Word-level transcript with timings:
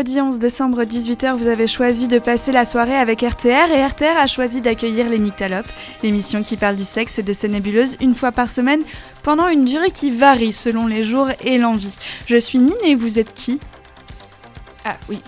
Mercredi 0.00 0.18
11 0.22 0.38
décembre 0.38 0.84
18h, 0.84 1.36
vous 1.36 1.46
avez 1.46 1.66
choisi 1.66 2.08
de 2.08 2.18
passer 2.18 2.52
la 2.52 2.64
soirée 2.64 2.96
avec 2.96 3.20
RTR 3.20 3.70
et 3.70 3.84
RTR 3.84 4.16
a 4.16 4.26
choisi 4.26 4.62
d'accueillir 4.62 5.10
les 5.10 5.18
Nyctalopes, 5.18 5.68
l'émission 6.02 6.42
qui 6.42 6.56
parle 6.56 6.76
du 6.76 6.84
sexe 6.84 7.18
et 7.18 7.22
de 7.22 7.34
ses 7.34 7.48
nébuleuses 7.48 7.98
une 8.00 8.14
fois 8.14 8.32
par 8.32 8.48
semaine 8.48 8.80
pendant 9.22 9.46
une 9.48 9.66
durée 9.66 9.90
qui 9.90 10.10
varie 10.10 10.54
selon 10.54 10.86
les 10.86 11.04
jours 11.04 11.28
et 11.44 11.58
l'envie. 11.58 11.92
Je 12.26 12.40
suis 12.40 12.58
Nine 12.58 12.72
et 12.82 12.94
vous 12.94 13.18
êtes 13.18 13.34
qui? 13.34 13.60
Ah 14.86 14.96
oui. 15.10 15.20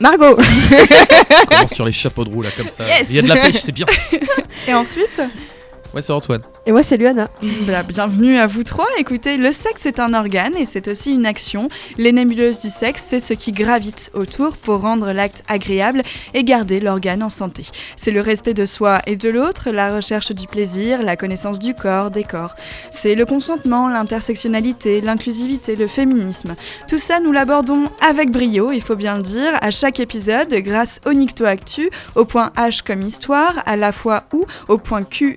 Margot 0.00 0.36
On 0.40 1.46
commence 1.46 1.74
sur 1.74 1.84
les 1.84 1.92
chapeaux 1.92 2.24
de 2.24 2.34
roue 2.34 2.42
là 2.42 2.50
comme 2.56 2.68
ça. 2.68 2.84
Yes 2.84 3.06
Il 3.10 3.14
y 3.14 3.18
a 3.20 3.22
de 3.22 3.28
la 3.28 3.36
pêche, 3.36 3.62
c'est 3.62 3.70
bien. 3.70 3.86
Et 4.66 4.74
ensuite? 4.74 5.20
Ouais, 5.96 6.02
c'est 6.02 6.12
Antoine. 6.12 6.42
Et 6.66 6.72
moi, 6.72 6.82
c'est 6.82 6.98
Luana. 6.98 7.30
Bah, 7.66 7.82
bienvenue 7.82 8.36
à 8.36 8.46
vous 8.46 8.64
trois. 8.64 8.86
Écoutez, 8.98 9.38
le 9.38 9.50
sexe 9.50 9.86
est 9.86 9.98
un 9.98 10.12
organe 10.12 10.54
et 10.54 10.66
c'est 10.66 10.88
aussi 10.88 11.10
une 11.14 11.24
action. 11.24 11.68
Les 11.96 12.12
nébuleuses 12.12 12.60
du 12.60 12.68
sexe, 12.68 13.02
c'est 13.08 13.18
ce 13.18 13.32
qui 13.32 13.50
gravite 13.50 14.10
autour 14.12 14.58
pour 14.58 14.82
rendre 14.82 15.10
l'acte 15.12 15.42
agréable 15.48 16.02
et 16.34 16.44
garder 16.44 16.80
l'organe 16.80 17.22
en 17.22 17.30
santé. 17.30 17.62
C'est 17.96 18.10
le 18.10 18.20
respect 18.20 18.52
de 18.52 18.66
soi 18.66 19.00
et 19.06 19.16
de 19.16 19.30
l'autre, 19.30 19.70
la 19.70 19.96
recherche 19.96 20.32
du 20.32 20.46
plaisir, 20.46 21.02
la 21.02 21.16
connaissance 21.16 21.58
du 21.58 21.72
corps, 21.72 22.10
des 22.10 22.24
corps. 22.24 22.54
C'est 22.90 23.14
le 23.14 23.24
consentement, 23.24 23.88
l'intersectionnalité, 23.88 25.00
l'inclusivité, 25.00 25.76
le 25.76 25.86
féminisme. 25.86 26.56
Tout 26.88 26.98
ça, 26.98 27.20
nous 27.20 27.32
l'abordons 27.32 27.84
avec 28.06 28.30
brio, 28.30 28.70
il 28.70 28.82
faut 28.82 28.96
bien 28.96 29.16
le 29.16 29.22
dire, 29.22 29.52
à 29.62 29.70
chaque 29.70 29.98
épisode, 29.98 30.52
grâce 30.56 31.00
au 31.06 31.14
Nicto 31.14 31.46
Actu, 31.46 31.88
au 32.16 32.26
point 32.26 32.52
H 32.54 32.82
comme 32.84 33.00
histoire, 33.00 33.62
à 33.64 33.76
la 33.76 33.92
fois 33.92 34.24
ou, 34.34 34.44
au 34.68 34.76
point 34.76 35.02
Q 35.02 35.36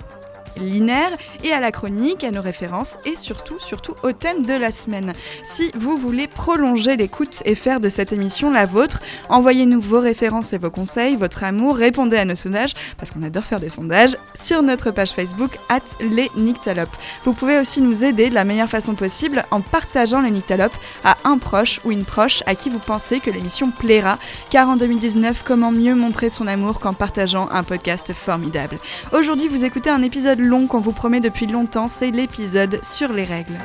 linéaire 0.58 1.12
et 1.44 1.52
à 1.52 1.60
la 1.60 1.72
chronique, 1.72 2.24
à 2.24 2.32
nos 2.32 2.42
références 2.42 2.98
et 3.06 3.16
surtout, 3.16 3.60
surtout 3.60 3.96
au 4.04 4.12
thème 4.12 4.46
de 4.46 4.54
la 4.54 4.72
semaine. 4.72 5.14
Si 5.44 5.72
vous 5.78 5.98
voulez 5.98 6.28
prolonger 6.28 6.96
l'écoute 6.96 7.42
et 7.46 7.56
faire 7.56 7.80
de 7.80 7.90
cette 7.90 8.14
émission 8.14 8.52
la 8.52 8.66
vôtre, 8.66 9.00
envoyez-nous 9.30 9.82
vos 9.82 10.00
références 10.00 10.54
et 10.54 10.58
vos 10.58 10.70
conseils, 10.70 11.16
votre 11.16 11.44
amour, 11.44 11.76
répondez 11.76 12.18
à 12.18 12.26
nos 12.26 12.36
sondages, 12.36 12.74
parce 12.98 13.12
qu'on 13.12 13.24
adore 13.24 13.44
faire 13.44 13.60
des 13.60 13.70
sondages, 13.70 14.16
sur 14.40 14.62
notre 14.64 14.92
page 14.92 15.12
Facebook, 15.12 15.58
at 15.70 15.80
les 16.00 16.30
Nyctalopes. 16.36 16.96
Vous 17.26 17.34
pouvez 17.34 17.60
aussi 17.60 17.82
nous 17.82 18.04
aider 18.04 18.30
de 18.30 18.36
la 18.36 18.44
meilleure 18.44 18.70
façon 18.70 18.96
possible 18.96 19.44
en 19.52 19.62
partageant 19.62 20.22
les 20.22 20.32
Nyctalopes 20.32 20.78
à 21.04 21.18
un 21.24 21.38
proche 21.38 21.80
ou 21.84 21.92
une 21.92 22.06
proche 22.06 22.44
à 22.46 22.56
qui 22.56 22.70
vous 22.70 22.80
pensez 22.80 23.20
que 23.20 23.32
l'émission 23.32 23.72
plaira, 23.72 24.18
car 24.50 24.70
en 24.70 24.76
2019, 24.76 25.44
comment 25.46 25.72
mieux 25.72 25.96
montrer 25.96 26.30
son 26.30 26.48
amour 26.48 26.80
qu'en 26.80 26.94
partageant 26.94 27.50
un 27.52 27.64
podcast 27.64 28.14
formidable? 28.14 28.78
Aujourd'hui, 29.12 29.48
vous 29.48 29.66
écoutez 29.66 29.90
un 29.90 30.02
épisode 30.02 30.39
long 30.40 30.68
qu'on 30.68 30.80
vous 30.80 30.92
promet 30.94 31.20
depuis 31.20 31.46
longtemps, 31.46 31.88
c'est 31.88 32.12
l'épisode 32.12 32.84
sur 32.84 33.12
les 33.14 33.24
règles. 33.24 33.58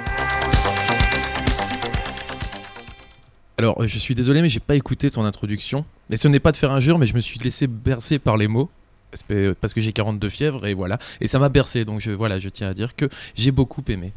Alors, 3.57 3.87
je 3.87 3.99
suis 3.99 4.15
désolé, 4.15 4.43
mais 4.43 4.49
j'ai 4.49 4.61
pas 4.61 4.75
écouté 4.75 5.11
ton 5.11 5.25
introduction. 5.25 5.85
Et 6.11 6.17
ce 6.17 6.29
n'est 6.29 6.41
pas 6.41 6.53
de 6.53 6.57
faire 6.57 6.73
injure, 6.73 6.99
mais 6.99 7.07
je 7.07 7.15
me 7.15 7.21
suis 7.21 7.39
laissé 7.39 7.67
bercer 7.67 8.19
par 8.19 8.37
les 8.37 8.49
mots. 8.49 8.69
Parce- 9.61 9.73
que 9.73 9.81
j'ai 9.81 9.93
42 9.93 10.29
fièvres 10.29 10.67
et 10.67 10.75
voilà. 10.75 10.99
Et 11.21 11.29
ça 11.29 11.39
m'a 11.39 11.49
bercé, 11.49 11.85
donc 11.85 12.05
voilà, 12.09 12.41
je 12.41 12.49
tiens 12.49 12.69
à 12.69 12.75
dire 12.75 12.97
que 12.97 13.09
j'ai 13.37 13.53
beaucoup 13.53 13.83
aimé. 13.87 14.13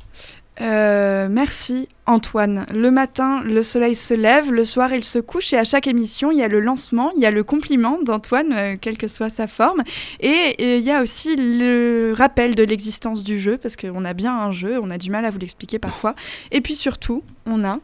Euh, 0.59 1.27
merci 1.29 1.87
Antoine. 2.05 2.65
Le 2.73 2.89
matin, 2.89 3.41
le 3.43 3.61
soleil 3.61 3.95
se 3.95 4.13
lève, 4.13 4.51
le 4.51 4.63
soir, 4.63 4.93
il 4.93 5.03
se 5.03 5.19
couche 5.19 5.53
et 5.53 5.57
à 5.57 5.63
chaque 5.63 5.87
émission, 5.87 6.31
il 6.31 6.39
y 6.39 6.43
a 6.43 6.47
le 6.47 6.59
lancement, 6.59 7.11
il 7.15 7.21
y 7.21 7.25
a 7.25 7.31
le 7.31 7.43
compliment 7.43 7.99
d'Antoine, 8.01 8.53
euh, 8.53 8.75
quelle 8.79 8.97
que 8.97 9.07
soit 9.07 9.29
sa 9.29 9.45
forme. 9.45 9.83
Et 10.19 10.77
il 10.77 10.83
y 10.83 10.91
a 10.91 11.01
aussi 11.01 11.35
le 11.35 12.13
rappel 12.15 12.55
de 12.55 12.63
l'existence 12.63 13.23
du 13.23 13.39
jeu, 13.39 13.57
parce 13.57 13.75
qu'on 13.75 14.05
a 14.05 14.13
bien 14.13 14.35
un 14.35 14.51
jeu, 14.51 14.79
on 14.81 14.89
a 14.89 14.97
du 14.97 15.11
mal 15.11 15.25
à 15.25 15.29
vous 15.29 15.39
l'expliquer 15.39 15.79
parfois. 15.79 16.15
Et 16.51 16.61
puis 16.61 16.75
surtout, 16.75 17.23
on 17.45 17.63
a... 17.63 17.79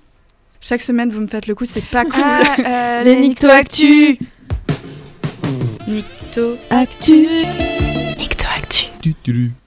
Chaque 0.62 0.82
semaine, 0.82 1.10
vous 1.10 1.20
me 1.20 1.28
faites 1.28 1.48
le 1.48 1.56
coup, 1.56 1.66
c'est 1.66 1.86
pas 1.86 2.06
cool. 2.06 2.24
Ah, 2.24 3.02
euh, 3.02 3.04
Les 3.04 3.18
Nicto 3.18 3.50
Actu. 3.50 4.18
Nicto. 5.88 6.56
Actu. 6.70 7.28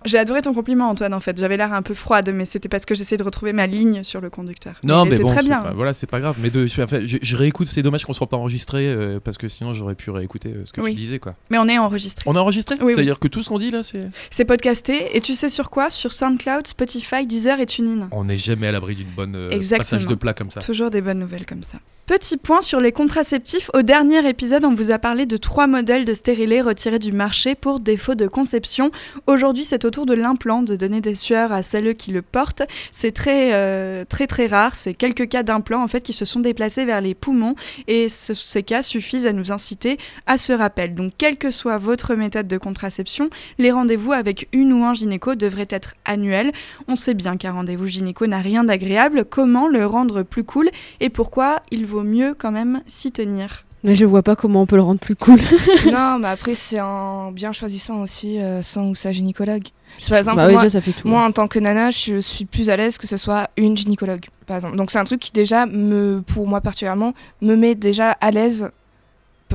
J'ai 0.05 0.19
adoré 0.19 0.43
ton 0.43 0.53
compliment, 0.55 0.89
Antoine, 0.89 1.15
en 1.15 1.21
fait. 1.21 1.39
J'avais 1.39 1.57
l'air 1.57 1.73
un 1.73 1.83
peu 1.83 1.95
froide, 1.95 2.31
mais 2.35 2.45
c'était 2.45 2.69
parce 2.69 2.85
que 2.85 2.95
j'essayais 2.95 3.17
de 3.17 3.23
retrouver 3.23 3.53
ma 3.53 3.67
ligne 3.67 4.05
sur 4.05 4.21
le 4.21 4.31
conducteur. 4.31 4.75
Non, 4.85 5.05
mais 5.05 5.19
bon, 5.19 5.29
très 5.29 5.43
bien. 5.43 5.61
enfin, 5.61 5.73
voilà, 5.75 5.95
c'est 5.95 6.07
pas 6.07 6.21
grave. 6.21 6.37
Mais 6.41 6.51
de, 6.51 6.67
enfin, 6.81 7.01
je, 7.05 7.17
je 7.21 7.37
réécoute, 7.37 7.67
c'est 7.67 7.83
dommage 7.83 8.05
qu'on 8.05 8.13
soit 8.13 8.29
pas 8.29 8.37
enregistré 8.37 8.87
euh, 8.87 9.19
parce 9.23 9.39
que 9.39 9.49
sinon 9.49 9.73
j'aurais 9.73 9.95
pu 9.95 10.11
réécouter 10.11 10.51
euh, 10.51 10.63
ce 10.65 10.73
que 10.73 10.81
Oui. 10.81 10.91
tu 10.91 10.97
disais, 10.97 11.19
quoi. 11.19 11.35
Mais 11.51 11.59
on 11.59 11.69
est 11.69 11.79
enregistré. 11.79 12.23
On 12.29 12.37
a 12.37 12.41
enregistré 12.41 12.77
Oui, 12.81 12.87
oui. 12.89 12.95
C'est-à-dire 12.95 13.19
que 13.19 13.29
tout 13.29 13.43
ce 13.43 13.49
qu'on 13.49 13.59
dit 13.59 13.71
là, 13.71 13.83
c'est. 13.83 14.09
C'est 14.31 14.45
podcasté, 14.45 15.17
et 15.17 15.21
tu 15.21 15.35
sais 15.35 15.49
sur 15.49 15.71
quoi? 15.71 15.91
Sur 15.91 16.13
SoundCloud, 16.13 16.67
Spotify, 16.67 17.27
Deezer 17.27 17.61
et 17.61 17.67
TuneIn. 17.67 18.09
On 18.13 18.25
n'est 18.25 18.37
jamais 18.37 18.67
à 18.67 18.73
l'abri 18.73 18.95
d'une 18.95 19.11
bonne 19.11 19.35
euh, 19.37 19.61
passage 19.77 20.07
de 20.07 20.15
plat 20.15 20.35
comme 20.35 20.51
ça. 20.51 20.61
Toujours 20.61 20.91
des 20.91 21.01
bonnes 21.01 21.19
nouvelles 21.19 21.47
comme 21.47 21.63
ça. 21.63 21.79
Petit 22.07 22.37
point 22.37 22.61
sur 22.61 22.81
les 22.81 22.93
contraceptifs. 22.93 23.69
Au 23.75 23.83
dernier 23.83 24.29
épisode, 24.29 24.65
on 24.65 24.75
vous 24.77 24.93
a 24.93 24.99
parlé 25.01 25.27
de 25.27 25.37
trois 25.37 25.67
modèles 25.67 26.05
de 26.05 26.15
stérilés 26.15 26.61
retirés 26.61 27.01
du 27.01 27.11
marché 27.11 27.57
pour 27.57 27.81
défaut 27.81 28.15
de 28.15 28.29
conception. 28.29 28.93
Aujourd'hui, 29.27 29.65
c'est 29.65 29.85
au 29.85 29.91
tour 29.91 30.07
de 30.07 30.15
l'implant 30.15 30.63
de 30.63 30.77
donner 30.77 31.01
des 31.01 31.17
sueurs 31.17 31.51
à 31.51 31.65
celles 31.65 31.97
qui 31.97 32.13
le 32.13 32.23
portent. 32.23 32.63
C'est 32.93 33.11
très, 33.11 33.55
euh, 33.55 34.05
très, 34.09 34.29
très 34.29 34.47
rare. 34.47 34.77
C'est 34.77 34.95
quelques 34.95 35.29
cas 35.29 35.43
d'implants 35.43 35.83
en 35.83 35.89
fait 35.89 36.01
qui 36.01 36.13
se 36.13 36.25
sont 36.25 36.39
déplacés 36.39 36.85
vers 36.85 37.01
les 37.01 37.17
poumons 37.17 37.57
et 37.89 38.09
ce- 38.09 38.35
ces 38.35 38.63
cas 38.63 38.83
suffisent 38.83 39.27
à 39.27 39.33
nous 39.33 39.51
inciter 39.51 39.99
à 40.29 40.39
ce 40.39 40.53
rappel. 40.53 40.95
Donc, 40.95 41.13
quelle 41.19 41.37
que 41.39 41.51
soit 41.51 41.79
votre 41.79 42.15
méthode 42.15 42.47
de 42.47 42.57
contraception, 42.57 43.31
les 43.59 43.73
rendez-vous 43.73 44.13
avec 44.13 44.47
une 44.53 44.73
ou 44.73 44.85
un 44.85 44.95
gynéco 44.95 45.35
devraient 45.35 45.67
être 45.71 45.95
annuels. 46.05 46.53
On 46.87 46.95
sait 46.95 47.15
bien 47.15 47.37
qu'un 47.37 47.51
rendez-vous 47.51 47.87
gynéco 47.89 48.29
n'a 48.29 48.39
rien 48.39 48.63
d'agréable. 48.63 49.25
Comment 49.29 49.67
le 49.67 49.85
rendre 49.85 50.23
plus 50.23 50.45
cool 50.45 50.71
et 51.01 51.11
pourquoi 51.11 51.63
il 51.73 51.85
vaut 51.85 51.96
mieux 52.03 52.35
quand 52.39 52.51
même 52.53 52.83
s'y 52.87 53.13
tenir 53.13 53.65
Mais 53.85 53.95
je 53.95 54.05
vois 54.05 54.23
pas 54.23 54.37
comment 54.37 54.63
on 54.63 54.67
peut 54.67 54.77
le 54.77 54.83
rendre 54.83 55.01
plus 55.01 55.17
cool. 55.17 55.39
non, 55.93 56.19
mais 56.21 56.29
après, 56.29 56.55
c'est 56.55 56.81
en 56.81 57.31
bien 57.33 57.53
choisissant 57.53 58.03
aussi 58.03 58.41
euh, 58.41 58.63
son 58.63 58.89
ou 58.91 58.95
sa 58.95 59.13
gynécologue. 59.13 59.65
Par 60.09 60.19
exemple, 60.19 60.39
bah 60.39 60.47
oui, 60.47 60.53
moi, 60.53 60.63
déjà, 60.63 60.71
ça 60.71 60.81
fait 60.81 60.93
tout. 60.93 61.07
moi, 61.09 61.25
en 61.25 61.31
tant 61.33 61.49
que 61.49 61.59
nana, 61.59 61.91
je 61.91 62.21
suis 62.21 62.45
plus 62.45 62.69
à 62.71 62.77
l'aise 62.77 62.99
que 62.99 63.07
ce 63.07 63.17
soit 63.17 63.49
une 63.57 63.77
gynécologue, 63.77 64.27
par 64.47 64.57
exemple. 64.57 64.77
Donc, 64.77 64.91
c'est 64.91 64.99
un 64.99 65.05
truc 65.05 65.21
qui, 65.21 65.33
déjà, 65.33 65.65
me, 65.67 66.23
pour 66.27 66.47
moi 66.47 66.61
particulièrement, 66.61 67.15
me 67.41 67.55
met 67.55 67.75
déjà 67.75 68.11
à 68.11 68.31
l'aise. 68.31 68.71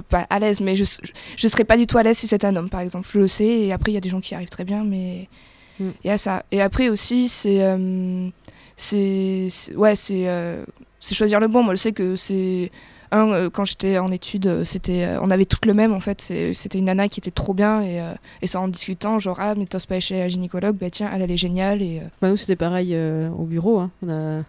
Pas 0.07 0.25
à 0.29 0.39
l'aise, 0.39 0.61
mais 0.61 0.77
je, 0.77 0.85
je, 0.85 1.11
je 1.35 1.47
serais 1.49 1.65
pas 1.65 1.75
du 1.75 1.85
tout 1.85 1.97
à 1.97 2.03
l'aise 2.03 2.17
si 2.17 2.25
c'était 2.27 2.47
un 2.47 2.55
homme, 2.55 2.69
par 2.69 2.79
exemple. 2.79 3.07
Je 3.11 3.19
le 3.19 3.27
sais, 3.27 3.45
et 3.45 3.73
après, 3.73 3.91
il 3.91 3.95
y 3.95 3.97
a 3.97 4.01
des 4.01 4.09
gens 4.09 4.21
qui 4.21 4.33
arrivent 4.33 4.49
très 4.49 4.63
bien, 4.63 4.83
mais. 4.85 5.27
Mm. 5.79 5.89
Il 6.03 6.07
y 6.07 6.09
a 6.11 6.17
ça. 6.17 6.43
Et 6.51 6.61
après 6.61 6.87
aussi, 6.89 7.27
c'est. 7.27 7.61
euh, 7.61 8.29
c'est- 8.77 9.49
Ouais, 9.75 9.95
c'est. 9.97 10.23
euh, 10.29 10.63
c'est 11.01 11.13
choisir 11.15 11.41
le 11.41 11.49
bon. 11.49 11.63
Moi, 11.63 11.75
je 11.75 11.81
sais 11.81 11.91
que 11.91 12.15
c'est. 12.15 12.71
Un, 13.13 13.29
euh, 13.33 13.49
quand 13.49 13.65
j'étais 13.65 13.97
en 13.97 14.07
études, 14.07 14.47
euh, 14.47 14.63
c'était, 14.63 15.03
euh, 15.03 15.19
on 15.21 15.29
avait 15.31 15.43
toutes 15.43 15.65
le 15.65 15.73
même 15.73 15.91
en 15.91 15.99
fait. 15.99 16.21
C'était 16.53 16.79
une 16.79 16.85
nana 16.85 17.09
qui 17.09 17.19
était 17.19 17.29
trop 17.29 17.53
bien 17.53 17.81
et, 17.81 17.99
euh, 17.99 18.13
et 18.41 18.47
ça 18.47 18.61
en 18.61 18.69
discutant, 18.69 19.19
genre 19.19 19.35
ah 19.41 19.53
mais 19.57 19.65
t'oses 19.65 19.85
pas 19.85 19.99
chez 19.99 20.17
la 20.19 20.29
gynécologue, 20.29 20.77
bah 20.77 20.89
tiens 20.89 21.11
elle 21.13 21.21
elle 21.21 21.31
est 21.31 21.35
géniale 21.35 21.81
et 21.81 21.99
euh, 21.99 22.03
Bah, 22.21 22.29
nous, 22.29 22.37
c'était 22.37 22.55
pareil 22.55 22.91
euh, 22.93 23.27
au 23.31 23.43
bureau. 23.43 23.79
hein. 23.79 23.91
On, 24.01 24.09
a... 24.09 24.43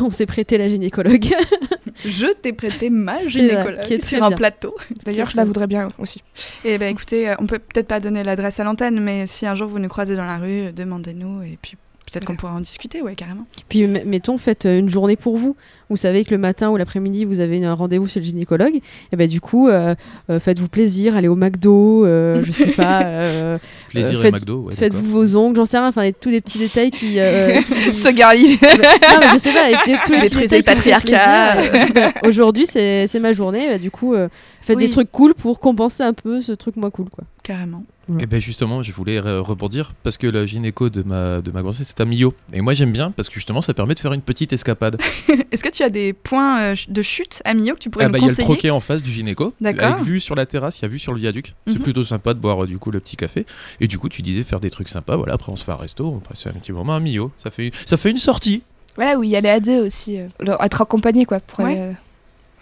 on 0.00 0.12
s'est 0.12 0.26
prêté 0.26 0.58
la 0.58 0.68
gynécologue. 0.68 1.26
Je 2.04 2.32
t'ai 2.34 2.52
prêté 2.52 2.88
ma 2.88 3.18
gynécologue 3.18 3.80
qui 3.80 3.94
est 3.94 4.04
sur 4.04 4.22
un 4.22 4.28
bien. 4.28 4.36
plateau. 4.36 4.76
d'ailleurs 5.04 5.30
je 5.30 5.36
la 5.36 5.44
voudrais 5.44 5.66
bien 5.66 5.88
aussi. 5.98 6.22
Et 6.64 6.78
ben 6.78 6.92
écoutez, 6.92 7.34
on 7.40 7.46
peut 7.48 7.58
peut-être 7.58 7.88
pas 7.88 7.98
donner 7.98 8.22
l'adresse 8.22 8.60
à 8.60 8.64
l'antenne, 8.64 9.00
mais 9.00 9.26
si 9.26 9.44
un 9.44 9.56
jour 9.56 9.66
vous 9.66 9.80
nous 9.80 9.88
croisez 9.88 10.14
dans 10.14 10.22
la 10.24 10.38
rue, 10.38 10.72
demandez-nous 10.72 11.42
et 11.42 11.58
puis 11.60 11.76
peut-être 12.14 12.24
qu'on 12.26 12.36
pourra 12.36 12.54
en 12.54 12.60
discuter, 12.60 13.02
ouais, 13.02 13.14
carrément. 13.14 13.46
Puis, 13.68 13.86
mettons, 13.86 14.38
faites 14.38 14.66
euh, 14.66 14.78
une 14.78 14.88
journée 14.88 15.16
pour 15.16 15.36
vous. 15.36 15.56
Vous 15.90 15.98
savez 15.98 16.24
que 16.24 16.30
le 16.30 16.38
matin 16.38 16.70
ou 16.70 16.76
l'après-midi, 16.78 17.26
vous 17.26 17.40
avez 17.40 17.62
un 17.62 17.74
rendez-vous 17.74 18.06
chez 18.08 18.18
le 18.20 18.24
gynécologue. 18.24 18.76
Et 19.12 19.16
ben 19.16 19.28
du 19.28 19.40
coup, 19.42 19.68
euh, 19.68 19.94
euh, 20.30 20.40
faites-vous 20.40 20.68
plaisir, 20.68 21.14
allez 21.14 21.28
au 21.28 21.36
McDo, 21.36 22.06
euh, 22.06 22.40
je 22.42 22.52
sais 22.52 22.66
pas. 22.70 23.02
euh, 23.04 23.58
Plaisir 23.90 24.16
Euh, 24.16 24.20
et 24.20 24.22
faites- 24.22 24.34
McDo. 24.34 24.60
ouais, 24.62 24.74
Faites-vous 24.74 25.04
vos 25.04 25.36
ongles, 25.36 25.56
j'en 25.56 25.66
sais 25.66 25.78
rien. 25.78 25.88
Enfin, 25.88 26.10
tous 26.18 26.30
des 26.30 26.40
petits 26.40 26.58
détails 26.58 26.90
qui. 26.90 27.16
euh, 27.20 27.60
qui- 27.92 28.14
garli. 28.14 28.58
non, 28.62 29.18
mais 29.20 29.26
je 29.34 29.38
sais 29.38 29.52
pas, 29.52 29.64
avec 29.64 29.76
des, 29.84 29.96
tous 30.06 30.12
les 30.12 30.18
petits 30.22 30.36
Détruisez 30.36 30.56
détails 30.56 30.58
le 30.60 30.64
patriarcat. 30.64 31.56
Euh, 31.58 31.86
bah, 31.94 32.12
Aujourd'hui, 32.24 32.64
c'est 32.66 33.06
c'est 33.06 33.20
ma 33.20 33.32
journée. 33.34 33.68
bah, 33.68 33.78
du 33.78 33.90
coup, 33.90 34.14
euh, 34.14 34.28
faites 34.64 34.76
Oui. 34.76 34.84
des 34.84 34.90
trucs 34.90 35.10
cool 35.12 35.34
pour 35.34 35.60
compenser 35.60 36.02
un 36.02 36.12
peu 36.12 36.40
ce 36.40 36.52
truc 36.52 36.76
moins 36.76 36.90
cool, 36.90 37.08
quoi. 37.10 37.24
Carrément. 37.42 37.82
Et 38.20 38.26
ben 38.26 38.38
justement, 38.38 38.82
je 38.82 38.92
voulais 38.92 39.18
re- 39.18 39.38
rebondir 39.38 39.94
parce 40.02 40.18
que 40.18 40.26
le 40.26 40.44
gynéco 40.46 40.90
de 40.90 41.02
ma, 41.02 41.40
de 41.40 41.50
ma 41.50 41.62
grossesse, 41.62 41.86
c'est 41.88 42.00
un 42.02 42.04
Mio. 42.04 42.34
Et 42.52 42.60
moi, 42.60 42.74
j'aime 42.74 42.92
bien 42.92 43.10
parce 43.10 43.28
que 43.28 43.34
justement, 43.34 43.62
ça 43.62 43.72
permet 43.72 43.94
de 43.94 44.00
faire 44.00 44.12
une 44.12 44.20
petite 44.20 44.52
escapade. 44.52 44.98
Est-ce 45.52 45.64
que 45.64 45.70
tu 45.70 45.82
as 45.82 45.88
des 45.88 46.12
points 46.12 46.60
euh, 46.60 46.74
de 46.88 47.02
chute 47.02 47.40
à 47.46 47.54
Millau 47.54 47.74
que 47.74 47.78
tu 47.78 47.88
pourrais 47.88 48.04
Ah 48.04 48.08
bah, 48.10 48.18
il 48.18 48.22
y 48.22 48.24
a 48.24 48.28
le 48.28 48.32
conseiller? 48.34 48.44
troquet 48.46 48.70
en 48.70 48.80
face 48.80 49.02
du 49.02 49.10
gynéco. 49.10 49.54
D'accord. 49.60 49.84
Avec 49.94 50.04
vue 50.04 50.20
sur 50.20 50.34
la 50.34 50.44
terrasse, 50.44 50.80
il 50.80 50.82
y 50.82 50.84
a 50.84 50.88
vue 50.88 50.98
sur 50.98 51.12
le 51.12 51.18
viaduc. 51.18 51.54
C'est 51.66 51.74
Mhm. 51.76 51.80
plutôt 51.82 52.04
sympa 52.04 52.34
de 52.34 52.38
boire 52.40 52.64
euh, 52.64 52.66
du 52.66 52.76
coup 52.78 52.90
le 52.90 53.00
petit 53.00 53.16
café. 53.16 53.46
Et 53.80 53.86
du 53.88 53.98
coup, 53.98 54.10
tu 54.10 54.20
disais 54.20 54.42
faire 54.42 54.60
des 54.60 54.70
trucs 54.70 54.88
sympas. 54.90 55.16
Voilà, 55.16 55.32
après, 55.34 55.50
on 55.50 55.56
se 55.56 55.64
fait 55.64 55.72
un 55.72 55.76
resto, 55.76 56.06
on 56.06 56.18
passe 56.18 56.46
un 56.46 56.50
petit 56.52 56.72
moment 56.72 56.94
à 56.96 57.00
Mio. 57.00 57.30
Ça 57.38 57.50
fait, 57.50 57.70
ça 57.86 57.96
fait 57.96 58.10
une 58.10 58.18
sortie. 58.18 58.62
Voilà 58.96 59.18
oui 59.18 59.28
y 59.30 59.36
aller 59.36 59.48
à 59.48 59.60
deux 59.60 59.80
aussi, 59.86 60.18
euh, 60.20 60.28
être 60.60 60.82
accompagné 60.82 61.24
quoi 61.24 61.40
pour 61.40 61.60
Ouais. 61.64 61.72
aller, 61.72 61.80
euh, 61.80 61.90
à 61.92 61.94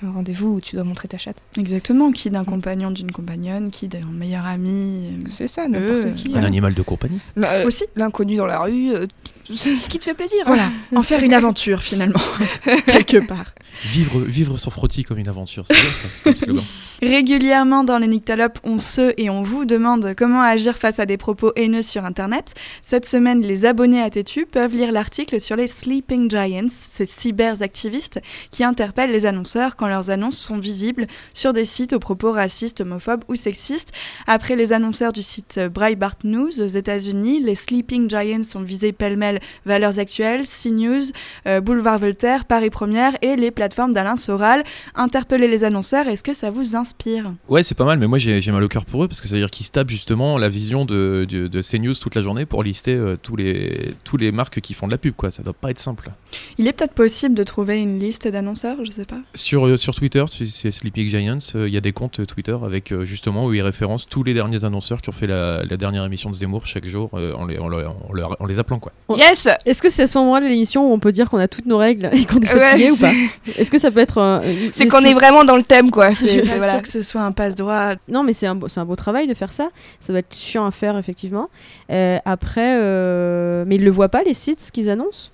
un 0.04 0.12
rendez-vous 0.12 0.54
où 0.54 0.60
tu 0.60 0.76
dois 0.76 0.84
montrer 0.84 1.08
ta 1.08 1.19
chatte. 1.19 1.37
Exactement, 1.56 2.12
qui 2.12 2.31
d'un 2.31 2.44
compagnon, 2.44 2.90
d'une 2.90 3.12
compagnonne, 3.12 3.70
qui 3.70 3.88
d'un 3.88 4.04
meilleur 4.06 4.46
ami. 4.46 5.08
C'est 5.28 5.49
ça 5.49 5.69
n'importe 5.69 6.04
Euh, 6.04 6.12
qui. 6.12 6.34
Un 6.34 6.40
hein. 6.40 6.44
animal 6.44 6.75
de 6.75 6.82
compagnie. 6.82 7.20
Euh, 7.38 7.66
Aussi. 7.66 7.84
L'inconnu 7.96 8.37
dans 8.37 8.46
la 8.46 8.60
rue, 8.60 8.93
euh, 8.93 9.06
ce 9.44 9.88
qui 9.88 9.98
te 9.98 10.04
fait 10.04 10.14
plaisir. 10.14 10.40
hein. 10.42 10.44
Voilà, 10.46 10.70
en 10.94 11.02
faire 11.02 11.22
une 11.22 11.34
aventure 11.34 11.82
finalement, 11.82 12.20
quelque 12.86 13.26
part. 13.26 13.46
Vivre, 13.84 14.20
vivre 14.20 14.58
sur 14.58 14.72
frottis 14.72 15.02
comme 15.02 15.18
une 15.18 15.28
aventure, 15.28 15.64
c'est 15.66 15.74
bien 15.74 15.90
ça, 15.90 16.06
c'est 16.10 16.22
comme 16.22 16.36
slogan. 16.36 16.64
Régulièrement 17.02 17.82
dans 17.84 17.98
les 17.98 18.06
Nyctalopes, 18.06 18.58
on 18.62 18.78
se 18.78 19.12
et 19.16 19.28
on 19.28 19.42
vous 19.42 19.64
demande 19.64 20.14
comment 20.16 20.42
agir 20.42 20.76
face 20.78 21.00
à 21.00 21.06
des 21.06 21.16
propos 21.16 21.52
haineux 21.56 21.82
sur 21.82 22.04
Internet. 22.04 22.54
Cette 22.80 23.06
semaine, 23.06 23.42
les 23.42 23.66
abonnés 23.66 24.00
à 24.00 24.08
Tétu 24.10 24.46
peuvent 24.46 24.74
lire 24.74 24.92
l'article 24.92 25.40
sur 25.40 25.56
les 25.56 25.66
Sleeping 25.66 26.30
Giants, 26.30 26.68
ces 26.68 27.06
cyberactivistes 27.06 28.20
qui 28.50 28.62
interpellent 28.62 29.10
les 29.10 29.26
annonceurs 29.26 29.74
quand 29.76 29.88
leurs 29.88 30.10
annonces 30.10 30.38
sont 30.38 30.58
visibles 30.58 31.06
sur 31.34 31.52
des 31.52 31.64
sites 31.64 31.92
aux 31.92 31.98
propos 31.98 32.30
racistes, 32.30 32.82
homophobes 32.82 33.24
ou 33.28 33.34
sexistes. 33.34 33.90
Après 34.26 34.54
les 34.54 34.72
annonceurs 34.72 35.12
du 35.12 35.22
site 35.22 35.58
Breitbart 35.72 36.16
News 36.24 36.60
aux 36.60 36.66
États-Unis, 36.66 37.40
les 37.40 37.54
Sleeping 37.56 38.08
Giants 38.08 38.44
sont 38.44 38.60
visés 38.62 38.92
pêle-mêle 38.92 39.31
Valeurs 39.67 39.99
Actuelles, 39.99 40.43
CNews, 40.46 41.02
euh, 41.46 41.61
Boulevard 41.61 41.99
Voltaire, 41.99 42.44
Paris 42.44 42.70
Première 42.70 43.12
et 43.23 43.37
les 43.37 43.50
plateformes 43.50 43.93
d'Alain 43.93 44.17
Soral. 44.17 44.64
Interpeller 44.94 45.49
les 45.49 45.64
annonceurs, 45.64 46.06
est-ce 46.08 46.23
que 46.23 46.34
ça 46.34 46.50
vous 46.50 46.76
inspire? 46.76 47.32
Ouais, 47.49 47.62
c'est 47.62 47.75
pas 47.75 47.84
mal, 47.84 47.99
mais 47.99 48.06
moi 48.06 48.19
j'ai 48.19 48.40
j'ai 48.40 48.52
mal 48.52 48.62
au 48.62 48.69
cœur 48.69 48.84
pour 48.84 49.05
eux 49.05 49.08
parce 49.08 49.20
que 49.20 49.29
ça 49.29 49.34
veut 49.34 49.40
dire 49.40 49.50
qu'ils 49.50 49.67
se 49.67 49.70
tapent 49.73 49.90
justement 49.90 50.38
la 50.38 50.49
vision 50.49 50.84
de, 50.84 51.26
de, 51.29 51.46
de 51.49 51.61
CNews 51.62 51.94
toute 51.94 52.14
la 52.14 52.23
journée 52.23 52.46
pour 52.46 52.62
lister 52.62 52.94
euh, 52.94 53.17
tous, 53.20 53.37
les, 53.37 53.94
tous 54.05 54.17
les 54.17 54.32
marques 54.32 54.61
qui 54.61 54.75
font 54.75 54.87
de 54.87 54.93
la 54.93 54.99
pub, 54.99 55.14
quoi. 55.14 55.31
Ça 55.31 55.43
doit 55.43 55.52
pas 55.52 55.70
être 55.70 55.79
simple. 55.79 56.11
Il 56.58 56.67
est 56.67 56.73
peut-être 56.73 56.94
possible 56.94 57.34
de 57.34 57.44
trouver 57.44 57.81
une 57.81 57.99
liste 57.99 58.26
d'annonceurs, 58.29 58.76
je 58.84 58.90
sais 58.90 59.05
pas. 59.05 59.20
Sur, 59.34 59.67
euh, 59.67 59.76
sur 59.76 59.94
Twitter, 59.94 60.25
c'est 60.29 60.70
Sleeping 60.73 61.08
Giants, 61.08 61.38
euh, 61.55 61.69
il 61.69 61.75
y 61.75 61.76
a 61.76 61.81
des 61.81 61.93
comptes 61.93 62.26
Twitter 62.26 62.56
avec 62.64 62.93
euh, 62.93 63.05
justement 63.05 63.46
où 63.46 63.55
ils 63.55 63.62
référencent 63.62 64.06
tous 64.06 64.23
les 64.25 64.34
derniers 64.34 64.64
annonceurs 64.64 65.00
qui 65.02 65.08
ont 65.08 65.12
fait 65.12 65.26
la, 65.26 65.62
la 65.64 65.76
dernière 65.76 66.05
émission 66.05 66.31
de 66.31 66.34
Zemmour 66.34 66.67
chaque 66.67 66.87
jour 66.87 67.11
euh, 67.14 67.32
en, 67.34 67.46
les, 67.46 67.58
en, 67.58 67.69
leur- 67.69 67.94
en 68.08 68.12
leur- 68.12 68.37
en 68.40 68.46
les 68.46 68.58
appelant, 68.58 68.79
quoi. 68.79 68.93
Ouais. 69.08 69.19
Yes 69.28 69.48
Est-ce 69.66 69.80
que 69.82 69.88
c'est 69.90 70.02
à 70.02 70.06
ce 70.06 70.19
moment-là 70.19 70.46
de 70.46 70.50
l'émission 70.50 70.88
où 70.90 70.92
on 70.92 70.98
peut 70.98 71.12
dire 71.12 71.28
qu'on 71.30 71.38
a 71.38 71.48
toutes 71.48 71.66
nos 71.66 71.78
règles 71.78 72.10
et 72.12 72.24
qu'on 72.26 72.38
est 72.40 72.52
Ouais, 72.52 72.64
fatigué 72.64 72.90
ou 72.90 72.96
pas 72.96 73.12
Est-ce 73.56 73.70
que 73.70 73.78
ça 73.78 73.90
peut 73.90 74.00
être. 74.00 74.19
euh, 74.19 74.40
C'est 74.72 74.88
qu'on 74.88 75.04
est 75.04 75.14
vraiment 75.14 75.44
dans 75.44 75.56
le 75.56 75.62
thème, 75.62 75.90
quoi. 75.90 76.14
C'est 76.14 76.40
pas 76.40 76.56
voilà. 76.56 76.70
sûre 76.72 76.82
que 76.82 76.88
ce 76.88 77.02
soit 77.02 77.20
un 77.22 77.32
passe-droit. 77.32 77.94
Non, 78.08 78.22
mais 78.22 78.32
c'est 78.32 78.46
un, 78.46 78.54
beau- 78.54 78.69
c'est 78.69 78.80
un 78.80 78.84
beau 78.84 78.96
travail 78.96 79.26
de 79.26 79.34
faire 79.34 79.52
ça. 79.52 79.69
Ça 80.00 80.12
va 80.12 80.19
être 80.20 80.34
chiant 80.34 80.66
à 80.66 80.70
faire, 80.70 80.96
effectivement. 80.98 81.48
Euh, 81.90 82.19
après, 82.24 82.76
euh, 82.80 83.64
mais 83.66 83.76
ils 83.76 83.84
le 83.84 83.90
voient 83.90 84.08
pas, 84.08 84.22
les 84.22 84.34
sites, 84.34 84.60
ce 84.60 84.72
qu'ils 84.72 84.90
annoncent? 84.90 85.30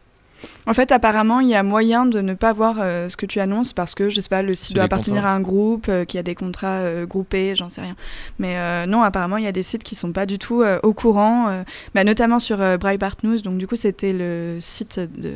En 0.67 0.75
fait, 0.75 0.93
apparemment, 0.93 1.41
il 1.41 1.49
y 1.49 1.55
a 1.55 1.63
moyen 1.63 2.07
de 2.07 2.21
ne 2.21 2.35
pas 2.35 2.53
voir 2.53 2.77
euh, 2.81 3.09
ce 3.09 3.17
que 3.17 3.27
tu 3.27 3.41
annonces 3.41 3.73
parce 3.73 3.95
que, 3.95 4.09
je 4.09 4.21
sais 4.21 4.29
pas, 4.29 4.43
le 4.43 4.55
site 4.55 4.75
doit 4.75 4.85
appartenir 4.85 5.23
contrats. 5.23 5.33
à 5.33 5.37
un 5.37 5.41
groupe, 5.41 5.87
euh, 5.89 6.05
qui 6.05 6.19
a 6.19 6.23
des 6.23 6.35
contrats 6.35 6.79
euh, 6.79 7.07
groupés, 7.07 7.55
j'en 7.57 7.69
sais 7.69 7.81
rien. 7.81 7.97
Mais 8.39 8.57
euh, 8.57 8.87
non, 8.87 9.03
apparemment, 9.03 9.37
il 9.37 9.45
y 9.45 9.49
a 9.49 9.53
des 9.53 9.63
sites 9.63 9.83
qui 9.83 9.95
sont 9.95 10.13
pas 10.13 10.27
du 10.27 10.39
tout 10.39 10.63
au 10.83 10.93
courant, 10.93 11.65
bah, 11.95 12.05
notamment 12.05 12.39
sur 12.39 12.59
Breitbart 12.79 13.17
News. 13.23 13.41
Donc, 13.41 13.59
du 13.59 13.67
coup, 13.67 13.77
c'était 13.77 14.13
le 14.13 14.59
site 14.61 15.01
de 15.01 15.35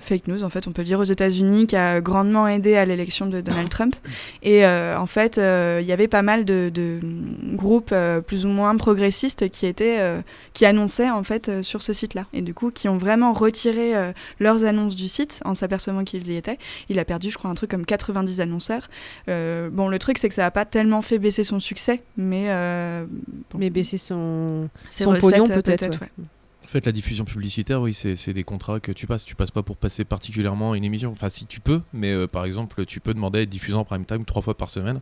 fake 0.00 0.26
news, 0.28 0.42
en 0.42 0.50
fait, 0.50 0.66
on 0.66 0.72
peut 0.72 0.82
le 0.82 0.86
dire 0.86 0.98
aux 1.00 1.04
États-Unis, 1.04 1.66
qui 1.66 1.76
a 1.76 2.00
grandement 2.00 2.48
aidé 2.48 2.76
à 2.76 2.84
l'élection 2.84 3.26
de 3.26 3.40
Donald 3.40 3.68
Trump. 3.68 3.94
Et 4.42 4.66
euh, 4.66 4.98
en 4.98 5.06
fait, 5.06 5.38
euh, 5.38 5.78
il 5.80 5.86
y 5.86 5.92
avait 5.92 6.08
pas 6.08 6.22
mal 6.22 6.44
de, 6.44 6.70
de, 6.72 6.98
groupes 7.54 7.90
euh, 7.92 8.20
plus 8.20 8.44
ou 8.44 8.48
moins 8.48 8.76
progressistes 8.76 9.48
qui 9.50 9.66
étaient, 9.66 9.98
euh, 10.00 10.20
qui 10.54 10.66
annonçaient 10.66 11.10
en 11.10 11.22
fait 11.22 11.48
euh, 11.48 11.62
sur 11.62 11.82
ce 11.82 11.92
site-là, 11.92 12.26
et 12.32 12.42
du 12.42 12.54
coup, 12.54 12.70
qui 12.70 12.88
ont 12.88 12.98
vraiment 12.98 13.32
retiré 13.32 13.96
euh, 13.96 14.12
leurs 14.40 14.64
annonces 14.64 14.96
du 14.96 15.08
site 15.08 15.40
en 15.44 15.54
s'apercevant 15.54 16.04
qu'ils 16.04 16.26
y 16.30 16.36
étaient. 16.36 16.58
Il 16.88 16.98
a 16.98 17.04
perdu, 17.04 17.30
je 17.30 17.38
crois, 17.38 17.50
un 17.50 17.54
truc 17.54 17.70
comme 17.70 17.86
90 17.86 18.40
annonceurs. 18.40 18.88
Euh, 19.28 19.70
bon, 19.70 19.88
le 19.88 19.98
truc, 19.98 20.18
c'est 20.18 20.28
que 20.28 20.34
ça 20.34 20.42
n'a 20.42 20.50
pas 20.50 20.64
tellement 20.64 21.02
fait 21.02 21.18
baisser 21.18 21.44
son 21.44 21.60
succès, 21.60 22.02
mais 22.16 22.46
euh, 22.48 23.04
bon, 23.50 23.58
Mais 23.58 23.70
baisser 23.70 23.98
son, 23.98 24.68
son 24.90 25.10
recettes, 25.10 25.20
pognon, 25.20 25.44
peut-être. 25.46 26.00
ouais. 26.00 26.10
En 26.66 26.68
fait, 26.68 26.84
la 26.84 26.92
diffusion 26.92 27.24
publicitaire, 27.24 27.80
oui, 27.80 27.94
c'est 27.94 28.16
c'est 28.16 28.32
des 28.32 28.42
contrats 28.42 28.80
que 28.80 28.90
tu 28.92 29.06
passes. 29.06 29.24
Tu 29.24 29.36
passes 29.36 29.52
pas 29.52 29.62
pour 29.62 29.76
passer 29.76 30.04
particulièrement 30.04 30.74
une 30.74 30.82
émission. 30.84 31.12
Enfin, 31.12 31.28
si 31.28 31.46
tu 31.46 31.60
peux, 31.60 31.80
mais 31.92 32.12
euh, 32.12 32.26
par 32.26 32.44
exemple, 32.44 32.84
tu 32.84 32.98
peux 32.98 33.14
demander 33.14 33.38
à 33.38 33.42
être 33.42 33.48
diffusé 33.48 33.76
en 33.76 33.84
prime 33.84 34.04
time 34.04 34.24
trois 34.24 34.42
fois 34.42 34.56
par 34.56 34.68
semaine. 34.70 35.00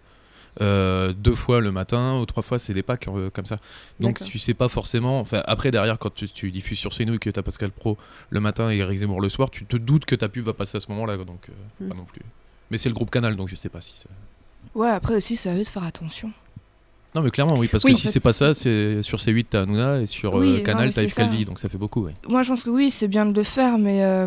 Euh, 0.60 1.12
deux 1.12 1.34
fois 1.34 1.60
le 1.60 1.72
matin 1.72 2.20
ou 2.20 2.26
trois 2.26 2.44
fois 2.44 2.60
c'est 2.60 2.74
des 2.74 2.84
packs 2.84 3.08
euh, 3.08 3.28
comme 3.28 3.44
ça 3.44 3.56
donc 3.98 4.18
D'accord. 4.20 4.28
tu 4.28 4.38
sais 4.38 4.54
pas 4.54 4.68
forcément 4.68 5.18
enfin 5.18 5.42
après 5.46 5.72
derrière 5.72 5.98
quand 5.98 6.14
tu, 6.14 6.28
tu 6.28 6.52
diffuses 6.52 6.78
sur 6.78 6.92
CNews 6.94 7.14
et 7.14 7.18
que 7.18 7.28
t'as 7.28 7.42
Pascal 7.42 7.72
Pro 7.72 7.98
le 8.30 8.38
matin 8.38 8.70
et 8.70 8.76
Eric 8.76 8.98
Zemmour 8.98 9.20
le 9.20 9.28
soir 9.28 9.50
tu 9.50 9.66
te 9.66 9.76
doutes 9.76 10.04
que 10.04 10.14
ta 10.14 10.28
pub 10.28 10.44
va 10.44 10.52
passer 10.52 10.76
à 10.76 10.80
ce 10.80 10.88
moment 10.92 11.06
là 11.06 11.16
donc 11.16 11.48
euh, 11.48 11.84
Mm. 11.84 11.88
pas 11.88 11.94
non 11.96 12.04
plus 12.04 12.22
mais 12.70 12.78
c'est 12.78 12.88
le 12.88 12.94
groupe 12.94 13.10
Canal 13.10 13.34
donc 13.34 13.48
je 13.48 13.56
sais 13.56 13.68
pas 13.68 13.80
si 13.80 13.96
ça 13.98 14.08
Ouais, 14.76 14.88
après 14.90 15.16
aussi, 15.16 15.36
ça 15.36 15.52
veut 15.52 15.64
de 15.64 15.68
faire 15.68 15.82
attention. 15.82 16.30
Non 17.14 17.22
mais 17.22 17.30
clairement 17.30 17.56
oui 17.58 17.68
parce 17.68 17.84
Oui, 17.84 17.92
que 17.92 17.98
si 17.98 18.08
c'est 18.08 18.20
pas 18.20 18.32
ça 18.32 18.54
c'est 18.54 19.02
sur 19.02 19.18
C8 19.18 19.46
t'as 19.50 19.62
Hanouna 19.62 20.00
et 20.00 20.06
sur 20.06 20.34
Oui, 20.34 20.58
euh, 20.58 20.62
Canal 20.62 20.92
t'as 20.92 21.02
Yves. 21.02 21.14
Calvi 21.14 21.44
donc 21.44 21.58
ça 21.58 21.68
fait 21.68 21.78
beaucoup 21.78 22.06
oui. 22.06 22.12
Moi, 22.28 22.42
je 22.42 22.48
pense 22.48 22.62
que 22.64 22.70
oui, 22.70 22.90
c'est 22.90 23.08
bien 23.08 23.26
de 23.26 23.34
le 23.34 23.44
faire, 23.44 23.78
mais 23.78 24.02
euh, 24.04 24.26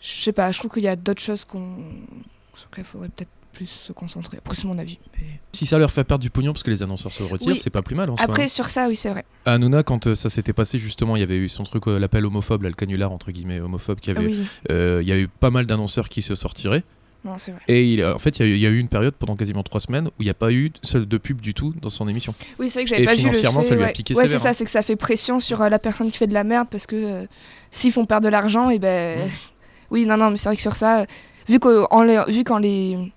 je 0.00 0.22
sais 0.22 0.32
pas, 0.32 0.50
je 0.52 0.58
trouve 0.58 0.70
qu'il 0.72 0.82
y 0.82 0.88
a 0.88 0.96
d'autres 0.96 1.22
choses 1.22 1.44
qu'on 1.44 1.76
sur 2.56 2.68
lesquelles 2.70 2.84
il 2.84 2.90
faudrait 2.92 3.08
peut-être 3.08 3.28
plus 3.52 3.66
se 3.66 3.92
concentrer. 3.92 4.38
Après, 4.38 4.54
c'est 4.56 4.64
mon 4.64 4.78
avis. 4.78 4.98
mais- 5.18 5.26
si 5.52 5.66
ça 5.66 5.78
leur 5.78 5.90
fait 5.90 6.04
perdre 6.04 6.22
du 6.22 6.30
pognon 6.30 6.54
parce 6.54 6.62
que 6.62 6.70
les 6.70 6.82
annonceurs 6.82 7.12
se 7.12 7.22
retirent 7.22 7.48
Oui. 7.48 7.58
c'est 7.58 7.68
pas 7.68 7.82
plus 7.82 7.94
mal 7.94 8.08
en 8.08 8.16
soi, 8.16 8.24
Après, 8.24 8.44
hein. 8.44 8.48
sur 8.48 8.70
ça, 8.70 8.88
oui, 8.88 8.96
c'est 8.96 9.10
vrai. 9.10 9.26
À 9.44 9.52
Hanouna 9.52 9.82
quand 9.82 10.06
euh, 10.06 10.14
ça 10.14 10.30
s'était 10.30 10.54
passé 10.54 10.78
justement 10.78 11.16
il 11.16 11.20
y 11.20 11.22
avait 11.22 11.36
eu 11.36 11.50
son 11.50 11.62
truc 11.64 11.86
euh, 11.86 11.98
l'appel 11.98 12.24
homophobe 12.24 12.62
là, 12.62 12.70
le 12.70 12.74
canular 12.74 13.12
entre 13.12 13.30
guillemets 13.30 13.60
homophobe 13.60 14.00
qui 14.00 14.10
Ah 14.10 14.14
avait 14.16 14.26
oui, 14.28 14.38
euh, 14.70 15.00
il 15.02 15.08
y 15.08 15.12
a 15.12 15.18
eu 15.18 15.28
pas 15.28 15.50
mal 15.50 15.66
d'annonceurs 15.66 16.08
qui 16.08 16.22
se 16.22 16.34
sortiraient 16.34 16.82
non, 17.24 17.36
c'est 17.38 17.52
vrai. 17.52 17.60
et 17.68 17.84
il, 17.92 18.02
a- 18.02 18.14
en 18.14 18.18
fait 18.18 18.38
il 18.38 18.46
y, 18.46 18.48
a 18.48 18.48
eu- 18.48 18.54
il 18.56 18.60
y 18.60 18.66
a 18.66 18.70
eu 18.70 18.78
une 18.78 18.88
période 18.88 19.14
pendant 19.14 19.36
quasiment 19.36 19.62
trois 19.62 19.80
semaines 19.80 20.08
où 20.08 20.12
il 20.20 20.24
n'y 20.24 20.30
a 20.30 20.34
pas 20.34 20.50
eu 20.52 20.70
de, 20.94 21.16
pub 21.18 21.40
du 21.40 21.54
tout 21.54 21.72
dans 21.80 21.90
son 21.90 22.08
émission 22.08 22.34
Oui, 22.58 22.68
c'est 22.68 22.80
vrai 22.80 22.84
que 22.84 22.90
j'avais 22.90 23.04
pas 23.04 23.12
vu 23.12 23.18
le 23.18 23.20
financièrement, 23.22 23.62
fait, 23.62 23.68
ça 23.68 23.74
lui 23.76 23.82
a 23.84 23.86
ouais. 23.86 23.92
piqué 23.92 24.14
Ouais, 24.14 24.26
c'est 24.26 24.38
ça, 24.38 24.48
hein. 24.48 24.52
c'est 24.52 24.64
que 24.64 24.70
ça 24.70 24.82
fait 24.82 24.96
pression 24.96 25.38
sur 25.40 25.62
euh, 25.62 25.68
la 25.68 25.78
personne 25.78 26.10
qui 26.10 26.18
fait 26.18 26.26
de 26.26 26.34
la 26.34 26.42
merde 26.44 26.66
parce 26.70 26.86
que 26.86 26.96
euh, 26.96 27.26
s'ils 27.70 27.92
font 27.92 28.06
perdre 28.06 28.24
de 28.26 28.30
l'argent, 28.30 28.70
et 28.70 28.78
ben. 28.78 29.26
Mm. 29.26 29.30
Oui, 29.90 30.06
non, 30.06 30.16
non, 30.16 30.30
mais 30.30 30.36
c'est 30.38 30.48
vrai 30.48 30.56
que 30.56 30.62
sur 30.62 30.74
ça, 30.74 31.04
vu 31.48 31.58
qu'en 31.60 32.02
les, 32.02 32.22
vu 32.28 32.44
qu'en 32.44 32.56
les, 32.58 33.12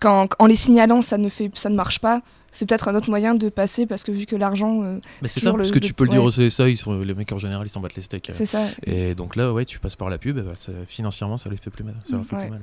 quand, 0.00 0.28
en 0.38 0.46
les 0.46 0.56
signalant, 0.56 1.02
ça 1.02 1.18
ne 1.18 1.28
fait, 1.28 1.50
ça 1.54 1.68
ne 1.68 1.76
marche 1.76 1.98
pas. 2.00 2.22
C'est 2.56 2.64
peut-être 2.66 2.88
un 2.88 2.94
autre 2.94 3.10
moyen 3.10 3.34
de 3.34 3.48
passer 3.50 3.84
parce 3.86 4.02
que 4.02 4.10
vu 4.10 4.24
que 4.24 4.34
l'argent, 4.34 4.82
euh, 4.82 4.98
Mais 5.20 5.28
c'est 5.28 5.40
ça, 5.40 5.52
parce 5.52 5.68
le- 5.68 5.74
que 5.74 5.78
tu 5.78 5.92
peux 5.92 6.04
le 6.04 6.10
dire 6.10 6.22
ouais. 6.24 6.28
au 6.28 6.48
CSA, 6.48 6.68
ils 6.70 6.76
sont, 6.78 6.98
les 7.00 7.14
mecs 7.14 7.30
en 7.32 7.38
général 7.38 7.66
ils 7.66 7.70
s'en 7.70 7.80
battent 7.80 7.96
les 7.96 8.02
steaks. 8.02 8.30
euh. 8.30 8.34
c'est 8.34 8.46
ça. 8.46 8.62
Et 8.84 9.14
donc 9.14 9.36
là, 9.36 9.52
ouais, 9.52 9.66
tu 9.66 9.78
passes 9.78 9.94
par 9.96 10.08
la 10.08 10.16
pub, 10.18 10.38
bah, 10.40 10.52
ça- 10.54 10.72
financièrement 10.86 11.36
ça 11.36 11.50
les 11.50 11.58
fait 11.58 11.68
plus 11.70 11.84
mal. 11.84 11.94
Ça 12.08 12.16
leur 12.16 12.24
fait 12.24 12.34
Ouais. 12.36 12.42
plus 12.44 12.50
mal. 12.52 12.60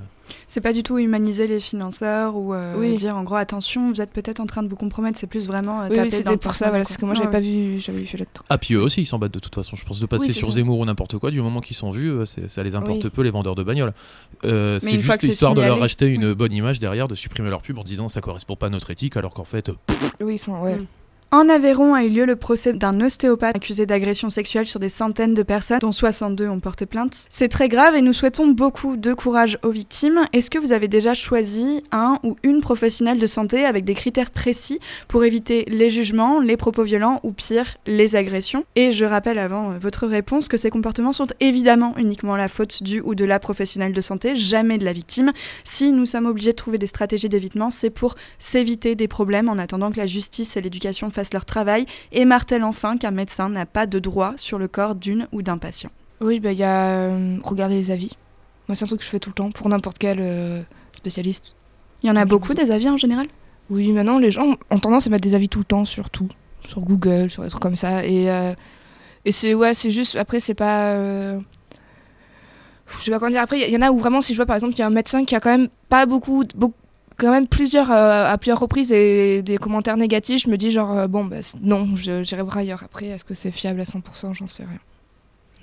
C'est 0.48 0.62
pas 0.62 0.74
du 0.74 0.84
tout 0.84 0.98
humaniser 0.98 1.48
les 1.48 1.60
financeurs 1.60 2.35
ou 2.35 2.54
euh, 2.54 2.76
Oui. 2.78 2.95
dire 2.95 3.16
en 3.16 3.23
gros 3.23 3.35
attention, 3.35 3.92
vous 3.92 4.02
êtes 4.02 4.09
peut-être 4.12 4.40
en 4.40 4.45
train 4.47 4.64
de 4.64 4.68
vous 4.68 4.76
compromettre, 4.76 5.19
c'est 5.19 5.28
plus 5.28 5.45
vraiment 5.47 5.81
euh, 5.81 5.88
Oui, 5.90 5.95
taper 5.95 6.18
oui, 6.18 6.23
dans 6.23 6.31
le 6.31 6.38
pour 6.38 6.56
ça, 6.56 6.69
voilà, 6.69 6.85
c'est 6.85 6.97
que 6.97 7.06
moi 7.06 7.14
j'avais 7.14 7.28
ouais. 7.28 7.31
pas 7.31 7.40
vu, 7.42 7.80
j'avais 7.80 8.02
vu 8.02 8.18
l'autre. 8.18 8.44
Ah, 8.50 8.57
puis 8.57 8.73
eux 8.73 8.81
aussi 8.81 9.02
ils 9.02 9.06
s'en 9.06 9.19
battent 9.19 9.33
de 9.33 9.40
toute 9.40 9.54
façon. 9.54 9.76
Je 9.76 9.85
pense 9.85 10.00
de 10.00 10.06
passer 10.07 10.28
Oui, 10.28 10.33
sur 10.33 10.50
ça. 10.50 10.56
Zemmour 10.56 10.80
ou 10.80 10.85
n'importe 10.85 11.18
quoi, 11.19 11.30
du 11.30 11.42
moment 11.42 11.59
qu'ils 11.62 11.76
sont 11.76 11.92
vus, 11.92 12.12
ça 12.26 12.64
les 12.64 12.73
importe 12.76 13.04
Oui. 13.04 13.09
peu 13.14 13.21
les 13.21 13.30
vendeurs 13.31 13.54
de 13.56 13.62
bagnoles. 13.64 13.94
Euh, 14.45 14.80
Mais 14.81 14.92
c'est 14.92 14.97
juste 14.97 15.07
que 15.18 15.21
c'est 15.21 15.28
histoire 15.28 15.54
de 15.54 15.62
leur 15.62 15.81
acheter 15.83 16.07
une 16.07 16.33
bonne 16.33 16.52
image 16.54 16.80
derrière, 16.80 17.07
de 17.07 17.16
supprimer 17.16 17.50
leur 17.50 17.62
pub 17.62 17.78
en 17.78 17.83
disant 17.83 18.07
ça 18.09 18.21
correspond 18.21 18.56
pas 18.56 18.68
à 18.68 18.69
notre 18.69 18.90
éthique, 18.92 19.18
alors 19.18 19.33
qu'en 19.33 19.44
fait, 19.44 19.71
Oui, 20.19 20.35
ils 20.35 20.40
sont. 20.40 20.63
Mm. 20.63 20.85
En 21.33 21.49
Aveyron 21.49 21.95
a 21.95 22.04
eu 22.04 22.09
lieu 22.09 22.25
le 22.25 22.35
procès 22.35 22.73
d'un 22.73 23.02
ostéopathe 23.02 23.56
accusé 23.56 23.87
d'agression 23.87 24.30
sexuelle 24.30 24.68
sur 24.68 24.80
des 24.80 24.87
centaines 24.87 25.33
de 25.33 25.42
personnes, 25.42 25.80
dont 25.80 25.92
62 25.92 26.47
ont 26.47 26.59
porté 26.59 26.85
plainte. 26.85 27.25
C'est 27.28 27.47
très 27.47 27.69
grave 27.69 27.95
et 27.95 28.04
nous 28.04 28.13
souhaitons 28.13 28.49
beaucoup 28.49 28.97
de 28.97 29.16
courage 29.16 29.57
aux 29.63 29.71
victimes. 29.71 30.28
Est-ce 30.31 30.52
que 30.52 30.59
vous 30.59 30.73
avez 30.73 30.87
déjà 30.87 31.16
choisi 31.16 31.81
un 31.92 32.19
ou 32.21 32.35
une 32.44 32.61
professionnelle 32.61 33.18
de 33.18 33.25
santé 33.25 33.66
avec 33.66 33.83
des 33.83 33.95
critères 33.95 34.30
précis 34.30 34.80
pour 35.07 35.23
éviter 35.23 35.66
les 35.69 35.90
jugements, 35.90 36.40
les 36.40 36.56
propos 36.56 36.83
violents 36.83 37.19
ou 37.23 37.31
pire, 37.31 37.78
les 37.87 38.16
agressions? 38.16 38.63
Et 38.75 38.92
je 38.92 39.04
rappelle 39.04 39.40
avant 39.40 39.71
euh, 39.71 39.80
votre 39.80 40.06
réponse 40.06 40.47
que 40.47 40.57
ces 40.57 40.69
comportements 40.69 41.13
sont 41.13 41.30
évidemment 41.40 41.95
uniquement 41.97 42.35
la 42.35 42.47
faute 42.47 42.83
du 42.83 43.02
ou 43.02 43.16
de 43.16 43.25
la 43.25 43.40
professionnelle 43.40 43.94
de 43.94 44.02
santé, 44.02 44.35
jamais 44.35 44.78
de 44.78 44.85
la 44.85 44.94
victime. 44.94 45.31
Si 45.63 45.94
nous 45.94 46.06
sommes 46.06 46.28
obligés 46.28 46.52
de 46.52 46.57
trouver 46.57 46.78
des 46.78 46.85
stratégies 46.85 47.28
d'évitement, 47.28 47.71
c'est 47.71 47.90
pour 47.90 48.13
s'éviter 48.37 48.94
des 48.94 49.07
problèmes 49.07 49.49
en 49.49 49.57
attendant 49.57 49.92
que 49.92 49.97
la 49.97 50.06
justice 50.06 50.57
et 50.57 50.61
l'éducation 50.61 51.09
fassent 51.09 51.22
leur 51.31 51.45
travail 51.45 51.85
et 52.11 52.25
martèle 52.25 52.63
enfin 52.63 52.97
qu'un 52.97 53.11
médecin 53.11 53.49
n'a 53.49 53.65
pas 53.65 53.85
de 53.85 53.99
droit 53.99 54.33
sur 54.37 54.59
le 54.59 54.68
corps 54.68 54.95
d'une 54.95 55.27
ou 55.31 55.42
d'un 55.42 55.57
patient. 55.57 55.92
Oui, 56.21 56.39
bah, 56.39 56.51
il 56.51 56.57
y 56.57 56.63
a 56.63 57.09
euh, 57.09 57.37
regarder 57.44 57.75
les 57.75 57.92
avis. 57.92 58.18
Moi, 58.68 58.75
c'est 58.75 58.83
un 58.83 58.87
truc 58.87 58.99
que 58.99 59.06
je 59.06 59.09
fais 59.09 59.19
tout 59.19 59.30
le 59.30 59.35
temps 59.35 59.51
pour 59.51 59.69
n'importe 59.69 59.97
quel 59.97 60.19
euh, 60.21 60.61
spécialiste. 60.94 61.56
Il 62.01 62.07
y 62.07 62.11
en 62.11 62.15
a 62.15 62.25
beaucoup 62.25 62.53
des 62.53 62.71
avis 62.71 62.89
en 62.89 62.97
général? 62.97 63.27
Oui, 63.69 63.92
maintenant, 63.92 64.19
les 64.19 64.31
gens 64.31 64.56
ont 64.69 64.80
tendance 64.80 65.07
à 65.07 65.09
mettre 65.09 65.23
des 65.23 65.35
avis 65.35 65.49
tout 65.49 65.59
le 65.59 65.65
temps 65.65 65.85
sur 65.85 66.09
tout. 66.09 66.30
Sur 66.68 66.81
Google, 66.81 67.30
sur 67.30 67.44
des 67.44 67.49
trucs 67.49 67.61
comme 67.61 67.75
ça. 67.75 68.06
Et, 68.06 68.30
euh, 68.30 68.53
et 69.25 69.31
c'est 69.31 69.53
ouais, 69.53 69.73
c'est 69.73 69.92
juste. 69.92 70.15
Après, 70.15 70.39
c'est 70.39 70.53
pas. 70.53 70.97
Je 70.97 71.39
sais 72.99 73.11
pas 73.11 73.19
comment 73.19 73.31
dire. 73.31 73.42
Après, 73.42 73.59
il 73.59 73.73
y, 73.73 73.77
en 73.77 73.81
a 73.81 73.92
où 73.92 73.97
vraiment, 73.97 74.21
si 74.21 74.33
je 74.33 74.37
vois 74.37 74.45
par 74.45 74.56
exemple, 74.56 74.73
il 74.75 74.80
y 74.80 74.81
a 74.81 74.87
un 74.87 74.92
médecin 74.92 75.25
qui 75.25 75.35
a 75.35 75.39
quand 75.39 75.49
même 75.49 75.69
pas 75.89 76.06
beaucoup. 76.06 76.44
beaucoup 76.56 76.75
quand 77.25 77.31
même 77.31 77.47
plusieurs 77.47 77.92
euh, 77.92 78.25
à 78.31 78.37
plusieurs 78.37 78.59
reprises 78.59 78.92
et 78.92 79.42
des 79.42 79.57
commentaires 79.57 79.97
négatifs 79.97 80.44
je 80.44 80.49
me 80.49 80.57
dis 80.57 80.71
genre 80.71 80.97
euh, 80.97 81.07
bon 81.07 81.25
bah 81.25 81.37
non 81.61 81.95
j'irai 81.95 82.42
voir 82.42 82.57
ailleurs 82.57 82.83
après 82.83 83.07
est-ce 83.07 83.23
que 83.23 83.33
c'est 83.33 83.51
fiable 83.51 83.81
à 83.81 83.83
100% 83.83 84.33
j'en 84.33 84.47
sais 84.47 84.63
rien 84.63 84.80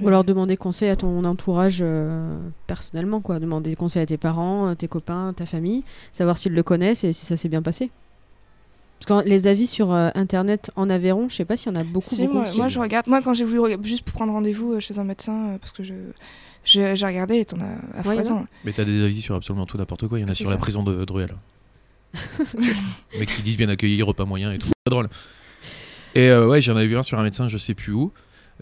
Ou 0.01 0.09
alors 0.09 0.25
demander 0.25 0.57
conseil 0.57 0.89
à 0.91 0.97
ton 0.97 1.25
entourage 1.25 1.81
euh, 1.83 2.39
personnellement, 2.67 3.21
quoi. 3.21 3.39
Demander 3.39 3.77
conseil 3.77 4.03
à 4.03 4.07
tes 4.07 4.17
parents, 4.17 4.75
tes 4.75 4.89
copains, 4.89 5.35
ta 5.37 5.45
famille, 5.45 5.85
savoir 6.13 6.39
s'ils 6.39 6.55
le 6.55 6.63
connaissent 6.63 7.05
et 7.05 7.13
si 7.13 7.27
ça 7.27 7.37
s'est 7.37 7.51
bien 7.51 7.61
passé. 7.61 7.91
Parce 9.01 9.23
que 9.23 9.29
les 9.29 9.47
avis 9.47 9.67
sur 9.67 9.93
euh, 9.93 10.11
internet 10.15 10.71
en 10.77 10.91
Aveyron, 10.91 11.29
je 11.31 11.37
sais 11.37 11.47
pas 11.47 11.57
s'il 11.57 11.73
y 11.73 11.77
en 11.77 11.81
a 11.81 11.85
beaucoup. 11.85 12.15
Si, 12.15 12.27
beaucoup. 12.27 12.39
moi, 12.39 12.47
moi, 12.55 12.69
je 12.69 12.79
regarde. 12.79 13.07
Moi, 13.07 13.23
quand 13.23 13.33
j'ai 13.33 13.45
voulu 13.45 13.77
juste 13.83 14.03
pour 14.03 14.13
prendre 14.15 14.33
rendez-vous 14.33 14.75
euh, 14.75 14.81
chez 14.81 14.99
un 14.99 15.05
médecin, 15.05 15.49
euh, 15.49 15.59
parce 15.59 15.73
que 15.73 15.83
je 15.83 15.95
J'ai 16.65 16.93
regardé 16.93 17.39
et 17.39 17.45
t'en 17.45 17.59
as 17.61 17.99
à 17.99 18.07
Ouais, 18.07 18.17
foison. 18.17 18.47
Mais 18.65 18.73
t'as 18.73 18.85
des 18.85 19.03
avis 19.03 19.21
sur 19.21 19.35
absolument 19.35 19.67
tout 19.67 19.79
n'importe 19.79 20.07
quoi. 20.09 20.19
Il 20.19 20.23
y 20.23 20.25
en 20.25 20.29
a 20.29 20.35
C'est 20.35 20.43
sur 20.45 20.51
la 20.51 20.57
prison 20.57 20.83
de 20.83 21.05
Druel. 21.05 21.35
Mais 23.19 23.27
qui 23.27 23.43
disent 23.43 23.57
bien 23.57 23.69
accueilli, 23.69 24.03
repas 24.03 24.25
moyen 24.25 24.53
et 24.53 24.59
tout. 24.59 24.69
Pas 24.85 24.91
drôle. 24.91 25.09
Et 26.15 26.29
euh, 26.29 26.47
ouais, 26.49 26.61
j'en 26.61 26.77
avais 26.77 26.87
vu 26.87 26.99
un 26.99 27.03
sur 27.03 27.19
un 27.19 27.23
médecin, 27.23 27.49
je 27.49 27.59
sais 27.59 27.75
plus 27.75 27.93
où. 27.93 28.13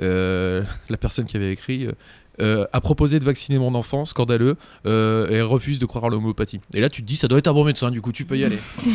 Euh, 0.00 0.62
la 0.90 0.96
personne 0.96 1.24
qui 1.24 1.36
avait 1.36 1.52
écrit 1.52 1.86
euh, 1.86 1.92
euh, 2.40 2.66
a 2.72 2.80
proposé 2.80 3.18
de 3.18 3.24
vacciner 3.24 3.58
mon 3.58 3.74
enfant, 3.74 4.04
scandaleux, 4.04 4.56
euh, 4.86 5.28
et 5.30 5.42
refuse 5.42 5.78
de 5.78 5.86
croire 5.86 6.04
à 6.04 6.08
l'homéopathie. 6.08 6.60
Et 6.74 6.80
là, 6.80 6.88
tu 6.88 7.02
te 7.02 7.06
dis, 7.06 7.16
ça 7.16 7.26
doit 7.26 7.38
être 7.38 7.48
un 7.48 7.52
bon 7.52 7.64
médecin, 7.64 7.90
du 7.90 8.00
coup, 8.00 8.12
tu 8.12 8.24
peux 8.24 8.38
y 8.38 8.44
aller. 8.44 8.58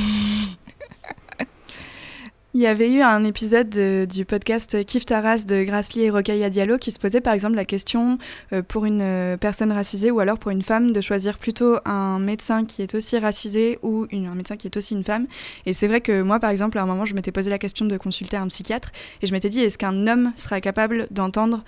Il 2.55 2.62
y 2.62 2.67
avait 2.67 2.91
eu 2.91 3.01
un 3.01 3.24
épisode 3.24 3.69
de- 3.69 4.05
du 4.07 4.25
podcast 4.25 4.86
Kif 4.86 5.07
Taras 5.07 5.45
de 5.48 5.63
Grassley 5.63 6.03
et 6.03 6.10
Rocaille 6.12 6.48
Diallo 6.51 6.77
qui 6.77 6.91
se 6.91 7.00
posait 7.00 7.19
par 7.19 7.33
exemple 7.33 7.55
la 7.55 7.65
question 7.65 8.19
euh, 8.53 8.62
pour 8.62 8.86
une 8.86 9.01
euh, 9.01 9.38
personne 9.38 9.72
racisée 9.72 10.12
ou 10.12 10.19
alors 10.19 10.38
pour 10.38 10.51
une 10.51 10.62
femme 10.62 10.91
de 10.93 11.01
choisir 11.01 11.39
plutôt 11.39 11.77
un 11.86 12.19
médecin 12.19 12.63
qui 12.63 12.83
est 12.83 12.93
aussi 12.93 13.17
racisé 13.17 13.79
ou 13.81 14.05
un 14.12 14.36
médecin 14.36 14.55
qui 14.55 14.67
est 14.67 14.77
aussi 14.77 14.93
une 14.93 15.03
femme. 15.03 15.25
Et 15.65 15.74
c'est 15.74 15.88
vrai 15.88 16.00
que 16.01 16.22
moi 16.22 16.39
par 16.39 16.51
exemple 16.51 16.77
à 16.77 16.83
un 16.83 16.86
moment 16.86 17.05
je 17.05 17.15
m'étais 17.15 17.31
posé 17.31 17.50
la 17.50 17.57
question 17.57 17.86
de 17.86 17.98
consulter 17.98 18.38
un 18.38 18.48
psychiatre 18.50 18.91
et 19.24 19.25
je 19.27 19.31
m'étais 19.33 19.50
dit 19.50 19.62
est-ce 19.62 19.79
qu'un 19.79 20.05
homme 20.05 20.31
sera 20.36 20.62
capable 20.62 21.07
d'entendre 21.10 21.63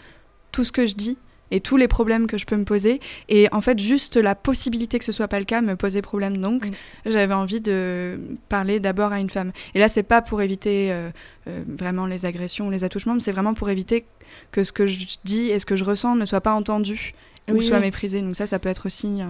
tout 0.51 0.63
ce 0.63 0.71
que 0.71 0.85
je 0.85 0.93
dis 0.93 1.17
et 1.51 1.59
tous 1.59 1.77
les 1.77 1.87
problèmes 1.87 2.25
que 2.27 2.37
je 2.37 2.45
peux 2.45 2.55
me 2.57 2.63
poser 2.65 2.99
et 3.29 3.47
en 3.51 3.61
fait 3.61 3.77
juste 3.79 4.17
la 4.17 4.33
possibilité 4.35 4.97
que 4.99 5.05
ce 5.05 5.11
soit 5.11 5.27
pas 5.27 5.37
le 5.39 5.45
cas 5.45 5.61
me 5.61 5.75
posait 5.75 6.01
problème 6.01 6.37
donc 6.37 6.65
Mm. 6.67 6.71
j'avais 7.05 7.33
envie 7.33 7.61
de 7.61 8.19
parler 8.49 8.79
d'abord 8.79 9.11
à 9.13 9.19
une 9.19 9.29
femme 9.29 9.51
et 9.75 9.79
là 9.79 9.87
c'est 9.87 10.03
pas 10.03 10.21
pour 10.21 10.41
éviter 10.41 10.91
euh, 10.91 11.09
euh, 11.47 11.61
vraiment 11.67 12.07
les 12.07 12.25
agressions 12.25 12.67
ou 12.67 12.71
les 12.71 12.83
attouchements 12.83 13.13
mais 13.13 13.19
c'est 13.19 13.31
vraiment 13.31 13.53
pour 13.53 13.69
éviter 13.69 14.05
que 14.51 14.63
ce 14.63 14.71
que 14.71 14.87
je 14.87 15.05
dis 15.23 15.49
et 15.51 15.59
ce 15.59 15.65
que 15.65 15.75
je 15.75 15.83
ressens 15.83 16.15
ne 16.15 16.25
soit 16.25 16.41
pas 16.41 16.53
entendu 16.53 17.13
ou 17.51 17.61
soit 17.61 17.77
oui. 17.77 17.83
méprisé 17.83 18.21
donc 18.21 18.35
ça 18.35 18.47
ça 18.47 18.57
peut 18.57 18.69
être 18.69 18.87
aussi 18.87 19.07
Euh, 19.21 19.25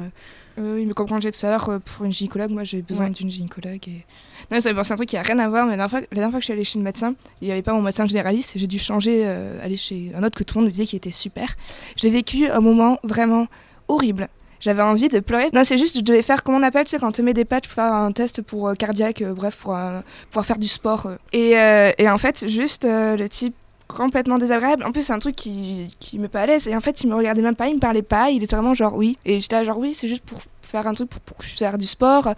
oui, 0.58 0.86
mais 0.86 0.94
comme 0.94 1.08
quand 1.08 1.22
j'ai 1.22 1.32
tout 1.32 1.46
à 1.46 1.50
l'heure, 1.50 1.70
euh, 1.70 1.80
pour 1.80 2.06
une 2.06 2.14
gynécologue, 2.14 2.52
moi 2.52 2.64
j'ai 2.64 2.82
besoin 2.82 3.06
Ouais. 3.06 3.12
d'une 3.12 3.30
gynécologue. 3.30 3.88
Et... 3.88 4.06
Non, 4.52 4.60
c'est 4.62 4.70
un 4.92 4.96
truc 4.96 5.10
qui 5.10 5.18
a 5.18 5.22
rien 5.22 5.40
à 5.40 5.50
voir, 5.50 5.66
mais 5.66 5.72
la 5.72 5.78
dernière 5.88 5.90
fois, 5.90 6.00
la 6.02 6.08
dernière 6.16 6.30
fois 6.32 6.40
que 6.40 6.44
je 6.44 6.46
suis 6.46 6.54
allée 6.54 6.64
chez 6.64 6.78
le 6.80 6.84
médecin, 6.86 7.16
il 7.42 7.46
n'y 7.48 7.52
avait 7.52 7.62
pas 7.62 7.74
mon 7.74 7.82
médecin 7.82 8.06
généraliste, 8.06 8.54
j'ai 8.56 8.68
dû 8.68 8.80
changer, 8.80 9.24
euh, 9.26 9.64
aller 9.64 9.78
chez 9.78 10.12
un 10.16 10.24
autre 10.24 10.38
que 10.38 10.44
tout 10.44 10.56
le 10.56 10.62
monde 10.62 10.68
me 10.68 10.72
disait 10.72 10.86
qui 10.86 10.96
était 10.96 11.12
super. 11.12 11.56
J'ai 11.96 12.10
vécu 12.10 12.48
un 12.50 12.60
moment 12.62 12.98
vraiment 13.04 13.48
horrible. 13.88 14.28
J'avais 14.62 14.82
envie 14.82 15.10
de 15.10 15.20
pleurer. 15.20 15.50
Non, 15.54 15.64
c'est 15.64 15.78
juste, 15.78 15.98
je 15.98 16.02
devais 16.02 16.22
faire, 16.22 16.42
comment 16.42 16.58
on 16.58 16.64
appelle, 16.64 16.86
tu 16.86 16.92
sais, 16.92 16.98
quand 17.00 17.10
on 17.10 17.12
te 17.12 17.22
met 17.22 17.34
des 17.34 17.46
patchs 17.46 17.66
pour 17.68 17.74
faire 17.76 17.94
un 17.94 18.12
test 18.14 18.42
pour 18.42 18.70
euh, 18.70 18.74
cardiaque, 18.74 19.22
euh, 19.22 19.34
bref, 19.34 19.58
pour 19.62 19.76
euh, 19.76 20.00
pouvoir 20.32 20.46
faire 20.46 20.58
du 20.58 20.68
sport. 20.68 21.06
euh. 21.08 21.18
Et, 21.34 21.58
euh, 21.60 21.92
et 21.98 22.10
en 22.10 22.18
fait, 22.18 22.48
juste 22.48 22.86
euh, 22.86 23.18
le 23.18 23.28
type 23.30 23.54
complètement 23.88 24.38
désagréable. 24.38 24.84
En 24.84 24.92
plus, 24.92 25.04
c'est 25.04 25.14
un 25.14 25.20
truc 25.20 25.36
qui, 25.36 25.92
qui 26.00 26.20
me 26.20 26.28
pas 26.28 26.42
à 26.42 26.46
l'aise. 26.46 26.68
Et 26.68 26.76
en 26.76 26.82
fait, 26.82 27.04
il 27.04 27.10
me 27.10 27.16
regardait 27.16 27.42
même 27.42 27.56
pas, 27.56 27.68
il 27.68 27.76
me 27.76 27.80
parlait 27.80 28.02
pas. 28.02 28.30
Il 28.30 28.44
était 28.44 28.56
vraiment 28.56 28.74
genre 28.74 28.96
oui. 28.96 29.18
Et 29.26 29.40
j'étais 29.40 29.64
genre 29.66 29.78
oui, 29.78 29.94
c'est 29.94 30.08
juste 30.08 30.24
pour 30.24 30.40
faire 30.62 30.88
un 30.88 30.94
truc 30.94 31.10
pour, 31.10 31.22
pour 31.22 31.44
faire 31.44 31.78
du 31.78 31.86
sport. 31.86 32.34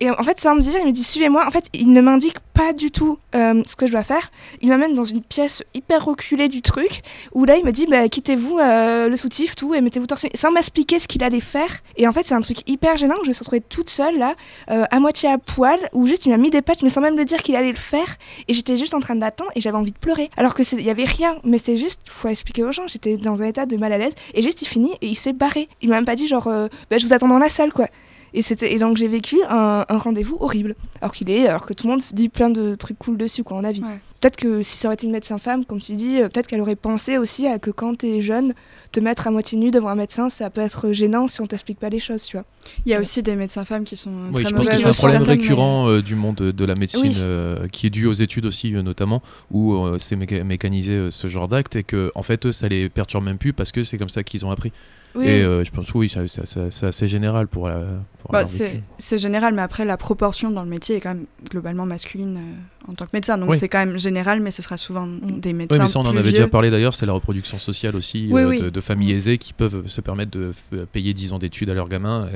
Et 0.00 0.10
en 0.10 0.22
fait, 0.22 0.40
sans 0.40 0.54
me 0.54 0.60
dire, 0.60 0.78
il 0.80 0.86
me 0.86 0.92
dit 0.92 1.04
suivez-moi. 1.04 1.46
En 1.46 1.50
fait, 1.50 1.66
il 1.74 1.92
ne 1.92 2.00
m'indique 2.00 2.38
pas 2.54 2.72
du 2.72 2.90
tout 2.90 3.18
euh, 3.34 3.62
ce 3.66 3.76
que 3.76 3.86
je 3.86 3.92
dois 3.92 4.02
faire. 4.02 4.30
Il 4.62 4.70
m'amène 4.70 4.94
dans 4.94 5.04
une 5.04 5.22
pièce 5.22 5.62
hyper 5.74 6.04
reculée 6.04 6.48
du 6.48 6.62
truc 6.62 7.02
où 7.32 7.44
là, 7.44 7.56
il 7.56 7.64
me 7.66 7.70
dit 7.70 7.84
bah, 7.86 8.08
quittez-vous 8.08 8.58
euh, 8.58 9.08
le 9.10 9.16
soutif, 9.16 9.54
tout, 9.56 9.74
et 9.74 9.80
mettez-vous 9.82 10.06
torse 10.06 10.24
sans 10.34 10.50
m'expliquer 10.52 10.98
ce 10.98 11.06
qu'il 11.06 11.22
allait 11.22 11.40
faire. 11.40 11.68
Et 11.96 12.08
en 12.08 12.12
fait, 12.12 12.26
c'est 12.26 12.34
un 12.34 12.40
truc 12.40 12.66
hyper 12.68 12.96
gênant. 12.96 13.16
Je 13.24 13.28
me 13.28 13.32
suis 13.34 13.40
retrouvée 13.40 13.60
toute 13.60 13.90
seule 13.90 14.16
là, 14.18 14.34
euh, 14.70 14.84
à 14.90 15.00
moitié 15.00 15.28
à 15.28 15.36
poil, 15.36 15.78
où 15.92 16.06
juste 16.06 16.24
il 16.24 16.30
m'a 16.30 16.38
mis 16.38 16.50
des 16.50 16.62
patchs, 16.62 16.80
mais 16.82 16.88
sans 16.88 17.02
même 17.02 17.14
me 17.16 17.24
dire 17.24 17.42
qu'il 17.42 17.54
allait 17.56 17.70
le 17.72 17.76
faire. 17.76 18.16
Et 18.48 18.54
j'étais 18.54 18.78
juste 18.78 18.94
en 18.94 19.00
train 19.00 19.16
d'attendre 19.16 19.50
et 19.54 19.60
j'avais 19.60 19.76
envie 19.76 19.92
de 19.92 19.98
pleurer. 19.98 20.30
Alors 20.38 20.54
que 20.54 20.62
c'est- 20.64 20.76
il 20.76 20.84
y 20.86 20.90
avait 20.90 21.04
rien, 21.04 21.36
mais 21.44 21.58
c'était 21.58 21.76
juste, 21.76 22.00
faut 22.10 22.28
expliquer 22.28 22.64
aux 22.64 22.72
gens. 22.72 22.86
J'étais 22.86 23.16
dans 23.16 23.42
un 23.42 23.46
état 23.46 23.66
de 23.66 23.76
mal 23.76 23.92
à 23.92 23.98
l'aise 23.98 24.14
et 24.32 24.40
juste 24.40 24.62
il 24.62 24.66
finit 24.66 24.92
et 25.02 25.08
il 25.08 25.14
s'est 25.14 25.34
barré. 25.34 25.68
Il 25.82 25.90
m'a 25.90 25.96
même 25.96 26.06
pas 26.06 26.16
dit 26.16 26.26
genre, 26.26 26.44
bah, 26.44 26.96
je 26.98 27.06
vous 27.06 27.12
attends 27.12 27.28
dans 27.28 27.38
la 27.38 27.50
salle 27.50 27.72
quoi. 27.72 27.86
Et, 28.34 28.42
c'était, 28.42 28.72
et 28.72 28.78
donc 28.78 28.96
j'ai 28.96 29.08
vécu 29.08 29.36
un, 29.48 29.84
un 29.88 29.98
rendez-vous 29.98 30.36
horrible. 30.40 30.76
Alors 31.00 31.12
qu'il 31.12 31.30
est, 31.30 31.46
alors 31.48 31.66
que 31.66 31.72
tout 31.72 31.86
le 31.86 31.92
monde 31.94 32.02
dit 32.12 32.28
plein 32.28 32.50
de 32.50 32.74
trucs 32.74 32.98
cool 32.98 33.16
dessus, 33.16 33.42
quoi, 33.44 33.56
en 33.56 33.64
avis. 33.64 33.82
Ouais. 33.82 34.00
Peut-être 34.20 34.36
que 34.36 34.60
si 34.60 34.76
ça 34.76 34.88
aurait 34.88 34.94
été 34.96 35.06
une 35.06 35.12
médecin 35.12 35.38
femme, 35.38 35.64
comme 35.64 35.80
tu 35.80 35.94
dis, 35.94 36.20
euh, 36.20 36.28
peut-être 36.28 36.46
qu'elle 36.46 36.60
aurait 36.60 36.76
pensé 36.76 37.16
aussi 37.16 37.46
à 37.46 37.58
que 37.58 37.70
quand 37.70 37.96
t'es 37.96 38.20
jeune, 38.20 38.52
te 38.92 39.00
mettre 39.00 39.26
à 39.26 39.30
moitié 39.30 39.56
nu 39.56 39.70
devant 39.70 39.88
un 39.88 39.94
médecin, 39.94 40.28
ça 40.28 40.50
peut 40.50 40.60
être 40.60 40.92
gênant 40.92 41.26
si 41.26 41.40
on 41.40 41.46
t'explique 41.46 41.78
pas 41.78 41.88
les 41.88 42.00
choses, 42.00 42.24
tu 42.24 42.36
vois. 42.36 42.44
il 42.84 42.90
y 42.90 42.92
a 42.92 42.96
Ouais. 42.96 43.00
aussi 43.00 43.22
des 43.22 43.34
médecins 43.34 43.64
femmes 43.64 43.84
qui 43.84 43.96
sont 43.96 44.10
Oui, 44.34 44.42
très 44.42 44.50
je 44.50 44.54
pense 44.54 44.68
que 44.68 44.76
c'est 44.76 44.86
un 44.88 44.92
problème 44.92 45.22
récurrent 45.22 45.88
euh, 45.88 46.02
du 46.02 46.16
monde 46.16 46.36
de 46.36 46.64
la 46.66 46.74
médecine 46.74 47.02
Oui. 47.04 47.16
euh, 47.20 47.66
qui 47.68 47.86
est 47.86 47.90
dû 47.90 48.04
aux 48.06 48.12
études 48.12 48.44
aussi 48.44 48.74
euh, 48.74 48.82
notamment 48.82 49.22
où 49.50 49.72
euh, 49.74 49.96
c'est 49.98 50.16
méca- 50.16 50.44
mécanisé 50.44 50.92
euh, 50.92 51.10
ce 51.10 51.26
genre 51.28 51.48
d'acte 51.48 51.76
et 51.76 51.82
que 51.82 52.12
en 52.14 52.22
fait 52.22 52.44
eux 52.44 52.52
ça 52.52 52.68
les 52.68 52.90
perturbe 52.90 53.24
même 53.24 53.38
plus 53.38 53.54
parce 53.54 53.72
que 53.72 53.84
c'est 53.84 53.96
comme 53.96 54.10
ça 54.10 54.22
qu'ils 54.22 54.44
ont 54.44 54.50
appris. 54.50 54.70
Oui, 55.14 55.26
Et 55.26 55.42
euh, 55.42 55.64
je 55.64 55.70
pense 55.72 55.92
oui 55.94 56.08
c'est 56.08 56.84
assez 56.84 57.08
général 57.08 57.48
pour, 57.48 57.68
la, 57.68 57.82
pour 58.20 58.30
Bah, 58.30 58.44
c'est 58.44 59.18
général, 59.18 59.54
mais 59.54 59.62
après, 59.62 59.84
la 59.84 59.96
proportion 59.96 60.50
dans 60.50 60.62
le 60.62 60.68
métier 60.68 60.96
est 60.96 61.00
quand 61.00 61.14
même 61.14 61.26
globalement 61.50 61.84
masculine 61.84 62.36
euh, 62.36 62.90
en 62.90 62.94
tant 62.94 63.06
que 63.06 63.10
médecin. 63.12 63.36
Donc 63.36 63.50
Oui. 63.50 63.56
c'est 63.58 63.68
quand 63.68 63.84
même 63.84 63.98
général, 63.98 64.40
mais 64.40 64.50
ce 64.52 64.62
sera 64.62 64.76
souvent 64.76 65.06
des 65.06 65.52
médecins. 65.52 65.76
Oui, 65.76 65.82
mais 65.82 65.88
ça, 65.88 65.98
on 65.98 66.02
en 66.02 66.10
avait 66.10 66.22
vieux. 66.22 66.32
déjà 66.32 66.48
parlé 66.48 66.70
d'ailleurs, 66.70 66.94
c'est 66.94 67.06
la 67.06 67.12
reproduction 67.12 67.58
sociale 67.58 67.96
aussi 67.96 68.28
Oui, 68.30 68.42
euh, 68.42 68.48
oui. 68.48 68.60
De, 68.60 68.70
de 68.70 68.80
familles 68.80 69.12
aisées 69.12 69.38
qui 69.38 69.52
peuvent 69.52 69.88
se 69.88 70.00
permettre 70.00 70.30
de 70.30 70.52
payer 70.92 71.12
10 71.12 71.32
ans 71.32 71.38
d'études 71.38 71.70
à 71.70 71.74
leurs 71.74 71.88
gamins. 71.88 72.28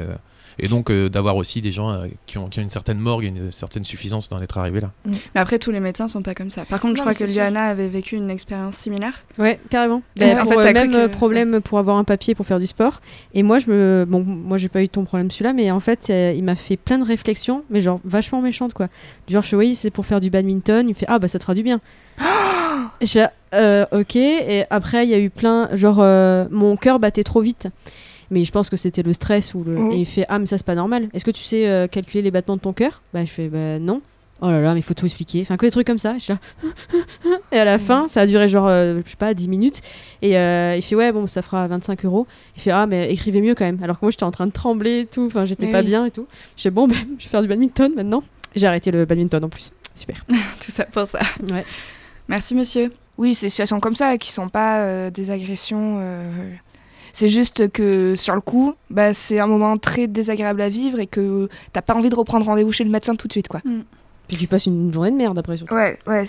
Et 0.59 0.69
donc 0.69 0.91
euh, 0.91 1.09
d'avoir 1.09 1.37
aussi 1.37 1.61
des 1.61 1.73
gens 1.73 1.91
euh, 1.93 2.07
qui, 2.27 2.39
ont, 2.39 2.49
qui 2.49 2.59
ont 2.59 2.63
une 2.63 2.69
certaine 2.69 2.99
morgue, 2.99 3.25
une 3.25 3.51
certaine 3.51 3.85
suffisance 3.85 4.29
d'en 4.29 4.41
être 4.41 4.57
arrivés 4.59 4.81
là. 4.81 4.91
Mais 5.07 5.19
après, 5.41 5.59
tous 5.59 5.71
les 5.71 5.81
médecins 5.81 6.09
sont 6.09 6.23
pas 6.23 6.35
comme 6.35 6.51
ça. 6.51 6.65
Par 6.65 6.81
contre, 6.81 6.95
je 6.97 7.03
Non, 7.03 7.13
crois 7.13 7.27
que. 7.27 7.33
Liana 7.33 7.65
avait 7.65 7.89
vécu 7.89 8.17
une 8.17 8.31
expérience 8.31 8.77
similaire. 8.77 9.23
Ouais, 9.39 9.59
carrément. 9.71 10.03
Ouais, 10.21 10.35
Bah, 10.35 10.43
en 10.43 10.45
pour, 10.47 10.53
fait, 10.63 10.69
euh, 10.69 10.73
même 10.73 10.93
que- 10.93 11.07
problème 11.09 11.61
pour 11.61 11.79
avoir 11.79 11.97
un 11.97 12.05
papier 12.05 12.35
pour 12.35 12.47
faire 12.47 12.59
du 12.59 12.67
sport. 12.67 13.01
Et 13.35 13.43
moi, 13.43 13.59
je 13.59 13.71
me, 13.71 14.05
bon, 14.09 14.23
moi, 14.23 14.59
j'ai 14.59 14.69
pas 14.69 14.83
eu 14.83 14.89
ton 14.89 15.05
problème 15.05 15.31
celui-là, 15.31 15.53
mais 15.53 15.71
en 15.71 15.81
fait, 15.81 16.07
euh, 16.11 16.33
il 16.37 16.45
m'a 16.45 16.55
fait 16.55 16.77
plein 16.77 16.99
de 16.99 17.05
réflexions, 17.05 17.65
mais 17.71 17.81
genre 17.81 18.01
vachement 18.05 18.41
méchantes 18.41 18.75
quoi. 18.75 18.89
Du 19.27 19.35
genre, 19.35 19.43
je 19.43 19.57
oui, 19.57 19.77
c'est 19.77 19.91
pour 19.91 20.07
faire 20.07 20.21
du 20.21 20.31
badminton. 20.31 20.87
Il 20.87 20.91
me 20.91 20.95
fait, 20.95 21.07
ah 21.09 21.19
bah 21.19 21.29
ça 21.29 21.39
te 21.39 21.45
fera 21.45 21.55
du 21.55 21.63
bien. 21.63 21.81
Et 23.01 23.07
je 23.07 23.21
Euh, 23.55 23.87
ok. 23.93 24.17
Et 24.17 24.65
après, 24.71 25.05
il 25.07 25.11
y 25.11 25.15
a 25.15 25.19
eu 25.19 25.31
plein, 25.31 25.69
genre, 25.77 25.99
euh, 26.01 26.47
mon 26.51 26.77
cœur 26.77 26.99
battait 26.99 27.23
trop 27.23 27.41
vite. 27.41 27.69
Mais 28.35 28.43
je 28.43 28.51
pense 28.51 28.69
que 28.69 28.77
c'était 28.77 29.05
le 29.05 29.13
stress 29.13 29.55
ou 29.55 29.63
le. 29.63 29.79
Oh. 29.79 29.93
Et 29.93 29.99
il 29.99 30.07
fait, 30.07 30.27
ah 30.29 30.41
mais 30.41 30.47
ça 30.47 30.59
c'est 30.59 30.67
pas 30.67 30.75
normal. 30.75 31.09
Est-ce 31.15 31.25
que 31.25 31.31
tu 31.31 31.45
sais 31.45 31.69
euh, 31.69 31.87
calculer 31.87 32.21
les 32.21 32.33
battements 32.33 32.57
de 32.57 32.61
ton 32.61 32.73
cœur? 32.73 33.01
Bah 33.15 33.25
je 33.25 33.31
fais, 33.31 33.47
bah 33.47 33.79
non. 33.79 34.03
Oh 34.41 34.51
là 34.51 34.61
là, 34.61 34.75
mais 34.75 34.81
il 34.81 34.83
faut 34.83 34.93
tout 34.93 35.07
expliquer. 35.07 35.43
Enfin, 35.43 35.57
que 35.57 35.65
des 35.65 35.71
trucs 35.71 35.87
comme 35.87 35.99
ça. 35.99 36.15
Je 36.15 36.25
suis 36.25 36.33
là. 36.33 36.41
Et 37.53 37.59
à 37.59 37.65
la 37.65 37.79
fin, 37.79 38.09
ça 38.09 38.23
a 38.23 38.27
duré 38.27 38.49
genre, 38.49 38.67
euh, 38.67 39.01
je 39.05 39.11
sais 39.11 39.17
pas, 39.17 39.33
10 39.33 39.47
minutes. 39.47 39.81
Et 40.21 40.37
euh, 40.37 40.75
il 40.77 40.83
fait, 40.83 40.97
ouais, 40.97 41.13
bon, 41.13 41.29
ça 41.29 41.41
fera 41.41 41.69
25 41.69 42.05
euros. 42.05 42.27
Il 42.57 42.63
fait, 42.63 42.73
ah, 42.73 42.87
mais 42.87 43.13
écrivez 43.13 43.41
mieux 43.41 43.55
quand 43.55 43.65
même. 43.65 43.79
Alors 43.83 44.01
que 44.01 44.05
moi, 44.05 44.11
j'étais 44.11 44.25
en 44.25 44.33
train 44.33 44.49
de 44.49 44.53
trembler 44.53 45.03
et 45.03 45.07
tout. 45.07 45.27
Enfin, 45.27 45.45
j'étais 45.45 45.71
pas 45.71 45.83
bien 45.83 46.05
et 46.05 46.11
tout. 46.11 46.27
Je 46.57 46.63
fais, 46.63 46.71
bon, 46.71 46.89
ben, 46.89 46.97
je 47.19 47.25
vais 47.25 47.31
faire 47.31 47.43
du 47.43 47.49
badminton 47.49 47.93
maintenant. 47.95 48.25
J'ai 48.57 48.67
arrêté 48.67 48.91
le 48.91 49.05
badminton 49.05 49.45
en 49.45 49.49
plus. 49.49 49.73
Super. 49.95 50.25
Tout 50.29 50.73
ça 50.73 50.85
pour 50.85 51.07
ça. 51.07 51.21
Ouais. 51.49 51.65
Merci, 52.29 52.57
monsieur. 52.57 52.91
Oui, 53.17 53.35
c'est 53.35 53.47
des 53.47 53.51
situations 53.51 53.79
comme 53.79 53.95
ça 53.95 54.19
qui 54.19 54.33
sont 54.33 54.49
pas 54.49 54.81
euh, 54.81 55.11
des 55.11 55.31
agressions. 55.31 55.99
euh, 56.01 56.51
C'est 57.15 57.29
juste 57.29 57.71
que 57.71 58.15
sur 58.17 58.35
le 58.35 58.41
coup, 58.41 58.75
bah, 58.91 59.15
c'est 59.15 59.39
un 59.39 59.47
moment 59.47 59.79
très 59.79 60.09
désagréable 60.09 60.61
à 60.61 60.69
vivre 60.69 60.99
et 60.99 61.07
que 61.07 61.49
t'as 61.73 61.81
pas 61.81 61.95
envie 61.95 62.11
de 62.11 62.15
reprendre 62.17 62.45
rendez-vous 62.45 62.73
chez 62.73 62.83
le 62.83 62.91
médecin 62.91 63.15
tout 63.15 63.29
de 63.29 63.33
suite, 63.33 63.47
quoi. 63.47 63.61
Puis 64.27 64.37
tu 64.37 64.49
passes 64.49 64.67
une 64.67 64.93
journée 64.93 65.13
de 65.13 65.17
merde 65.17 65.39
après 65.39 65.57
surtout. 65.57 65.75
Ouais, 65.75 65.97
ouais. 66.09 66.25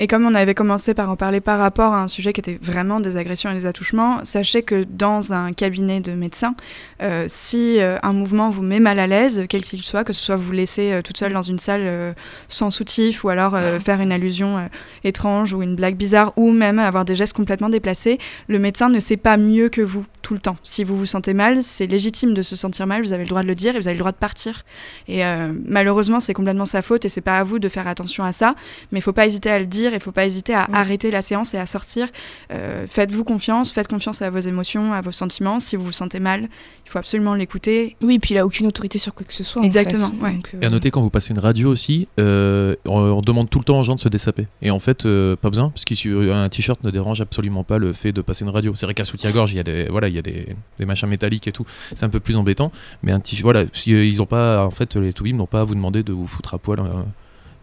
Et 0.00 0.06
comme 0.06 0.24
on 0.24 0.34
avait 0.34 0.54
commencé 0.54 0.94
par 0.94 1.10
en 1.10 1.16
parler 1.16 1.40
par 1.40 1.58
rapport 1.58 1.92
à 1.92 2.00
un 2.00 2.08
sujet 2.08 2.32
qui 2.32 2.40
était 2.40 2.58
vraiment 2.62 3.00
des 3.00 3.16
agressions 3.16 3.50
et 3.50 3.54
des 3.54 3.66
attouchements, 3.66 4.24
sachez 4.24 4.62
que 4.62 4.84
dans 4.84 5.32
un 5.32 5.52
cabinet 5.52 6.00
de 6.00 6.12
médecin, 6.12 6.54
euh, 7.02 7.24
si 7.26 7.80
euh, 7.80 7.98
un 8.04 8.12
mouvement 8.12 8.48
vous 8.48 8.62
met 8.62 8.78
mal 8.78 9.00
à 9.00 9.08
l'aise, 9.08 9.46
quel 9.48 9.62
qu'il 9.62 9.82
soit, 9.82 10.04
que 10.04 10.12
ce 10.12 10.22
soit 10.22 10.36
vous 10.36 10.52
laisser 10.52 10.92
euh, 10.92 11.02
toute 11.02 11.16
seule 11.16 11.32
dans 11.32 11.42
une 11.42 11.58
salle 11.58 11.80
euh, 11.82 12.12
sans 12.46 12.70
soutif 12.70 13.24
ou 13.24 13.28
alors 13.28 13.58
faire 13.84 14.00
une 14.00 14.12
allusion 14.12 14.68
étrange 15.04 15.52
ou 15.52 15.62
une 15.62 15.74
blague 15.74 15.96
bizarre 15.96 16.32
ou 16.36 16.52
même 16.52 16.78
avoir 16.78 17.04
des 17.04 17.14
gestes 17.14 17.34
complètement 17.34 17.68
déplacés, 17.68 18.18
le 18.46 18.58
médecin 18.58 18.88
ne 18.88 19.00
sait 19.00 19.16
pas 19.16 19.36
mieux 19.36 19.68
que 19.68 19.80
vous 19.80 20.04
tout 20.22 20.34
le 20.34 20.40
temps. 20.40 20.56
Si 20.62 20.84
vous 20.84 20.96
vous 20.96 21.06
sentez 21.06 21.34
mal, 21.34 21.64
c'est 21.64 21.86
légitime 21.86 22.34
de 22.34 22.42
se 22.42 22.54
sentir 22.54 22.86
mal, 22.86 23.02
vous 23.02 23.12
avez 23.12 23.24
le 23.24 23.28
droit 23.28 23.42
de 23.42 23.48
le 23.48 23.54
dire 23.54 23.74
et 23.74 23.80
vous 23.80 23.88
avez 23.88 23.94
le 23.94 24.00
droit 24.00 24.12
de 24.12 24.16
partir. 24.16 24.64
Et 25.08 25.22
malheureusement, 25.64 26.20
c'est 26.20 26.34
complètement 26.34 26.66
sa 26.66 26.82
faute 26.82 27.04
et 27.04 27.08
c'est 27.08 27.20
pas 27.22 27.38
à 27.38 27.44
vous 27.44 27.58
de 27.58 27.68
faire 27.68 27.88
attention 27.88 28.24
à 28.24 28.32
ça, 28.32 28.54
mais 28.92 28.98
il 28.98 29.02
faut 29.02 29.12
pas 29.12 29.26
hésiter 29.26 29.50
à 29.50 29.58
le 29.58 29.66
dire, 29.66 29.87
il 29.92 30.00
faut 30.00 30.12
pas 30.12 30.24
hésiter 30.26 30.54
à 30.54 30.66
Mm. 30.68 30.74
arrêter 30.74 31.10
la 31.10 31.22
séance 31.22 31.54
et 31.54 31.58
à 31.58 31.66
sortir. 31.66 32.08
Euh, 32.52 32.86
Faites-vous 32.88 33.24
confiance, 33.24 33.72
faites 33.72 33.88
confiance 33.88 34.22
à 34.22 34.30
vos 34.30 34.38
émotions, 34.40 34.92
à 34.92 35.00
vos 35.00 35.12
sentiments. 35.12 35.60
Si 35.60 35.76
vous 35.76 35.84
vous 35.84 35.92
sentez 35.92 36.20
mal, 36.20 36.48
il 36.86 36.90
faut 36.90 36.98
absolument 36.98 37.34
l'écouter. 37.34 37.96
Oui, 38.02 38.18
puis 38.18 38.34
il 38.34 38.38
a 38.38 38.46
aucune 38.46 38.66
autorité 38.66 38.98
sur 38.98 39.14
quoi 39.14 39.26
que 39.26 39.34
ce 39.34 39.44
soit. 39.44 39.62
en 39.62 39.64
Exactement, 39.64 40.10
fait. 40.10 40.22
ouais. 40.24 40.32
Donc, 40.34 40.50
euh, 40.54 40.60
Et 40.62 40.66
à 40.66 40.70
noter 40.70 40.90
quand 40.90 41.00
vous 41.02 41.10
passez 41.10 41.32
une 41.32 41.38
radio 41.38 41.70
aussi, 41.70 42.08
euh, 42.18 42.74
on, 42.86 42.98
on 43.00 43.20
demande 43.20 43.50
tout 43.50 43.58
le 43.58 43.64
temps 43.64 43.78
aux 43.80 43.84
gens 43.84 43.94
de 43.94 44.00
se 44.00 44.08
dessaper. 44.08 44.46
Et 44.62 44.70
en 44.70 44.78
fait, 44.78 45.04
euh, 45.06 45.36
pas 45.36 45.50
besoin, 45.50 45.70
parce 45.70 45.84
qu'un 45.84 46.48
t-shirt 46.48 46.82
ne 46.84 46.90
dérange 46.90 47.20
absolument 47.20 47.64
pas 47.64 47.78
le 47.78 47.92
fait 47.92 48.12
de 48.12 48.20
passer 48.22 48.44
une 48.44 48.50
radio. 48.50 48.74
C'est 48.74 48.86
vrai 48.86 48.94
qu'à 48.94 49.04
soutien-gorge, 49.04 49.52
il 49.52 49.56
y 49.56 49.60
a 49.60 49.64
des 49.64 49.86
voilà, 49.88 50.08
il 50.08 50.14
y 50.14 50.18
a 50.18 50.22
des, 50.22 50.54
des 50.78 50.84
machins 50.86 51.08
métalliques 51.08 51.46
et 51.48 51.52
tout. 51.52 51.64
C'est 51.94 52.04
un 52.04 52.08
peu 52.10 52.20
plus 52.20 52.36
embêtant. 52.36 52.72
Mais 53.02 53.12
un 53.12 53.20
t-shirt, 53.20 53.42
voilà, 53.44 53.64
si, 53.72 53.92
euh, 53.94 54.04
ils 54.04 54.22
ont 54.22 54.26
pas, 54.26 54.64
en 54.64 54.70
fait, 54.70 54.96
les 54.96 55.12
toubibs 55.12 55.36
n'ont 55.36 55.46
pas 55.46 55.60
à 55.60 55.64
vous 55.64 55.74
demander 55.74 56.02
de 56.02 56.12
vous 56.12 56.26
foutre 56.26 56.54
à 56.54 56.58
poil. 56.58 56.80
euh, 56.80 56.84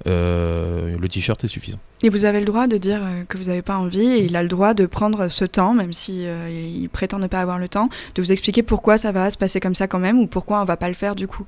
euh, 0.08 0.98
le 1.00 1.08
t-shirt 1.10 1.44
est 1.44 1.48
suffisant. 1.48 1.80
Et 2.06 2.10
vous 2.10 2.26
avez 2.26 2.38
le 2.38 2.46
droit 2.46 2.68
de 2.68 2.78
dire 2.78 3.02
euh, 3.04 3.24
que 3.28 3.36
vous 3.36 3.46
n'avez 3.46 3.64
pas 3.64 3.78
envie, 3.78 4.06
et 4.06 4.26
il 4.26 4.36
a 4.36 4.44
le 4.44 4.48
droit 4.48 4.76
de 4.76 4.86
prendre 4.86 5.28
ce 5.28 5.44
temps, 5.44 5.74
même 5.74 5.92
si 5.92 6.20
euh, 6.22 6.48
il 6.52 6.88
prétend 6.88 7.18
ne 7.18 7.26
pas 7.26 7.42
avoir 7.42 7.58
le 7.58 7.68
temps, 7.68 7.90
de 8.14 8.22
vous 8.22 8.32
expliquer 8.32 8.62
pourquoi 8.62 9.00
ça 9.00 9.12
va 9.12 9.32
se 9.32 9.40
passer 9.40 9.60
comme 9.60 9.74
ça 9.74 9.88
quand 9.88 9.98
même, 9.98 10.20
ou 10.20 10.28
pourquoi 10.28 10.62
on 10.62 10.66
va 10.66 10.78
pas 10.78 10.88
le 10.88 10.94
faire 10.94 11.16
du 11.16 11.28
coup. 11.28 11.48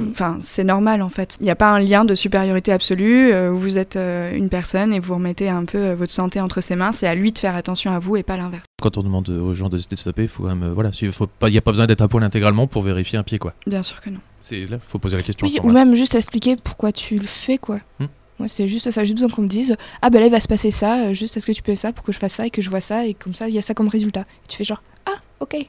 Enfin, 0.00 0.38
c'est 0.40 0.64
normal 0.64 1.02
en 1.02 1.10
fait. 1.10 1.36
Il 1.40 1.44
n'y 1.44 1.50
a 1.50 1.56
pas 1.56 1.68
un 1.68 1.80
lien 1.80 2.06
de 2.06 2.14
supériorité 2.14 2.72
absolue 2.72 3.30
euh, 3.32 3.52
où 3.52 3.58
vous 3.58 3.76
êtes 3.76 3.96
euh, 3.96 4.34
une 4.34 4.48
personne 4.48 4.94
et 4.94 4.98
vous 4.98 5.12
remettez 5.12 5.50
un 5.50 5.66
peu 5.66 5.92
votre 5.92 6.12
santé 6.12 6.40
entre 6.40 6.62
ses 6.62 6.74
mains. 6.74 6.92
C'est 6.92 7.06
à 7.06 7.14
lui 7.14 7.30
de 7.30 7.38
faire 7.38 7.54
attention 7.54 7.92
à 7.92 7.98
vous 7.98 8.16
et 8.16 8.22
pas 8.22 8.38
l'inverse. 8.38 8.64
Quand 8.80 8.96
on 8.96 9.02
demande 9.02 9.28
aux 9.28 9.54
gens 9.54 9.68
de 9.68 9.76
se 9.76 9.88
destaper, 9.88 10.22
il 10.22 10.28
faut 10.28 10.44
quand 10.44 10.50
même, 10.50 10.62
euh, 10.62 10.72
voilà, 10.72 10.90
il 11.02 11.10
n'y 11.50 11.58
a 11.58 11.60
pas 11.60 11.72
besoin 11.72 11.86
d'être 11.86 12.00
à 12.00 12.08
poil 12.08 12.22
intégralement 12.22 12.66
pour 12.66 12.82
vérifier 12.82 13.18
un 13.18 13.24
pied, 13.24 13.38
quoi. 13.38 13.52
Bien 13.66 13.82
sûr 13.82 14.00
que 14.00 14.08
non. 14.08 14.20
C'est 14.40 14.66
là, 14.66 14.78
faut 14.78 15.00
poser 15.00 15.16
la 15.16 15.22
question. 15.22 15.46
Oui, 15.46 15.58
ou 15.62 15.70
même 15.70 15.96
juste 15.96 16.14
expliquer 16.14 16.56
pourquoi 16.56 16.92
tu 16.92 17.18
le 17.18 17.26
fais, 17.26 17.58
quoi. 17.58 17.80
Hmm. 17.98 18.06
Moi, 18.38 18.48
c'est 18.48 18.68
juste 18.68 18.90
ça. 18.90 19.04
J'ai 19.04 19.14
besoin 19.14 19.28
qu'on 19.28 19.42
me 19.42 19.48
dise 19.48 19.74
Ah, 20.02 20.10
ben 20.10 20.20
là, 20.20 20.26
il 20.26 20.32
va 20.32 20.40
se 20.40 20.48
passer 20.48 20.70
ça. 20.70 21.06
euh, 21.06 21.14
Juste, 21.14 21.36
est-ce 21.36 21.46
que 21.46 21.52
tu 21.52 21.62
peux 21.62 21.72
faire 21.72 21.78
ça 21.80 21.92
pour 21.92 22.04
que 22.04 22.12
je 22.12 22.18
fasse 22.18 22.34
ça 22.34 22.46
et 22.46 22.50
que 22.50 22.62
je 22.62 22.70
vois 22.70 22.80
ça? 22.80 23.04
Et 23.06 23.14
comme 23.14 23.34
ça, 23.34 23.48
il 23.48 23.54
y 23.54 23.58
a 23.58 23.62
ça 23.62 23.74
comme 23.74 23.88
résultat. 23.88 24.20
Et 24.44 24.48
tu 24.48 24.56
fais 24.56 24.64
genre 24.64 24.82
Ah, 25.06 25.16
ok. 25.40 25.56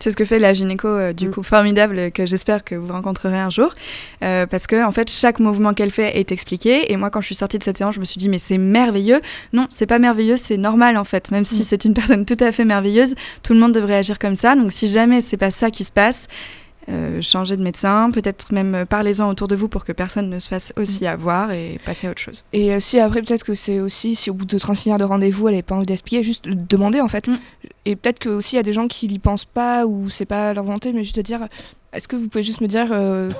C'est 0.00 0.10
ce 0.10 0.16
que 0.16 0.24
fait 0.24 0.38
la 0.40 0.52
gynéco, 0.52 0.86
euh, 0.88 1.12
du 1.14 1.28
Mm. 1.28 1.30
coup, 1.32 1.42
formidable, 1.42 1.98
euh, 1.98 2.10
que 2.10 2.26
j'espère 2.26 2.62
que 2.62 2.74
vous 2.74 2.92
rencontrerez 2.92 3.38
un 3.38 3.48
jour. 3.48 3.72
Euh, 4.22 4.44
parce 4.44 4.66
que, 4.66 4.84
en 4.84 4.90
fait, 4.92 5.08
chaque 5.08 5.38
mouvement 5.38 5.72
qu'elle 5.72 5.92
fait 5.92 6.18
est 6.18 6.30
expliqué. 6.30 6.92
Et 6.92 6.96
moi, 6.98 7.08
quand 7.10 7.20
je 7.22 7.26
suis 7.26 7.34
sortie 7.36 7.58
de 7.58 7.62
cette 7.62 7.78
séance, 7.78 7.94
je 7.94 8.00
me 8.00 8.04
suis 8.04 8.18
dit, 8.18 8.28
mais 8.28 8.36
c'est 8.38 8.58
merveilleux. 8.58 9.20
Non, 9.54 9.66
c'est 9.70 9.86
pas 9.86 9.98
merveilleux, 9.98 10.36
c'est 10.36 10.58
normal, 10.58 10.98
en 10.98 11.04
fait. 11.04 11.30
Même 11.30 11.44
si 11.46 11.60
Mm. 11.60 11.64
c'est 11.64 11.84
une 11.86 11.94
personne 12.18 12.26
tout 12.26 12.36
à 12.40 12.52
fait 12.52 12.64
merveilleuse, 12.66 13.14
tout 13.42 13.54
le 13.54 13.60
monde 13.60 13.72
devrait 13.72 13.94
agir 13.96 14.18
comme 14.18 14.36
ça. 14.36 14.54
Donc, 14.56 14.72
si 14.72 14.88
jamais 14.88 15.20
c'est 15.22 15.38
pas 15.38 15.50
ça 15.52 15.70
qui 15.70 15.84
se 15.84 15.92
passe, 15.92 16.26
euh, 16.88 17.22
changez 17.22 17.56
de 17.56 17.62
médecin, 17.62 18.10
peut-être 18.10 18.52
même 18.52 18.74
euh, 18.74 18.84
parlez-en 18.84 19.28
autour 19.28 19.48
de 19.48 19.56
vous 19.56 19.68
pour 19.68 19.84
que 19.84 19.92
personne 19.92 20.28
ne 20.28 20.38
se 20.38 20.48
fasse 20.48 20.72
aussi 20.76 21.06
avoir 21.06 21.52
et 21.52 21.78
passer 21.84 22.06
à 22.06 22.10
autre 22.10 22.20
chose. 22.20 22.44
Et 22.52 22.74
euh, 22.74 22.80
si 22.80 22.98
après, 23.00 23.22
peut-être 23.22 23.44
que 23.44 23.54
c'est 23.54 23.80
aussi, 23.80 24.14
si 24.14 24.30
au 24.30 24.34
bout 24.34 24.44
de 24.44 24.58
36 24.58 24.90
heures 24.90 24.98
de 24.98 25.04
rendez-vous, 25.04 25.48
elle 25.48 25.54
n'avait 25.54 25.62
pas 25.62 25.74
envie 25.76 25.86
d'expliquer, 25.86 26.22
juste 26.22 26.46
demander 26.46 27.00
en 27.00 27.08
fait. 27.08 27.28
Mm. 27.28 27.38
Et 27.86 27.96
peut-être 27.96 28.18
que 28.18 28.28
aussi 28.28 28.54
il 28.54 28.58
y 28.58 28.60
a 28.60 28.64
des 28.64 28.72
gens 28.72 28.88
qui 28.88 29.08
n'y 29.08 29.18
pensent 29.18 29.44
pas 29.44 29.86
ou 29.86 30.10
c'est 30.10 30.26
pas 30.26 30.52
leur 30.52 30.64
volonté, 30.64 30.92
mais 30.92 31.04
juste 31.04 31.16
de 31.16 31.22
dire 31.22 31.48
est-ce 31.92 32.08
que 32.08 32.16
vous 32.16 32.28
pouvez 32.28 32.44
juste 32.44 32.60
me 32.60 32.66
dire 32.66 32.88
euh, 32.90 33.30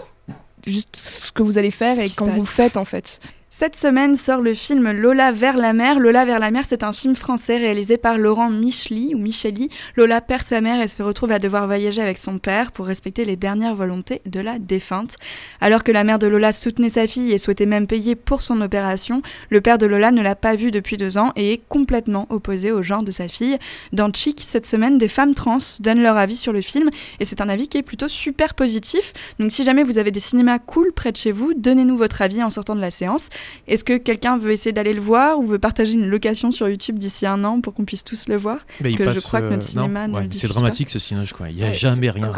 juste 0.67 0.97
ce 0.97 1.33
que 1.33 1.43
vous 1.43 1.59
allez 1.59 1.71
faire 1.71 1.97
Ce 1.97 2.03
et 2.03 2.11
quand 2.11 2.27
vous 2.27 2.41
le 2.41 2.47
faites 2.47 2.77
en 2.77 2.85
fait? 2.85 3.21
Cette 3.57 3.77
semaine 3.77 4.17
sort 4.17 4.41
le 4.41 4.53
film 4.53 4.91
Lola 4.91 5.31
vers 5.31 5.57
la 5.57 5.73
mer. 5.73 6.01
Lola 6.01 6.25
vers 6.25 6.41
la 6.41 6.51
mer, 6.51 6.65
c'est 6.69 6.83
un 6.83 6.93
film 6.93 7.15
français 7.15 7.57
réalisé 7.57 7.99
par 7.99 8.19
Laurent 8.19 8.51
Micheli 8.51 9.15
ou 9.15 9.19
Micheli. 9.19 9.69
Lola 9.95 10.21
perd 10.21 10.43
sa 10.43 10.61
mère 10.61 10.81
et 10.81 10.89
se 10.89 11.05
retrouve 11.05 11.31
à 11.31 11.39
devoir 11.39 11.69
voyager 11.69 12.03
avec 12.03 12.19
son 12.19 12.41
père 12.41 12.73
pour 12.73 12.87
respecter 12.87 13.25
les 13.25 13.37
dernières 13.37 13.77
volontés 13.77 14.23
de 14.27 14.41
la 14.41 14.59
défunte. 14.59 15.15
Alors 15.61 15.85
que 15.85 15.93
la 15.93 16.03
mère 16.03 16.19
de 16.19 16.27
Lola 16.27 16.51
soutenait 16.51 16.89
sa 16.89 17.07
fille 17.07 17.31
et 17.31 17.39
souhaitait 17.39 17.65
même 17.65 17.87
payer 17.87 18.17
pour 18.17 18.43
son 18.43 18.61
opération, 18.61 19.23
le 19.51 19.61
père 19.61 19.79
de 19.79 19.87
Lola 19.87 20.11
ne 20.11 20.21
l'a 20.21 20.35
pas 20.35 20.57
vue 20.57 20.73
depuis 20.73 20.97
deux 20.97 21.17
ans 21.17 21.31
et 21.37 21.53
est 21.53 21.63
complètement 21.69 22.27
opposé 22.31 22.73
au 22.73 22.83
genre 22.83 23.05
de 23.05 23.13
sa 23.13 23.29
fille. 23.29 23.57
Dans 23.93 24.13
Chic, 24.13 24.41
cette 24.43 24.67
semaine, 24.67 24.99
des 24.99 25.07
femmes 25.07 25.35
trans 25.35 25.59
donnent 25.79 26.03
leur 26.03 26.17
avis 26.17 26.37
sur 26.37 26.53
le 26.53 26.61
film 26.61 26.91
et 27.21 27.25
c'est 27.25 27.41
un 27.41 27.49
avis 27.49 27.69
qui 27.69 27.79
est 27.79 27.83
plutôt 27.83 28.09
super 28.09 28.55
positif. 28.55 29.13
Donc 29.39 29.53
si 29.53 29.63
jamais 29.63 29.85
vous 29.85 29.99
avez 29.99 30.11
des 30.11 30.19
cinémas 30.19 30.59
cool 30.59 30.91
près 30.93 31.13
de 31.13 31.17
chez 31.17 31.31
vous, 31.31 31.55
donnez-nous 31.55 31.97
votre 31.97 32.21
avis 32.21 32.43
en 32.43 32.51
sortant 32.51 32.75
de 32.75 32.81
la 32.81 32.91
séance. 32.91 33.29
Est-ce 33.67 33.85
que 33.85 33.97
quelqu'un 33.97 34.37
veut 34.39 34.53
essayer 34.53 34.73
d'aller 34.73 34.93
le 34.93 35.01
voir 35.01 35.39
ou 35.39 35.47
veut 35.47 35.59
partager 35.59 35.93
une 35.95 36.07
location 36.09 36.51
sur 36.53 36.69
YouTube 36.69 36.99
d'ici 36.99 37.27
un 37.27 37.43
an 37.45 37.61
pour 37.61 37.75
qu'on 37.75 37.85
puisse 37.85 38.05
tous 38.05 38.29
le 38.29 38.37
voir 38.37 38.59
Mais 38.81 38.91
il 38.91 38.97
que 38.97 39.13
je 39.13 39.21
crois 39.21 39.41
que 39.41 39.47
notre 39.51 39.65
euh, 39.65 39.69
cinéma 39.69 40.07
non, 40.07 40.15
ne 40.15 40.19
ouais, 40.21 40.25
le 40.27 40.31
C'est 40.33 40.49
dramatique 40.49 40.91
ce 40.91 40.99
cinoche, 40.99 41.33
quoi. 41.33 41.49
Il 41.51 41.57
n'y 41.57 41.63
a 41.65 41.69
Ouais, 41.69 41.75
jamais 41.75 42.11
rien. 42.11 42.33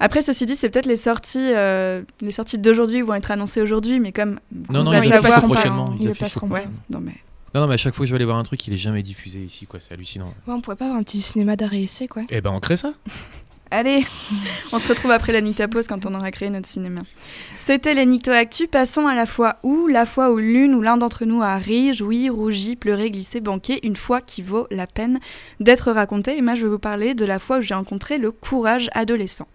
Après, 0.00 0.22
ceci 0.22 0.46
dit, 0.46 0.54
c'est 0.56 0.68
peut-être 0.70 0.86
les 0.86 0.96
sorties, 0.96 1.38
euh, 1.38 2.02
les 2.20 2.30
sorties 2.30 2.58
d'aujourd'hui 2.58 3.02
vont 3.02 3.14
être 3.14 3.30
annoncées 3.30 3.60
aujourd'hui, 3.62 4.00
mais 4.00 4.12
comme 4.12 4.38
Non, 4.70 4.82
non, 4.82 4.92
ils 4.92 5.10
passeront 5.10 5.30
ça- 5.30 5.40
prochainement. 5.54 5.84
ils 5.98 6.08
Ils 6.08 6.14
passeront. 6.14 6.48
Ouais, 6.48 6.66
non 6.90 7.00
mais 7.00 7.14
Non, 7.54 7.60
non, 7.62 7.66
mais 7.66 7.74
à 7.74 7.78
chaque 7.78 7.94
fois 7.94 8.04
que 8.04 8.08
je 8.08 8.12
vais 8.12 8.16
aller 8.16 8.24
voir 8.24 8.38
un 8.38 8.42
truc, 8.42 8.66
il 8.66 8.72
est 8.72 8.78
jamais 8.78 9.02
diffusé 9.02 9.40
ici, 9.40 9.66
quoi. 9.66 9.78
C'est 9.80 9.92
hallucinant. 9.92 10.28
Ouais, 10.46 10.54
on 10.54 10.60
pourrait 10.60 10.76
pas 10.76 10.86
avoir 10.86 10.98
un 10.98 11.02
petit 11.02 11.20
cinéma 11.20 11.54
d'arrêt 11.56 11.82
essai 11.82 12.06
quoi. 12.06 12.22
Eh 12.30 12.40
ben, 12.40 12.50
on 12.50 12.60
crée 12.60 12.76
ça. 12.76 12.94
Allez 13.72 14.04
on 14.72 14.78
se 14.78 14.88
retrouve 14.88 15.10
après 15.10 15.32
la 15.32 15.40
Nictapause 15.40 15.86
quand 15.86 16.06
on 16.06 16.14
aura 16.14 16.30
créé 16.30 16.48
notre 16.48 16.68
cinéma. 16.68 17.02
C'était 17.56 17.94
les 17.94 18.06
Nicto 18.06 18.30
Actu. 18.30 18.66
Passons 18.66 19.06
à 19.06 19.14
la 19.14 19.26
fois 19.26 19.56
où, 19.62 19.86
la 19.86 20.06
fois 20.06 20.30
où 20.30 20.38
l'une 20.38 20.74
ou 20.74 20.80
l'un 20.80 20.96
d'entre 20.96 21.24
nous 21.24 21.42
a 21.42 21.56
ri, 21.56 21.92
joui, 21.92 22.30
rougi, 22.30 22.76
pleuré, 22.76 23.10
glissé, 23.10 23.40
banqué, 23.40 23.80
une 23.82 23.96
fois 23.96 24.20
qui 24.20 24.42
vaut 24.42 24.66
la 24.70 24.86
peine 24.86 25.20
d'être 25.60 25.92
racontée. 25.92 26.38
Et 26.38 26.42
moi, 26.42 26.54
je 26.54 26.62
vais 26.62 26.70
vous 26.70 26.78
parler 26.78 27.14
de 27.14 27.24
la 27.24 27.38
fois 27.38 27.58
où 27.58 27.60
j'ai 27.60 27.74
rencontré 27.74 28.18
le 28.18 28.30
courage 28.30 28.88
adolescent. 28.92 29.46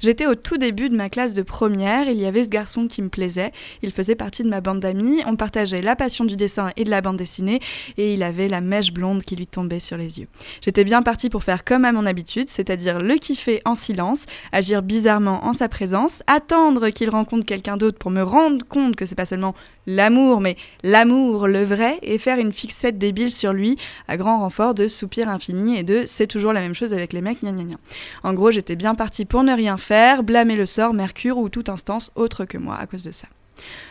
J'étais 0.00 0.26
au 0.26 0.34
tout 0.34 0.58
début 0.58 0.90
de 0.90 0.96
ma 0.96 1.08
classe 1.08 1.32
de 1.32 1.42
première. 1.42 2.08
Il 2.08 2.18
y 2.18 2.26
avait 2.26 2.44
ce 2.44 2.48
garçon 2.48 2.86
qui 2.88 3.00
me 3.00 3.08
plaisait. 3.08 3.52
Il 3.82 3.92
faisait 3.92 4.16
partie 4.16 4.42
de 4.42 4.48
ma 4.48 4.60
bande 4.60 4.80
d'amis. 4.80 5.22
On 5.26 5.36
partageait 5.36 5.82
la 5.82 5.96
passion 5.96 6.24
du 6.24 6.36
dessin 6.36 6.70
et 6.76 6.84
de 6.84 6.90
la 6.90 7.00
bande 7.00 7.16
dessinée. 7.16 7.60
Et 7.96 8.14
il 8.14 8.22
avait 8.22 8.48
la 8.48 8.60
mèche 8.60 8.92
blonde 8.92 9.22
qui 9.22 9.36
lui 9.36 9.46
tombait 9.46 9.80
sur 9.80 9.96
les 9.96 10.18
yeux. 10.18 10.28
J'étais 10.60 10.84
bien 10.84 11.02
partie 11.02 11.30
pour 11.30 11.44
faire 11.44 11.64
comme 11.64 11.84
à 11.84 11.92
mon 11.92 12.06
habitude, 12.06 12.50
c'est-à-dire 12.50 13.00
le 13.00 13.14
kiffer 13.14 13.62
en 13.64 13.74
silence, 13.74 14.26
agir 14.52 14.82
bizarrement 14.82 15.44
en 15.44 15.52
sa 15.52 15.68
présence, 15.68 16.22
attendre 16.26 16.90
qu'il 16.90 17.10
rencontre 17.10 17.46
quelqu'un 17.46 17.76
d'autre 17.76 17.98
pour 17.98 18.10
me 18.10 18.22
rendre 18.22 18.66
compte 18.66 18.96
que 18.96 19.06
c'est 19.06 19.14
pas 19.14 19.26
seulement 19.26 19.54
l'amour, 19.86 20.40
mais 20.40 20.56
l'amour, 20.82 21.46
le 21.46 21.64
vrai, 21.64 21.98
et 22.02 22.18
faire 22.18 22.38
une 22.38 22.52
fixette 22.52 22.98
débile 22.98 23.32
sur 23.32 23.52
lui, 23.52 23.76
à 24.08 24.16
grand 24.16 24.40
renfort 24.40 24.74
de 24.74 24.88
soupirs 24.88 25.28
infinis 25.28 25.76
et 25.76 25.82
de 25.82 26.04
c'est 26.06 26.26
toujours 26.26 26.52
la 26.52 26.60
même 26.60 26.74
chose 26.74 26.92
avec 26.92 27.12
les 27.12 27.20
mecs, 27.20 27.42
gna 27.42 27.52
gna 27.52 27.64
gna. 27.64 27.76
En 28.22 28.34
gros, 28.34 28.50
j'étais 28.50 28.76
bien 28.76 28.94
partie 28.94 29.24
pour 29.24 29.42
ne 29.42 29.54
rien 29.54 29.76
faire, 29.76 30.22
blâmer 30.22 30.56
le 30.56 30.66
sort, 30.66 30.94
Mercure 30.94 31.38
ou 31.38 31.48
toute 31.48 31.68
instance 31.68 32.10
autre 32.14 32.44
que 32.44 32.58
moi 32.58 32.76
à 32.76 32.86
cause 32.86 33.02
de 33.02 33.12
ça. 33.12 33.28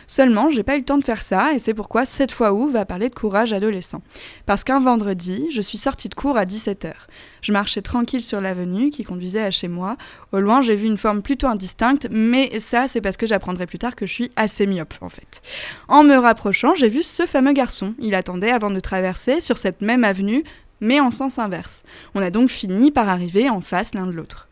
Seulement, 0.06 0.50
j'ai 0.50 0.62
pas 0.62 0.76
eu 0.76 0.80
le 0.80 0.84
temps 0.84 0.98
de 0.98 1.04
faire 1.04 1.22
ça, 1.22 1.54
et 1.54 1.58
c'est 1.58 1.74
pourquoi 1.74 2.04
cette 2.04 2.32
fois 2.32 2.52
où 2.52 2.68
va 2.68 2.84
parler 2.84 3.08
de 3.08 3.14
courage 3.14 3.52
adolescent. 3.52 4.02
Parce 4.46 4.64
qu'un 4.64 4.80
vendredi, 4.80 5.46
je 5.50 5.60
suis 5.60 5.78
sortie 5.78 6.08
de 6.08 6.14
cours 6.14 6.36
à 6.36 6.44
17h. 6.44 6.92
Je 7.40 7.52
marchais 7.52 7.82
tranquille 7.82 8.24
sur 8.24 8.40
l'avenue 8.40 8.90
qui 8.90 9.04
conduisait 9.04 9.42
à 9.42 9.50
chez 9.50 9.68
moi. 9.68 9.96
Au 10.32 10.40
loin, 10.40 10.60
j'ai 10.60 10.76
vu 10.76 10.86
une 10.86 10.98
forme 10.98 11.22
plutôt 11.22 11.46
indistincte, 11.46 12.08
mais 12.10 12.58
ça, 12.58 12.86
c'est 12.86 13.00
parce 13.00 13.16
que 13.16 13.26
j'apprendrai 13.26 13.66
plus 13.66 13.78
tard 13.78 13.96
que 13.96 14.06
je 14.06 14.12
suis 14.12 14.30
assez 14.36 14.66
myope, 14.66 14.94
en 15.00 15.08
fait. 15.08 15.42
En 15.88 16.04
me 16.04 16.16
rapprochant, 16.16 16.74
j'ai 16.74 16.88
vu 16.88 17.02
ce 17.02 17.26
fameux 17.26 17.52
garçon. 17.52 17.94
Il 17.98 18.14
attendait 18.14 18.50
avant 18.50 18.70
de 18.70 18.80
traverser 18.80 19.40
sur 19.40 19.58
cette 19.58 19.80
même 19.80 20.04
avenue, 20.04 20.44
mais 20.80 21.00
en 21.00 21.10
sens 21.10 21.38
inverse. 21.38 21.82
On 22.14 22.22
a 22.22 22.30
donc 22.30 22.50
fini 22.50 22.90
par 22.90 23.08
arriver 23.08 23.48
en 23.48 23.60
face 23.60 23.94
l'un 23.94 24.06
de 24.06 24.12
l'autre. 24.12 24.48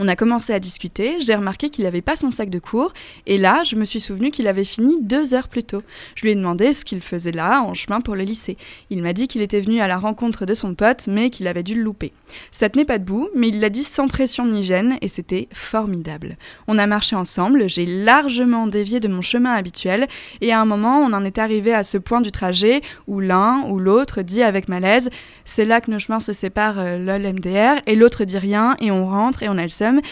On 0.00 0.06
a 0.06 0.14
commencé 0.14 0.52
à 0.52 0.60
discuter, 0.60 1.16
j'ai 1.20 1.34
remarqué 1.34 1.70
qu'il 1.70 1.82
n'avait 1.82 2.02
pas 2.02 2.14
son 2.14 2.30
sac 2.30 2.50
de 2.50 2.60
cours, 2.60 2.92
et 3.26 3.36
là, 3.36 3.64
je 3.64 3.74
me 3.74 3.84
suis 3.84 3.98
souvenu 3.98 4.30
qu'il 4.30 4.46
avait 4.46 4.62
fini 4.62 4.96
deux 5.02 5.34
heures 5.34 5.48
plus 5.48 5.64
tôt. 5.64 5.82
Je 6.14 6.22
lui 6.22 6.30
ai 6.30 6.34
demandé 6.36 6.72
ce 6.72 6.84
qu'il 6.84 7.00
faisait 7.00 7.32
là, 7.32 7.62
en 7.62 7.74
chemin 7.74 8.00
pour 8.00 8.14
le 8.14 8.22
lycée. 8.22 8.56
Il 8.90 9.02
m'a 9.02 9.12
dit 9.12 9.26
qu'il 9.26 9.42
était 9.42 9.58
venu 9.58 9.80
à 9.80 9.88
la 9.88 9.98
rencontre 9.98 10.46
de 10.46 10.54
son 10.54 10.76
pote, 10.76 11.08
mais 11.08 11.30
qu'il 11.30 11.48
avait 11.48 11.64
dû 11.64 11.74
le 11.74 11.82
louper. 11.82 12.12
Ça 12.52 12.68
tenait 12.68 12.84
pas 12.84 12.98
debout, 12.98 13.28
mais 13.34 13.48
il 13.48 13.58
l'a 13.58 13.70
dit 13.70 13.82
sans 13.82 14.06
pression 14.06 14.46
ni 14.46 14.62
gêne, 14.62 14.98
et 15.00 15.08
c'était 15.08 15.48
formidable. 15.52 16.36
On 16.68 16.78
a 16.78 16.86
marché 16.86 17.16
ensemble, 17.16 17.68
j'ai 17.68 17.86
largement 17.86 18.68
dévié 18.68 19.00
de 19.00 19.08
mon 19.08 19.20
chemin 19.20 19.54
habituel, 19.54 20.06
et 20.40 20.52
à 20.52 20.60
un 20.60 20.64
moment, 20.64 21.00
on 21.00 21.12
en 21.12 21.24
est 21.24 21.38
arrivé 21.38 21.74
à 21.74 21.82
ce 21.82 21.98
point 21.98 22.20
du 22.20 22.30
trajet 22.30 22.82
où 23.08 23.18
l'un 23.18 23.64
ou 23.68 23.80
l'autre 23.80 24.22
dit 24.22 24.44
avec 24.44 24.68
malaise 24.68 25.10
C'est 25.44 25.64
là 25.64 25.80
que 25.80 25.90
nos 25.90 25.98
chemins 25.98 26.20
se 26.20 26.32
séparent, 26.32 26.78
euh, 26.78 26.98
lol 26.98 27.22
MDR, 27.32 27.80
et 27.86 27.96
l'autre 27.96 28.22
dit 28.22 28.38
rien, 28.38 28.76
et 28.80 28.92
on 28.92 29.08
rentre, 29.08 29.42
et 29.42 29.48
on 29.48 29.58
a 29.58 29.62
le 29.62 29.68
seum. 29.68 29.87
them 29.96 30.02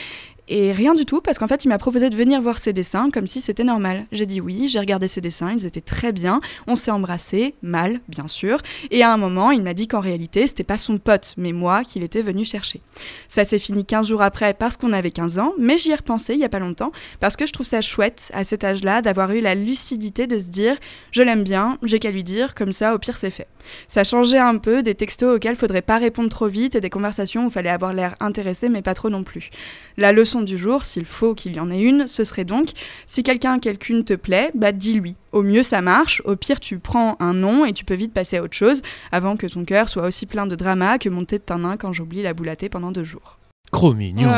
Et 0.48 0.70
rien 0.70 0.94
du 0.94 1.04
tout, 1.04 1.20
parce 1.20 1.38
qu'en 1.38 1.48
fait, 1.48 1.64
il 1.64 1.68
m'a 1.68 1.78
proposé 1.78 2.08
de 2.08 2.16
venir 2.16 2.40
voir 2.40 2.58
ses 2.58 2.72
dessins 2.72 3.10
comme 3.10 3.26
si 3.26 3.40
c'était 3.40 3.64
normal. 3.64 4.06
J'ai 4.12 4.26
dit 4.26 4.40
oui, 4.40 4.68
j'ai 4.68 4.78
regardé 4.78 5.08
ses 5.08 5.20
dessins, 5.20 5.52
ils 5.52 5.66
étaient 5.66 5.80
très 5.80 6.12
bien, 6.12 6.40
on 6.68 6.76
s'est 6.76 6.92
embrassés, 6.92 7.54
mal, 7.62 8.00
bien 8.08 8.28
sûr, 8.28 8.58
et 8.90 9.02
à 9.02 9.12
un 9.12 9.16
moment, 9.16 9.50
il 9.50 9.62
m'a 9.62 9.74
dit 9.74 9.88
qu'en 9.88 10.00
réalité, 10.00 10.46
c'était 10.46 10.62
pas 10.62 10.76
son 10.76 10.98
pote, 10.98 11.34
mais 11.36 11.52
moi 11.52 11.82
qu'il 11.82 12.04
était 12.04 12.22
venu 12.22 12.44
chercher. 12.44 12.80
Ça 13.28 13.44
s'est 13.44 13.58
fini 13.58 13.84
15 13.84 14.08
jours 14.08 14.22
après 14.22 14.54
parce 14.54 14.76
qu'on 14.76 14.92
avait 14.92 15.10
15 15.10 15.38
ans, 15.38 15.52
mais 15.58 15.78
j'y 15.78 15.90
ai 15.90 15.96
repensé 15.96 16.34
il 16.34 16.40
y 16.40 16.44
a 16.44 16.48
pas 16.48 16.60
longtemps, 16.60 16.92
parce 17.18 17.36
que 17.36 17.46
je 17.46 17.52
trouve 17.52 17.66
ça 17.66 17.80
chouette, 17.80 18.30
à 18.32 18.44
cet 18.44 18.62
âge-là, 18.62 19.02
d'avoir 19.02 19.32
eu 19.32 19.40
la 19.40 19.54
lucidité 19.56 20.26
de 20.28 20.38
se 20.38 20.50
dire 20.50 20.76
je 21.10 21.22
l'aime 21.22 21.42
bien, 21.42 21.78
j'ai 21.82 21.98
qu'à 21.98 22.10
lui 22.10 22.22
dire, 22.22 22.54
comme 22.54 22.72
ça, 22.72 22.94
au 22.94 22.98
pire, 22.98 23.16
c'est 23.16 23.30
fait. 23.30 23.48
Ça 23.88 24.04
changeait 24.04 24.38
un 24.38 24.58
peu 24.58 24.82
des 24.84 24.94
textos 24.94 25.36
auxquels 25.36 25.56
faudrait 25.56 25.82
pas 25.82 25.98
répondre 25.98 26.28
trop 26.28 26.46
vite 26.46 26.76
et 26.76 26.80
des 26.80 26.90
conversations 26.90 27.46
où 27.46 27.50
fallait 27.50 27.68
avoir 27.68 27.92
l'air 27.92 28.14
intéressé, 28.20 28.68
mais 28.68 28.82
pas 28.82 28.94
trop 28.94 29.10
non 29.10 29.24
plus. 29.24 29.50
La 29.96 30.12
leçon 30.12 30.35
du 30.42 30.58
jour, 30.58 30.84
s'il 30.84 31.04
faut 31.04 31.34
qu'il 31.34 31.54
y 31.54 31.60
en 31.60 31.70
ait 31.70 31.80
une, 31.80 32.06
ce 32.06 32.24
serait 32.24 32.44
donc 32.44 32.70
si 33.06 33.22
quelqu'un, 33.22 33.58
quelqu'une 33.58 34.04
te 34.04 34.14
plaît, 34.14 34.50
bah 34.54 34.72
dis-lui. 34.72 35.16
Au 35.32 35.42
mieux 35.42 35.62
ça 35.62 35.82
marche, 35.82 36.22
au 36.24 36.36
pire 36.36 36.60
tu 36.60 36.78
prends 36.78 37.16
un 37.20 37.34
nom 37.34 37.64
et 37.64 37.72
tu 37.72 37.84
peux 37.84 37.94
vite 37.94 38.12
passer 38.12 38.38
à 38.38 38.42
autre 38.42 38.56
chose 38.56 38.82
avant 39.12 39.36
que 39.36 39.46
ton 39.46 39.64
cœur 39.64 39.88
soit 39.88 40.04
aussi 40.04 40.26
plein 40.26 40.46
de 40.46 40.56
drama 40.56 40.98
que 40.98 41.08
mon 41.08 41.24
thé 41.24 41.38
de 41.38 41.42
tanin 41.42 41.76
quand 41.76 41.92
j'oublie 41.92 42.22
la 42.22 42.34
boulater 42.34 42.68
pendant 42.68 42.92
deux 42.92 43.04
jours. 43.04 43.38
Trop 43.70 43.94
mignon. 43.94 44.32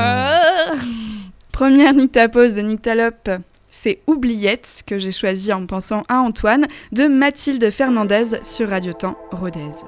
Première 1.53 1.95
Nictapose 1.95 2.55
de 2.55 2.61
Nictalope, 2.63 3.31
c'est 3.71 4.01
Oubliette 4.07 4.83
que 4.87 4.99
j'ai 4.99 5.13
choisi 5.13 5.53
en 5.53 5.67
pensant 5.67 6.05
à 6.09 6.19
Antoine 6.19 6.67
de 6.93 7.07
Mathilde 7.07 7.71
Fernandez 7.71 8.43
sur 8.43 8.71
Radio 8.71 8.93
Temps 8.93 9.19
Rodez. 9.31 9.85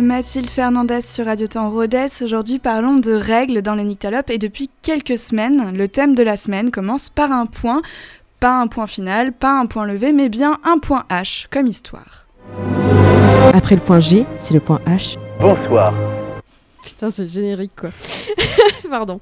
De 0.00 0.06
Mathilde 0.06 0.48
Fernandez 0.48 1.02
sur 1.02 1.26
Radio 1.26 1.46
Temps 1.46 1.70
Rodez. 1.70 2.06
Aujourd'hui, 2.22 2.58
parlons 2.58 2.96
de 2.96 3.12
règles 3.12 3.60
dans 3.60 3.74
les 3.74 3.84
nyctalopes 3.84 4.30
et 4.30 4.38
depuis 4.38 4.70
quelques 4.82 5.18
semaines, 5.18 5.76
le 5.76 5.88
thème 5.88 6.14
de 6.14 6.22
la 6.22 6.36
semaine 6.36 6.70
commence 6.70 7.08
par 7.08 7.32
un 7.32 7.46
point, 7.46 7.82
pas 8.38 8.60
un 8.60 8.66
point 8.66 8.86
final, 8.86 9.32
pas 9.32 9.58
un 9.58 9.66
point 9.66 9.86
levé, 9.86 10.12
mais 10.12 10.28
bien 10.28 10.58
un 10.64 10.78
point 10.78 11.04
H 11.10 11.46
comme 11.50 11.66
histoire. 11.66 12.26
Après 13.52 13.74
le 13.74 13.82
point 13.82 14.00
G, 14.00 14.24
c'est 14.38 14.54
le 14.54 14.60
point 14.60 14.80
H. 14.86 15.18
Bonsoir. 15.38 15.92
Putain, 16.90 17.10
c'est 17.10 17.28
générique 17.28 17.72
quoi. 17.78 17.90
Pardon. 18.90 19.20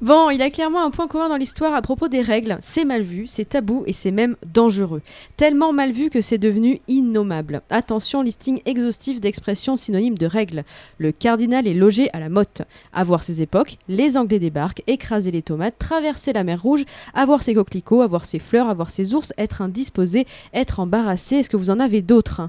Bon, 0.00 0.30
il 0.30 0.38
y 0.38 0.42
a 0.42 0.50
clairement 0.50 0.82
un 0.82 0.90
point 0.90 1.06
commun 1.06 1.28
dans 1.28 1.36
l'histoire 1.36 1.74
à 1.74 1.82
propos 1.82 2.08
des 2.08 2.22
règles. 2.22 2.58
C'est 2.62 2.86
mal 2.86 3.02
vu, 3.02 3.26
c'est 3.26 3.48
tabou 3.48 3.84
et 3.86 3.92
c'est 3.92 4.10
même 4.10 4.36
dangereux. 4.46 5.02
Tellement 5.36 5.72
mal 5.72 5.92
vu 5.92 6.08
que 6.08 6.22
c'est 6.22 6.38
devenu 6.38 6.80
innommable. 6.88 7.62
Attention, 7.68 8.22
listing 8.22 8.62
exhaustif 8.64 9.20
d'expressions 9.20 9.76
synonymes 9.76 10.16
de 10.16 10.26
règles. 10.26 10.64
Le 10.98 11.12
cardinal 11.12 11.68
est 11.68 11.74
logé 11.74 12.08
à 12.14 12.20
la 12.20 12.30
motte. 12.30 12.62
À 12.92 13.04
voir 13.04 13.22
ses 13.22 13.42
époques, 13.42 13.76
les 13.88 14.16
Anglais 14.16 14.38
débarquent, 14.38 14.82
écraser 14.86 15.30
les 15.30 15.42
tomates, 15.42 15.78
traverser 15.78 16.32
la 16.32 16.42
mer 16.42 16.62
Rouge, 16.62 16.84
avoir 17.14 17.42
ses 17.42 17.54
coquelicots, 17.54 18.00
avoir 18.00 18.24
ses 18.24 18.38
fleurs, 18.38 18.68
avoir 18.68 18.90
ses 18.90 19.14
ours, 19.14 19.32
être 19.36 19.62
indisposé, 19.62 20.26
être 20.54 20.80
embarrassé. 20.80 21.36
Est-ce 21.36 21.50
que 21.50 21.56
vous 21.56 21.70
en 21.70 21.80
avez 21.80 22.02
d'autres 22.02 22.48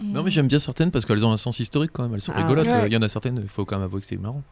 hein 0.00 0.04
Non, 0.04 0.22
mais 0.22 0.30
j'aime 0.30 0.48
bien 0.48 0.58
certaines 0.58 0.90
parce 0.90 1.04
qu'elles 1.06 1.24
ont 1.26 1.32
un 1.32 1.36
sens 1.36 1.58
historique 1.60 1.90
quand 1.92 2.02
même. 2.04 2.14
Elles 2.14 2.20
sont 2.20 2.32
Ah, 2.34 2.42
rigolotes. 2.42 2.66
ouais. 2.70 2.86
Il 2.86 2.92
y 2.92 2.96
en 2.96 3.02
a 3.02 3.08
certaines, 3.08 3.38
il 3.42 3.48
faut 3.48 3.64
quand 3.64 3.76
même 3.76 3.84
avouer 3.84 4.00
que 4.00 4.06
c'est 4.06 4.16
marrant. 4.16 4.42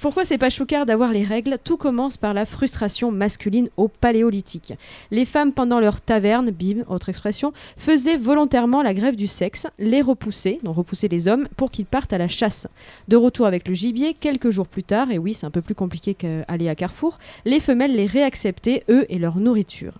Pourquoi 0.00 0.24
c'est 0.24 0.38
pas 0.38 0.50
choucard 0.50 0.84
d'avoir 0.84 1.12
les 1.12 1.22
règles? 1.22 1.58
Tout 1.62 1.76
commence 1.76 2.16
par 2.16 2.34
la 2.34 2.44
frustration 2.44 3.12
masculine 3.12 3.68
au 3.76 3.86
paléolithique. 3.86 4.72
Les 5.12 5.24
femmes 5.24 5.52
pendant 5.52 5.78
leur 5.78 6.00
taverne, 6.00 6.50
bim, 6.50 6.82
autre 6.88 7.08
expression, 7.08 7.52
faisaient 7.76 8.16
volontairement 8.16 8.82
la 8.82 8.94
grève 8.94 9.14
du 9.14 9.28
sexe, 9.28 9.66
les 9.78 10.00
repoussaient, 10.00 10.58
donc 10.64 10.76
repoussaient 10.76 11.08
les 11.08 11.28
hommes, 11.28 11.46
pour 11.56 11.70
qu'ils 11.70 11.84
partent 11.86 12.12
à 12.12 12.18
la 12.18 12.26
chasse. 12.26 12.66
De 13.06 13.16
retour 13.16 13.46
avec 13.46 13.68
le 13.68 13.74
gibier, 13.74 14.14
quelques 14.14 14.50
jours 14.50 14.66
plus 14.66 14.82
tard, 14.82 15.10
et 15.12 15.18
oui 15.18 15.34
c'est 15.34 15.46
un 15.46 15.50
peu 15.50 15.62
plus 15.62 15.76
compliqué 15.76 16.14
qu'aller 16.14 16.68
à 16.68 16.74
Carrefour, 16.74 17.18
les 17.44 17.60
femelles 17.60 17.94
les 17.94 18.06
réacceptaient, 18.06 18.82
eux 18.88 19.06
et 19.08 19.18
leur 19.18 19.36
nourriture. 19.36 19.92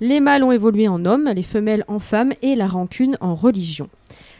Les 0.00 0.20
mâles 0.20 0.42
ont 0.42 0.52
évolué 0.52 0.88
en 0.88 1.04
hommes, 1.04 1.30
les 1.34 1.42
femelles 1.42 1.84
en 1.88 1.98
femmes 1.98 2.32
et 2.42 2.54
la 2.54 2.66
rancune 2.66 3.16
en 3.20 3.34
religion. 3.34 3.88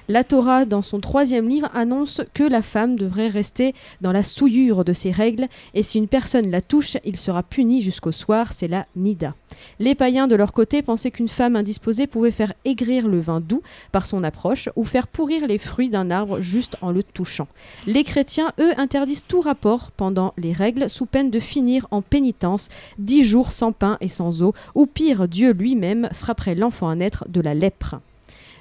La 0.07 0.23
Torah, 0.23 0.67
dans 0.67 0.83
son 0.83 1.01
troisième 1.01 1.49
livre, 1.49 1.71
annonce 1.73 2.21
que 2.35 2.43
la 2.43 2.61
femme 2.61 2.97
devrait 2.97 3.29
rester 3.29 3.75
dans 4.03 4.13
la 4.13 4.23
souillure 4.23 4.85
de 4.85 4.93
ses 4.93 5.11
règles, 5.11 5.47
et 5.73 5.83
si 5.83 5.97
une 5.97 6.09
personne 6.09 6.51
la 6.51 6.61
touche, 6.61 6.99
il 7.07 7.17
sera 7.17 7.43
puni 7.43 7.81
jusqu'au 7.81 8.13
soir, 8.13 8.53
c'est 8.53 8.69
la 8.69 8.85
Nida. 8.97 9.35
Les 9.79 9.95
païens, 9.95 10.27
de 10.27 10.37
leur 10.37 10.53
côté, 10.53 10.83
pensaient 10.83 11.11
qu'une 11.11 11.29
femme 11.29 11.57
indisposée 11.57 12.07
pouvait 12.07 12.33
faire 12.33 12.53
aigrir 12.67 13.09
le 13.09 13.19
vin 13.19 13.41
doux 13.41 13.63
par 13.93 14.07
son 14.07 14.25
approche, 14.25 14.69
ou 14.77 14.85
faire 14.85 15.07
pourrir 15.07 15.47
les 15.47 15.57
fruits 15.57 15.89
d'un 15.89 16.11
arbre 16.11 16.43
juste 16.43 16.77
en 16.83 16.91
le 16.91 17.03
touchant. 17.03 17.49
Les 17.87 18.05
chrétiens, 18.05 18.53
eux, 18.61 18.73
interdisent 18.77 19.25
tout 19.27 19.41
rapport 19.41 19.91
pendant 19.91 20.35
les 20.37 20.53
règles, 20.53 20.91
sous 20.91 21.07
peine 21.07 21.31
de 21.31 21.41
finir 21.41 21.87
en 21.91 22.03
pénitence, 22.03 22.69
dix 22.99 23.25
jours 23.25 23.53
sans 23.53 23.73
pain 23.73 23.97
et 24.03 24.09
sans 24.09 24.43
eau, 24.43 24.53
ou 24.75 24.85
pire, 24.85 25.29
Dieu 25.29 25.55
lui-même 25.55 26.11
frapperait 26.13 26.55
l'enfant 26.55 26.91
à 26.91 26.95
naître 26.95 27.25
de 27.31 27.41
la 27.41 27.55
lèpre. 27.55 27.97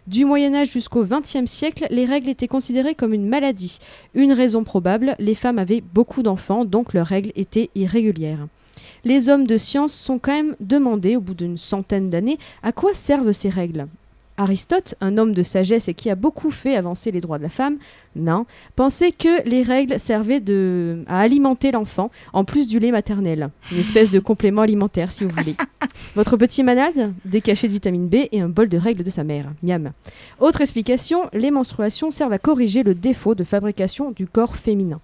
Du 0.05 0.25
Moyen 0.25 0.53
Âge 0.53 0.71
jusqu'au 0.71 1.05
XXe 1.05 1.49
siècle, 1.49 1.87
les 1.89 2.03
règles 2.03 2.27
étaient 2.27 2.49
considérées 2.49 2.93
comme 2.93 3.13
une 3.13 3.25
maladie. 3.25 3.79
Une 4.13 4.33
raison 4.33 4.65
probable, 4.65 5.15
les 5.17 5.33
femmes 5.33 5.59
avaient 5.59 5.81
beaucoup 5.93 6.23
d'enfants, 6.23 6.65
donc 6.65 6.93
leurs 6.93 7.07
règles 7.07 7.31
étaient 7.37 7.69
irrégulières. 7.73 8.47
Les 9.05 9.29
hommes 9.29 9.47
de 9.47 9.55
science 9.55 9.93
sont 9.93 10.19
quand 10.19 10.33
même 10.33 10.57
demandés, 10.59 11.15
au 11.15 11.21
bout 11.21 11.35
d'une 11.35 11.55
centaine 11.55 12.09
d'années, 12.09 12.37
à 12.63 12.73
quoi 12.73 12.93
servent 12.93 13.31
ces 13.31 13.47
règles? 13.47 13.87
Aristote, 14.37 14.95
un 15.01 15.17
homme 15.17 15.33
de 15.33 15.43
sagesse 15.43 15.87
et 15.87 15.93
qui 15.93 16.09
a 16.09 16.15
beaucoup 16.15 16.51
fait 16.51 16.75
avancer 16.75 17.11
les 17.11 17.21
droits 17.21 17.37
de 17.37 17.43
la 17.43 17.49
femme, 17.49 17.77
non, 18.15 18.45
pensait 18.75 19.11
que 19.11 19.47
les 19.47 19.61
règles 19.61 19.99
servaient 19.99 20.39
de... 20.39 21.03
à 21.07 21.19
alimenter 21.19 21.71
l'enfant, 21.71 22.11
en 22.33 22.43
plus 22.43 22.67
du 22.67 22.79
lait 22.79 22.91
maternel. 22.91 23.49
Une 23.71 23.79
espèce 23.79 24.11
de 24.11 24.19
complément 24.19 24.61
alimentaire, 24.61 25.11
si 25.11 25.23
vous 25.23 25.31
voulez. 25.31 25.55
Votre 26.15 26.37
petit 26.37 26.63
malade, 26.63 27.13
des 27.25 27.41
cachets 27.41 27.67
de 27.67 27.73
vitamine 27.73 28.07
B 28.07 28.15
et 28.31 28.41
un 28.41 28.49
bol 28.49 28.69
de 28.69 28.77
règles 28.77 29.03
de 29.03 29.09
sa 29.09 29.23
mère. 29.23 29.51
Miam. 29.61 29.91
Autre 30.39 30.61
explication, 30.61 31.29
les 31.33 31.51
menstruations 31.51 32.11
servent 32.11 32.33
à 32.33 32.39
corriger 32.39 32.83
le 32.83 32.95
défaut 32.95 33.35
de 33.35 33.43
fabrication 33.43 34.11
du 34.11 34.27
corps 34.27 34.57
féminin. 34.57 34.99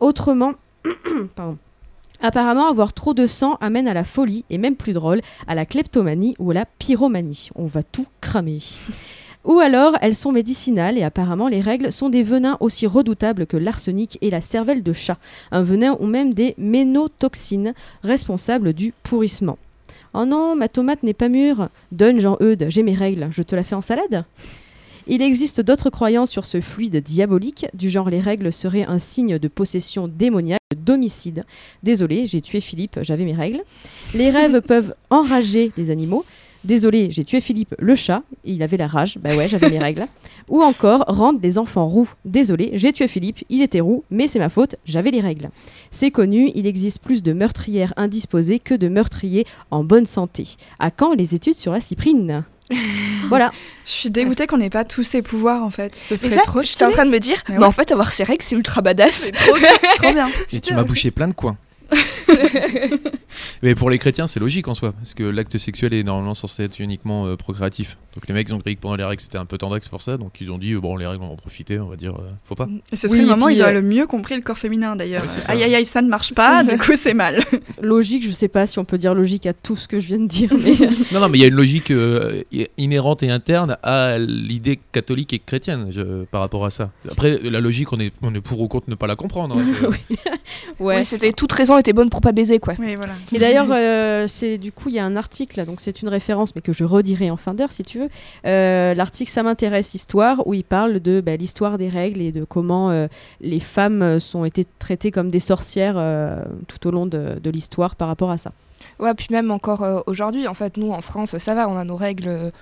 Autrement, 0.00 0.52
pardon. 1.34 1.58
Apparemment, 2.20 2.68
avoir 2.68 2.92
trop 2.92 3.14
de 3.14 3.26
sang 3.26 3.56
amène 3.60 3.86
à 3.86 3.94
la 3.94 4.04
folie, 4.04 4.44
et 4.50 4.58
même 4.58 4.76
plus 4.76 4.92
drôle, 4.92 5.20
à 5.46 5.54
la 5.54 5.66
kleptomanie 5.66 6.34
ou 6.38 6.50
à 6.50 6.54
la 6.54 6.64
pyromanie. 6.66 7.50
On 7.54 7.66
va 7.66 7.82
tout 7.82 8.06
cramer. 8.20 8.58
Ou 9.44 9.60
alors, 9.60 9.96
elles 10.02 10.16
sont 10.16 10.32
médicinales 10.32 10.98
et 10.98 11.04
apparemment 11.04 11.48
les 11.48 11.60
règles 11.60 11.92
sont 11.92 12.10
des 12.10 12.22
venins 12.24 12.56
aussi 12.60 12.86
redoutables 12.86 13.46
que 13.46 13.56
l'arsenic 13.56 14.18
et 14.20 14.30
la 14.30 14.40
cervelle 14.40 14.82
de 14.82 14.92
chat, 14.92 15.16
un 15.52 15.62
venin 15.62 15.96
ou 16.00 16.06
même 16.06 16.34
des 16.34 16.54
ménotoxines 16.58 17.72
responsables 18.02 18.72
du 18.72 18.92
pourrissement. 19.04 19.56
Oh 20.12 20.24
non, 20.24 20.56
ma 20.56 20.68
tomate 20.68 21.02
n'est 21.02 21.14
pas 21.14 21.28
mûre. 21.28 21.68
Donne 21.92 22.20
Jean-Eudes, 22.20 22.66
j'ai 22.68 22.82
mes 22.82 22.94
règles, 22.94 23.28
je 23.30 23.42
te 23.42 23.54
la 23.54 23.62
fais 23.62 23.76
en 23.76 23.82
salade? 23.82 24.24
Il 25.08 25.22
existe 25.22 25.60
d'autres 25.60 25.90
croyances 25.90 26.30
sur 26.30 26.44
ce 26.44 26.60
fluide 26.60 27.02
diabolique, 27.02 27.66
du 27.74 27.90
genre 27.90 28.10
les 28.10 28.20
règles 28.20 28.52
seraient 28.52 28.84
un 28.84 28.98
signe 28.98 29.38
de 29.38 29.48
possession 29.48 30.06
démoniaque, 30.06 30.60
de 30.70 30.76
d'homicide. 30.76 31.44
Désolé, 31.82 32.26
j'ai 32.26 32.40
tué 32.40 32.60
Philippe, 32.60 32.98
j'avais 33.02 33.24
mes 33.24 33.34
règles. 33.34 33.62
Les 34.14 34.30
rêves 34.30 34.60
peuvent 34.66 34.94
enrager 35.10 35.72
les 35.76 35.90
animaux. 35.90 36.24
Désolé, 36.64 37.10
j'ai 37.10 37.24
tué 37.24 37.40
Philippe 37.40 37.74
le 37.78 37.94
chat, 37.94 38.22
il 38.44 38.62
avait 38.62 38.76
la 38.76 38.88
rage, 38.88 39.16
bah 39.18 39.34
ouais, 39.36 39.48
j'avais 39.48 39.70
mes 39.70 39.78
règles. 39.78 40.06
Ou 40.48 40.62
encore 40.62 41.04
rendre 41.06 41.38
des 41.38 41.56
enfants 41.56 41.86
roux. 41.86 42.10
Désolé, 42.24 42.70
j'ai 42.74 42.92
tué 42.92 43.06
Philippe, 43.06 43.44
il 43.48 43.62
était 43.62 43.80
roux, 43.80 44.02
mais 44.10 44.28
c'est 44.28 44.38
ma 44.38 44.48
faute, 44.48 44.76
j'avais 44.84 45.10
les 45.10 45.20
règles. 45.20 45.50
C'est 45.90 46.10
connu, 46.10 46.50
il 46.54 46.66
existe 46.66 47.00
plus 47.00 47.22
de 47.22 47.32
meurtrières 47.32 47.94
indisposées 47.96 48.58
que 48.58 48.74
de 48.74 48.88
meurtriers 48.88 49.46
en 49.70 49.84
bonne 49.84 50.06
santé. 50.06 50.56
À 50.78 50.90
quand 50.90 51.14
les 51.14 51.34
études 51.34 51.54
sur 51.54 51.72
la 51.72 51.80
cyprine? 51.80 52.44
Voilà. 53.28 53.50
Je 53.86 53.90
suis 53.90 54.10
dégoûtée 54.10 54.46
qu'on 54.46 54.58
n'ait 54.58 54.70
pas 54.70 54.84
tous 54.84 55.02
ces 55.02 55.20
pouvoirs 55.22 55.62
en 55.62 55.70
fait. 55.70 55.94
Ce 55.96 56.16
serait 56.16 56.36
ça, 56.36 56.40
trop 56.42 56.62
j'étais 56.62 56.84
en 56.84 56.88
stylé. 56.88 56.92
train 56.92 57.04
de 57.06 57.10
me 57.10 57.20
dire, 57.20 57.42
Mais 57.48 57.54
bah, 57.56 57.60
ouais. 57.62 57.66
en 57.66 57.72
fait, 57.72 57.90
avoir 57.92 58.10
ses 58.12 58.24
règles, 58.24 58.42
c'est 58.42 58.54
ultra 58.56 58.80
badass. 58.80 59.30
Trop 59.32 59.54
bien, 59.58 59.68
trop 59.96 60.12
bien. 60.14 60.28
Et 60.52 60.60
tu 60.60 60.74
m'as 60.74 60.82
bouché 60.84 61.10
plein 61.10 61.28
de 61.28 61.32
coins. 61.34 61.56
Mais 63.62 63.74
pour 63.74 63.90
les 63.90 63.98
chrétiens, 63.98 64.26
c'est 64.26 64.40
logique 64.40 64.68
en 64.68 64.74
soi, 64.74 64.92
parce 64.92 65.14
que 65.14 65.22
l'acte 65.22 65.56
sexuel 65.58 65.92
est 65.94 66.02
normalement 66.02 66.34
censé 66.34 66.64
être 66.64 66.78
uniquement 66.80 67.26
euh, 67.26 67.36
procréatif. 67.36 67.96
Donc 68.14 68.26
les 68.28 68.34
mecs 68.34 68.48
ils 68.48 68.54
ont 68.54 68.58
cru 68.58 68.74
que 68.74 68.80
pendant 68.80 68.96
les 68.96 69.04
règles 69.04 69.20
c'était 69.22 69.38
un 69.38 69.44
peu 69.44 69.58
tendax 69.58 69.88
pour 69.88 70.00
ça, 70.02 70.16
donc 70.16 70.40
ils 70.40 70.50
ont 70.50 70.58
dit 70.58 70.72
euh, 70.72 70.80
bon 70.80 70.96
les 70.96 71.06
règles 71.06 71.22
on 71.22 71.26
va 71.28 71.32
en 71.32 71.36
profiter, 71.36 71.78
on 71.78 71.86
va 71.88 71.96
dire 71.96 72.14
euh, 72.16 72.30
faut 72.44 72.54
pas. 72.56 72.68
Et 72.92 72.96
ce 72.96 73.06
serait 73.08 73.18
Oui, 73.20 73.24
le 73.24 73.30
moment 73.30 73.46
où 73.46 73.48
ils 73.50 73.60
auraient 73.62 73.70
euh, 73.70 73.74
le 73.80 73.82
mieux 73.82 74.06
compris 74.06 74.34
le 74.34 74.42
corps 74.42 74.58
féminin 74.58 74.96
d'ailleurs. 74.96 75.22
Ouais, 75.24 75.28
aïe 75.48 75.62
aïe 75.62 75.74
aïe, 75.76 75.84
ça 75.86 76.02
ne 76.02 76.08
marche 76.08 76.34
pas, 76.34 76.64
du 76.64 76.76
coup 76.78 76.96
c'est 76.96 77.14
mal. 77.14 77.44
Logique, 77.82 78.24
je 78.26 78.32
sais 78.32 78.48
pas 78.48 78.66
si 78.66 78.78
on 78.78 78.84
peut 78.84 78.98
dire 78.98 79.14
logique 79.14 79.46
à 79.46 79.52
tout 79.52 79.76
ce 79.76 79.86
que 79.86 80.00
je 80.00 80.06
viens 80.08 80.18
de 80.18 80.26
dire, 80.26 80.50
mais 80.58 80.74
Non 81.12 81.20
non 81.20 81.28
mais 81.28 81.38
il 81.38 81.42
y 81.42 81.44
a 81.44 81.48
une 81.48 81.54
logique 81.54 81.90
euh, 81.92 82.42
inhérente 82.76 83.22
et 83.22 83.30
interne 83.30 83.76
à 83.82 84.18
l'idée 84.18 84.80
catholique 84.92 85.32
et 85.32 85.38
chrétienne 85.38 85.88
je- 85.90 86.24
par 86.24 86.40
rapport 86.40 86.64
à 86.64 86.70
ça. 86.70 86.90
Après 87.10 87.38
la 87.42 87.60
logique 87.60 87.92
on 87.92 88.00
est 88.00 88.12
on 88.22 88.34
est 88.34 88.40
pour 88.40 88.60
ou 88.60 88.68
contre 88.68 88.90
ne 88.90 88.94
pas 88.96 89.06
la 89.06 89.16
comprendre. 89.16 89.56
hein, 89.58 89.64
je- 89.80 89.86
ouais. 89.86 90.96
Oui, 90.96 91.04
c'était 91.04 91.32
toute 91.32 91.52
raison 91.52 91.76
était 91.78 91.92
bonne 91.92 92.10
pour 92.10 92.20
pas 92.20 92.32
baiser, 92.32 92.58
quoi. 92.58 92.74
Oui, 92.78 92.94
voilà. 92.94 93.12
Et 93.32 93.38
d'ailleurs, 93.38 93.68
euh, 93.70 94.26
c'est 94.28 94.58
du 94.58 94.72
coup, 94.72 94.88
il 94.88 94.94
y 94.94 94.98
a 94.98 95.04
un 95.04 95.16
article, 95.16 95.64
donc 95.64 95.80
c'est 95.80 96.02
une 96.02 96.08
référence, 96.08 96.54
mais 96.54 96.60
que 96.60 96.72
je 96.72 96.84
redirai 96.84 97.30
en 97.30 97.36
fin 97.36 97.54
d'heure 97.54 97.72
si 97.72 97.82
tu 97.82 97.98
veux. 97.98 98.08
Euh, 98.46 98.94
L'article 98.94 99.30
Ça 99.30 99.42
m'intéresse 99.42 99.94
histoire, 99.94 100.46
où 100.46 100.54
il 100.54 100.64
parle 100.64 101.00
de 101.00 101.20
bah, 101.20 101.36
l'histoire 101.36 101.78
des 101.78 101.88
règles 101.88 102.20
et 102.20 102.32
de 102.32 102.44
comment 102.44 102.90
euh, 102.90 103.06
les 103.40 103.60
femmes 103.60 104.20
sont 104.20 104.44
été 104.44 104.64
traitées 104.78 105.10
comme 105.10 105.30
des 105.30 105.40
sorcières 105.40 105.96
euh, 105.96 106.42
tout 106.66 106.86
au 106.86 106.90
long 106.90 107.06
de, 107.06 107.38
de 107.42 107.50
l'histoire 107.50 107.96
par 107.96 108.08
rapport 108.08 108.30
à 108.30 108.38
ça. 108.38 108.52
Ouais, 109.00 109.14
puis 109.14 109.28
même 109.30 109.50
encore 109.50 109.82
euh, 109.82 110.00
aujourd'hui, 110.06 110.46
en 110.48 110.54
fait, 110.54 110.76
nous 110.76 110.92
en 110.92 111.00
France, 111.00 111.36
ça 111.38 111.54
va, 111.54 111.68
on 111.68 111.76
a 111.76 111.84
nos 111.84 111.96
règles. 111.96 112.52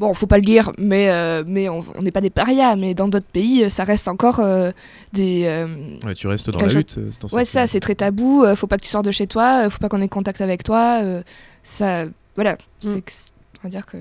Bon, 0.00 0.14
faut 0.14 0.26
pas 0.26 0.36
le 0.38 0.42
dire, 0.42 0.72
mais, 0.78 1.10
euh, 1.10 1.44
mais 1.46 1.68
on 1.68 1.84
n'est 2.00 2.10
pas 2.10 2.22
des 2.22 2.30
parias, 2.30 2.74
mais 2.74 2.94
dans 2.94 3.06
d'autres 3.06 3.26
pays, 3.30 3.64
euh, 3.64 3.68
ça 3.68 3.84
reste 3.84 4.08
encore 4.08 4.40
euh, 4.40 4.72
des. 5.12 5.44
euh, 5.44 5.66
Ouais, 6.04 6.14
tu 6.14 6.26
restes 6.26 6.48
dans 6.50 6.58
la 6.58 6.72
lutte. 6.72 6.98
dans 7.20 7.28
ouais, 7.36 7.44
ça, 7.44 7.66
c'est 7.66 7.80
très 7.80 7.94
tabou, 7.94 8.42
euh, 8.42 8.56
faut 8.56 8.66
pas 8.66 8.78
que 8.78 8.82
tu 8.82 8.88
sors 8.88 9.02
de 9.02 9.10
chez 9.10 9.26
toi, 9.26 9.66
euh, 9.66 9.70
faut 9.70 9.78
pas 9.78 9.90
qu'on 9.90 10.00
ait 10.00 10.08
contact 10.08 10.40
avec 10.40 10.64
toi. 10.64 11.00
euh, 11.02 11.22
ça. 11.62 12.06
Voilà, 12.34 12.56
Mm. 12.82 12.94
C'est 13.62 13.68
que 13.68 13.68
c'est- 13.68 13.68
on 13.68 13.68
va 13.68 13.68
dire 13.70 13.86
que. 13.86 13.96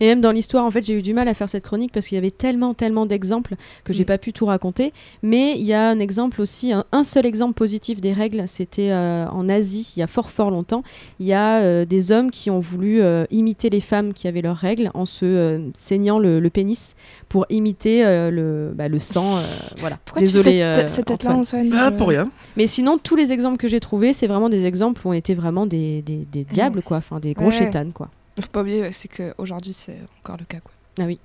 Et 0.00 0.06
même 0.06 0.20
dans 0.20 0.30
l'histoire, 0.32 0.64
en 0.64 0.70
fait, 0.70 0.82
j'ai 0.84 0.94
eu 0.94 1.02
du 1.02 1.14
mal 1.14 1.28
à 1.28 1.34
faire 1.34 1.48
cette 1.48 1.64
chronique 1.64 1.92
parce 1.92 2.06
qu'il 2.06 2.16
y 2.16 2.18
avait 2.18 2.30
tellement, 2.30 2.74
tellement 2.74 3.06
d'exemples 3.06 3.54
que 3.84 3.92
j'ai 3.92 4.02
Mm. 4.04 4.06
pas 4.06 4.18
pu 4.18 4.32
tout 4.32 4.46
raconter. 4.46 4.92
Mais 5.22 5.54
il 5.56 5.62
y 5.64 5.72
a 5.72 5.88
un 5.88 5.98
exemple 5.98 6.40
aussi, 6.40 6.72
un, 6.72 6.84
un 6.92 7.04
seul 7.04 7.26
exemple 7.26 7.54
positif 7.54 8.00
des 8.00 8.12
règles, 8.12 8.44
c'était 8.46 8.90
euh, 8.90 9.26
en 9.28 9.48
Asie, 9.48 9.92
il 9.96 10.00
y 10.00 10.02
a 10.02 10.06
fort, 10.06 10.30
fort 10.30 10.50
longtemps. 10.50 10.82
Il 11.20 11.26
y 11.26 11.32
a 11.32 11.60
euh, 11.60 11.84
des 11.84 12.12
hommes 12.12 12.30
qui 12.30 12.50
ont 12.50 12.60
voulu 12.60 13.00
euh, 13.02 13.24
imiter 13.30 13.70
les 13.70 13.80
femmes 13.80 14.12
qui 14.12 14.28
avaient 14.28 14.42
leurs 14.42 14.56
règles 14.56 14.90
en 14.94 15.06
se 15.06 15.24
euh, 15.24 15.58
saignant 15.74 16.18
le, 16.18 16.40
le 16.40 16.50
pénis 16.50 16.94
pour 17.28 17.46
imiter 17.50 18.04
euh, 18.04 18.30
le, 18.30 18.72
bah, 18.74 18.88
le 18.88 18.98
sang. 18.98 19.36
euh, 19.36 19.42
voilà. 19.78 19.98
Pourquoi 20.04 20.22
Désolé, 20.22 20.42
tu 20.74 20.80
fais 20.80 20.88
cette, 20.88 21.06
tête-là, 21.06 21.32
Antoine. 21.34 21.70
Ah 21.74 21.90
pour 21.90 22.08
rien. 22.08 22.30
Mais 22.56 22.66
sinon, 22.66 22.98
tous 22.98 23.16
les 23.16 23.32
exemples 23.32 23.56
que 23.58 23.68
j'ai 23.68 23.80
trouvés, 23.80 24.12
c'est 24.12 24.26
vraiment 24.26 24.48
des 24.48 24.64
exemples 24.64 25.06
où 25.06 25.10
on 25.10 25.12
était 25.12 25.34
vraiment 25.34 25.66
des, 25.66 26.02
des, 26.02 26.26
des 26.30 26.44
diables, 26.44 26.82
quoi. 26.82 26.98
Enfin, 26.98 27.20
des 27.20 27.34
gros 27.34 27.46
Ouais. 27.46 27.50
chétanes, 27.50 27.92
quoi. 27.92 28.08
Faut 28.40 28.48
pas 28.48 28.60
oublier, 28.62 28.90
c'est 28.92 29.08
qu'aujourd'hui, 29.08 29.72
c'est 29.72 29.98
encore 30.22 30.36
le 30.38 30.44
cas, 30.44 30.60
quoi. 30.60 30.72
Ah 30.98 31.04
oui. 31.04 31.18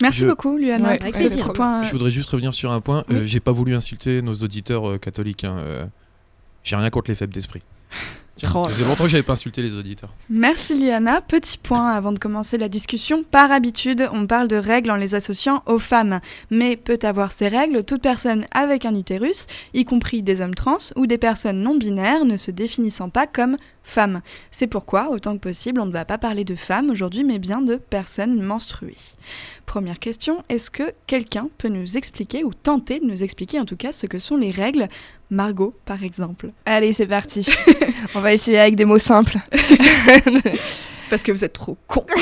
Merci 0.00 0.20
Je- 0.20 0.26
beaucoup, 0.26 0.56
Luana, 0.56 0.90
Ouais, 0.90 0.98
pour 0.98 1.14
ce 1.14 1.50
point. 1.52 1.82
Je 1.82 1.90
voudrais 1.92 2.10
juste 2.10 2.30
revenir 2.30 2.54
sur 2.54 2.70
un 2.72 2.80
point. 2.80 3.04
Oui. 3.08 3.16
Euh, 3.16 3.24
J'ai 3.24 3.40
pas 3.40 3.52
voulu 3.52 3.74
insulter 3.74 4.22
nos 4.22 4.34
auditeurs 4.34 4.88
euh, 4.88 4.98
catholiques. 4.98 5.44
hein, 5.44 5.58
euh, 5.58 5.86
J'ai 6.62 6.76
rien 6.76 6.90
contre 6.90 7.10
les 7.10 7.16
faibles 7.16 7.32
d'esprit. 7.32 7.62
J'ai- 8.38 8.46
Ça 8.46 8.62
faisait 8.64 8.84
longtemps 8.84 9.04
que 9.04 9.10
j'avais 9.10 9.22
pas 9.22 9.32
insulté 9.32 9.62
les 9.62 9.76
auditeurs. 9.76 10.10
Merci 10.28 10.74
Liana. 10.78 11.22
Petit 11.22 11.56
point 11.56 11.88
avant 11.92 12.12
de 12.12 12.18
commencer 12.18 12.58
la 12.58 12.68
discussion. 12.68 13.24
Par 13.24 13.50
habitude, 13.50 14.08
on 14.12 14.26
parle 14.26 14.46
de 14.48 14.56
règles 14.56 14.90
en 14.90 14.96
les 14.96 15.14
associant 15.14 15.62
aux 15.64 15.78
femmes. 15.78 16.20
Mais 16.50 16.76
peut 16.76 16.98
avoir 17.02 17.32
ces 17.32 17.48
règles 17.48 17.82
toute 17.84 18.02
personne 18.02 18.44
avec 18.50 18.84
un 18.84 18.94
utérus, 18.94 19.46
y 19.72 19.84
compris 19.86 20.22
des 20.22 20.42
hommes 20.42 20.54
trans 20.54 20.76
ou 20.96 21.06
des 21.06 21.16
personnes 21.18 21.62
non 21.62 21.76
binaires 21.78 22.26
ne 22.26 22.36
se 22.36 22.50
définissant 22.50 23.08
pas 23.08 23.26
comme 23.26 23.56
femmes. 23.82 24.20
C'est 24.50 24.66
pourquoi, 24.66 25.10
autant 25.10 25.34
que 25.34 25.40
possible, 25.42 25.80
on 25.80 25.86
ne 25.86 25.92
va 25.92 26.04
pas 26.04 26.18
parler 26.18 26.44
de 26.44 26.56
femmes 26.56 26.90
aujourd'hui, 26.90 27.24
mais 27.24 27.38
bien 27.38 27.62
de 27.62 27.76
personnes 27.76 28.42
menstruées. 28.42 28.96
Première 29.66 29.98
question, 29.98 30.44
est-ce 30.48 30.70
que 30.70 30.94
quelqu'un 31.08 31.48
peut 31.58 31.68
nous 31.68 31.96
expliquer, 31.96 32.44
ou 32.44 32.54
tenter 32.54 33.00
de 33.00 33.04
nous 33.04 33.24
expliquer 33.24 33.58
en 33.58 33.64
tout 33.64 33.76
cas, 33.76 33.90
ce 33.90 34.06
que 34.06 34.20
sont 34.20 34.36
les 34.36 34.50
règles 34.50 34.86
Margot, 35.28 35.74
par 35.84 36.04
exemple? 36.04 36.52
Allez, 36.64 36.92
c'est 36.92 37.06
parti. 37.06 37.44
on 38.14 38.20
va 38.20 38.32
essayer 38.32 38.58
avec 38.58 38.76
des 38.76 38.84
mots 38.84 38.98
simples. 38.98 39.38
Parce 41.10 41.22
que 41.22 41.32
vous 41.32 41.44
êtes 41.44 41.52
trop 41.52 41.76
con. 41.86 42.06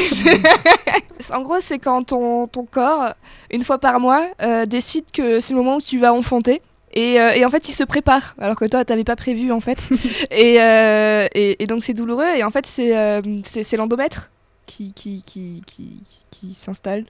En 1.32 1.42
gros, 1.42 1.60
c'est 1.60 1.78
quand 1.78 2.02
ton, 2.02 2.48
ton 2.48 2.64
corps, 2.64 3.14
une 3.50 3.62
fois 3.62 3.78
par 3.78 4.00
mois, 4.00 4.28
euh, 4.42 4.66
décide 4.66 5.04
que 5.12 5.40
c'est 5.40 5.54
le 5.54 5.58
moment 5.58 5.76
où 5.76 5.80
tu 5.80 5.98
vas 5.98 6.12
enfanter. 6.12 6.60
Et, 6.92 7.20
euh, 7.20 7.32
et 7.32 7.44
en 7.44 7.50
fait, 7.50 7.68
il 7.68 7.72
se 7.72 7.84
prépare, 7.84 8.34
alors 8.38 8.56
que 8.56 8.64
toi, 8.66 8.84
t'avais 8.84 9.04
pas 9.04 9.16
prévu, 9.16 9.52
en 9.52 9.60
fait. 9.60 9.88
et, 10.30 10.60
euh, 10.60 11.26
et, 11.34 11.62
et 11.62 11.66
donc, 11.66 11.84
c'est 11.84 11.94
douloureux. 11.94 12.36
Et 12.36 12.44
en 12.44 12.50
fait, 12.50 12.66
c'est 12.66 13.76
l'endomètre 13.76 14.30
qui, 14.66 14.92
qui, 14.92 15.22
qui, 15.22 15.62
qui, 15.66 16.02
qui 16.30 16.54
s'installe 16.54 17.04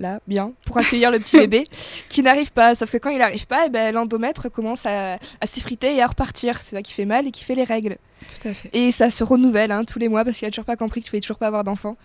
là, 0.00 0.20
bien, 0.26 0.52
pour 0.66 0.78
accueillir 0.78 1.10
le 1.10 1.18
petit 1.18 1.36
bébé, 1.38 1.64
qui 2.08 2.22
n'arrive 2.22 2.52
pas. 2.52 2.74
Sauf 2.74 2.90
que 2.90 2.96
quand 2.96 3.10
il 3.10 3.18
n'arrive 3.18 3.46
pas, 3.46 3.66
eh 3.66 3.68
ben, 3.68 3.94
l'endomètre 3.94 4.50
commence 4.50 4.86
à, 4.86 5.14
à 5.14 5.46
s'effriter 5.46 5.94
et 5.94 6.02
à 6.02 6.06
repartir. 6.06 6.60
C'est 6.60 6.76
ça 6.76 6.82
qui 6.82 6.92
fait 6.92 7.04
mal 7.04 7.26
et 7.26 7.30
qui 7.30 7.44
fait 7.44 7.54
les 7.54 7.64
règles. 7.64 7.96
Tout 8.20 8.48
à 8.48 8.54
fait. 8.54 8.70
Et 8.72 8.90
ça 8.90 9.10
se 9.10 9.24
renouvelle 9.24 9.72
hein, 9.72 9.84
tous 9.84 9.98
les 9.98 10.08
mois 10.08 10.24
parce 10.24 10.38
qu'il 10.38 10.46
a 10.46 10.50
toujours 10.50 10.64
pas 10.64 10.76
compris 10.76 11.00
que 11.00 11.06
tu 11.06 11.10
pouvais 11.10 11.20
toujours 11.20 11.38
pas 11.38 11.46
avoir 11.46 11.64
d'enfant. 11.64 11.96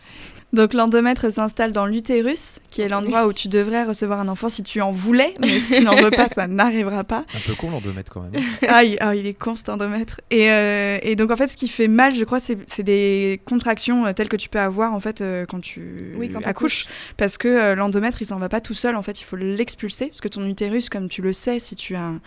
Donc 0.54 0.74
l'endomètre 0.74 1.30
s'installe 1.32 1.74
dans 1.74 1.86
l'utérus, 1.86 2.60
qui 2.70 2.82
est 2.82 2.88
l'endroit 2.88 3.28
où 3.28 3.34
tu 3.34 3.50
devrais 3.50 3.84
recevoir 3.84 4.20
un 4.22 4.28
enfant 4.30 4.48
si 4.48 4.64
tu 4.64 4.80
en 4.80 4.92
voulais, 4.92 5.34
mais 5.42 5.60
si 5.60 5.78
tu 5.78 5.84
n'en 5.84 5.96
veux 5.96 6.12
pas, 6.12 6.30
ça 6.30 6.48
n'arrivera 6.48 7.04
pas. 7.04 7.26
Un 7.36 7.40
peu 7.46 7.56
con 7.56 7.72
l'endomètre 7.72 8.12
quand 8.12 8.22
même. 8.22 8.42
Ah, 8.68 8.84
il, 8.84 8.98
ah, 9.00 9.16
il 9.16 9.28
est 9.28 9.34
con 9.34 9.56
cet 9.56 9.70
endomètre. 9.70 10.22
Et, 10.32 10.50
euh, 10.50 10.98
et 11.02 11.16
donc 11.16 11.32
en 11.32 11.36
fait, 11.36 11.48
ce 11.48 11.58
qui 11.58 11.68
fait 11.68 11.88
mal, 11.88 12.16
je 12.16 12.24
crois, 12.24 12.40
c'est 12.40 12.84
des 12.84 13.42
contractions 13.46 14.06
euh, 14.06 14.14
telles 14.14 14.30
que 14.30 14.38
tu 14.38 14.50
peux 14.50 14.60
avoir 14.60 14.94
en 14.94 15.00
fait 15.00 15.22
euh, 15.22 15.46
quand 15.46 15.60
tu 15.60 16.14
Oui, 16.18 16.30
quand 16.30 16.46
accouches, 16.46 16.86
parce 17.18 17.38
que 17.38 17.48
euh, 17.48 17.76
l'endomètre, 17.76 18.22
il 18.22 18.26
s'en 18.26 18.38
va 18.38 18.50
pas 18.50 18.62
tout 18.62 18.74
seul. 18.74 18.96
En 18.96 19.02
fait, 19.02 19.20
il 19.20 19.24
faut 19.24 19.36
l'expulser, 19.36 20.08
parce 20.08 20.22
que 20.22 20.28
ton 20.28 20.46
utérus, 20.48 20.90
comme 20.90 21.10
tu 21.10 21.22
le 21.22 21.34
sais, 21.34 21.60
si 21.60 21.76
tu 21.76 21.96
as 21.96 22.02
un, 22.02 22.22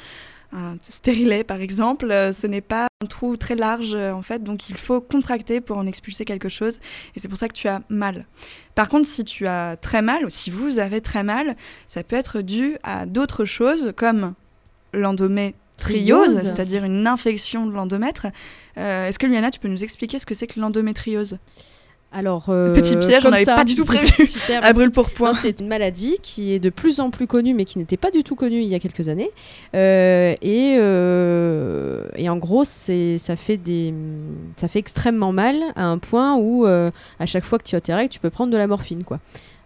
un 0.52 0.76
stérilet 0.80 1.44
par 1.44 1.60
exemple, 1.60 2.10
euh, 2.10 2.32
ce 2.32 2.46
n'est 2.46 2.60
pas 2.62 2.88
un 3.02 3.06
trou 3.06 3.36
très 3.36 3.54
large 3.54 3.94
euh, 3.94 4.12
en 4.12 4.22
fait, 4.22 4.42
donc 4.42 4.68
il 4.70 4.76
faut 4.76 5.00
contracter 5.00 5.60
pour 5.60 5.76
en 5.76 5.86
expulser 5.86 6.24
quelque 6.24 6.48
chose, 6.48 6.78
et 7.14 7.20
c'est 7.20 7.28
pour 7.28 7.38
ça 7.38 7.48
que 7.48 7.52
tu 7.52 7.68
as 7.68 7.82
mal. 7.88 8.24
Par 8.74 8.88
contre, 8.88 9.06
si 9.06 9.24
tu 9.24 9.46
as 9.46 9.76
très 9.76 10.02
mal, 10.02 10.24
ou 10.24 10.30
si 10.30 10.50
vous 10.50 10.78
avez 10.78 11.00
très 11.00 11.22
mal, 11.22 11.56
ça 11.86 12.02
peut 12.02 12.16
être 12.16 12.40
dû 12.40 12.76
à 12.82 13.06
d'autres 13.06 13.44
choses 13.44 13.92
comme 13.96 14.34
l'endométriose, 14.92 15.54
Triose. 15.76 16.40
c'est-à-dire 16.42 16.84
une 16.84 17.06
infection 17.06 17.66
de 17.66 17.72
l'endomètre. 17.72 18.26
Euh, 18.78 19.06
Est-ce 19.06 19.18
que 19.18 19.26
Luana, 19.26 19.50
tu 19.50 19.60
peux 19.60 19.68
nous 19.68 19.84
expliquer 19.84 20.18
ce 20.18 20.26
que 20.26 20.34
c'est 20.34 20.46
que 20.46 20.58
l'endométriose? 20.58 21.38
Alors, 22.10 22.46
euh, 22.48 22.72
Petit 22.72 22.96
piège, 22.96 23.26
on 23.26 23.30
n'avait 23.30 23.44
pas 23.44 23.64
du 23.64 23.74
tout 23.74 23.84
prévu. 23.86 24.26
Super, 24.26 24.64
À 24.64 24.72
brûle 24.72 24.90
pour 24.90 25.10
point. 25.10 25.34
C'est 25.34 25.60
une 25.60 25.68
maladie 25.68 26.16
qui 26.22 26.52
est 26.52 26.58
de 26.58 26.70
plus 26.70 27.00
en 27.00 27.10
plus 27.10 27.26
connue, 27.26 27.52
mais 27.52 27.64
qui 27.64 27.78
n'était 27.78 27.98
pas 27.98 28.10
du 28.10 28.24
tout 28.24 28.34
connue 28.34 28.60
il 28.62 28.68
y 28.68 28.74
a 28.74 28.78
quelques 28.78 29.08
années. 29.08 29.30
Euh, 29.74 30.34
et, 30.40 30.76
euh, 30.78 32.04
et 32.16 32.28
en 32.30 32.36
gros, 32.38 32.64
ça, 32.64 33.36
fait 33.36 33.58
des, 33.58 33.92
ça 34.56 34.68
fait 34.68 34.78
extrêmement 34.78 35.32
mal 35.32 35.56
à 35.76 35.84
un 35.84 35.98
point 35.98 36.36
où, 36.36 36.64
à 36.66 37.26
chaque 37.26 37.44
fois 37.44 37.58
que 37.58 37.64
tu 37.64 37.76
as 37.76 37.80
tes 37.80 37.94
règles, 37.94 38.10
tu 38.10 38.20
peux 38.20 38.30
prendre 38.30 38.52
de 38.52 38.56
la 38.56 38.66
morphine. 38.66 39.04
Quoi. 39.04 39.18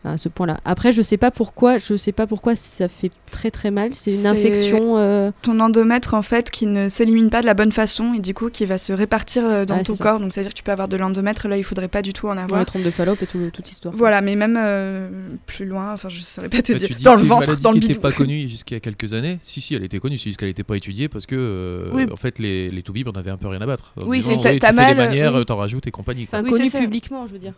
À 0.04 0.16
ce 0.18 0.28
point-là. 0.28 0.58
Après, 0.64 0.90
je 0.92 1.00
sais 1.00 1.16
pas 1.16 1.30
pourquoi, 1.30 1.78
je 1.78 1.94
sais 1.96 2.10
pas 2.10 2.26
pourquoi 2.26 2.56
ça 2.56 2.88
fait 2.88 3.10
très 3.30 3.52
très 3.52 3.70
mal. 3.70 3.90
C'est 3.94 4.12
une 4.12 4.26
infection. 4.26 4.98
euh, 4.98 5.30
ton 5.42 5.60
endomètre 5.60 6.14
en 6.14 6.22
fait 6.22 6.50
qui 6.50 6.66
ne 6.66 6.88
s'élimine 6.88 7.30
pas 7.30 7.40
de 7.40 7.46
la 7.46 7.54
bonne 7.54 7.70
façon 7.70 8.12
et 8.14 8.18
du 8.18 8.34
coup 8.34 8.50
qui 8.50 8.64
va 8.66 8.78
se 8.78 8.92
répartir 8.92 9.44
euh, 9.44 9.64
dans 9.64 9.76
Ouais, 9.76 9.84
ton 9.84 9.92
c'est 9.94 9.98
ça. 9.98 10.10
corps. 10.10 10.18
Donc 10.20 10.32
c'est 10.34 10.40
à 10.40 10.42
dire 10.42 10.50
que 10.52 10.56
tu 10.56 10.64
peux 10.64 10.72
avoir 10.72 10.88
de 10.88 10.96
l'endomètre, 10.96 11.46
là 11.46 11.56
il 11.56 11.62
faudrait 11.62 11.86
pas 11.86 12.02
du 12.02 12.12
tout 12.12 12.26
en 12.26 12.36
avoir. 12.36 12.58
la 12.58 12.64
trompe 12.64 12.82
de 12.82 12.90
Fallope 12.90 13.22
et 13.22 13.26
tout, 13.26 13.38
toute 13.52 13.70
histoire. 13.70 13.94
Voilà, 13.96 14.20
mais 14.22 14.34
même 14.34 14.58
euh, 14.58 15.08
plus 15.46 15.66
loin, 15.66 15.92
enfin 15.92 16.08
je 16.08 16.20
saurais 16.20 16.48
pas 16.48 16.60
te 16.62 16.72
Bah, 16.72 16.78
dire, 16.80 16.88
tu 16.88 16.94
dis 16.94 17.04
dans 17.04 17.12
que 17.12 17.16
le 17.18 17.18
c'est 17.20 17.22
une 17.24 17.28
ventre, 17.28 17.60
dans 17.60 17.70
le 17.70 17.74
qui 17.78 17.80
n'était 17.86 17.98
bidon. 17.98 18.00
pas 18.08 18.12
connue 18.12 18.48
a 18.72 18.80
quelques 18.80 19.12
années. 19.14 19.38
Si, 19.44 19.60
si, 19.60 19.74
elle 19.76 19.84
était 19.84 20.00
connue, 20.00 20.18
c'est 20.18 20.24
juste 20.30 20.38
qu'elle 20.40 20.48
n'était 20.48 20.64
pas 20.64 20.76
étudiée 20.76 21.08
parce 21.08 21.26
que, 21.26 21.36
euh, 21.38 21.90
Oui. 21.92 22.06
en 22.12 22.16
fait, 22.16 22.38
les, 22.40 22.68
les 22.70 22.82
toubibs, 22.82 23.06
on 23.08 23.12
avait 23.18 23.30
un 23.30 23.36
peu 23.36 23.46
rien 23.46 23.60
à 23.60 23.66
battre. 23.66 23.92
En 24.00 24.06
Oui, 24.06 24.20
c'est- 24.20 24.58
t'as- 24.58 24.72
mal, 24.72 24.96
manières, 24.96 25.34
oui. 25.34 25.44
t'en 25.46 25.56
rajoutes 25.56 25.86
et 25.86 25.90
compagnie. 25.90 26.26
quoi. 26.26 26.40
Enfin, 26.40 26.46
Oui, 26.46 26.50
connu 26.52 26.64
c'est 26.64 26.78
ça. 26.78 26.80
publiquement, 26.80 27.26
je 27.28 27.32
veux 27.34 27.38
dire. 27.38 27.52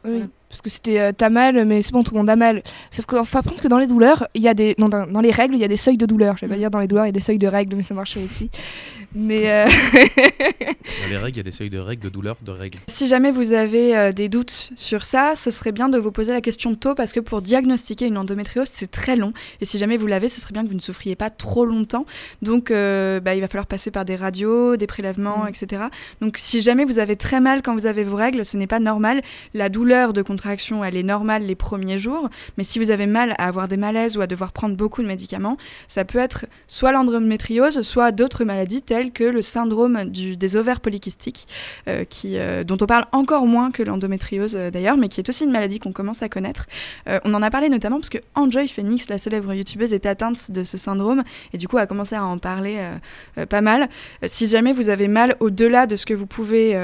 Parce 0.50 0.60
que 0.62 0.70
c'était 0.70 1.00
euh, 1.00 1.12
t'as 1.16 1.30
mal, 1.30 1.64
mais 1.64 1.82
c'est 1.82 1.90
bon, 1.92 2.04
tout 2.04 2.12
le 2.14 2.18
monde 2.18 2.30
mal. 2.36 2.62
Sauf 2.90 3.06
qu'il 3.06 3.24
faut 3.24 3.38
apprendre 3.38 3.60
que 3.60 3.68
dans 3.68 3.78
les 3.78 3.86
douleurs, 3.86 4.28
il 4.34 4.42
y 4.42 4.48
a 4.48 4.54
des. 4.54 4.74
Non, 4.78 4.88
dans, 4.88 5.06
dans 5.06 5.20
les 5.20 5.30
règles, 5.30 5.54
il 5.54 5.60
y 5.60 5.64
a 5.64 5.68
des 5.68 5.76
seuils 5.76 5.96
de 5.96 6.06
douleur. 6.06 6.36
Je 6.36 6.46
vais 6.46 6.52
pas 6.52 6.58
dire 6.58 6.70
dans 6.70 6.80
les 6.80 6.88
douleurs, 6.88 7.04
il 7.04 7.08
y 7.08 7.10
a 7.10 7.12
des 7.12 7.20
seuils 7.20 7.38
de 7.38 7.46
règles, 7.46 7.76
mais 7.76 7.82
ça 7.82 7.94
marche 7.94 8.16
aussi. 8.16 8.50
Mais. 9.14 9.50
euh, 9.50 9.66
Dans 11.02 11.08
les 11.10 11.16
règles, 11.16 11.30
il 11.30 11.36
y 11.38 11.40
a 11.40 11.42
des 11.44 11.52
seuils 11.52 11.70
de 11.70 11.78
règles, 11.78 12.02
de 12.02 12.08
douleur, 12.08 12.36
de 12.42 12.50
règles. 12.50 12.78
Si 12.94 13.08
jamais 13.08 13.32
vous 13.32 13.52
avez 13.52 13.96
euh, 13.96 14.12
des 14.12 14.28
doutes 14.28 14.70
sur 14.76 15.04
ça, 15.04 15.32
ce 15.34 15.50
serait 15.50 15.72
bien 15.72 15.88
de 15.88 15.98
vous 15.98 16.12
poser 16.12 16.32
la 16.32 16.40
question 16.40 16.74
tôt 16.76 16.94
parce 16.94 17.12
que 17.12 17.18
pour 17.20 17.42
diagnostiquer 17.42 18.06
une 18.06 18.16
endométriose, 18.16 18.68
c'est 18.72 18.90
très 18.90 19.16
long. 19.16 19.32
Et 19.60 19.64
si 19.64 19.78
jamais 19.78 19.96
vous 19.96 20.06
l'avez, 20.06 20.28
ce 20.28 20.40
serait 20.40 20.52
bien 20.52 20.62
que 20.62 20.68
vous 20.68 20.74
ne 20.76 20.80
souffriez 20.80 21.16
pas 21.16 21.28
trop 21.28 21.64
longtemps. 21.66 22.06
Donc, 22.40 22.70
euh, 22.70 23.18
bah, 23.20 23.34
il 23.34 23.40
va 23.40 23.48
falloir 23.48 23.66
passer 23.66 23.90
par 23.90 24.04
des 24.04 24.14
radios, 24.16 24.76
des 24.76 24.86
prélèvements, 24.86 25.44
Mm. 25.44 25.48
etc. 25.48 25.82
Donc, 26.20 26.36
si 26.38 26.60
jamais 26.60 26.84
vous 26.84 26.98
avez 27.00 27.16
très 27.16 27.40
mal 27.40 27.62
quand 27.62 27.74
vous 27.74 27.86
avez 27.86 28.04
vos 28.04 28.16
règles, 28.16 28.44
ce 28.44 28.56
n'est 28.56 28.68
pas 28.68 28.78
normal. 28.80 29.22
La 29.54 29.68
douleur 29.68 30.12
de 30.12 30.22
contraction, 30.22 30.84
elle 30.84 30.96
est 30.96 31.02
normale 31.02 31.44
les 31.44 31.56
premiers 31.56 31.98
jours. 31.98 32.28
Mais 32.56 32.64
si 32.64 32.78
vous 32.78 32.90
avez 32.90 33.06
mal 33.06 33.34
à 33.38 33.48
avoir 33.48 33.66
des 33.66 33.76
malaises 33.76 34.16
ou 34.16 34.20
à 34.20 34.26
devoir 34.28 34.52
prendre 34.52 34.76
beaucoup 34.76 35.02
de 35.02 35.08
médicaments, 35.08 35.56
ça 35.88 36.04
peut 36.04 36.18
être 36.20 36.46
soit 36.68 36.92
l'endométriose, 36.92 37.82
soit 37.82 38.12
d'autres 38.12 38.44
maladies 38.44 38.82
telles 38.82 39.03
que 39.10 39.24
le 39.24 39.42
syndrome 39.42 40.04
du- 40.04 40.36
des 40.36 40.56
ovaires 40.56 40.80
polykystiques, 40.80 41.46
euh, 41.88 42.04
euh, 42.26 42.64
dont 42.64 42.78
on 42.80 42.86
parle 42.86 43.04
encore 43.12 43.46
moins 43.46 43.70
que 43.70 43.82
l'endométriose 43.82 44.56
euh, 44.56 44.70
d'ailleurs, 44.70 44.96
mais 44.96 45.08
qui 45.08 45.20
est 45.20 45.28
aussi 45.28 45.44
une 45.44 45.50
maladie 45.50 45.78
qu'on 45.78 45.92
commence 45.92 46.22
à 46.22 46.28
connaître. 46.28 46.66
On 47.24 47.34
en 47.34 47.42
a 47.42 47.50
parlé 47.50 47.68
notamment 47.68 47.96
parce 47.96 48.08
que 48.10 48.18
Enjoy 48.34 48.68
Phoenix, 48.68 49.08
la 49.08 49.18
célèbre 49.18 49.52
youtubeuse, 49.54 49.92
est 49.92 50.06
atteinte 50.06 50.50
de 50.50 50.64
ce 50.64 50.76
syndrome 50.78 51.22
et 51.52 51.58
du 51.58 51.68
coup 51.68 51.76
a 51.78 51.86
commencé 51.86 52.14
à 52.14 52.24
en 52.24 52.38
parler 52.38 52.78
pas 53.48 53.60
mal. 53.60 53.88
Si 54.24 54.46
jamais 54.46 54.72
vous 54.72 54.88
avez 54.88 55.08
mal 55.08 55.36
au-delà 55.40 55.86
de 55.86 55.96
ce 55.96 56.06
que 56.06 56.14
vous 56.14 56.26
pouvez 56.26 56.78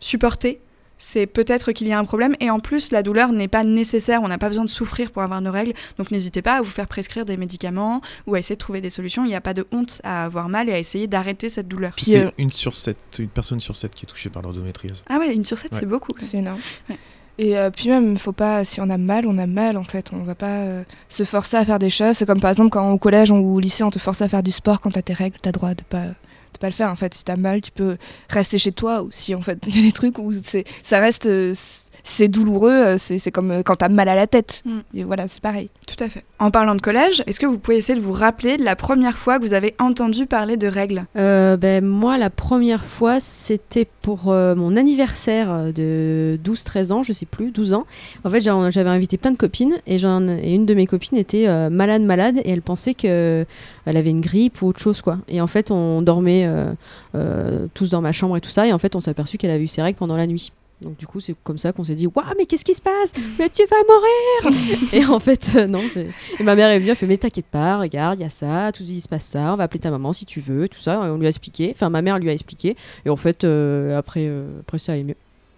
supporter, 0.00 0.58
c'est 0.98 1.26
peut-être 1.26 1.72
qu'il 1.72 1.88
y 1.88 1.92
a 1.92 1.98
un 1.98 2.04
problème. 2.04 2.34
Et 2.40 2.50
en 2.50 2.60
plus, 2.60 2.90
la 2.92 3.02
douleur 3.02 3.32
n'est 3.32 3.48
pas 3.48 3.64
nécessaire. 3.64 4.22
On 4.22 4.28
n'a 4.28 4.38
pas 4.38 4.48
besoin 4.48 4.64
de 4.64 4.70
souffrir 4.70 5.10
pour 5.10 5.22
avoir 5.22 5.40
nos 5.40 5.50
règles. 5.52 5.72
Donc 5.98 6.10
n'hésitez 6.10 6.40
pas 6.42 6.58
à 6.58 6.62
vous 6.62 6.70
faire 6.70 6.86
prescrire 6.86 7.24
des 7.24 7.36
médicaments 7.36 8.00
ou 8.26 8.34
à 8.34 8.38
essayer 8.38 8.54
de 8.56 8.60
trouver 8.60 8.80
des 8.80 8.90
solutions. 8.90 9.24
Il 9.24 9.28
n'y 9.28 9.34
a 9.34 9.40
pas 9.40 9.54
de 9.54 9.66
honte 9.72 10.00
à 10.04 10.24
avoir 10.24 10.48
mal 10.48 10.68
et 10.68 10.72
à 10.72 10.78
essayer 10.78 11.06
d'arrêter 11.06 11.48
cette 11.48 11.68
douleur. 11.68 11.92
Puis 11.96 12.06
c'est 12.06 12.26
euh, 12.26 12.30
une 12.38 12.52
sur 12.52 12.74
sept, 12.74 12.98
une 13.18 13.28
personne 13.28 13.60
sur 13.60 13.76
sept 13.76 13.94
qui 13.94 14.04
est 14.04 14.08
touchée 14.08 14.30
par 14.30 14.42
l'endométriose. 14.42 15.04
Ah 15.08 15.18
ouais, 15.18 15.34
une 15.34 15.44
sur 15.44 15.58
sept, 15.58 15.72
Ouais. 15.72 15.78
c'est 15.80 15.86
beaucoup. 15.86 16.12
C'est 16.22 16.38
énorme. 16.38 16.60
Ouais. 16.88 16.98
Et 17.36 17.58
euh, 17.58 17.70
puis 17.70 17.88
même, 17.88 18.16
faut 18.16 18.30
pas, 18.32 18.64
si 18.64 18.80
on 18.80 18.88
a 18.88 18.96
mal, 18.96 19.26
on 19.26 19.36
a 19.38 19.46
mal 19.48 19.76
en 19.76 19.82
fait. 19.82 20.10
On 20.12 20.22
va 20.22 20.36
pas 20.36 20.60
euh, 20.62 20.84
se 21.08 21.24
forcer 21.24 21.56
à 21.56 21.64
faire 21.64 21.80
des 21.80 21.90
choses. 21.90 22.16
C'est 22.16 22.26
comme 22.26 22.40
par 22.40 22.50
exemple 22.50 22.70
quand 22.70 22.88
au 22.92 22.98
collège 22.98 23.32
ou 23.32 23.34
au 23.56 23.58
lycée, 23.58 23.82
on 23.82 23.90
te 23.90 23.98
force 23.98 24.22
à 24.22 24.28
faire 24.28 24.44
du 24.44 24.52
sport 24.52 24.80
quand 24.80 24.92
t'as 24.92 25.02
tes 25.02 25.12
règles, 25.14 25.36
t'as 25.42 25.50
droit 25.50 25.74
de 25.74 25.82
pas, 25.82 26.04
de 26.54 26.58
pas 26.58 26.68
le 26.68 26.72
faire. 26.72 26.90
En 26.90 26.96
fait, 26.96 27.12
si 27.14 27.24
t'as 27.24 27.36
mal, 27.36 27.60
tu 27.60 27.70
peux 27.70 27.96
rester 28.30 28.58
chez 28.58 28.72
toi 28.72 29.02
aussi. 29.02 29.34
En 29.34 29.42
fait, 29.42 29.58
il 29.66 29.76
y 29.76 29.78
a 29.80 29.82
des 29.82 29.92
trucs 29.92 30.18
où 30.18 30.32
c'est, 30.42 30.64
ça 30.82 31.00
reste, 31.00 31.26
euh, 31.26 31.54
c'est 32.06 32.28
douloureux. 32.28 32.70
euh, 32.70 32.96
C'est, 32.98 33.18
c'est 33.18 33.32
comme 33.32 33.50
euh, 33.50 33.62
quand 33.64 33.76
t'as 33.76 33.88
mal 33.88 34.08
à 34.08 34.14
la 34.14 34.26
tête. 34.28 34.62
Mm. 34.64 34.78
Et 34.94 35.02
voilà, 35.04 35.26
c'est 35.26 35.40
pareil. 35.42 35.70
Tout 35.88 36.02
à 36.04 36.08
fait. 36.08 36.22
En 36.38 36.50
parlant 36.50 36.74
de 36.74 36.80
collège, 36.82 37.22
est-ce 37.26 37.40
que 37.40 37.46
vous 37.46 37.58
pouvez 37.58 37.78
essayer 37.78 37.98
de 37.98 38.04
vous 38.04 38.12
rappeler 38.12 38.56
de 38.58 38.62
la 38.64 38.76
première 38.76 39.16
fois 39.16 39.38
que 39.38 39.44
vous 39.44 39.54
avez 39.54 39.74
entendu 39.78 40.26
parler 40.26 40.56
de 40.56 40.66
règles? 40.68 41.06
Euh, 41.16 41.56
ben, 41.56 41.84
moi, 41.84 42.18
la 42.18 42.28
première 42.30 42.84
fois, 42.84 43.18
c'était 43.20 43.86
pour 44.02 44.30
euh, 44.30 44.54
mon 44.54 44.76
anniversaire 44.76 45.72
de 45.74 46.38
12-13 46.44 46.92
ans, 46.92 47.02
je 47.02 47.12
sais 47.12 47.26
plus, 47.26 47.50
12 47.50 47.72
ans. 47.72 47.86
En 48.24 48.30
fait, 48.30 48.40
j'avais 48.42 48.90
invité 48.90 49.16
plein 49.16 49.30
de 49.30 49.36
copines 49.36 49.74
et, 49.86 49.98
j'en- 49.98 50.28
et 50.28 50.52
une 50.54 50.66
de 50.66 50.74
mes 50.74 50.86
copines 50.86 51.16
était 51.16 51.48
euh, 51.48 51.70
malade, 51.70 52.02
malade 52.02 52.36
et 52.44 52.50
elle 52.50 52.62
pensait 52.62 52.92
qu'elle 52.94 53.46
avait 53.86 54.10
une 54.10 54.20
grippe 54.20 54.60
ou 54.60 54.66
autre 54.66 54.80
chose, 54.80 55.00
quoi. 55.00 55.18
Et 55.28 55.40
en 55.40 55.46
fait, 55.46 55.70
on 55.70 56.02
dormait 56.02 56.44
euh, 56.46 56.66
euh, 57.14 57.66
tous 57.72 57.88
dans 57.90 58.02
ma 58.02 58.12
chambre 58.12 58.36
et 58.36 58.40
tout 58.40 58.50
ça 58.50 58.66
et 58.66 58.72
en 58.74 58.78
fait, 58.78 58.94
on 58.94 59.00
s'est 59.00 59.10
aperçu 59.10 59.38
qu'elle 59.38 59.50
avait 59.50 59.64
eu 59.64 59.68
ses 59.68 59.80
règles 59.82 59.98
pendant 59.98 60.16
la 60.16 60.26
nuit. 60.26 60.52
Donc 60.84 60.96
du 60.96 61.06
coup, 61.06 61.20
c'est 61.20 61.34
comme 61.42 61.58
ça 61.58 61.72
qu'on 61.72 61.84
s'est 61.84 61.94
dit 61.94 62.06
Waouh, 62.06 62.26
mais 62.38 62.46
qu'est-ce 62.46 62.64
qui 62.64 62.74
se 62.74 62.82
passe? 62.82 63.12
Mais 63.38 63.48
tu 63.48 63.62
vas 63.64 63.76
mourir 63.88 64.90
Et 64.92 65.04
en 65.06 65.18
fait, 65.18 65.50
euh, 65.56 65.66
non. 65.66 65.80
c'est- 65.92 66.08
Et 66.38 66.42
ma 66.42 66.54
mère 66.54 66.68
est 66.68 66.78
venue, 66.78 66.90
elle 66.90 66.96
fait 66.96 67.06
Mais 67.06 67.16
t'inquiète 67.16 67.46
pas, 67.46 67.78
regarde, 67.78 68.18
il 68.18 68.22
y 68.22 68.26
a 68.26 68.30
ça, 68.30 68.70
tout 68.72 68.82
il 68.86 69.00
se 69.00 69.08
passe 69.08 69.24
ça, 69.24 69.52
on 69.52 69.56
va 69.56 69.64
appeler 69.64 69.80
ta 69.80 69.90
maman 69.90 70.12
si 70.12 70.26
tu 70.26 70.40
veux, 70.40 70.68
tout 70.68 70.78
ça. 70.80 70.94
Et 70.94 71.10
on 71.10 71.16
lui 71.18 71.26
a 71.26 71.28
expliqué. 71.30 71.72
Enfin, 71.74 71.88
ma 71.90 72.02
mère 72.02 72.18
lui 72.18 72.28
a 72.28 72.32
expliqué. 72.32 72.76
Et 73.04 73.10
en 73.10 73.16
fait, 73.16 73.44
euh, 73.44 73.96
après, 73.98 74.26
euh, 74.28 74.60
après, 74.60 74.78
ça 74.78 74.92
allait 74.92 75.04
mieux. 75.04 75.16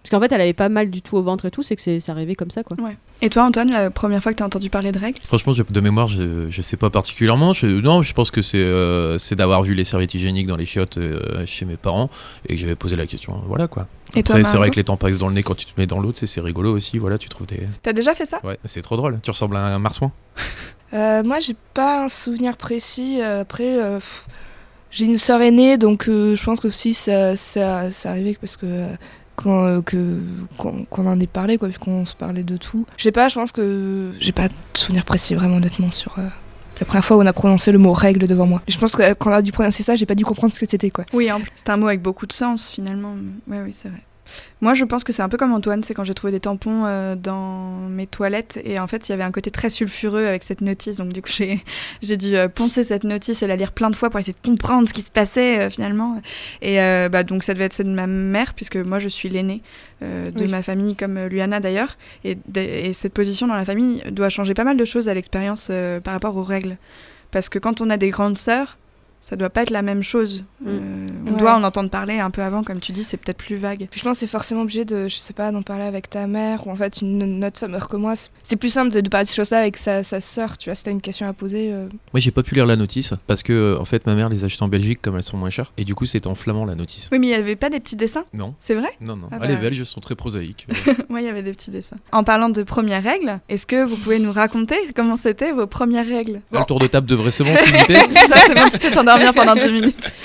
Parce 0.09 0.21
qu'en 0.21 0.25
fait, 0.25 0.33
elle 0.33 0.39
avait 0.39 0.53
pas 0.53 0.69
mal 0.69 0.89
du 0.89 1.01
tout 1.01 1.17
au 1.17 1.21
ventre 1.21 1.43
et 1.47 1.51
tout, 1.51 1.63
c'est 1.63 1.75
que 1.75 1.81
c'est 1.81 1.99
c'est 1.99 2.13
arrivé 2.13 2.33
comme 2.35 2.49
ça, 2.49 2.63
quoi. 2.63 2.77
Et 3.21 3.29
toi, 3.29 3.43
Antoine, 3.43 3.69
la 3.69 3.89
première 3.91 4.23
fois 4.23 4.31
que 4.31 4.37
tu 4.37 4.43
as 4.43 4.45
entendu 4.45 4.69
parler 4.69 4.93
de 4.93 4.99
règles 4.99 5.19
Franchement, 5.23 5.51
je- 5.51 5.63
de 5.63 5.81
mémoire, 5.81 6.07
je, 6.07 6.47
je 6.49 6.61
sais 6.61 6.77
pas 6.77 6.89
particulièrement. 6.89 7.51
Je, 7.51 7.65
non, 7.65 8.03
je 8.03 8.13
pense 8.13 8.31
que 8.31 8.41
c'est 8.41 8.57
euh, 8.57 9.17
c'est 9.17 9.35
d'avoir 9.35 9.63
vu 9.63 9.73
les 9.73 9.83
serviettes 9.83 10.13
hygiéniques 10.13 10.47
dans 10.47 10.55
les 10.55 10.65
chiottes 10.65 10.97
euh, 10.97 11.45
chez 11.45 11.65
mes 11.65 11.75
parents 11.75 12.09
et 12.47 12.53
que 12.53 12.59
j'avais 12.61 12.75
posé 12.75 12.95
la 12.95 13.05
question. 13.05 13.41
Voilà 13.47 13.67
quoi. 13.67 13.87
Et 14.15 14.23
toi, 14.23 14.35
Après, 14.37 14.49
c'est 14.49 14.55
vrai 14.55 14.69
que 14.69 14.77
les 14.77 14.85
tampax 14.85 15.17
dans 15.17 15.27
le 15.27 15.33
nez 15.33 15.43
quand 15.43 15.55
tu 15.55 15.65
te 15.65 15.71
mets 15.77 15.87
dans 15.87 15.99
l'autre, 15.99 16.19
c'est- 16.25 16.39
rigolo 16.39 16.73
aussi. 16.73 16.97
Voilà, 16.99 17.17
tu 17.17 17.27
trouves 17.27 17.47
des. 17.47 17.67
T'as 17.83 17.91
déjà 17.91 18.13
fait 18.15 18.25
ça? 18.25 18.39
Ouais, 18.45 18.57
c'est 18.63 18.81
trop 18.81 18.95
drôle. 18.95 19.19
Tu 19.21 19.29
ressembles 19.31 19.57
à 19.57 19.65
un 19.65 19.79
marsouin. 19.79 20.11
Euh, 20.93 21.21
moi, 21.21 21.39
j'ai 21.39 21.55
pas 21.73 22.05
un 22.05 22.07
souvenir 22.07 22.55
précis. 22.55 23.17
Euh, 23.21 23.41
Après, 23.41 23.77
euh, 23.77 23.99
j'ai 24.89 25.03
une 25.05 25.17
sœur 25.17 25.41
aînée, 25.41 25.77
donc 25.77 26.07
euh, 26.07 26.33
je 26.33 26.41
pense 26.45 26.61
que 26.61 26.69
si 26.69 26.93
ça, 26.93 27.35
ça, 27.35 27.91
ça 27.91 28.11
arrivait 28.11 28.37
parce 28.39 28.55
que 28.55 28.65
euh, 28.65 28.95
euh, 29.45 29.81
qu'on 30.57 31.07
en 31.07 31.19
ait 31.19 31.27
parlé, 31.27 31.57
quoi, 31.57 31.67
vu 31.67 31.77
qu'on 31.77 32.05
se 32.05 32.15
parlait 32.15 32.43
de 32.43 32.57
tout. 32.57 32.85
Je 32.97 33.03
sais 33.03 33.11
pas, 33.11 33.29
je 33.29 33.35
pense 33.35 33.51
que 33.51 34.11
j'ai 34.19 34.31
pas 34.31 34.47
de 34.47 34.53
souvenir 34.75 35.05
précis 35.05 35.35
vraiment 35.35 35.57
honnêtement 35.57 35.91
sur. 35.91 36.17
euh, 36.19 36.23
la 36.79 36.85
première 36.85 37.05
fois 37.05 37.17
où 37.17 37.21
on 37.21 37.25
a 37.25 37.33
prononcé 37.33 37.71
le 37.71 37.79
mot 37.79 37.91
règle 37.91 38.27
devant 38.27 38.45
moi. 38.45 38.61
Je 38.67 38.77
pense 38.77 38.95
que 38.95 39.13
quand 39.13 39.31
on 39.31 39.33
a 39.33 39.41
dû 39.41 39.51
prononcer 39.51 39.81
ça, 39.81 39.95
j'ai 39.95 40.05
pas 40.05 40.13
dû 40.15 40.23
comprendre 40.25 40.53
ce 40.53 40.59
que 40.59 40.67
c'était 40.67 40.91
quoi. 40.91 41.05
Oui. 41.13 41.27
C'est 41.55 41.69
un 41.69 41.77
mot 41.77 41.87
avec 41.87 42.01
beaucoup 42.03 42.27
de 42.27 42.33
sens, 42.33 42.69
finalement. 42.69 43.15
Oui, 43.47 43.57
oui, 43.63 43.71
c'est 43.73 43.89
vrai. 43.89 44.01
Moi, 44.61 44.73
je 44.73 44.85
pense 44.85 45.03
que 45.03 45.13
c'est 45.13 45.21
un 45.21 45.29
peu 45.29 45.37
comme 45.37 45.53
Antoine, 45.53 45.83
c'est 45.83 45.93
quand 45.93 46.03
j'ai 46.03 46.13
trouvé 46.13 46.31
des 46.31 46.39
tampons 46.39 46.85
euh, 46.85 47.15
dans 47.15 47.71
mes 47.89 48.07
toilettes 48.07 48.59
et 48.63 48.79
en 48.79 48.87
fait, 48.87 49.07
il 49.07 49.11
y 49.11 49.13
avait 49.13 49.23
un 49.23 49.31
côté 49.31 49.51
très 49.51 49.69
sulfureux 49.69 50.25
avec 50.25 50.43
cette 50.43 50.61
notice. 50.61 50.97
Donc, 50.97 51.13
du 51.13 51.21
coup, 51.21 51.29
j'ai 52.01 52.17
dû 52.17 52.35
euh, 52.35 52.47
poncer 52.47 52.83
cette 52.83 53.03
notice 53.03 53.43
et 53.43 53.47
la 53.47 53.55
lire 53.55 53.71
plein 53.71 53.89
de 53.89 53.95
fois 53.95 54.09
pour 54.09 54.19
essayer 54.19 54.33
de 54.33 54.47
comprendre 54.47 54.87
ce 54.87 54.93
qui 54.93 55.01
se 55.01 55.11
passait 55.11 55.59
euh, 55.59 55.69
finalement. 55.69 56.21
Et 56.61 56.77
bah, 57.09 57.23
donc, 57.23 57.43
ça 57.43 57.53
devait 57.53 57.65
être 57.65 57.73
celle 57.73 57.87
de 57.87 57.91
ma 57.91 58.07
mère, 58.07 58.53
puisque 58.53 58.77
moi, 58.77 58.99
je 58.99 59.07
suis 59.07 59.29
l'aînée 59.29 59.61
de 60.01 60.31
Oui. 60.39 60.47
ma 60.47 60.61
famille, 60.61 60.95
comme 60.95 61.19
Luana 61.27 61.59
d'ailleurs. 61.59 61.97
Et, 62.23 62.37
et 62.55 62.93
cette 62.93 63.13
position 63.13 63.47
dans 63.47 63.55
la 63.55 63.65
famille 63.65 64.01
doit 64.11 64.29
changer 64.29 64.53
pas 64.53 64.63
mal 64.63 64.77
de 64.77 64.85
choses 64.85 65.09
à 65.09 65.13
l'expérience 65.13 65.71
par 66.03 66.13
rapport 66.13 66.35
aux 66.35 66.43
règles. 66.43 66.77
Parce 67.31 67.49
que 67.49 67.59
quand 67.59 67.81
on 67.81 67.89
a 67.89 67.97
des 67.97 68.09
grandes 68.09 68.37
sœurs, 68.37 68.77
ça 69.19 69.35
doit 69.35 69.49
pas 69.49 69.63
être 69.63 69.69
la 69.71 69.81
même 69.81 70.03
chose. 70.03 70.43
Euh, 70.65 71.05
on 71.25 71.31
Ouais. 71.31 71.37
doit 71.37 71.55
en 71.55 71.63
entendre 71.63 71.89
parler 71.89 72.19
un 72.19 72.29
peu 72.31 72.41
avant, 72.41 72.63
comme 72.63 72.79
tu 72.79 72.91
dis, 72.93 73.03
c'est 73.03 73.17
peut-être 73.17 73.37
plus 73.37 73.57
vague. 73.57 73.87
Puis 73.91 73.99
je 73.99 74.03
pense 74.05 74.13
que 74.15 74.19
c'est 74.21 74.27
forcément 74.27 74.61
obligé 74.61 74.85
de, 74.85 75.07
je 75.07 75.15
sais 75.17 75.33
pas, 75.33 75.51
d'en 75.51 75.61
parler 75.61 75.83
avec 75.83 76.09
ta 76.09 76.25
mère 76.27 76.65
ou 76.67 76.71
en 76.71 76.75
fait 76.75 77.01
une, 77.01 77.21
une 77.21 77.45
autre 77.45 77.59
femme 77.59 77.77
que 77.89 77.97
moi. 77.97 78.15
C'est- 78.15 78.29
C'est 78.43 78.55
plus 78.55 78.69
simple 78.69 78.91
de, 78.91 79.01
de 79.01 79.09
parler 79.09 79.25
de 79.25 79.29
ces 79.29 79.35
choses-là 79.35 79.59
avec 79.59 79.75
sa, 79.77 80.03
sa 80.03 80.21
sœur, 80.21 80.57
tu 80.57 80.69
vois, 80.69 80.75
si 80.75 80.83
t'as 80.85 80.91
une 80.91 81.01
question 81.01 81.27
à 81.27 81.33
poser. 81.33 81.71
euh, 81.73 81.89
Moi, 82.13 82.19
j'ai 82.21 82.31
pas 82.31 82.43
pu 82.43 82.55
lire 82.55 82.65
la 82.65 82.75
notice 82.77 83.13
parce 83.27 83.43
que 83.43 83.51
euh, 83.53 83.79
en 83.79 83.85
fait, 83.85 84.05
ma 84.05 84.15
mère 84.15 84.29
les 84.29 84.45
achetait 84.45 84.63
en 84.63 84.67
Belgique 84.69 84.99
comme 85.01 85.15
elles 85.17 85.23
sont 85.23 85.37
moins 85.37 85.49
chères 85.49 85.73
et 85.77 85.83
du 85.83 85.93
coup, 85.95 86.05
c'était 86.05 86.27
en 86.27 86.35
flamand 86.35 86.63
la 86.65 86.75
notice. 86.75 87.09
Oui, 87.11 87.19
mais 87.19 87.27
il 87.27 87.29
n'y 87.31 87.35
avait 87.35 87.55
pas 87.57 87.69
des 87.69 87.79
petits 87.81 87.95
dessins, 87.97 88.23
Non. 88.33 88.53
c'est 88.59 88.73
vrai? 88.75 88.89
Non, 89.01 89.15
non. 89.17 89.27
Ah 89.31 89.37
Ah, 89.41 89.47
les. 89.47 89.55
Belges 89.57 89.83
sont 89.83 89.99
très 89.99 90.15
prosaïques. 90.15 90.67
Euh, 90.87 90.93
Moi, 91.09 91.21
il 91.21 91.25
y 91.25 91.29
avait 91.29 91.43
des 91.43 91.51
petits 91.53 91.71
dessins. 91.71 91.97
En 92.11 92.23
parlant 92.23 92.47
de 92.49 92.63
premières 92.63 93.03
règles, 93.03 93.39
est-ce 93.49 93.67
que 93.67 93.83
vous 93.83 93.97
pouvez 93.97 94.19
nous 94.19 94.31
raconter 94.31 94.75
comment 94.95 95.15
c'était 95.17 95.51
vos 95.51 95.67
premières 95.67 96.07
règles? 96.07 96.41
Le 96.51 96.63
tour 96.65 96.79
de 96.79 96.87
table 96.87 97.07
devrait 97.07 97.31
c'est 97.31 97.43
bon, 97.43 97.49
peux 99.15 99.19
t'endormir 99.23 99.33
pendant 99.33 99.55
10 99.55 99.71
minutes. 99.71 100.11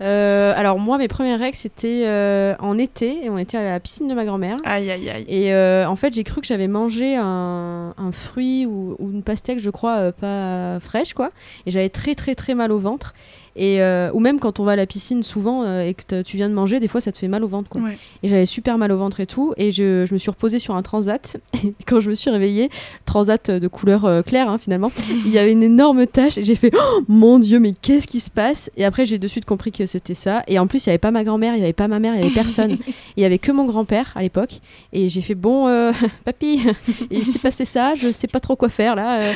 Euh, 0.00 0.52
alors, 0.56 0.78
moi, 0.78 0.98
mes 0.98 1.08
premières 1.08 1.40
règles, 1.40 1.56
c'était 1.56 2.04
euh, 2.06 2.54
en 2.60 2.78
été 2.78 3.24
et 3.24 3.30
on 3.30 3.38
était 3.38 3.56
à 3.58 3.64
la 3.64 3.80
piscine 3.80 4.06
de 4.06 4.14
ma 4.14 4.24
grand-mère. 4.24 4.56
Aïe, 4.64 4.90
aïe, 4.90 5.10
aïe. 5.10 5.24
Et 5.26 5.52
euh, 5.52 5.88
en 5.88 5.96
fait, 5.96 6.14
j'ai 6.14 6.22
cru 6.22 6.40
que 6.40 6.46
j'avais 6.46 6.68
mangé 6.68 7.16
un, 7.16 7.94
un 7.96 8.12
fruit 8.12 8.64
ou, 8.64 8.94
ou 9.00 9.10
une 9.10 9.24
pastèque, 9.24 9.58
je 9.58 9.70
crois, 9.70 10.12
pas 10.12 10.78
fraîche, 10.80 11.14
quoi. 11.14 11.32
Et 11.66 11.72
j'avais 11.72 11.88
très, 11.88 12.14
très, 12.14 12.36
très 12.36 12.54
mal 12.54 12.70
au 12.70 12.78
ventre. 12.78 13.14
Et, 13.58 13.82
euh, 13.82 14.10
ou 14.14 14.20
même 14.20 14.38
quand 14.40 14.60
on 14.60 14.64
va 14.64 14.72
à 14.72 14.76
la 14.76 14.86
piscine 14.86 15.22
souvent 15.22 15.64
euh, 15.64 15.82
et 15.82 15.94
que 15.94 16.22
tu 16.22 16.36
viens 16.36 16.48
de 16.48 16.54
manger, 16.54 16.80
des 16.80 16.88
fois 16.88 17.00
ça 17.00 17.12
te 17.12 17.18
fait 17.18 17.28
mal 17.28 17.42
au 17.44 17.48
ventre. 17.48 17.68
Quoi. 17.68 17.80
Ouais. 17.82 17.98
Et 18.22 18.28
j'avais 18.28 18.46
super 18.46 18.78
mal 18.78 18.92
au 18.92 18.96
ventre 18.98 19.20
et 19.20 19.26
tout. 19.26 19.52
Et 19.56 19.72
je, 19.72 20.06
je 20.06 20.14
me 20.14 20.18
suis 20.18 20.30
reposée 20.30 20.58
sur 20.58 20.74
un 20.76 20.82
transat. 20.82 21.36
Et 21.64 21.74
quand 21.86 22.00
je 22.00 22.08
me 22.10 22.14
suis 22.14 22.30
réveillée, 22.30 22.70
transat 23.04 23.50
de 23.50 23.68
couleur 23.68 24.04
euh, 24.04 24.22
claire 24.22 24.48
hein, 24.48 24.58
finalement, 24.58 24.92
il 25.26 25.30
y 25.32 25.38
avait 25.38 25.52
une 25.52 25.62
énorme 25.62 26.06
tache. 26.06 26.38
Et 26.38 26.44
j'ai 26.44 26.54
fait 26.54 26.70
Oh, 26.74 27.00
Mon 27.08 27.38
Dieu, 27.38 27.58
mais 27.58 27.72
qu'est-ce 27.80 28.06
qui 28.06 28.20
se 28.20 28.30
passe? 28.30 28.70
Et 28.76 28.84
après, 28.84 29.04
j'ai 29.06 29.18
de 29.18 29.26
suite 29.28 29.44
compris 29.44 29.72
que 29.72 29.84
c'était 29.86 30.14
ça. 30.14 30.44
Et 30.46 30.58
en 30.58 30.66
plus, 30.66 30.86
il 30.86 30.88
n'y 30.88 30.92
avait 30.92 30.98
pas 30.98 31.10
ma 31.10 31.24
grand-mère, 31.24 31.54
il 31.54 31.58
n'y 31.58 31.64
avait 31.64 31.72
pas 31.72 31.88
ma 31.88 31.98
mère, 31.98 32.14
il 32.14 32.20
n'y 32.20 32.26
avait 32.26 32.34
personne. 32.34 32.78
Il 33.16 33.22
y 33.22 33.24
avait 33.24 33.38
que 33.38 33.50
mon 33.50 33.64
grand-père 33.64 34.12
à 34.14 34.22
l'époque. 34.22 34.60
Et 34.92 35.08
j'ai 35.08 35.20
fait 35.22 35.34
Bon, 35.34 35.66
papy, 36.24 36.60
il 37.10 37.24
s'est 37.24 37.38
passé 37.40 37.64
ça, 37.64 37.94
je 37.96 38.12
sais 38.12 38.28
pas 38.28 38.38
trop 38.38 38.54
quoi 38.54 38.68
faire 38.68 38.94
là. 38.94 39.32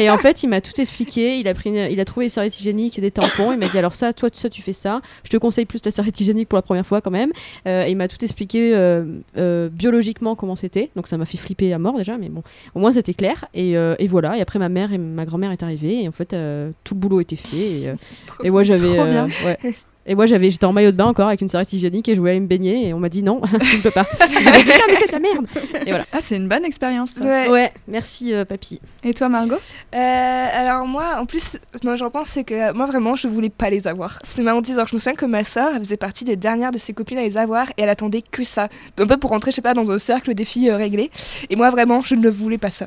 Et 0.00 0.08
en 0.10 0.16
fait, 0.16 0.42
il 0.42 0.48
m'a 0.48 0.60
tout 0.62 0.78
expliqué. 0.80 1.38
Il 1.38 1.48
a, 1.48 1.54
pris 1.54 1.68
une- 1.70 1.90
il 1.90 2.00
a 2.00 2.04
trouvé 2.06 2.26
des 2.26 2.30
serviettes 2.30 2.58
hygiéniques 2.58 2.98
et 2.98 3.02
des 3.02 3.10
tampons. 3.10 3.52
Il 3.52 3.58
m'a 3.66 3.72
dit 3.72 3.78
alors 3.78 3.94
ça, 3.94 4.12
toi, 4.12 4.28
ça, 4.32 4.48
tu 4.50 4.62
fais 4.62 4.72
ça. 4.72 5.00
Je 5.24 5.30
te 5.30 5.36
conseille 5.36 5.66
plus 5.66 5.80
la 5.84 5.90
serviette 5.90 6.20
hygiénique 6.20 6.48
pour 6.48 6.56
la 6.56 6.62
première 6.62 6.86
fois 6.86 7.00
quand 7.00 7.10
même. 7.10 7.32
Euh, 7.66 7.84
et 7.84 7.90
il 7.90 7.96
m'a 7.96 8.08
tout 8.08 8.22
expliqué 8.22 8.74
euh, 8.74 9.04
euh, 9.36 9.68
biologiquement 9.68 10.34
comment 10.34 10.56
c'était. 10.56 10.90
Donc 10.96 11.08
ça 11.08 11.16
m'a 11.16 11.24
fait 11.24 11.38
flipper 11.38 11.72
à 11.72 11.78
mort 11.78 11.96
déjà, 11.96 12.18
mais 12.18 12.28
bon, 12.28 12.42
au 12.74 12.80
moins 12.80 12.92
c'était 12.92 13.14
clair. 13.14 13.46
Et, 13.54 13.72
et 13.72 14.08
voilà. 14.08 14.36
Et 14.36 14.40
après 14.40 14.58
ma 14.58 14.68
mère 14.68 14.92
et 14.92 14.98
ma 14.98 15.24
grand-mère 15.24 15.52
est 15.52 15.62
arrivée 15.62 16.02
et 16.02 16.08
en 16.08 16.12
fait 16.12 16.36
tout 16.84 16.94
le 16.94 17.00
boulot 17.00 17.20
était 17.20 17.36
fait. 17.36 17.56
Et, 17.56 17.92
et 18.44 18.50
moi 18.50 18.62
j'avais. 18.62 18.96
Trop 18.96 19.06
bien. 19.06 19.26
ouais. 19.44 19.58
Et 20.06 20.14
moi, 20.14 20.26
j'avais, 20.26 20.50
j'étais 20.50 20.64
en 20.66 20.72
maillot 20.72 20.92
de 20.92 20.96
bain 20.96 21.06
encore 21.06 21.28
avec 21.28 21.40
une 21.40 21.48
serviette 21.48 21.72
hygiénique 21.72 22.08
et 22.08 22.14
je 22.14 22.20
voulais 22.20 22.32
aller 22.32 22.40
me 22.40 22.46
baigner 22.46 22.88
et 22.88 22.94
on 22.94 22.98
m'a 22.98 23.08
dit 23.08 23.22
non, 23.22 23.40
tu 23.70 23.76
ne 23.76 23.82
peux 23.82 23.90
pas. 23.90 24.06
Dit, 24.28 24.34
Putain, 24.36 24.84
mais 24.88 24.94
c'est 24.98 25.06
de 25.08 25.12
la 25.12 25.18
merde. 25.18 25.46
Et 25.84 25.90
voilà. 25.90 26.04
Ah, 26.12 26.18
c'est 26.20 26.36
une 26.36 26.48
bonne 26.48 26.64
expérience. 26.64 27.10
ça. 27.10 27.24
Ouais. 27.26 27.48
Ouais, 27.48 27.72
merci 27.88 28.32
euh, 28.32 28.44
papy. 28.44 28.80
Et 29.04 29.14
toi, 29.14 29.28
Margot? 29.28 29.56
Euh, 29.94 30.46
alors 30.52 30.86
moi, 30.86 31.16
en 31.18 31.26
plus, 31.26 31.58
moi 31.82 31.96
j'en 31.96 32.10
pense, 32.10 32.28
c'est 32.28 32.44
que 32.44 32.72
moi 32.72 32.86
vraiment, 32.86 33.16
je 33.16 33.28
voulais 33.28 33.50
pas 33.50 33.70
les 33.70 33.86
avoir. 33.86 34.18
C'était 34.24 34.42
ma 34.42 34.54
hantise. 34.54 34.74
Alors 34.74 34.88
je 34.88 34.94
me 34.94 34.98
souviens 34.98 35.14
que 35.14 35.26
ma 35.26 35.44
soeur, 35.44 35.70
elle 35.74 35.82
faisait 35.82 35.96
partie 35.96 36.24
des 36.24 36.36
dernières 36.36 36.70
de 36.70 36.78
ses 36.78 36.92
copines 36.92 37.18
à 37.18 37.22
les 37.22 37.36
avoir 37.36 37.68
et 37.70 37.82
elle 37.82 37.88
attendait 37.88 38.22
que 38.22 38.44
ça. 38.44 38.68
Un 38.98 39.06
peu 39.06 39.16
pour 39.16 39.30
rentrer, 39.30 39.50
je 39.50 39.56
sais 39.56 39.62
pas, 39.62 39.74
dans 39.74 39.90
un 39.90 39.98
cercle 39.98 40.34
des 40.34 40.44
filles 40.44 40.70
euh, 40.70 40.76
réglées. 40.76 41.10
Et 41.50 41.56
moi 41.56 41.70
vraiment, 41.70 42.00
je 42.00 42.14
ne 42.14 42.28
voulais 42.28 42.58
pas 42.58 42.70
ça. 42.70 42.86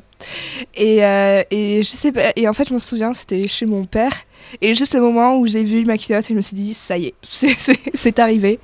Et, 0.76 1.04
euh, 1.06 1.44
et 1.52 1.84
je 1.84 1.90
sais 1.90 2.12
pas, 2.12 2.32
et 2.36 2.48
en 2.48 2.54
fait, 2.54 2.70
je 2.70 2.74
me 2.74 2.80
souviens, 2.80 3.14
c'était 3.14 3.48
chez 3.48 3.66
mon 3.66 3.86
père. 3.86 4.14
Et 4.62 4.74
juste 4.74 4.94
le 4.94 5.02
moment 5.02 5.38
où 5.38 5.48
j'ai 5.48 5.64
vu 5.64 5.86
ma 5.86 5.98
culotte, 5.98 6.26
je 6.28 6.34
me 6.34 6.42
suis 6.42 6.56
dit, 6.56 6.74
ça 6.74 6.98
y 6.98 7.08
est, 7.08 7.14
c'est- 7.94 8.20
arrivé. 8.20 8.60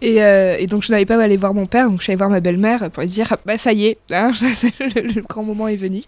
Et, 0.00 0.22
euh, 0.22 0.56
et 0.58 0.66
donc 0.66 0.82
je 0.82 0.92
n'allais 0.92 1.04
pas 1.04 1.20
aller 1.22 1.36
voir 1.36 1.52
mon 1.52 1.66
père, 1.66 1.90
donc 1.90 1.98
je 1.98 2.04
suis 2.04 2.12
allée 2.12 2.18
voir 2.18 2.30
ma 2.30 2.40
belle-mère 2.40 2.90
pour 2.90 3.02
lui 3.02 3.08
dire, 3.08 3.36
bah 3.44 3.58
ça 3.58 3.72
y 3.72 3.86
est, 3.86 3.98
hein, 4.10 4.30
le, 4.80 5.20
grand 5.22 5.42
moment 5.42 5.68
est 5.68 5.76
venu. 5.76 6.02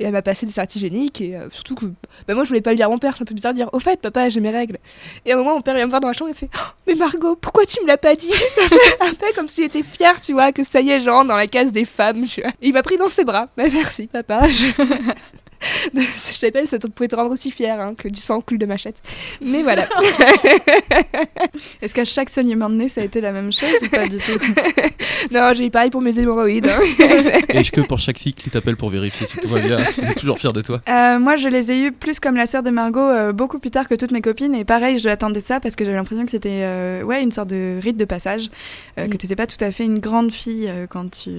Et 0.00 0.04
elle 0.04 0.12
m'a 0.12 0.22
passé 0.22 0.46
des 0.46 0.52
hygiéniques 0.74 1.20
et 1.20 1.36
euh, 1.36 1.48
surtout 1.50 1.74
que 1.74 1.86
bah, 2.26 2.34
moi 2.34 2.44
je 2.44 2.48
voulais 2.48 2.60
pas 2.60 2.70
le 2.70 2.76
dire 2.76 2.86
à 2.86 2.88
mon 2.88 2.98
père, 2.98 3.14
c'est 3.14 3.22
un 3.22 3.26
peu 3.26 3.34
bizarre 3.34 3.52
de 3.52 3.58
dire 3.58 3.70
au 3.72 3.80
fait 3.80 4.00
papa 4.00 4.28
j'ai 4.28 4.40
mes 4.40 4.50
règles. 4.50 4.78
Et 5.26 5.32
à 5.32 5.34
un 5.34 5.38
moment 5.38 5.54
mon 5.54 5.60
père 5.60 5.74
vient 5.74 5.84
me 5.84 5.90
voir 5.90 6.00
dans 6.00 6.08
la 6.08 6.14
chambre 6.14 6.30
et 6.30 6.34
fait 6.34 6.48
Oh, 6.54 6.70
mais 6.86 6.94
Margot 6.94 7.36
pourquoi 7.36 7.66
tu 7.66 7.80
me 7.82 7.86
l'as 7.86 7.98
pas 7.98 8.14
dit? 8.14 8.32
Un 9.00 9.14
peu 9.14 9.26
comme 9.34 9.48
s'il 9.48 9.64
était 9.64 9.82
fier 9.82 10.20
tu 10.20 10.32
vois 10.32 10.52
que 10.52 10.62
ça 10.62 10.80
y 10.80 10.90
est 10.90 11.00
genre 11.00 11.24
dans 11.24 11.36
la 11.36 11.46
case 11.46 11.72
des 11.72 11.84
femmes. 11.84 12.24
Et 12.24 12.68
il 12.68 12.72
m'a 12.72 12.82
pris 12.82 12.96
dans 12.96 13.08
ses 13.08 13.24
bras. 13.24 13.48
Bah, 13.56 13.64
merci 13.72 14.06
papa. 14.06 14.48
Je... 14.48 14.66
je 15.94 16.00
savais 16.34 16.50
pas 16.52 16.60
si 16.62 16.66
ça 16.68 16.78
pouvait 16.78 17.08
te 17.08 17.16
rendre 17.16 17.30
aussi 17.32 17.50
fier 17.50 17.80
hein, 17.80 17.94
que 17.96 18.08
du 18.08 18.20
sang 18.20 18.40
coule 18.40 18.58
de 18.58 18.66
ma 18.66 18.76
chatte. 18.76 19.02
Mais 19.40 19.62
voilà. 19.62 19.88
Est-ce 21.82 21.94
qu'à 21.94 22.04
chaque 22.04 22.28
saignement 22.30 22.68
de 22.70 22.74
nez, 22.74 22.88
ça 22.88 23.00
a 23.00 23.04
été 23.04 23.20
la 23.20 23.32
même 23.32 23.52
chose 23.52 23.68
ou 23.82 23.88
pas 23.88 24.06
du 24.06 24.18
tout 24.18 24.38
non 25.30 25.52
j'ai 25.52 25.66
eu 25.66 25.70
pareil 25.70 25.90
pour 25.90 26.00
mes 26.00 26.18
hémorroïdes. 26.18 26.66
hein. 26.68 26.80
Et 27.48 27.62
je 27.62 27.72
que 27.72 27.80
pour 27.80 27.98
chaque 27.98 28.18
cycle, 28.18 28.42
il 28.46 28.50
t'appelle 28.50 28.76
pour 28.76 28.90
vérifier 28.90 29.26
si 29.26 29.36
tout 29.38 29.48
va 29.48 29.60
bien. 29.60 29.78
Il 29.98 30.04
est 30.04 30.14
toujours 30.14 30.38
fier 30.38 30.52
de 30.52 30.62
toi. 30.62 30.80
Euh, 30.88 31.18
moi, 31.18 31.36
je 31.36 31.48
les 31.48 31.70
ai 31.72 31.80
eus 31.80 31.92
plus 31.92 32.20
comme 32.20 32.36
la 32.36 32.46
sœur 32.46 32.62
de 32.62 32.70
Margot, 32.70 33.00
euh, 33.00 33.32
beaucoup 33.32 33.58
plus 33.58 33.70
tard 33.70 33.88
que 33.88 33.94
toutes 33.94 34.10
mes 34.12 34.20
copines. 34.20 34.54
Et 34.54 34.64
pareil, 34.64 34.98
je 34.98 35.08
attendais 35.08 35.40
ça 35.40 35.60
parce 35.60 35.76
que 35.76 35.84
j'avais 35.84 35.96
l'impression 35.96 36.24
que 36.24 36.30
c'était 36.30 36.60
euh, 36.62 37.02
ouais, 37.02 37.22
une 37.22 37.30
sorte 37.32 37.48
de 37.48 37.78
rite 37.82 37.96
de 37.96 38.04
passage, 38.04 38.50
euh, 38.98 39.06
Mm. 39.06 39.10
que 39.10 39.16
tu 39.16 39.26
n'étais 39.26 39.36
pas 39.36 39.46
tout 39.46 39.62
à 39.64 39.70
fait 39.70 39.84
une 39.84 39.98
grande 40.00 40.32
fille 40.32 40.66
euh, 40.68 40.86
quand 40.88 41.22
tu 41.22 41.30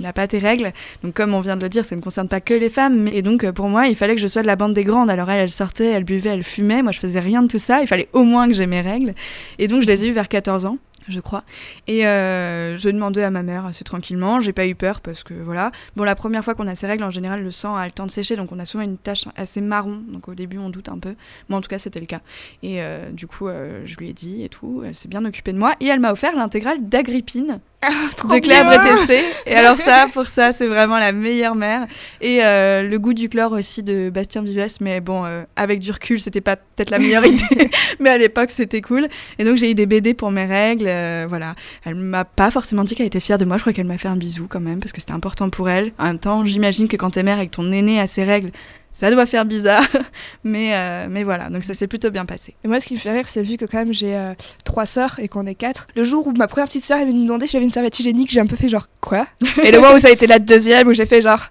n'as 0.00 0.12
pas 0.12 0.26
tes 0.28 0.38
règles. 0.38 0.72
Donc, 1.02 1.14
comme 1.14 1.34
on 1.34 1.40
vient 1.40 1.56
de 1.56 1.62
le 1.62 1.68
dire, 1.68 1.84
ça 1.84 1.96
ne 1.96 2.00
concerne 2.00 2.28
pas 2.28 2.40
que 2.40 2.54
les 2.54 2.70
femmes. 2.70 3.00
Mais... 3.02 3.10
Et 3.16 3.22
donc, 3.22 3.44
euh, 3.44 3.52
pour 3.60 3.68
moi, 3.68 3.88
il 3.88 3.94
fallait 3.94 4.14
que 4.14 4.22
je 4.22 4.26
sois 4.26 4.40
de 4.40 4.46
la 4.46 4.56
bande 4.56 4.72
des 4.72 4.84
grandes. 4.84 5.10
Alors, 5.10 5.30
elle, 5.30 5.40
elle 5.40 5.50
sortait, 5.50 5.90
elle 5.90 6.04
buvait, 6.04 6.30
elle 6.30 6.44
fumait. 6.44 6.80
Moi, 6.80 6.92
je 6.92 6.98
faisais 6.98 7.20
rien 7.20 7.42
de 7.42 7.46
tout 7.46 7.58
ça. 7.58 7.82
Il 7.82 7.86
fallait 7.86 8.08
au 8.14 8.22
moins 8.22 8.48
que 8.48 8.54
j'ai 8.54 8.66
mes 8.66 8.80
règles. 8.80 9.14
Et 9.58 9.68
donc, 9.68 9.82
je 9.82 9.86
les 9.86 10.02
ai 10.02 10.08
eues 10.08 10.12
vers 10.12 10.30
14 10.30 10.64
ans. 10.64 10.78
Je 11.08 11.20
crois. 11.20 11.44
Et 11.86 12.06
euh, 12.06 12.78
je 12.78 12.88
demandais 12.88 13.22
à 13.22 13.30
ma 13.30 13.42
mère 13.42 13.66
assez 13.66 13.84
tranquillement. 13.84 14.40
J'ai 14.40 14.54
pas 14.54 14.66
eu 14.66 14.74
peur 14.74 15.02
parce 15.02 15.24
que 15.24 15.34
voilà. 15.34 15.72
Bon, 15.94 16.04
la 16.04 16.14
première 16.14 16.42
fois 16.42 16.54
qu'on 16.54 16.68
a 16.68 16.74
ces 16.74 16.86
règles, 16.86 17.04
en 17.04 17.10
général, 17.10 17.42
le 17.42 17.50
sang 17.50 17.76
a 17.76 17.84
le 17.84 17.90
temps 17.90 18.06
de 18.06 18.10
sécher, 18.10 18.34
donc 18.34 18.50
on 18.50 18.58
a 18.58 18.64
souvent 18.64 18.84
une 18.84 18.96
tache 18.96 19.26
assez 19.36 19.60
marron. 19.60 20.00
Donc 20.08 20.28
au 20.28 20.34
début, 20.34 20.56
on 20.56 20.70
doute 20.70 20.88
un 20.88 20.98
peu. 20.98 21.16
Moi, 21.50 21.58
en 21.58 21.60
tout 21.60 21.68
cas, 21.68 21.78
c'était 21.78 22.00
le 22.00 22.06
cas. 22.06 22.20
Et 22.62 22.82
euh, 22.82 23.10
du 23.10 23.26
coup, 23.26 23.48
euh, 23.48 23.82
je 23.84 23.94
lui 23.98 24.08
ai 24.08 24.14
dit 24.14 24.42
et 24.42 24.48
tout. 24.48 24.84
Elle 24.86 24.94
s'est 24.94 25.08
bien 25.08 25.22
occupée 25.26 25.52
de 25.52 25.58
moi. 25.58 25.74
Et 25.80 25.86
elle 25.86 26.00
m'a 26.00 26.12
offert 26.12 26.34
l'intégrale 26.34 26.88
d'Agrippine 26.88 27.60
de 28.28 28.38
Claire. 28.40 28.64
Bretéché. 28.64 29.22
Et 29.46 29.54
alors 29.54 29.78
ça, 29.78 30.06
pour 30.12 30.28
ça, 30.28 30.52
c'est 30.52 30.66
vraiment 30.66 30.98
la 30.98 31.12
meilleure 31.12 31.54
mère. 31.54 31.86
Et 32.20 32.40
euh, 32.42 32.82
le 32.82 32.98
goût 32.98 33.14
du 33.14 33.28
chlore 33.28 33.52
aussi 33.52 33.82
de 33.82 34.10
Bastien 34.10 34.42
Vives. 34.42 34.76
Mais 34.80 35.00
bon, 35.00 35.24
euh, 35.24 35.44
avec 35.56 35.80
du 35.80 35.90
recul, 35.90 36.20
c'était 36.20 36.42
pas 36.42 36.56
peut-être 36.56 36.90
la 36.90 36.98
meilleure 36.98 37.24
idée. 37.26 37.70
mais 37.98 38.10
à 38.10 38.18
l'époque, 38.18 38.50
c'était 38.50 38.82
cool. 38.82 39.08
Et 39.38 39.44
donc, 39.44 39.56
j'ai 39.56 39.70
eu 39.70 39.74
des 39.74 39.86
BD 39.86 40.12
pour 40.12 40.30
mes 40.30 40.44
règles. 40.44 40.86
euh, 40.88 41.26
voilà. 41.28 41.54
Elle 41.84 41.94
m'a 41.94 42.24
pas 42.24 42.50
forcément 42.50 42.84
dit 42.84 42.94
qu'elle 42.94 43.06
était 43.06 43.20
fière 43.20 43.38
de 43.38 43.44
moi. 43.46 43.56
Je 43.56 43.62
crois 43.62 43.72
qu'elle 43.72 43.86
m'a 43.86 43.98
fait 43.98 44.08
un 44.08 44.16
bisou 44.16 44.46
quand 44.48 44.60
même, 44.60 44.80
parce 44.80 44.92
que 44.92 45.00
c'était 45.00 45.12
important 45.12 45.48
pour 45.48 45.70
elle. 45.70 45.92
En 45.98 46.04
même 46.04 46.18
temps, 46.18 46.44
j'imagine 46.44 46.88
que 46.88 46.96
quand 46.96 47.10
t'es 47.10 47.22
mère 47.22 47.40
et 47.40 47.46
que 47.46 47.54
ton 47.56 47.72
aîné 47.72 47.98
a 47.98 48.06
ses 48.06 48.24
règles, 48.24 48.50
ça 48.92 49.10
doit 49.10 49.26
faire 49.26 49.44
bizarre. 49.44 49.86
mais, 50.44 50.74
euh, 50.74 51.06
mais 51.08 51.22
voilà, 51.22 51.48
donc 51.48 51.64
ça 51.64 51.74
s'est 51.74 51.86
plutôt 51.86 52.10
bien 52.10 52.24
passé. 52.24 52.54
Et 52.64 52.68
moi, 52.68 52.80
ce 52.80 52.86
qui 52.86 52.94
me 52.94 52.98
fait 52.98 53.12
rire, 53.12 53.28
c'est 53.28 53.42
vu 53.42 53.56
que 53.56 53.64
quand 53.64 53.78
même 53.78 53.92
j'ai 53.92 54.14
euh, 54.14 54.34
trois 54.64 54.86
sœurs 54.86 55.18
et 55.18 55.28
qu'on 55.28 55.46
est 55.46 55.54
quatre. 55.54 55.86
Le 55.96 56.04
jour 56.04 56.26
où 56.26 56.32
ma 56.32 56.48
première 56.48 56.68
petite 56.68 56.84
sœur 56.84 56.98
est 56.98 57.06
venue 57.06 57.20
me 57.20 57.24
demander 57.24 57.46
si 57.46 57.52
j'avais 57.52 57.64
une 57.64 57.70
serviette 57.70 57.98
hygiénique, 57.98 58.30
j'ai 58.30 58.40
un 58.40 58.46
peu 58.46 58.56
fait 58.56 58.68
genre 58.68 58.88
quoi? 59.00 59.26
Et 59.64 59.70
le 59.70 59.80
moment 59.80 59.94
où 59.94 59.98
ça 59.98 60.08
a 60.08 60.12
été 60.12 60.26
la 60.26 60.38
deuxième, 60.38 60.88
où 60.88 60.92
j'ai 60.92 61.06
fait 61.06 61.20
genre. 61.20 61.46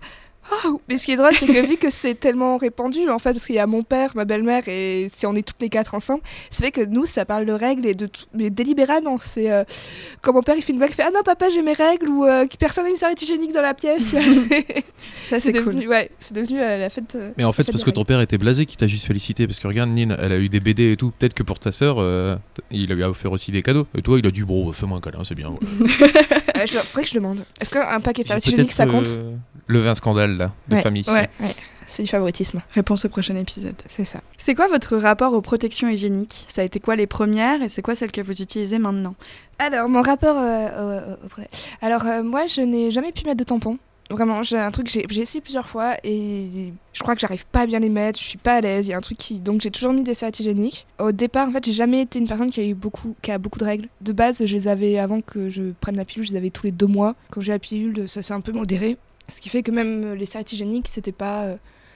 Oh, 0.66 0.82
mais 0.90 0.98
ce 0.98 1.06
qui 1.06 1.12
est 1.12 1.16
drôle, 1.16 1.34
c'est 1.36 1.46
que 1.48 1.66
vu 1.68 1.78
que 1.78 1.90
c'est 1.90 2.16
tellement 2.16 2.58
répandu, 2.58 3.08
en 3.10 3.20
fait, 3.20 3.34
parce 3.34 3.46
qu'il 3.46 3.56
y 3.56 3.60
a 3.60 3.68
mon 3.68 3.84
père, 3.84 4.12
ma 4.16 4.26
belle-mère, 4.26 4.64
et 4.68 5.08
si 5.12 5.26
on 5.26 5.36
est 5.36 5.48
toutes 5.48 5.62
les 5.62 5.70
quatre 5.70 5.94
ensemble, 5.94 6.22
ça 6.50 6.66
fait 6.66 6.72
que 6.72 6.82
nous, 6.86 7.06
ça 7.06 7.24
parle 7.26 7.46
de 7.46 7.52
règles 7.54 7.86
et 7.86 7.94
de 7.94 8.08
tout. 8.08 8.24
Mais 8.34 8.50
délibérément, 8.50 9.18
c'est. 9.20 9.52
euh, 9.52 9.64
quand 10.22 10.34
mon 10.34 10.42
père, 10.42 10.56
il 10.58 10.64
fait 10.64 10.72
une 10.74 10.80
blague, 10.80 10.90
il 10.92 10.96
fait 10.96 11.04
Ah 11.06 11.12
non, 11.14 11.22
papa, 11.24 11.50
j'ai 11.50 11.62
mes 11.62 11.74
règles, 11.74 12.08
ou 12.10 12.26
euh, 12.26 12.48
que 12.48 12.58
personne 12.58 12.86
n'a 12.86 12.90
une 12.90 12.96
serviette 12.96 13.22
hygiénique 13.22 13.54
dans 13.54 13.62
la 13.62 13.74
pièce. 13.74 14.06
Ça, 15.24 15.38
c'est 15.38 15.40
c'est 15.40 15.54
cool. 15.54 15.66
devenu, 15.76 15.88
ouais, 15.88 16.10
c'est 16.20 16.34
devenu 16.34 16.60
euh, 16.62 16.78
la 16.78 16.90
fête. 16.90 17.16
euh, 17.16 17.32
Mais 17.38 17.44
en 17.44 17.52
fait, 17.54 17.64
fête 17.64 17.72
parce 17.72 17.84
que 17.84 17.92
ton 17.92 18.04
père 18.06 18.20
était 18.22 18.38
blasé 18.38 18.66
qui 18.66 18.78
t'a 18.78 18.88
juste 18.88 19.06
félicité. 19.06 19.48
Parce 19.48 19.60
que 19.60 19.68
regarde, 19.68 19.90
Nine, 19.90 20.16
elle 20.20 20.32
a 20.32 20.38
eu 20.38 20.50
des 20.50 20.60
BD 20.60 20.92
et 20.94 20.98
tout. 20.98 21.12
Peut-être 21.18 21.34
que 21.34 21.44
pour 21.44 21.60
ta 21.60 21.72
sœur, 21.72 21.98
euh, 22.00 22.36
il 22.72 22.88
lui 22.92 23.04
a 23.04 23.10
offert 23.10 23.32
aussi 23.32 23.52
des 23.52 23.62
cadeaux. 23.64 23.88
Et 23.98 24.02
toi, 24.02 24.18
il 24.20 24.26
a 24.28 24.32
dit, 24.32 24.42
bon, 24.44 24.72
fais-moi 24.74 24.98
un 24.98 25.02
câlin, 25.02 25.24
c'est 25.24 25.36
bien. 25.36 25.52
voilà. 25.62 26.14
Euh, 26.60 26.66
je 26.66 26.78
faudrait 26.80 27.04
que 27.04 27.10
je 27.10 27.14
demande. 27.16 27.40
Est-ce 27.62 27.70
qu'un 27.70 28.02
paquet 28.02 28.24
de 28.24 28.28
serviettes 28.28 28.48
hygiéniques, 28.48 28.74
ça 28.74 28.86
compte? 28.86 29.08
euh, 29.08 29.32
lever 29.68 29.88
un 29.88 29.96
scandale 29.96 30.36
de 30.68 30.76
Ouais, 30.76 30.82
famille. 30.82 31.04
ouais. 31.08 31.30
Ouais, 31.40 31.56
c'est 31.88 32.04
du 32.04 32.10
favoritisme, 32.10 32.62
Réponse 32.74 33.06
au 33.06 33.10
prochain 33.10 33.36
épisode. 33.36 33.76
c'est 33.90 34.06
ça. 34.06 34.22
C'est 34.38 34.56
quoi 34.56 34.68
votre 34.68 34.96
rapport 34.98 35.34
aux 35.34 35.42
protections 35.42 35.90
hygiéniques? 35.90 36.46
Ça 36.48 36.62
a 36.62 36.66
été 36.66 36.80
quoi 36.80 36.96
les 36.96 37.08
premières 37.08 37.62
et 37.64 37.70
c'est 37.70 37.82
quoi 37.82 37.96
celles 37.96 38.12
que 38.12 38.22
vous 38.22 38.42
utilisez 38.42 38.78
maintenant? 38.80 39.16
Alors, 39.58 39.90
mon 39.90 40.02
rapport 40.02 40.38
euh, 40.40 41.16
Alors, 41.82 42.06
euh, 42.06 42.24
moi, 42.24 42.46
je 42.48 42.62
n'ai 42.62 42.92
jamais 42.92 43.12
pu 43.12 43.26
mettre 43.26 43.38
de 43.38 43.44
tampons. 43.44 43.78
Vraiment, 44.12 44.42
j'ai 44.42 44.58
un 44.58 44.72
truc, 44.72 44.88
j'ai 44.90 45.06
j'ai 45.08 45.22
essayé 45.22 45.40
plusieurs 45.40 45.68
fois 45.70 45.96
et 46.04 46.74
je 46.94 47.00
crois 47.04 47.14
que 47.14 47.22
j'arrive 47.22 47.46
pas 47.46 47.62
à 47.62 47.66
bien 47.68 47.78
les 47.78 47.90
mettre, 47.90 48.18
je 48.18 48.24
suis 48.24 48.40
pas 48.40 48.56
à 48.56 48.62
l'aise, 48.62 48.88
il 48.88 48.90
y 48.90 48.94
a 48.96 48.98
un 48.98 49.02
truc 49.02 49.20
qui... 49.20 49.40
Donc 49.40 49.62
j'ai 49.62 49.70
toujours 49.70 49.94
mis 49.94 50.02
des 50.02 50.16
serviettes 50.16 50.40
hygiéniques. 50.40 50.88
Au 50.98 51.12
départ, 51.12 51.48
en 51.48 51.52
fait, 51.52 51.64
j'ai 51.64 51.74
jamais 51.74 52.02
été 52.02 52.18
une 52.18 52.28
personne 52.28 52.50
qui 52.50 52.60
a 52.60 52.64
eu 52.66 52.74
beaucoup, 52.74 53.16
qui 53.22 53.32
a 53.32 53.38
beaucoup 53.38 53.60
de 53.60 53.66
règles. 53.66 53.88
De 54.02 54.12
base, 54.12 54.44
je 54.44 54.52
les 54.56 54.68
avais, 54.68 54.98
avant 54.98 55.22
que 55.22 55.52
je 55.52 55.74
prenne 55.80 55.96
la 55.96 56.06
pilule, 56.06 56.26
je 56.26 56.32
les 56.32 56.38
avais 56.38 56.50
tous 56.50 56.66
les 56.66 56.72
deux 56.72 56.88
mois. 56.88 57.14
Quand 57.30 57.42
j'ai 57.42 57.52
la 57.52 57.60
pilule, 57.60 58.10
ça 58.10 58.24
s'est 58.24 58.34
un 58.34 58.42
peu 58.42 58.52
modéré. 58.52 58.98
Ce 59.30 59.42
qui 59.42 59.50
fait 59.50 59.64
que 59.64 59.72
même 59.72 60.04
euh, 60.04 60.16
les 60.16 60.26
serviettes 60.26 60.52
hygiéniques, 60.54 60.88
c'était 60.88 61.12
pas... 61.12 61.44
euh, 61.46 61.56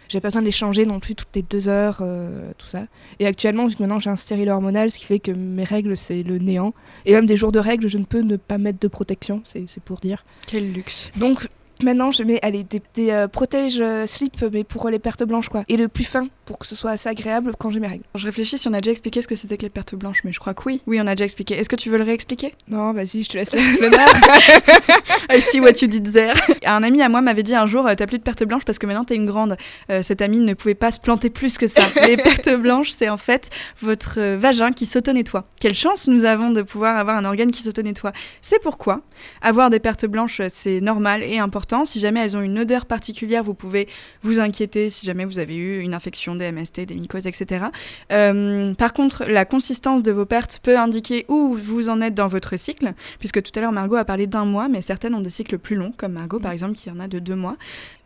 J'avais 0.09 0.21
pas 0.21 0.27
besoin 0.29 0.41
de 0.41 0.45
les 0.45 0.51
changer 0.51 0.85
non 0.85 0.99
plus 0.99 1.15
toutes 1.15 1.33
les 1.35 1.41
deux 1.41 1.67
heures, 1.67 1.99
euh, 2.01 2.51
tout 2.57 2.67
ça. 2.67 2.85
Et 3.19 3.25
actuellement, 3.25 3.67
vu 3.67 3.75
que 3.75 3.81
maintenant 3.81 3.99
j'ai 3.99 4.09
un 4.09 4.15
stérile 4.15 4.49
hormonal, 4.49 4.91
ce 4.91 4.97
qui 4.99 5.05
fait 5.05 5.19
que 5.19 5.31
mes 5.31 5.63
règles, 5.63 5.95
c'est 5.97 6.23
le 6.23 6.37
néant. 6.37 6.73
Et 7.05 7.13
même 7.13 7.25
des 7.25 7.35
jours 7.35 7.51
de 7.51 7.59
règles, 7.59 7.87
je 7.87 7.97
ne 7.97 8.05
peux 8.05 8.21
ne 8.21 8.35
pas 8.35 8.57
mettre 8.57 8.79
de 8.79 8.87
protection, 8.87 9.41
c'est 9.45 9.65
pour 9.83 9.99
dire. 9.99 10.23
Quel 10.47 10.71
luxe 10.71 11.09
Donc 11.15 11.49
maintenant, 11.81 12.11
je 12.11 12.23
mets 12.23 12.39
allez, 12.43 12.63
des, 12.63 12.81
des 12.93 13.09
euh, 13.11 13.27
protèges 13.27 13.83
slip, 14.05 14.43
mais 14.53 14.63
pour 14.63 14.87
les 14.89 14.99
pertes 14.99 15.23
blanches, 15.23 15.49
quoi. 15.49 15.63
Et 15.67 15.77
le 15.77 15.87
plus 15.87 16.03
fin, 16.05 16.27
pour 16.45 16.59
que 16.59 16.67
ce 16.67 16.75
soit 16.75 16.91
assez 16.91 17.09
agréable 17.09 17.53
quand 17.57 17.71
j'ai 17.71 17.79
mes 17.79 17.87
règles. 17.87 18.03
Je 18.15 18.25
réfléchis 18.25 18.57
si 18.57 18.67
on 18.67 18.73
a 18.73 18.81
déjà 18.81 18.91
expliqué 18.91 19.21
ce 19.21 19.27
que 19.27 19.35
c'était 19.35 19.57
que 19.57 19.63
les 19.63 19.69
pertes 19.69 19.95
blanches, 19.95 20.23
mais 20.23 20.31
je 20.31 20.39
crois 20.39 20.53
que 20.53 20.63
oui. 20.65 20.81
Oui, 20.87 20.99
on 21.01 21.07
a 21.07 21.15
déjà 21.15 21.25
expliqué. 21.25 21.55
Est-ce 21.55 21.69
que 21.69 21.75
tu 21.75 21.89
veux 21.89 21.97
le 21.97 22.03
réexpliquer? 22.03 22.53
Non, 22.67 22.93
vas-y, 22.93 23.23
je 23.23 23.29
te 23.29 23.37
laisse 23.37 23.51
l'honneur. 23.79 24.07
I 25.31 25.41
see 25.41 25.59
what 25.59 25.81
you 25.81 25.87
did 25.87 26.11
there. 26.11 26.33
Un 26.65 26.83
ami 26.83 27.01
à 27.01 27.09
moi 27.09 27.21
m'avait 27.21 27.43
dit 27.43 27.55
un 27.55 27.67
jour 27.67 27.87
euh, 27.87 27.95
T'as 27.95 28.07
plus 28.07 28.17
de 28.17 28.23
pertes 28.23 28.43
blanches 28.43 28.65
parce 28.65 28.79
que 28.79 28.85
maintenant 28.85 29.03
t'es 29.03 29.15
une 29.15 29.25
grande. 29.25 29.57
Euh, 29.89 30.01
cet 30.01 30.21
ami 30.21 30.39
ne 30.39 30.53
pouvait 30.53 30.75
pas 30.75 30.91
se 30.91 30.99
planter 30.99 31.29
plus 31.29 31.57
que 31.57 31.67
ça. 31.67 31.83
Les 32.07 32.17
pertes 32.17 32.49
blanches, 32.55 32.91
c'est 32.91 33.09
en 33.09 33.17
fait 33.17 33.49
votre 33.81 34.19
euh, 34.19 34.37
vagin 34.37 34.71
qui 34.71 34.85
s'auto-nettoie. 34.85 35.45
Quelle 35.59 35.75
chance 35.75 36.07
nous 36.07 36.25
avons 36.25 36.51
de 36.51 36.61
pouvoir 36.61 36.97
avoir 36.97 37.17
un 37.17 37.25
organe 37.25 37.51
qui 37.51 37.61
s'auto-nettoie. 37.61 38.13
C'est 38.41 38.61
pourquoi 38.61 39.01
avoir 39.41 39.69
des 39.69 39.79
pertes 39.79 40.05
blanches, 40.05 40.41
c'est 40.49 40.81
normal 40.81 41.23
et 41.23 41.39
important. 41.39 41.85
Si 41.85 41.99
jamais 41.99 42.19
elles 42.21 42.37
ont 42.37 42.41
une 42.41 42.59
odeur 42.59 42.85
particulière, 42.85 43.43
vous 43.43 43.53
pouvez 43.53 43.87
vous 44.23 44.39
inquiéter 44.39 44.89
si 44.89 45.05
jamais 45.05 45.25
vous 45.25 45.39
avez 45.39 45.55
eu 45.55 45.79
une 45.79 45.93
infection, 45.93 46.32
des 46.35 46.51
MST, 46.51 46.81
des 46.85 46.95
mycoses, 46.95 47.27
etc. 47.27 47.65
Euh, 48.11 48.73
par 48.73 48.93
contre, 48.93 49.25
la 49.25 49.45
consistance 49.45 50.01
de 50.03 50.11
vos 50.11 50.25
pertes 50.25 50.59
peut 50.63 50.77
indiquer 50.77 51.25
où 51.27 51.55
vous 51.55 51.89
en 51.89 52.01
êtes 52.01 52.15
dans 52.15 52.27
votre 52.27 52.57
cycle, 52.57 52.93
puisque 53.19 53.41
tout 53.41 53.51
à 53.55 53.61
l'heure 53.61 53.71
Margot 53.71 53.95
a 53.95 54.05
parlé 54.05 54.27
d'un 54.27 54.45
mois, 54.45 54.67
mais 54.67 54.81
certaines 54.81 55.15
ont 55.15 55.21
des 55.21 55.29
cycles 55.29 55.57
plus 55.57 55.75
longs, 55.75 55.93
comme 55.95 56.13
Margot 56.13 56.39
par 56.39 56.51
exemple 56.51 56.73
qui 56.75 56.89
en 56.89 56.99
a 56.99 57.07
de 57.07 57.19
deux 57.19 57.35
mois. 57.35 57.57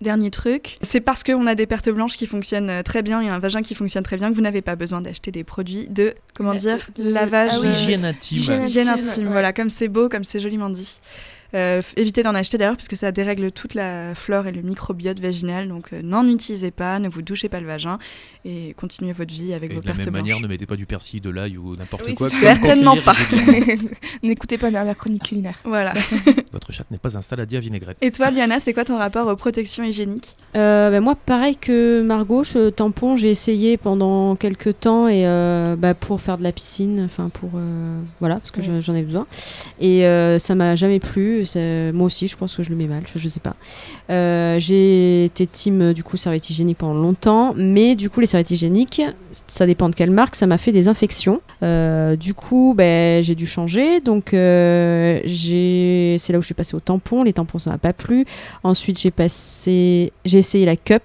Dernier 0.01 0.30
truc, 0.32 0.78
c'est 0.82 1.01
parce 1.01 1.23
qu'on 1.23 1.47
a 1.47 1.55
des 1.55 1.65
pertes 1.65 1.89
blanches 1.89 2.15
qui 2.17 2.28
fonctionnent 2.28 2.69
euh, 2.69 2.84
très 2.84 3.01
bien 3.01 3.21
et 3.21 3.30
un 3.30 3.39
vagin 3.39 3.61
qui 3.61 3.73
fonctionne 3.75 4.03
très 4.03 4.17
bien 4.17 4.30
que 4.30 4.36
vous 4.36 4.41
n'avez 4.41 4.61
pas 4.61 4.75
besoin 4.75 5.01
d'acheter 5.01 5.32
des 5.32 5.43
produits 5.43 5.88
de, 5.89 6.13
comment 6.36 6.51
Euh, 6.51 6.55
dire, 6.57 6.88
de- 6.95 7.09
lavage. 7.09 7.49
ah 7.53 7.59
oui. 7.61 7.67
Hygiène 7.67 8.05
intime. 8.05 8.38
Hygiène 8.65 8.89
voilà, 9.25 9.53
comme 9.53 9.69
c'est 9.69 9.88
beau, 9.88 10.07
comme 10.09 10.23
c'est 10.23 10.39
joliment 10.39 10.69
dit. 10.69 10.99
Euh, 11.54 11.82
évitez 11.95 12.24
d'en 12.24 12.36
acheter 12.36 12.58
d'ailleurs 12.58 12.76
parce 12.76 12.88
que 12.88 12.95
ça 12.95 13.12
dérègle 13.12 13.52
toute 13.52 13.74
la 13.74 14.14
flore 14.16 14.48
et 14.48 14.52
le 14.52 14.62
microbiote 14.62 15.20
vaginal. 15.20 15.68
Donc 15.68 15.93
euh, 15.93 16.02
n'en 16.04 16.28
utilisez 16.28 16.72
pas, 16.72 17.00
ne 17.00 17.10
vous 17.10 17.22
douchez 17.22 17.50
pas 17.50 17.60
le 17.62 17.68
vagin 17.68 18.00
et 18.45 18.74
continuez 18.78 19.14
votre 19.14 19.34
vie 19.34 19.54
avec 19.54 19.72
Et 19.72 19.76
vos 19.76 19.82
de 19.82 19.88
la 19.88 19.93
pertes 19.93 20.06
même 20.06 20.14
manière, 20.22 20.39
ne 20.39 20.48
mettez 20.48 20.66
pas 20.66 20.76
du 20.76 20.86
persil, 20.86 21.22
de 21.22 21.30
l'ail 21.30 21.58
ou 21.58 21.76
n'importe 21.76 22.04
Oui, 22.08 22.16
quoi. 22.16 22.30
certainement 22.30 22.98
pas. 22.98 23.16
N'écoutez 24.24 24.58
pas 24.58 24.72
dernière 24.72 24.98
chronique 24.98 25.24
culinaire. 25.24 25.60
Voilà. 25.64 25.93
Votre 26.54 26.72
chatte 26.72 26.89
n'est 26.91 26.98
pas 26.98 27.18
un 27.18 27.22
saladier 27.22 27.58
à 27.58 27.62
vinaigrette. 27.62 27.98
Et 28.02 28.12
toi, 28.12 28.32
Liana, 28.32 28.60
c'est 28.60 28.74
quoi 28.74 28.86
ton 28.86 28.98
rapport 28.98 29.28
aux 29.28 29.36
protections 29.36 29.84
hygiéniques? 29.84 30.36
Euh, 30.56 30.89
bah, 30.91 31.00
moi, 31.02 31.16
pareil 31.16 31.56
que 31.56 32.02
Margot, 32.02 32.43
ce 32.43 32.70
tampon, 32.70 33.16
j'ai 33.18 33.30
essayé 33.30 33.78
pendant 33.78 34.36
quelques 34.36 34.80
temps 34.80 35.08
et 35.08 35.26
euh, 35.28 35.76
bah, 35.78 35.93
pour 35.93 36.22
faire 36.22 36.38
de 36.38 36.43
la 36.43 36.52
piscine, 36.52 37.02
enfin 37.06 37.30
pour 37.30 37.52
euh, 37.56 38.00
voilà, 38.20 38.36
parce 38.36 38.52
que 38.52 38.62
Oui. 38.62 38.82
j'en 38.82 38.95
ai 38.95 39.04
besoin. 39.04 39.28
Et 39.80 40.06
euh, 40.06 40.39
ça 40.39 40.56
m'a 40.56 40.76
jamais 40.76 41.00
plu. 41.00 41.37
Moi 41.94 42.06
aussi, 42.06 42.28
je 42.28 42.38
pense 42.38 42.56
que 42.56 42.64
je 42.64 42.70
le 42.70 42.76
mets 42.76 42.88
mal. 42.88 43.04
Je, 43.14 43.20
je 43.20 43.28
sais 43.28 43.40
pas. 43.40 43.56
Euh, 44.10 44.60
j'ai 44.60 45.26
été 45.26 45.46
team 45.48 45.82
euh, 45.82 45.94
du 45.94 46.04
coup 46.04 46.18
serviette 46.18 46.50
hygiénique 46.50 46.78
pendant 46.78 47.00
longtemps, 47.00 47.54
mais 47.56 47.96
du 47.96 48.10
coup 48.10 48.20
les 48.20 48.26
serviettes 48.26 48.52
hygiéniques, 48.52 49.02
ça 49.48 49.66
dépend 49.66 49.90
de 49.90 49.96
quelle 49.96 50.12
marque, 50.12 50.36
ça 50.36 50.48
m'a 50.48 50.58
fait 50.58 50.72
des 50.72 50.88
infections. 50.88 51.42
Euh, 51.64 52.16
du 52.16 52.34
coup, 52.34 52.74
ben, 52.78 53.24
j'ai 53.24 53.36
dû 53.36 53.46
changer. 53.48 54.00
Donc 54.02 54.30
c'est 54.32 55.22
là 55.24 56.38
où 56.38 56.42
je 56.42 56.46
suis 56.46 56.54
passée 56.54 56.76
au 56.76 56.80
tampon. 56.80 57.24
Les 57.24 57.34
tampons, 57.34 57.60
ça 57.60 57.72
m'a 57.72 57.78
pas 57.78 57.94
plu. 57.94 58.26
Ensuite, 58.64 59.00
j'ai 59.00 59.12
passé, 59.12 60.14
j'ai 60.26 60.38
essayé 60.38 60.66
la 60.66 60.76
cup. 60.76 61.04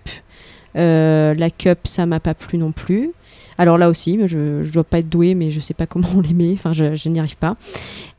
La 0.75 1.51
cup, 1.51 1.81
ça 1.85 2.07
m'a 2.07 2.21
pas 2.21 2.35
plu 2.35 2.59
non 2.59 2.73
plus. 2.73 3.13
Alors 3.59 3.79
là 3.79 3.89
aussi, 3.91 4.19
je, 4.27 4.65
je 4.65 4.73
dois 4.73 4.85
pas 4.85 4.99
être 4.99 5.09
douée, 5.09 5.35
mais 5.35 5.51
je 5.51 5.61
sais 5.61 5.75
pas 5.75 5.87
comment 5.89 6.09
on 6.17 6.21
les 6.21 6.35
met. 6.35 6.53
Enfin, 6.53 6.73
je 6.73 7.09
n'y 7.09 7.19
arrive 7.19 7.37
pas. 7.37 7.57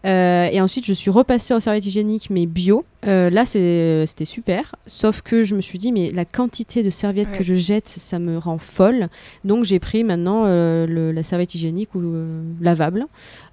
Euh, 0.06 0.50
et 0.52 0.60
ensuite, 0.60 0.86
je 0.86 0.94
suis 0.94 1.10
repassée 1.12 1.54
en 1.54 1.60
serviette 1.60 1.86
hygiénique, 1.86 2.30
mais 2.30 2.46
bio. 2.46 2.84
Euh, 3.06 3.30
là, 3.30 3.46
c'est- 3.46 4.06
c'était 4.06 4.24
super. 4.26 4.76
Sauf 4.86 5.22
que 5.22 5.44
je 5.44 5.56
me 5.56 5.62
suis 5.62 5.78
dit, 5.78 5.92
mais 5.92 6.10
la 6.12 6.24
quantité 6.24 6.84
de 6.84 6.90
serviettes 6.90 7.30
Ouais. 7.32 7.38
que 7.38 7.44
je 7.44 7.56
jette, 7.56 7.88
ça 7.90 8.18
me 8.18 8.38
rend 8.38 8.58
folle. 8.58 9.10
Donc, 9.44 9.66
j'ai 9.66 9.80
pris 9.80 10.04
maintenant 10.06 10.44
euh, 10.46 10.86
le- 10.88 11.12
la 11.12 11.22
serviette 11.24 11.54
hygiénique 11.56 11.96
ou 11.96 12.02
euh, 12.02 12.42
lavable, 12.62 13.06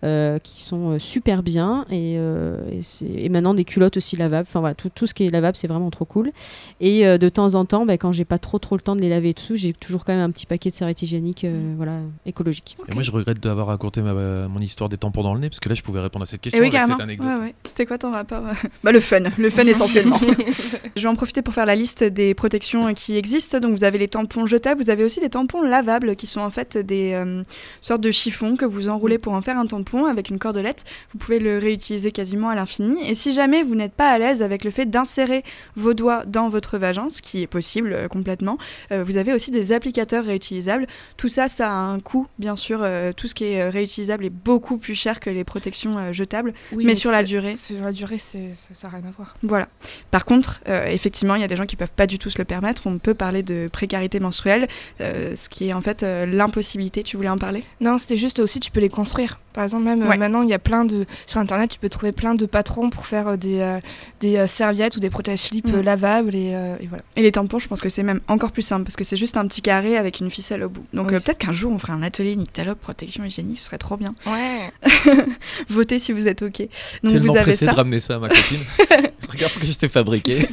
euh, 0.04 0.38
qui 0.38 0.62
sont 0.62 0.90
euh, 0.90 0.98
super 1.00 1.42
bien. 1.42 1.84
Et, 1.90 2.14
euh, 2.16 2.58
et, 3.02 3.28
maintenant, 3.28 3.54
des 3.54 3.64
culottes 3.64 3.96
aussi 3.96 4.16
lavables. 4.16 4.46
Enfin, 4.48 4.60
voilà, 4.60 4.74
tout, 4.76 4.88
tout 4.94 5.06
ce 5.08 5.14
qui 5.14 5.24
est 5.26 5.30
lavable, 5.30 5.56
c'est 5.56 5.66
vraiment 5.68 5.90
trop 5.90 6.04
cool. 6.04 6.30
Et 6.80 7.04
euh, 7.06 7.18
de 7.18 7.28
temps 7.28 7.54
en 7.56 7.64
temps, 7.64 7.86
bah, 7.86 7.94
quand 7.94 8.12
j'ai 8.12 8.24
pas 8.24 8.38
trop 8.38 8.58
trop 8.60 8.76
le 8.76 8.82
temps 8.82 8.94
de 8.94 9.00
les 9.00 9.08
laver 9.08 9.30
et 9.30 9.34
tout, 9.34 9.56
j'ai 9.56 9.72
toujours 9.72 10.04
quand 10.04 10.12
même 10.12 10.22
un 10.22 10.30
petit 10.30 10.46
paquet 10.46 10.70
de 10.70 10.74
serviettes 10.76 11.02
hygiéniques 11.02 11.44
euh, 11.44 11.74
voilà, 11.76 11.94
écologiques. 12.24 12.76
Et 12.88 12.94
moi, 12.94 13.02
je 13.02 13.10
regrette 13.10 13.40
d'avoir 13.40 13.66
raconté 13.66 14.00
ma- 14.00 14.46
mon 14.48 14.60
histoire 14.60 14.88
des 14.88 14.96
tampons 14.96 15.22
dans 15.24 15.34
le 15.34 15.40
nez, 15.40 15.48
parce 15.48 15.58
que 15.60 15.68
là, 15.68 15.74
je 15.74 15.82
pouvais 15.82 16.00
répondre 16.00 16.22
à 16.22 16.26
cette 16.26 16.39
Et 16.39 16.39
question 16.40 16.58
Eh 16.58 16.60
oui, 16.62 16.68
avec 16.68 16.72
carrément. 16.72 16.96
cette 16.96 17.04
anecdote. 17.04 17.28
Ouais, 17.28 17.40
ouais. 17.40 17.54
C'était 17.64 17.86
quoi 17.86 17.98
ton 17.98 18.10
rapport 18.10 18.46
euh 18.46 18.52
Bah 18.84 18.92
le 18.92 19.00
fun, 19.00 19.20
le 19.38 19.50
fun 19.50 19.66
essentiellement. 19.66 20.18
je 20.96 21.02
vais 21.02 21.08
en 21.08 21.14
profiter 21.14 21.42
pour 21.42 21.54
faire 21.54 21.66
la 21.66 21.76
liste 21.76 22.02
des 22.04 22.34
protections 22.34 22.88
euh, 22.88 22.92
qui 22.92 23.16
existent. 23.16 23.58
Donc 23.60 23.74
vous 23.76 23.84
avez 23.84 23.98
les 23.98 24.08
tampons 24.08 24.46
jetables, 24.46 24.82
vous 24.82 24.90
avez 24.90 25.04
aussi 25.04 25.20
des 25.20 25.30
tampons 25.30 25.62
lavables 25.62 26.16
qui 26.16 26.26
sont 26.26 26.40
en 26.40 26.50
fait 26.50 26.76
des 26.78 27.12
euh, 27.14 27.42
sortes 27.80 28.00
de 28.00 28.10
chiffons 28.10 28.56
que 28.56 28.64
vous 28.64 28.88
enroulez 28.88 29.18
pour 29.18 29.32
en 29.32 29.42
faire 29.42 29.58
un 29.58 29.66
tampon 29.66 30.06
avec 30.06 30.30
une 30.30 30.38
cordelette. 30.38 30.84
Vous 31.12 31.18
pouvez 31.18 31.38
le 31.38 31.58
réutiliser 31.58 32.12
quasiment 32.12 32.48
à 32.48 32.54
l'infini. 32.54 32.98
Et 33.08 33.14
si 33.14 33.32
jamais 33.32 33.62
vous 33.62 33.74
n'êtes 33.74 33.92
pas 33.94 34.08
à 34.10 34.18
l'aise 34.18 34.42
avec 34.42 34.64
le 34.64 34.70
fait 34.70 34.86
d'insérer 34.86 35.42
vos 35.76 35.94
doigts 35.94 36.24
dans 36.26 36.48
votre 36.48 36.78
vagin, 36.78 37.08
ce 37.10 37.22
qui 37.22 37.42
est 37.42 37.46
possible 37.46 37.92
euh, 37.92 38.08
complètement, 38.08 38.58
euh, 38.92 39.04
vous 39.04 39.16
avez 39.16 39.32
aussi 39.32 39.50
des 39.50 39.72
applicateurs 39.72 40.24
réutilisables. 40.24 40.86
Tout 41.16 41.28
ça, 41.28 41.48
ça 41.48 41.68
a 41.70 41.74
un 41.74 42.00
coût, 42.00 42.26
bien 42.38 42.56
sûr. 42.56 42.80
euh, 42.82 43.12
tout 43.12 43.28
ce 43.28 43.34
qui 43.34 43.44
est 43.44 43.68
réutilisable 43.68 44.24
est 44.24 44.30
beaucoup 44.30 44.78
plus 44.78 44.94
cher 44.94 45.20
que 45.20 45.30
les 45.30 45.44
protections 45.44 45.98
euh, 45.98 46.12
Oui, 46.72 46.84
mais 46.84 46.94
sur 46.94 47.10
la 47.10 47.22
durée, 47.22 47.56
Sur 47.56 47.82
la 47.82 47.92
durée, 47.92 48.18
ça 48.18 48.38
n'a 48.38 48.88
rien 48.88 49.08
à 49.08 49.12
voir. 49.16 49.36
voilà. 49.42 49.68
Par 50.10 50.24
contre, 50.24 50.60
euh, 50.68 50.86
effectivement, 50.86 51.34
il 51.34 51.40
y 51.40 51.44
a 51.44 51.48
des 51.48 51.56
gens 51.56 51.66
qui 51.66 51.76
peuvent 51.76 51.90
pas 51.94 52.06
du 52.06 52.18
tout 52.18 52.30
se 52.30 52.38
le 52.38 52.44
permettre. 52.44 52.82
On 52.86 52.98
peut 52.98 53.14
parler 53.14 53.42
de 53.42 53.68
précarité 53.72 54.20
menstruelle, 54.20 54.68
euh, 55.00 55.34
ce 55.36 55.48
qui 55.48 55.68
est 55.68 55.72
en 55.72 55.80
fait 55.80 56.02
euh, 56.02 56.26
l'impossibilité. 56.26 57.02
Tu 57.02 57.16
voulais 57.16 57.28
en 57.28 57.38
parler? 57.38 57.64
Non, 57.80 57.98
c'était 57.98 58.16
juste 58.16 58.38
aussi, 58.38 58.60
tu 58.60 58.70
peux 58.70 58.80
les 58.80 58.88
construire. 58.88 59.38
Par 59.52 59.64
exemple, 59.64 59.82
même 59.84 60.00
Ouais. 60.06 60.16
maintenant, 60.16 60.42
il 60.42 60.48
y 60.48 60.54
a 60.54 60.58
plein 60.60 60.84
de. 60.84 61.06
Sur 61.26 61.40
Internet, 61.40 61.70
tu 61.70 61.78
peux 61.78 61.88
trouver 61.88 62.12
plein 62.12 62.34
de 62.36 62.46
patrons 62.46 62.88
pour 62.90 63.06
faire 63.06 63.36
des, 63.36 63.78
des 64.20 64.46
serviettes 64.46 64.96
ou 64.96 65.00
des 65.00 65.10
protège-slips 65.10 65.66
Mm. 65.66 65.80
lavables 65.80 66.34
et, 66.36 66.50
et 66.80 66.86
voilà. 66.86 67.02
Et 67.16 67.22
les 67.22 67.32
tampons, 67.32 67.58
je 67.58 67.66
pense 67.66 67.80
que 67.80 67.88
c'est 67.88 68.04
même 68.04 68.20
encore 68.28 68.52
plus 68.52 68.62
simple 68.62 68.84
parce 68.84 68.94
que 68.96 69.02
c'est 69.04 69.16
juste 69.16 69.36
un 69.36 69.46
petit 69.48 69.60
carré 69.62 69.96
avec 69.96 70.20
une 70.20 70.30
ficelle 70.30 70.62
au 70.62 70.68
bout. 70.68 70.84
Donc 70.92 71.08
Oui. 71.08 71.14
peut-être 71.14 71.38
qu'un 71.38 71.52
jour 71.52 71.72
on 71.72 71.78
fera 71.78 71.92
un 71.94 72.02
atelier 72.02 72.36
Nyctalope 72.36 72.78
protection 72.78 73.24
hygiénique, 73.24 73.58
ce 73.58 73.64
serait 73.66 73.78
trop 73.78 73.96
bien. 73.96 74.14
Ouais. 74.26 74.70
Votez 75.68 75.98
si 75.98 76.12
vous 76.12 76.19
êtes 76.28 76.42
ok. 76.42 76.58
Donc 76.58 76.68
Tellement 77.12 77.20
vous 77.20 77.30
avez 77.36 77.42
pressé 77.42 77.64
ça, 77.64 77.72
de 77.72 77.76
ramener 77.76 78.00
ça 78.00 78.16
à 78.16 78.18
ma 78.18 78.28
copine. 78.28 78.60
Regarde 79.28 79.52
ce 79.52 79.58
que 79.58 79.66
je 79.66 79.72
t'ai 79.72 79.88
fabriqué. 79.88 80.46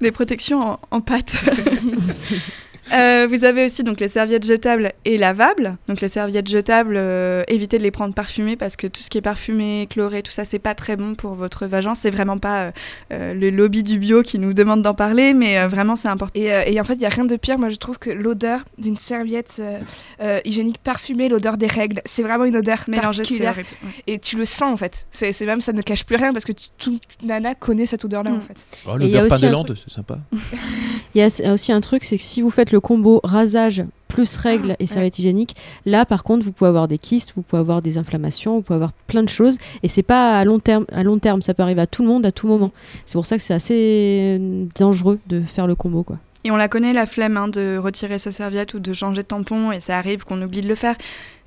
des 0.00 0.12
protections 0.12 0.60
en, 0.62 0.80
en 0.90 1.00
pâte. 1.00 1.42
Euh, 2.92 3.26
vous 3.30 3.44
avez 3.44 3.64
aussi 3.64 3.82
donc 3.82 3.98
les 4.00 4.08
serviettes 4.08 4.44
jetables 4.44 4.92
et 5.04 5.16
lavables. 5.18 5.76
Donc 5.88 6.00
les 6.00 6.08
serviettes 6.08 6.48
jetables, 6.48 6.94
euh, 6.96 7.42
évitez 7.48 7.78
de 7.78 7.82
les 7.82 7.90
prendre 7.90 8.12
parfumées 8.14 8.56
parce 8.56 8.76
que 8.76 8.86
tout 8.86 9.00
ce 9.00 9.08
qui 9.10 9.18
est 9.18 9.22
parfumé, 9.22 9.86
chloré, 9.88 10.22
tout 10.22 10.30
ça, 10.30 10.44
c'est 10.44 10.58
pas 10.58 10.74
très 10.74 10.96
bon 10.96 11.14
pour 11.14 11.34
votre 11.34 11.66
vagin. 11.66 11.94
C'est 11.94 12.10
vraiment 12.10 12.38
pas 12.38 12.72
euh, 13.12 13.32
le 13.34 13.50
lobby 13.50 13.82
du 13.82 13.98
bio 13.98 14.22
qui 14.22 14.38
nous 14.38 14.52
demande 14.52 14.82
d'en 14.82 14.94
parler, 14.94 15.32
mais 15.34 15.58
euh, 15.58 15.68
vraiment 15.68 15.96
c'est 15.96 16.08
important. 16.08 16.32
Et, 16.38 16.52
euh, 16.52 16.62
et 16.66 16.78
en 16.80 16.84
fait, 16.84 16.94
il 16.94 17.00
n'y 17.00 17.06
a 17.06 17.10
rien 17.10 17.24
de 17.24 17.36
pire. 17.36 17.58
Moi, 17.58 17.70
je 17.70 17.76
trouve 17.76 17.98
que 17.98 18.10
l'odeur 18.10 18.64
d'une 18.78 18.96
serviette 18.98 19.56
euh, 19.60 19.78
euh, 20.20 20.40
hygiénique 20.44 20.78
parfumée, 20.78 21.28
l'odeur 21.28 21.56
des 21.56 21.66
règles, 21.66 22.00
c'est 22.04 22.22
vraiment 22.22 22.44
une 22.44 22.56
odeur 22.56 22.84
Mélanger, 22.88 23.10
c'est 23.12 23.16
particulière. 23.22 23.52
horrible. 23.52 23.68
Ouais. 23.84 23.90
Et 24.06 24.18
tu 24.18 24.36
le 24.36 24.44
sens 24.44 24.72
en 24.72 24.76
fait. 24.76 25.06
C'est 25.10 25.38
même, 25.46 25.60
ça 25.60 25.72
ne 25.72 25.80
cache 25.82 26.04
plus 26.04 26.16
rien 26.16 26.32
parce 26.32 26.44
que 26.44 26.52
tu- 26.52 26.68
toute 26.78 27.00
nana 27.22 27.54
connaît 27.54 27.86
cette 27.86 28.04
odeur-là 28.04 28.30
Mm. 28.30 28.36
en 28.36 28.40
fait. 28.40 28.66
Oh, 28.86 28.98
y 28.98 29.02
l'odeur 29.10 29.28
panelande, 29.28 29.74
c'est 29.76 29.92
sympa. 29.92 30.18
Il 31.14 31.20
y 31.20 31.22
a 31.22 31.52
aussi 31.52 31.72
un 31.72 31.80
truc, 31.80 32.04
c'est 32.04 32.16
que 32.18 32.22
si 32.24 32.42
vous 32.42 32.50
faites 32.50 32.72
le 32.74 32.80
combo 32.80 33.20
rasage 33.24 33.84
plus 34.08 34.36
règles 34.36 34.76
et 34.78 34.86
serviette 34.86 35.18
hygiénique, 35.18 35.56
là 35.86 36.04
par 36.04 36.22
contre 36.24 36.44
vous 36.44 36.52
pouvez 36.52 36.68
avoir 36.68 36.86
des 36.88 36.98
kystes, 36.98 37.32
vous 37.36 37.42
pouvez 37.42 37.60
avoir 37.60 37.80
des 37.82 37.98
inflammations, 37.98 38.56
vous 38.56 38.62
pouvez 38.62 38.76
avoir 38.76 38.92
plein 39.06 39.22
de 39.22 39.28
choses 39.28 39.56
et 39.82 39.88
c'est 39.88 40.02
pas 40.02 40.38
à 40.38 40.44
long 40.44 40.58
terme, 40.58 40.84
à 40.92 41.02
long 41.02 41.18
terme, 41.18 41.40
ça 41.42 41.54
peut 41.54 41.62
arriver 41.62 41.80
à 41.80 41.86
tout 41.86 42.02
le 42.02 42.08
monde 42.08 42.26
à 42.26 42.30
tout 42.32 42.46
moment. 42.46 42.70
C'est 43.06 43.14
pour 43.14 43.26
ça 43.26 43.36
que 43.36 43.42
c'est 43.42 43.54
assez 43.54 44.40
dangereux 44.78 45.18
de 45.28 45.40
faire 45.40 45.66
le 45.66 45.74
combo 45.74 46.02
quoi. 46.02 46.18
Et 46.46 46.50
on 46.50 46.56
la 46.56 46.68
connaît, 46.68 46.92
la 46.92 47.06
flemme 47.06 47.38
hein, 47.38 47.48
de 47.48 47.78
retirer 47.78 48.18
sa 48.18 48.30
serviette 48.30 48.74
ou 48.74 48.78
de 48.78 48.92
changer 48.92 49.22
de 49.22 49.26
tampon, 49.26 49.72
et 49.72 49.80
ça 49.80 49.96
arrive 49.96 50.24
qu'on 50.24 50.42
oublie 50.42 50.60
de 50.60 50.68
le 50.68 50.74
faire. 50.74 50.94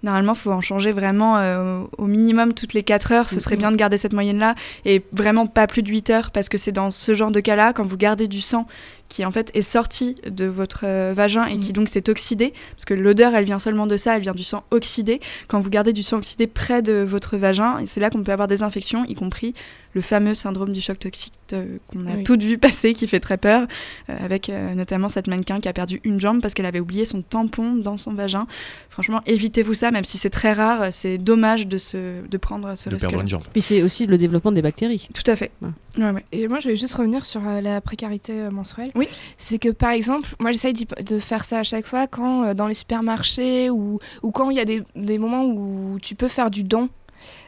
Normalement, 0.01 0.33
il 0.33 0.39
faut 0.39 0.51
en 0.51 0.61
changer 0.61 0.91
vraiment 0.91 1.37
euh, 1.37 1.81
au 1.99 2.05
minimum 2.07 2.53
toutes 2.55 2.73
les 2.73 2.81
4 2.81 3.11
heures. 3.11 3.29
Ce 3.29 3.39
serait 3.39 3.57
Mhm. 3.57 3.61
bien 3.61 3.71
de 3.71 3.75
garder 3.75 3.97
cette 3.97 4.13
moyenne-là, 4.13 4.55
et 4.85 5.03
vraiment 5.11 5.45
pas 5.45 5.67
plus 5.67 5.83
de 5.83 5.89
8 5.89 6.09
heures, 6.09 6.31
parce 6.31 6.49
que 6.49 6.57
c'est 6.57 6.71
dans 6.71 6.89
ce 6.89 7.13
genre 7.13 7.29
de 7.29 7.39
cas-là, 7.41 7.73
quand 7.73 7.85
vous 7.85 7.95
gardez 7.97 8.27
du 8.27 8.41
sang 8.41 8.65
qui 9.09 9.23
en 9.25 9.31
fait 9.31 9.51
est 9.53 9.61
sorti 9.61 10.15
de 10.29 10.45
votre 10.45 10.81
euh, 10.83 11.13
vagin 11.15 11.45
et 11.45 11.57
qui 11.59 11.69
Mhm. 11.69 11.73
donc 11.73 11.87
s'est 11.89 12.09
oxydé, 12.09 12.53
parce 12.75 12.85
que 12.85 12.93
l'odeur, 12.93 13.33
elle 13.35 13.45
vient 13.45 13.59
seulement 13.59 13.87
de 13.87 13.95
ça, 13.97 14.15
elle 14.15 14.21
vient 14.21 14.33
du 14.33 14.43
sang 14.43 14.63
oxydé. 14.71 15.19
Quand 15.47 15.59
vous 15.59 15.69
gardez 15.69 15.93
du 15.93 16.03
sang 16.03 16.17
oxydé 16.17 16.47
près 16.47 16.81
de 16.81 17.05
votre 17.07 17.37
vagin, 17.37 17.77
c'est 17.85 17.99
là 17.99 18.09
qu'on 18.09 18.23
peut 18.23 18.31
avoir 18.33 18.47
des 18.47 18.63
infections, 18.63 19.05
y 19.05 19.13
compris 19.15 19.53
le 19.93 20.01
fameux 20.01 20.35
syndrome 20.35 20.73
du 20.73 20.81
choc 20.81 20.99
toxique 20.99 21.33
euh, 21.53 21.77
qu'on 21.87 22.05
a 22.05 22.17
Oui. 22.17 22.23
toutes 22.23 22.43
vu 22.43 22.57
passer, 22.59 22.93
qui 22.93 23.07
fait 23.07 23.19
très 23.21 23.37
peur, 23.37 23.65
euh, 24.09 24.15
avec 24.23 24.49
euh, 24.49 24.75
notamment 24.75 25.09
cette 25.09 25.27
mannequin 25.27 25.59
qui 25.59 25.67
a 25.69 25.73
perdu 25.73 26.01
une 26.03 26.19
jambe 26.19 26.39
parce 26.41 26.53
qu'elle 26.53 26.67
avait 26.67 26.79
oublié 26.81 27.05
son 27.05 27.21
tampon 27.23 27.73
dans 27.75 27.97
son 27.97 28.13
vagin. 28.13 28.45
Franchement, 28.89 29.21
évitez-vous 29.25 29.73
ça, 29.73 29.89
même 29.91 30.03
si 30.03 30.17
c'est 30.17 30.29
très 30.29 30.53
rare, 30.53 30.87
c'est 30.91 31.17
dommage 31.17 31.65
de, 31.67 31.77
se, 31.77 32.27
de 32.27 32.37
prendre 32.37 32.75
ce 32.75 32.89
De 32.89 32.95
risque. 32.95 33.07
perdre 33.07 33.21
une 33.21 33.27
jambe. 33.29 33.43
Puis 33.53 33.61
c'est 33.61 33.81
aussi 33.81 34.05
le 34.05 34.17
développement 34.17 34.51
des 34.51 34.61
bactéries. 34.61 35.07
Tout 35.13 35.29
à 35.31 35.35
fait. 35.35 35.51
Ouais. 35.61 35.69
Ouais, 35.97 36.11
ouais. 36.11 36.25
Et 36.31 36.47
moi, 36.47 36.59
je 36.59 36.69
vais 36.69 36.75
juste 36.75 36.93
revenir 36.93 37.25
sur 37.25 37.47
euh, 37.47 37.61
la 37.61 37.81
précarité 37.81 38.33
euh, 38.33 38.51
menstruelle. 38.51 38.91
Oui. 38.97 39.07
C'est 39.37 39.59
que 39.59 39.69
par 39.69 39.91
exemple, 39.91 40.27
moi, 40.39 40.51
j'essaye 40.51 40.73
de 40.73 41.19
faire 41.19 41.45
ça 41.45 41.59
à 41.59 41.63
chaque 41.63 41.85
fois 41.85 42.07
quand 42.07 42.43
euh, 42.43 42.53
dans 42.53 42.67
les 42.67 42.73
supermarchés 42.73 43.69
ou, 43.69 43.99
quand 44.33 44.49
il 44.49 44.57
y 44.57 44.59
a 44.59 44.65
des, 44.65 44.83
des 44.95 45.17
moments 45.17 45.45
où 45.45 45.99
tu 46.01 46.15
peux 46.15 46.27
faire 46.27 46.51
du 46.51 46.63
don. 46.63 46.89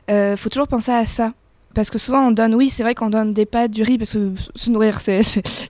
Euh, 0.09 0.37
faut 0.37 0.49
toujours 0.49 0.67
penser 0.67 0.91
à 0.91 1.05
ça. 1.05 1.33
Parce 1.79 1.91
que 1.91 1.97
souvent 1.97 2.27
on 2.27 2.31
donne, 2.31 2.55
oui, 2.55 2.67
c'est 2.67 2.83
vrai 2.83 2.93
qu'on 2.93 3.09
donne 3.09 3.33
des 3.33 3.45
pâtes, 3.45 3.71
du 3.71 3.83
riz, 3.83 3.97
parce 3.97 4.11
que 4.11 4.33
se 4.53 4.69
nourrir 4.69 4.99
c'est 5.01 5.21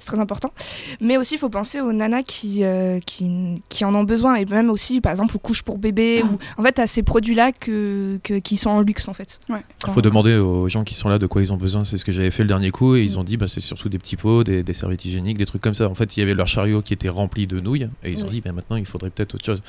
très 0.03 0.17
important. 0.17 0.51
Mais 1.01 1.17
aussi, 1.17 1.35
il 1.35 1.37
faut 1.37 1.49
penser 1.51 1.81
aux 1.81 1.91
nanas 1.93 2.23
qui, 2.23 2.63
euh, 2.63 2.99
qui, 3.05 3.61
qui 3.69 3.85
en 3.85 3.93
ont 3.93 4.03
besoin. 4.05 4.33
Et 4.33 4.45
même 4.45 4.71
aussi, 4.71 5.01
par 5.01 5.11
exemple, 5.11 5.35
aux 5.35 5.39
couches 5.39 5.61
pour 5.61 5.77
bébé. 5.77 6.23
ou 6.23 6.39
En 6.59 6.63
fait, 6.63 6.79
à 6.79 6.87
ces 6.87 7.03
produits-là 7.03 7.51
que, 7.51 8.19
que- 8.23 8.39
qui 8.39 8.57
sont 8.57 8.71
en 8.71 8.81
luxe, 8.81 9.07
en 9.07 9.13
fait. 9.13 9.39
Il 9.49 9.93
faut 9.93 10.01
demander 10.01 10.35
aux 10.37 10.67
gens 10.67 10.83
qui 10.83 10.95
sont 10.95 11.09
là 11.09 11.19
de 11.19 11.27
quoi 11.27 11.43
ils 11.43 11.53
ont 11.53 11.57
besoin. 11.57 11.85
C'est 11.85 11.99
ce 11.99 12.05
que 12.05 12.11
j'avais 12.11 12.31
fait 12.31 12.41
le 12.41 12.47
dernier 12.49 12.71
coup 12.71 12.95
et 12.95 13.03
ils 13.03 13.19
ont 13.19 13.23
dit 13.23 13.37
bah, 13.37 13.47
c'est 13.47 13.59
surtout 13.59 13.87
des 13.87 13.99
petits 13.99 14.17
pots, 14.17 14.43
des, 14.43 14.63
des 14.63 14.73
serviettes 14.73 15.05
hygiéniques, 15.05 15.37
des 15.37 15.45
trucs 15.45 15.61
comme 15.61 15.75
ça. 15.75 15.87
En 15.87 15.93
fait, 15.93 16.17
il 16.17 16.21
y 16.21 16.23
avait 16.23 16.33
leur 16.33 16.47
chariot 16.47 16.81
qui 16.81 16.93
était 16.93 17.09
rempli 17.09 17.45
de 17.45 17.59
nouilles 17.59 17.87
et 18.03 18.09
ils 18.11 18.23
ont 18.23 18.27
Oui. 18.29 18.33
dit 18.33 18.41
bah, 18.41 18.51
maintenant 18.51 18.77
il 18.77 18.85
faudrait 18.87 19.11
peut-être 19.11 19.35
autre 19.35 19.45
chose. 19.45 19.61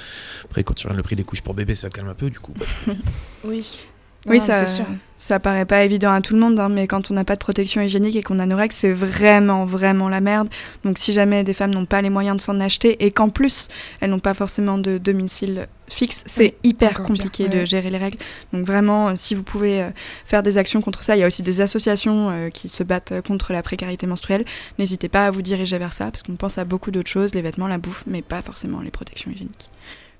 Après, 0.47 0.64
quand 0.64 0.72
tu 0.72 0.86
regardes 0.86 0.97
le 0.97 1.03
prix 1.03 1.16
des 1.16 1.24
couches 1.24 1.43
pour 1.43 1.53
bébé, 1.53 1.74
ça 1.74 1.91
calme 1.91 2.09
un 2.09 2.14
peu 2.14 2.30
du 2.30 2.38
coup. 2.38 2.55
bah, 2.59 2.95
Oui. 3.45 3.78
Oui, 4.27 4.39
Non, 4.39 4.45
ça, 4.45 4.66
sûr. 4.66 4.85
ça 5.16 5.41
paraît 5.41 5.64
pas 5.64 5.83
évident 5.83 6.12
à 6.12 6.21
tout 6.21 6.35
le 6.35 6.41
monde, 6.41 6.61
hein, 6.61 6.68
mais 6.68 6.87
quand 6.87 7.11
on 7.11 7.14
n'a 7.14 7.25
pas 7.25 7.35
de 7.35 7.41
protection 7.41 7.81
hygiénique 7.81 8.16
et 8.16 8.23
qu'on 8.23 8.39
a 8.39 8.47
nos 8.47 8.57
règles, 8.57 8.75
c'est 8.75 8.93
vraiment, 8.93 9.64
vraiment 9.64 10.09
la 10.09 10.21
merde. 10.21 10.49
Donc 10.85 10.99
si 10.99 11.12
jamais 11.12 11.43
des 11.43 11.55
femmes 11.55 11.73
n'ont 11.73 11.87
pas 11.87 12.03
les 12.03 12.11
moyens 12.11 12.37
de 12.37 12.43
s'en 12.43 12.61
acheter 12.61 13.05
et 13.05 13.11
qu'en 13.12 13.31
plus, 13.31 13.68
elles 14.01 14.11
n'ont 14.11 14.18
pas 14.18 14.35
forcément 14.35 14.77
de 14.77 14.99
domicile 14.99 15.68
fixe, 15.89 16.23
c'est 16.27 16.43
Oui, 16.62 16.71
hyper 16.71 17.03
compliqué 17.03 17.49
pire, 17.49 17.61
de 17.61 17.64
gérer 17.64 17.91
les 17.91 17.99
règles. 17.99 18.18
Donc 18.53 18.66
vraiment, 18.66 19.09
euh, 19.09 19.12
si 19.16 19.35
vous 19.35 19.43
pouvez 19.43 19.83
euh, 19.83 19.91
faire 20.25 20.43
des 20.43 20.59
actions 20.59 20.81
contre 20.83 21.03
ça, 21.03 21.16
il 21.16 21.21
y 21.21 21.23
a 21.23 21.27
aussi 21.27 21.43
des 21.43 21.61
associations 21.62 22.31
euh, 22.31 22.51
qui 22.51 22.68
se 22.68 22.83
battent 22.83 23.21
contre 23.27 23.53
la 23.53 23.62
précarité 23.62 24.07
menstruelle. 24.07 24.45
N'hésitez 24.79 25.09
pas 25.09 25.27
à 25.27 25.31
vous 25.31 25.43
diriger 25.43 25.79
vers 25.79 25.93
ça, 25.93 26.11
parce 26.11 26.23
qu'on 26.23 26.37
pense 26.37 26.59
à 26.59 26.64
beaucoup 26.64 26.91
d'autres 26.91 27.11
choses, 27.11 27.35
les 27.35 27.43
vêtements, 27.43 27.68
la 27.68 27.79
bouffe, 27.79 28.05
mais 28.07 28.23
pas 28.23 28.43
forcément 28.43 28.81
les 28.81 28.91
protections 28.91 29.31
hygiéniques. 29.31 29.68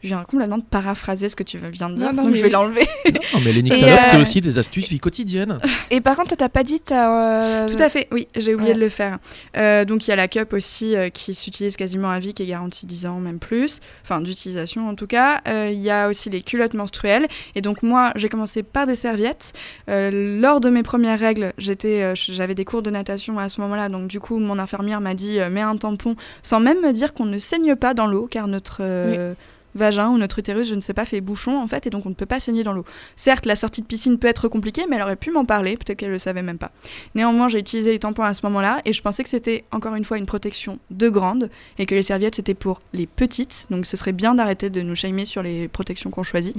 Je 0.03 0.09
viens 0.09 0.23
complètement 0.25 0.59
de 0.59 0.63
paraphraser 0.65 1.29
ce 1.29 1.37
que 1.37 1.43
tu 1.43 1.59
viens 1.59 1.91
de 1.91 1.95
dire, 1.97 2.07
Non, 2.07 2.13
non, 2.15 2.23
donc 2.23 2.33
mais 2.33 2.39
je 2.39 2.43
vais 2.43 2.49
l'enlever. 2.51 2.87
Non, 3.35 3.41
mais 3.45 3.53
les 3.53 3.61
Et, 3.61 3.63
nyctalopes, 3.63 3.89
euh, 3.99 4.03
c'est 4.11 4.21
aussi 4.21 4.41
des 4.41 4.59
astuces 4.59 4.89
vie 4.89 4.99
quotidienne. 5.01 5.61
Et 5.91 6.01
par 6.01 6.17
contre, 6.17 6.35
t'as 6.37 6.49
pas 6.49 6.65
dit, 6.65 6.81
euh, 6.91 7.69
Tout 7.69 7.83
à 7.83 7.89
fait, 7.89 8.09
oui, 8.13 8.27
j'ai 8.37 8.55
oublié 8.55 8.71
Ouais. 8.71 8.77
de 8.77 8.81
le 8.81 8.89
faire. 8.89 9.19
Euh, 9.57 9.85
donc 9.85 10.07
il 10.07 10.11
y 10.11 10.13
a 10.13 10.17
la 10.17 10.29
cup 10.29 10.53
aussi 10.53 10.97
euh, 10.97 11.09
qui 11.11 11.35
s'utilise 11.35 11.77
quasiment 11.77 12.11
à 12.11 12.19
vie, 12.19 12.35
qui 12.35 12.43
est 12.43 12.47
garantie 12.47 12.87
10 12.87 13.07
ans, 13.07 13.21
même 13.21 13.39
plus, 13.39 13.81
enfin 14.03 14.21
d'utilisation 14.21 14.89
en 14.89 14.95
tout 14.95 15.07
cas. 15.07 15.41
Euh, 15.49 15.71
Il 15.73 15.81
y 15.81 15.91
a 15.91 16.09
aussi 16.09 16.31
les 16.31 16.43
culottes 16.43 16.75
menstruelles. 16.75 17.27
Et 17.55 17.61
donc 17.61 17.83
moi, 17.83 18.13
j'ai 18.17 18.29
commencé 18.29 18.63
par 18.63 18.87
des 18.87 18.95
serviettes. 18.95 19.53
Euh, 19.89 20.39
lors 20.41 20.61
de 20.61 20.71
mes 20.71 20.83
premières 20.83 21.19
règles, 21.19 21.53
j'étais, 21.59 22.03
euh, 22.03 22.15
j'avais 22.15 22.55
des 22.55 22.65
cours 22.65 22.83
de 22.83 22.91
natation 22.91 23.39
à 23.39 23.49
ce 23.49 23.61
moment-là, 23.61 23.89
donc 23.89 24.09
du 24.09 24.19
coup 24.21 24.39
mon 24.39 24.59
infirmière 24.59 25.01
m'a 25.01 25.15
dit 25.15 25.41
euh, 25.41 25.51
mets 25.51 25.61
un 25.61 25.77
tampon, 25.77 26.17
sans 26.43 26.61
même 26.61 26.81
me 26.81 26.93
dire 26.93 27.13
qu'on 27.13 27.27
ne 27.27 27.39
saigne 27.39 27.77
pas 27.77 27.95
dans 27.95 28.07
l'eau, 28.07 28.27
car 28.31 28.47
notre 28.49 28.79
euh, 28.81 29.35
vagin 29.75 30.09
ou 30.09 30.19
notre 30.19 30.39
utérus, 30.39 30.69
je 30.69 30.75
ne 30.75 30.81
sais 30.81 30.95
pas, 30.95 31.05
fait 31.05 31.21
bouchon 31.21 31.59
en 31.59 31.67
fait, 31.67 31.87
et 31.87 31.91
donc 31.91 32.07
on 32.07 32.11
ne 32.11 32.15
peut 32.15 32.27
pas 32.27 32.41
saigner 32.41 32.65
dans 32.65 32.73
l'eau. 32.73 32.85
Certes, 33.17 33.47
la 33.47 33.57
sortie 33.57 33.83
de 33.83 33.87
piscine 33.87 34.19
peut 34.19 34.29
être 34.29 34.49
compliquée, 34.49 34.87
mais 34.89 34.97
elle 34.97 35.03
aurait 35.03 35.17
pu 35.17 35.31
m'en 35.31 35.45
parler, 35.45 35.77
peut-être 35.77 35.99
qu'elle 35.99 36.11
le 36.11 36.19
savait 36.19 36.43
même 36.43 36.59
pas. 36.59 36.71
Néanmoins, 37.15 37.49
j'ai 37.49 37.59
utilisé 37.59 37.91
les 37.91 37.99
tampons 37.99 38.23
à 38.23 38.35
ce 38.35 38.45
moment-là 38.47 38.81
et 38.85 38.93
je 38.93 39.03
pensais 39.03 39.23
que 39.23 39.29
c'était 39.29 39.65
encore 39.71 39.95
une 39.95 40.05
fois 40.05 40.19
une 40.19 40.27
protection 40.27 40.79
de 40.91 41.09
grande 41.09 41.51
et 41.79 41.87
que 41.87 41.95
les 41.95 42.03
serviettes 42.03 42.37
c'était 42.37 42.55
pour 42.55 42.81
les 42.93 43.07
petites. 43.07 43.67
Donc 43.71 43.87
ce 43.87 43.97
serait 43.97 44.13
bien 44.13 44.35
d'arrêter 44.35 44.71
de 44.71 44.83
nous 44.83 44.95
shamer 44.95 45.25
sur 45.25 45.43
les 45.43 45.69
protections 45.69 46.11
qu'on 46.11 46.23
choisit. 46.23 46.57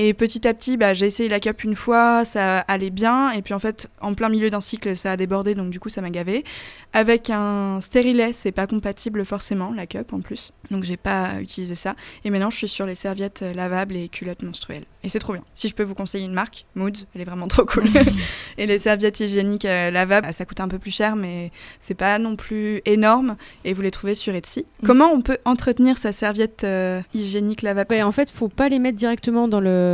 Et 0.00 0.14
petit 0.14 0.46
à 0.46 0.54
petit, 0.54 0.76
bah, 0.76 0.94
j'ai 0.94 1.06
essayé 1.06 1.28
la 1.28 1.40
cup 1.40 1.64
une 1.64 1.74
fois, 1.74 2.24
ça 2.24 2.60
allait 2.60 2.90
bien. 2.90 3.32
Et 3.32 3.42
puis 3.42 3.52
en 3.52 3.58
fait, 3.58 3.90
en 4.00 4.14
plein 4.14 4.28
milieu 4.28 4.48
d'un 4.48 4.60
cycle, 4.60 4.94
ça 4.94 5.10
a 5.10 5.16
débordé, 5.16 5.56
donc 5.56 5.70
du 5.70 5.80
coup, 5.80 5.88
ça 5.88 6.00
m'a 6.00 6.10
gavé. 6.10 6.44
Avec 6.92 7.30
un 7.30 7.80
stérilet, 7.80 8.32
c'est 8.32 8.52
pas 8.52 8.68
compatible 8.68 9.24
forcément, 9.24 9.72
la 9.72 9.88
cup 9.88 10.12
en 10.12 10.20
plus. 10.20 10.52
Donc 10.70 10.84
j'ai 10.84 10.96
pas 10.96 11.40
utilisé 11.40 11.74
ça. 11.74 11.96
Et 12.24 12.30
maintenant, 12.30 12.48
je 12.48 12.56
suis 12.56 12.68
sur 12.68 12.86
les 12.86 12.94
serviettes 12.94 13.44
lavables 13.56 13.96
et 13.96 14.08
culottes 14.08 14.42
menstruelles. 14.42 14.84
Et 15.02 15.08
c'est 15.08 15.18
trop 15.18 15.32
bien. 15.32 15.42
Si 15.54 15.68
je 15.68 15.74
peux 15.74 15.84
vous 15.84 15.94
conseiller 15.94 16.24
une 16.24 16.32
marque, 16.32 16.66
Moods, 16.74 17.06
elle 17.14 17.20
est 17.20 17.24
vraiment 17.24 17.48
trop 17.48 17.64
cool. 17.64 17.84
et 18.58 18.66
les 18.66 18.78
serviettes 18.78 19.20
hygiéniques 19.20 19.64
euh, 19.64 19.90
lavables, 19.90 20.32
ça 20.32 20.44
coûte 20.44 20.60
un 20.60 20.68
peu 20.68 20.78
plus 20.78 20.90
cher, 20.90 21.16
mais 21.16 21.50
c'est 21.78 21.94
pas 21.94 22.18
non 22.18 22.36
plus 22.36 22.82
énorme. 22.84 23.36
Et 23.64 23.72
vous 23.72 23.82
les 23.82 23.90
trouvez 23.90 24.14
sur 24.14 24.34
Etsy. 24.34 24.66
Mm. 24.82 24.86
Comment 24.86 25.12
on 25.12 25.20
peut 25.22 25.38
entretenir 25.44 25.98
sa 25.98 26.12
serviette 26.12 26.64
euh, 26.64 27.00
hygiénique 27.14 27.62
lavable? 27.62 27.90
Ouais, 27.90 28.02
en 28.02 28.12
fait, 28.12 28.30
faut 28.30 28.48
pas 28.48 28.68
les 28.68 28.78
mettre 28.78 28.96
directement 28.96 29.48
dans 29.48 29.60
le. 29.60 29.87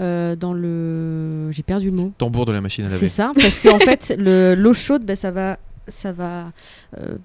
Euh, 0.00 0.36
dans 0.36 0.52
le. 0.54 1.50
J'ai 1.52 1.62
perdu 1.62 1.86
le 1.90 1.96
mot. 1.96 2.12
Tambour 2.18 2.46
de 2.46 2.52
la 2.52 2.60
machine 2.60 2.84
à 2.86 2.88
C'est 2.90 2.94
laver. 2.96 3.08
ça, 3.08 3.32
parce 3.34 3.60
qu'en 3.60 3.78
fait, 3.78 4.14
le- 4.18 4.54
l'eau 4.54 4.72
chaude, 4.72 5.02
ben, 5.04 5.14
ça 5.16 5.30
va, 5.30 5.58
ça 5.88 6.10
va 6.12 6.52
euh, 6.98 7.16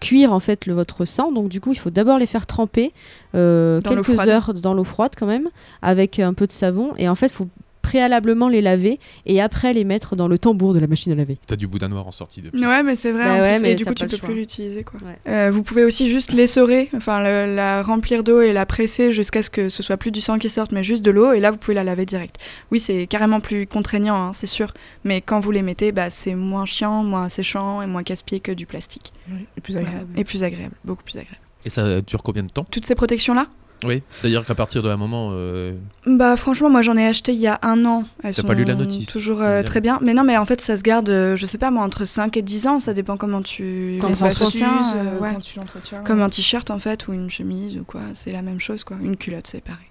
cuire 0.00 0.32
en 0.32 0.38
fait 0.40 0.66
le, 0.66 0.74
votre 0.74 1.04
sang. 1.04 1.32
Donc 1.32 1.48
du 1.48 1.60
coup, 1.60 1.72
il 1.72 1.78
faut 1.78 1.90
d'abord 1.90 2.18
les 2.18 2.26
faire 2.26 2.46
tremper 2.46 2.92
euh, 3.34 3.80
quelques 3.80 4.18
heures 4.28 4.54
dans 4.54 4.74
l'eau 4.74 4.84
froide 4.84 5.12
quand 5.18 5.26
même, 5.26 5.48
avec 5.82 6.18
un 6.20 6.34
peu 6.34 6.46
de 6.46 6.52
savon. 6.52 6.92
Et 6.98 7.08
en 7.08 7.14
fait, 7.16 7.26
il 7.26 7.32
faut 7.32 7.48
préalablement 7.82 8.48
les 8.48 8.62
laver 8.62 8.98
et 9.26 9.40
après 9.42 9.72
les 9.72 9.84
mettre 9.84 10.16
dans 10.16 10.28
le 10.28 10.38
tambour 10.38 10.72
de 10.72 10.78
la 10.78 10.86
machine 10.86 11.12
à 11.12 11.14
laver. 11.14 11.38
T'as 11.46 11.56
du 11.56 11.66
boudin 11.66 11.88
noir 11.88 12.06
en 12.06 12.12
sortie 12.12 12.40
de. 12.40 12.50
Ouais, 12.58 12.82
mais 12.82 12.94
c'est 12.94 13.12
vrai. 13.12 13.24
Bah 13.24 13.34
en 13.34 13.40
ouais, 13.40 13.52
plus. 13.54 13.62
mais 13.62 13.72
et 13.72 13.74
du 13.74 13.84
coup, 13.84 13.92
tu 13.94 14.06
peux 14.06 14.16
choix. 14.16 14.28
plus 14.28 14.36
l'utiliser. 14.36 14.84
quoi. 14.84 15.00
Ouais. 15.04 15.18
Euh, 15.28 15.50
vous 15.52 15.62
pouvez 15.62 15.84
aussi 15.84 16.08
juste 16.08 16.32
l'essorer, 16.32 16.88
enfin 16.96 17.20
le- 17.22 17.54
la 17.54 17.82
remplir 17.82 18.24
d'eau 18.24 18.40
et 18.40 18.52
la 18.52 18.64
presser 18.66 19.12
jusqu'à 19.12 19.42
ce 19.42 19.50
que 19.50 19.68
ce 19.68 19.82
soit 19.82 19.96
plus 19.96 20.10
du 20.12 20.20
sang 20.20 20.38
qui 20.38 20.48
sorte, 20.48 20.72
mais 20.72 20.82
juste 20.82 21.04
de 21.04 21.10
l'eau. 21.10 21.32
Et 21.32 21.40
là, 21.40 21.50
vous 21.50 21.58
pouvez 21.58 21.74
la 21.74 21.84
laver 21.84 22.06
direct. 22.06 22.36
Oui, 22.70 22.78
c'est 22.80 23.06
carrément 23.06 23.40
plus 23.40 23.66
contraignant, 23.66 24.14
hein, 24.16 24.32
c'est 24.32 24.46
sûr. 24.46 24.72
Mais 25.04 25.20
quand 25.20 25.40
vous 25.40 25.50
les 25.50 25.62
mettez, 25.62 25.92
bah, 25.92 26.08
c'est 26.10 26.34
moins 26.34 26.64
chiant, 26.66 27.02
moins 27.02 27.28
séchant 27.28 27.82
et 27.82 27.86
moins 27.86 28.02
casse-pied 28.02 28.40
que 28.40 28.52
du 28.52 28.66
plastique. 28.66 29.12
Oui, 29.28 29.46
et 29.56 29.60
plus 29.60 29.76
agréable. 29.76 30.08
Et 30.16 30.24
plus 30.24 30.42
agréable, 30.44 30.74
beaucoup 30.84 31.02
plus 31.02 31.16
agréable. 31.18 31.38
Et 31.64 31.70
ça 31.70 32.00
dure 32.00 32.22
combien 32.22 32.42
de 32.42 32.48
temps? 32.50 32.66
Toutes 32.70 32.86
ces 32.86 32.94
protections-là? 32.94 33.46
Oui, 33.84 34.02
c'est-à-dire 34.10 34.44
qu'à 34.44 34.54
partir 34.54 34.82
d'un 34.82 34.96
moment, 34.96 35.30
euh, 35.32 35.74
Bah 36.06 36.36
franchement, 36.36 36.70
moi 36.70 36.82
j'en 36.82 36.96
ai 36.96 37.06
acheté 37.06 37.32
il 37.32 37.40
y 37.40 37.46
a 37.46 37.58
un 37.62 37.84
an. 37.84 38.04
Elles 38.22 38.34
T'as 38.34 38.42
sont 38.42 38.48
pas 38.48 38.54
lu 38.54 38.64
la 38.64 38.74
notice, 38.74 39.06
Toujours 39.12 39.42
euh, 39.42 39.62
très 39.62 39.80
bien. 39.80 39.98
Mais 40.02 40.14
non, 40.14 40.22
mais 40.24 40.36
en 40.36 40.46
fait, 40.46 40.60
ça 40.60 40.76
se 40.76 40.82
garde, 40.82 41.08
euh, 41.08 41.36
je 41.36 41.46
sais 41.46 41.58
pas 41.58 41.70
moi, 41.70 41.82
entre 41.84 42.04
5 42.04 42.36
et 42.36 42.42
10 42.42 42.66
ans. 42.66 42.80
Ça 42.80 42.94
dépend 42.94 43.16
comment 43.16 43.42
tu 43.42 43.98
Quand 44.00 44.08
les 44.08 44.14
ça 44.14 44.26
entretiens, 44.26 44.82
s'use, 44.82 44.92
euh, 44.96 45.18
ouais. 45.18 45.32
quand 45.34 45.40
tu 45.40 45.58
l'entretiens. 45.58 46.02
Comme 46.04 46.20
un 46.22 46.28
t-shirt 46.28 46.70
en 46.70 46.78
fait, 46.78 47.08
ou 47.08 47.12
une 47.12 47.30
chemise 47.30 47.76
ou 47.76 47.84
quoi. 47.84 48.00
C'est 48.14 48.32
la 48.32 48.42
même 48.42 48.60
chose 48.60 48.84
quoi. 48.84 48.96
Une 49.02 49.16
culotte, 49.16 49.46
c'est 49.48 49.62
pareil. 49.62 49.86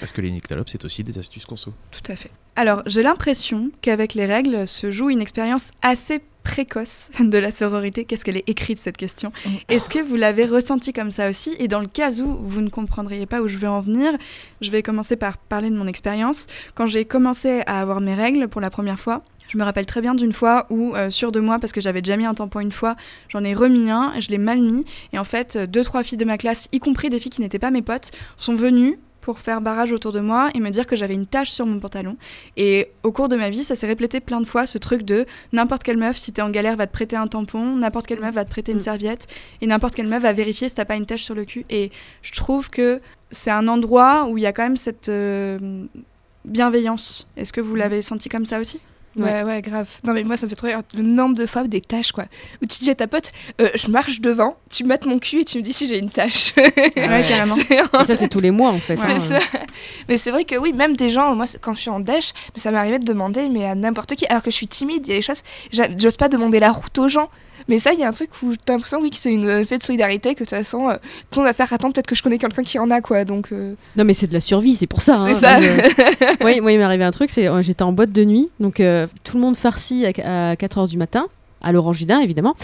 parce 0.00 0.12
que 0.12 0.20
les 0.20 0.30
nyctalopes, 0.30 0.68
c'est 0.68 0.84
aussi 0.84 1.02
des 1.04 1.18
astuces 1.18 1.46
conso. 1.46 1.72
Tout 1.90 2.12
à 2.12 2.16
fait. 2.16 2.30
Alors, 2.56 2.82
j'ai 2.86 3.02
l'impression 3.02 3.70
qu'avec 3.80 4.14
les 4.14 4.26
règles 4.26 4.66
se 4.68 4.90
joue 4.90 5.10
une 5.10 5.20
expérience 5.22 5.70
assez 5.82 6.20
précoce 6.44 7.10
de 7.20 7.38
la 7.38 7.50
sororité. 7.50 8.04
Qu'est-ce 8.04 8.24
qu'elle 8.24 8.36
est 8.36 8.48
écrite 8.48 8.78
cette 8.78 8.96
question 8.96 9.24
Mm. 9.44 9.50
Est-ce 9.68 9.88
que 9.88 9.98
vous 9.98 10.16
l'avez 10.16 10.44
ressenti 10.44 10.92
comme 10.92 11.10
ça 11.10 11.28
aussi 11.28 11.54
Et 11.58 11.68
dans 11.68 11.80
le 11.80 11.86
cas 11.86 12.10
où 12.20 12.38
vous 12.42 12.60
ne 12.60 12.68
comprendriez 12.68 13.26
pas 13.26 13.40
où 13.42 13.48
je 13.48 13.56
veux 13.56 13.68
en 13.68 13.80
venir, 13.80 14.12
je 14.60 14.70
vais 14.70 14.82
commencer 14.82 15.16
par 15.16 15.38
parler 15.38 15.70
de 15.70 15.76
mon 15.76 15.86
expérience. 15.86 16.46
Quand 16.74 16.86
j'ai 16.86 17.04
commencé 17.04 17.62
à 17.66 17.80
avoir 17.80 18.00
mes 18.00 18.14
règles 18.14 18.48
pour 18.48 18.60
la 18.60 18.70
première 18.70 18.98
fois, 18.98 19.22
je 19.48 19.58
me 19.58 19.64
rappelle 19.64 19.86
très 19.86 20.00
bien 20.00 20.14
d'une 20.14 20.32
fois 20.32 20.66
où, 20.70 20.94
euh, 20.94 21.10
sûre 21.10 21.30
de 21.30 21.40
moi, 21.40 21.58
parce 21.58 21.72
que 21.72 21.80
j'avais 21.80 22.00
déjà 22.00 22.16
mis 22.16 22.24
un 22.24 22.34
tampon 22.34 22.60
une 22.60 22.72
fois, 22.72 22.96
j'en 23.28 23.44
ai 23.44 23.52
remis 23.54 23.90
un, 23.90 24.14
je 24.18 24.30
l'ai 24.30 24.38
mal 24.38 24.60
mis, 24.60 24.84
et 25.12 25.18
en 25.18 25.24
fait, 25.24 25.56
euh, 25.56 25.66
deux, 25.66 25.84
trois 25.84 26.02
filles 26.02 26.18
de 26.18 26.24
ma 26.24 26.38
classe, 26.38 26.68
y 26.72 26.80
compris 26.80 27.10
des 27.10 27.18
filles 27.18 27.30
qui 27.30 27.42
n'étaient 27.42 27.58
pas 27.58 27.70
mes 27.70 27.82
potes, 27.82 28.10
sont 28.38 28.54
venues 28.54 28.98
pour 29.24 29.38
faire 29.38 29.62
barrage 29.62 29.90
autour 29.90 30.12
de 30.12 30.20
moi 30.20 30.50
et 30.54 30.60
me 30.60 30.68
dire 30.68 30.86
que 30.86 30.96
j'avais 30.96 31.14
une 31.14 31.26
tache 31.26 31.50
sur 31.50 31.64
mon 31.64 31.80
pantalon. 31.80 32.18
Et 32.58 32.90
au 33.02 33.10
cours 33.10 33.28
de 33.28 33.36
ma 33.36 33.48
vie, 33.48 33.64
ça 33.64 33.74
s'est 33.74 33.86
répété 33.86 34.20
plein 34.20 34.42
de 34.42 34.46
fois, 34.46 34.66
ce 34.66 34.76
truc 34.76 35.02
de 35.02 35.24
n'importe 35.52 35.82
quelle 35.82 35.96
meuf, 35.96 36.18
si 36.18 36.30
t'es 36.30 36.42
en 36.42 36.50
galère, 36.50 36.76
va 36.76 36.86
te 36.86 36.92
prêter 36.92 37.16
un 37.16 37.26
tampon, 37.26 37.74
n'importe 37.76 38.06
quelle 38.06 38.20
meuf 38.20 38.34
va 38.34 38.44
te 38.44 38.50
prêter 38.50 38.72
une 38.72 38.78
Mm. 38.78 38.82
serviette, 38.82 39.26
et 39.62 39.66
n'importe 39.66 39.94
quelle 39.94 40.08
meuf 40.08 40.22
va 40.22 40.34
vérifier 40.34 40.68
si 40.68 40.74
t'as 40.74 40.84
pas 40.84 40.96
une 40.96 41.06
tache 41.06 41.22
sur 41.22 41.34
le 41.34 41.46
cul. 41.46 41.64
Et 41.70 41.90
je 42.20 42.32
trouve 42.32 42.68
que 42.68 43.00
c'est 43.30 43.50
un 43.50 43.66
endroit 43.66 44.26
où 44.28 44.36
il 44.36 44.42
y 44.42 44.46
a 44.46 44.52
quand 44.52 44.62
même 44.62 44.76
cette 44.76 45.08
euh, 45.08 45.86
bienveillance. 46.44 47.26
Est-ce 47.38 47.52
que 47.54 47.62
vous 47.62 47.74
l'avez 47.74 48.02
senti 48.02 48.28
comme 48.28 48.44
ça 48.44 48.60
aussi? 48.60 48.78
Ouais, 49.16 49.42
ouais, 49.42 49.62
grave. 49.62 49.88
Non, 50.04 50.12
mais 50.12 50.24
moi, 50.24 50.36
ça 50.36 50.46
me 50.46 50.50
fait 50.50 50.56
trop 50.56 50.66
rire 50.66 50.82
le 50.96 51.02
nombre 51.02 51.34
de 51.36 51.46
fois 51.46 51.64
des 51.64 51.80
tâches, 51.80 52.12
quoi. 52.12 52.24
Où 52.62 52.66
tu 52.66 52.78
dis 52.80 52.90
à 52.90 52.94
ta 52.94 53.06
pote, 53.06 53.30
euh, 53.60 53.68
je 53.74 53.88
marche 53.88 54.20
devant, 54.20 54.56
tu 54.70 54.84
mates 54.84 55.06
mon 55.06 55.18
cul 55.18 55.40
et 55.40 55.44
tu 55.44 55.58
me 55.58 55.62
dis 55.62 55.72
si 55.72 55.86
j'ai 55.86 55.98
une 55.98 56.10
tâche. 56.10 56.52
Ouais, 56.56 56.92
carrément. 56.96 57.56
Et 58.00 58.04
ça, 58.04 58.14
c'est 58.14 58.28
tous 58.28 58.40
les 58.40 58.50
mois 58.50 58.70
en 58.70 58.78
fait. 58.78 58.96
C'est 58.96 59.12
hein. 59.12 59.18
ça. 59.18 59.38
Mais 60.08 60.16
c'est 60.16 60.30
vrai 60.30 60.44
que 60.44 60.56
oui, 60.56 60.72
même 60.72 60.96
des 60.96 61.08
gens, 61.08 61.34
moi, 61.34 61.46
quand 61.60 61.74
je 61.74 61.80
suis 61.80 61.90
en 61.90 62.00
dèche, 62.00 62.32
ça 62.56 62.70
m'arrivait 62.70 62.98
de 62.98 63.04
demander, 63.04 63.48
mais 63.48 63.66
à 63.66 63.74
n'importe 63.74 64.14
qui, 64.16 64.26
alors 64.26 64.42
que 64.42 64.50
je 64.50 64.56
suis 64.56 64.68
timide, 64.68 65.06
il 65.06 65.10
y 65.10 65.12
a 65.14 65.16
des 65.16 65.22
choses, 65.22 65.42
j'ose 65.72 66.16
pas 66.16 66.28
demander 66.28 66.58
la 66.58 66.72
route 66.72 66.98
aux 66.98 67.08
gens. 67.08 67.30
Mais 67.68 67.78
ça, 67.78 67.92
il 67.92 68.00
y 68.00 68.04
a 68.04 68.08
un 68.08 68.12
truc 68.12 68.30
où 68.42 68.52
t'as 68.64 68.74
l'impression, 68.74 68.98
oui, 69.00 69.10
que 69.10 69.16
c'est 69.16 69.32
une 69.32 69.46
euh, 69.48 69.64
fait 69.64 69.78
de 69.78 69.82
solidarité, 69.82 70.30
que 70.34 70.40
de 70.40 70.44
toute 70.44 70.50
façon, 70.50 70.90
euh, 70.90 70.94
tout 71.30 71.40
le 71.40 71.44
monde 71.44 71.46
va 71.46 71.52
faire 71.54 71.72
attendre, 71.72 71.94
peut-être 71.94 72.06
que 72.06 72.14
je 72.14 72.22
connais 72.22 72.38
quelqu'un 72.38 72.62
qui 72.62 72.78
en 72.78 72.90
a, 72.90 73.00
quoi. 73.00 73.24
Donc, 73.24 73.48
euh, 73.52 73.74
Non, 73.96 74.04
mais 74.04 74.14
c'est 74.14 74.26
de 74.26 74.34
la 74.34 74.40
survie, 74.40 74.74
c'est 74.74 74.86
pour 74.86 75.00
ça. 75.02 75.16
c'est 75.16 75.30
hein. 75.30 75.34
ça. 75.34 75.60
Moi, 75.60 75.68
je- 75.68 76.44
Oui, 76.44 76.60
moi, 76.60 76.72
il 76.72 76.78
m'est 76.78 76.84
arrivé 76.84 77.04
un 77.04 77.10
truc, 77.10 77.30
c'est 77.30 77.48
euh, 77.48 77.62
j'étais 77.62 77.82
en 77.82 77.92
boîte 77.92 78.12
de 78.12 78.24
nuit, 78.24 78.50
donc 78.60 78.80
euh, 78.80 79.06
tout 79.24 79.36
le 79.36 79.42
monde 79.42 79.56
farci 79.56 80.04
à, 80.06 80.54
4h 80.56 80.88
du 80.88 80.98
matin, 80.98 81.26
à 81.62 81.72
l'orangina 81.72 82.22
évidemment, 82.22 82.54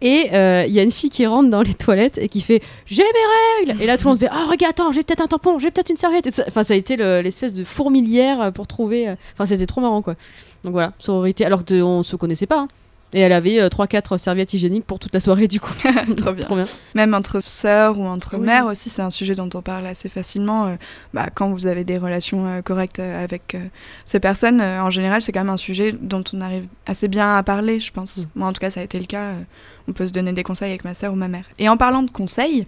et 0.00 0.30
euh, 0.32 0.64
il 0.66 0.74
y 0.74 0.80
a 0.80 0.82
une 0.82 0.90
fille 0.90 1.10
qui 1.10 1.24
rentre 1.26 1.48
dans 1.48 1.62
les 1.62 1.74
toilettes 1.74 2.18
et 2.18 2.28
qui 2.28 2.40
fait 2.40 2.60
j'ai 2.86 3.04
mes 3.04 3.66
règles, 3.70 3.80
et 3.82 3.86
là 3.86 3.96
tout 3.96 4.06
le 4.06 4.10
monde 4.14 4.18
fait 4.18 4.28
ah 4.32 4.46
regarde 4.50 4.72
attends 4.72 4.90
j'ai 4.90 5.04
peut-être 5.04 5.20
un 5.20 5.28
tampon, 5.28 5.60
j'ai 5.60 5.70
peut-être 5.70 5.90
une 5.90 5.96
serviette, 5.96 6.28
ça- 6.34 6.42
enfin 6.48 6.64
ça 6.64 6.74
a 6.74 6.76
été 6.76 6.96
le- 6.96 7.20
l'espèce 7.20 7.54
de 7.54 7.62
fourmilière 7.62 8.40
euh, 8.42 8.50
pour 8.50 8.66
trouver, 8.66 9.08
euh, 9.10 9.14
enfin 9.34 9.44
c'était 9.44 9.66
trop 9.66 9.80
marrant 9.80 10.02
quoi. 10.02 10.16
Donc 10.64 10.72
voilà 10.72 10.92
sororité, 10.98 11.44
alors 11.44 11.64
qu'on 11.64 12.02
se 12.02 12.16
connaissait 12.16 12.46
pas. 12.46 12.62
hein. 12.62 12.68
Et 13.14 13.20
elle 13.20 13.32
avait 13.32 13.58
3-4 13.68 14.18
serviettes 14.18 14.52
hygiéniques 14.52 14.84
pour 14.84 14.98
toute 14.98 15.14
la 15.14 15.20
soirée 15.20 15.48
du 15.48 15.60
coup. 15.60 15.72
Trop 16.16 16.32
bien. 16.32 16.44
Trop 16.44 16.56
bien. 16.56 16.66
Même 16.94 17.14
entre 17.14 17.40
sœurs 17.42 17.98
ou 17.98 18.04
entre 18.04 18.36
Oui. 18.36 18.44
mères 18.44 18.66
aussi, 18.66 18.90
c'est 18.90 19.00
un 19.02 19.10
sujet 19.10 19.34
dont 19.34 19.48
on 19.54 19.62
parle 19.62 19.86
assez 19.86 20.08
facilement. 20.10 20.66
euh, 20.66 20.74
bah, 21.14 21.28
quand 21.34 21.50
vous 21.50 21.66
avez 21.66 21.84
des 21.84 21.96
relations 21.96 22.46
euh, 22.46 22.60
correctes 22.60 22.98
euh, 22.98 23.24
avec 23.24 23.54
euh, 23.54 23.60
ces 24.04 24.20
personnes, 24.20 24.60
euh, 24.60 24.82
en 24.82 24.90
général, 24.90 25.22
c'est 25.22 25.32
quand 25.32 25.40
même 25.40 25.48
un 25.48 25.56
sujet 25.56 25.92
dont 25.98 26.22
on 26.34 26.40
arrive 26.42 26.66
assez 26.86 27.08
bien 27.08 27.34
à 27.36 27.42
parler, 27.42 27.80
je 27.80 27.90
pense. 27.92 28.18
Mm. 28.18 28.22
Moi, 28.34 28.48
en 28.48 28.52
tout 28.52 28.60
cas, 28.60 28.70
ça 28.70 28.80
a 28.80 28.82
été 28.82 28.98
le 28.98 29.06
cas. 29.06 29.22
euh, 29.22 29.40
on 29.88 29.92
peut 29.92 30.06
se 30.06 30.12
donner 30.12 30.34
des 30.34 30.42
conseils 30.42 30.68
avec 30.68 30.84
ma 30.84 30.92
sœur 30.92 31.14
ou 31.14 31.16
ma 31.16 31.28
mère. 31.28 31.44
Et 31.58 31.66
en 31.70 31.78
parlant 31.78 32.02
de 32.02 32.10
conseils, 32.10 32.66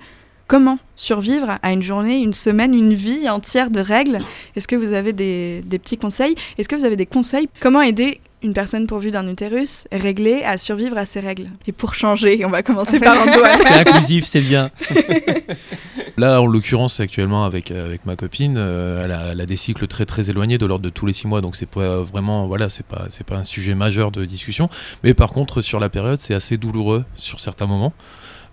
comment 0.49 0.78
survivre 0.97 1.59
à 1.62 1.70
une 1.72 1.82
journée, 1.82 2.18
une 2.22 2.32
semaine, 2.32 2.72
une 2.72 2.95
vie 2.95 3.28
entière 3.28 3.70
de 3.70 3.80
règles? 3.80 4.20
Est-ce 4.57 4.66
que 4.66 4.74
vous 4.76 4.95
avez 4.95 5.12
des, 5.12 5.61
des 5.66 5.78
petits 5.78 5.99
conseils? 5.99 6.34
Est-ce 6.57 6.66
que 6.66 6.76
vous 6.76 6.86
avez 6.86 6.97
des 6.97 7.05
conseils? 7.05 7.51
Comment 7.61 7.82
aider 7.82 8.20
une 8.43 8.53
personne 8.53 8.86
pourvue 8.86 9.11
d'un 9.11 9.26
utérus 9.28 9.86
est 9.91 9.99
réglée 9.99 10.43
à 10.45 10.57
survivre 10.57 10.97
à 10.97 11.05
ses 11.05 11.20
règles. 11.20 11.49
Et 11.66 11.72
pour 11.72 11.95
changer, 11.95 12.45
on 12.45 12.51
va 12.51 12.62
commencer 12.62 12.99
par 12.99 13.20
Antoine. 13.28 13.59
C'est 13.62 13.88
inclusif, 13.88 14.24
c'est 14.24 14.41
bien. 14.41 14.70
Là, 16.16 16.41
en 16.41 16.47
l'occurrence, 16.47 17.01
actuellement 17.01 17.45
avec, 17.45 17.70
euh, 17.70 17.86
avec 17.86 18.05
ma 18.07 18.16
copine, 18.16 18.57
euh, 18.59 19.05
elle, 19.05 19.12
a, 19.12 19.32
elle 19.32 19.41
a 19.41 19.47
des 19.47 19.57
cycles 19.57 19.86
très 19.86 20.05
très 20.05 20.28
éloignés 20.28 20.59
de 20.59 20.66
l'ordre 20.66 20.84
de 20.84 20.91
tous 20.91 21.07
les 21.07 21.12
six 21.12 21.26
mois, 21.26 21.41
donc 21.41 21.57
c'est 21.57 21.68
pas 21.68 22.03
vraiment, 22.03 22.47
voilà, 22.47 22.68
c'est 22.68 22.84
pas 22.84 23.07
c'est 23.11 23.24
pas 23.24 23.36
un 23.36 23.45
sujet 23.45 23.74
majeur 23.74 24.11
de 24.11 24.24
discussion. 24.24 24.68
Mais 25.03 25.14
par 25.14 25.30
contre, 25.30 25.62
sur 25.62 25.80
la 25.80 25.88
période, 25.88 26.18
c'est 26.18 26.34
assez 26.34 26.57
douloureux 26.57 27.05
sur 27.16 27.41
certains 27.41 27.66
moments. 27.66 27.93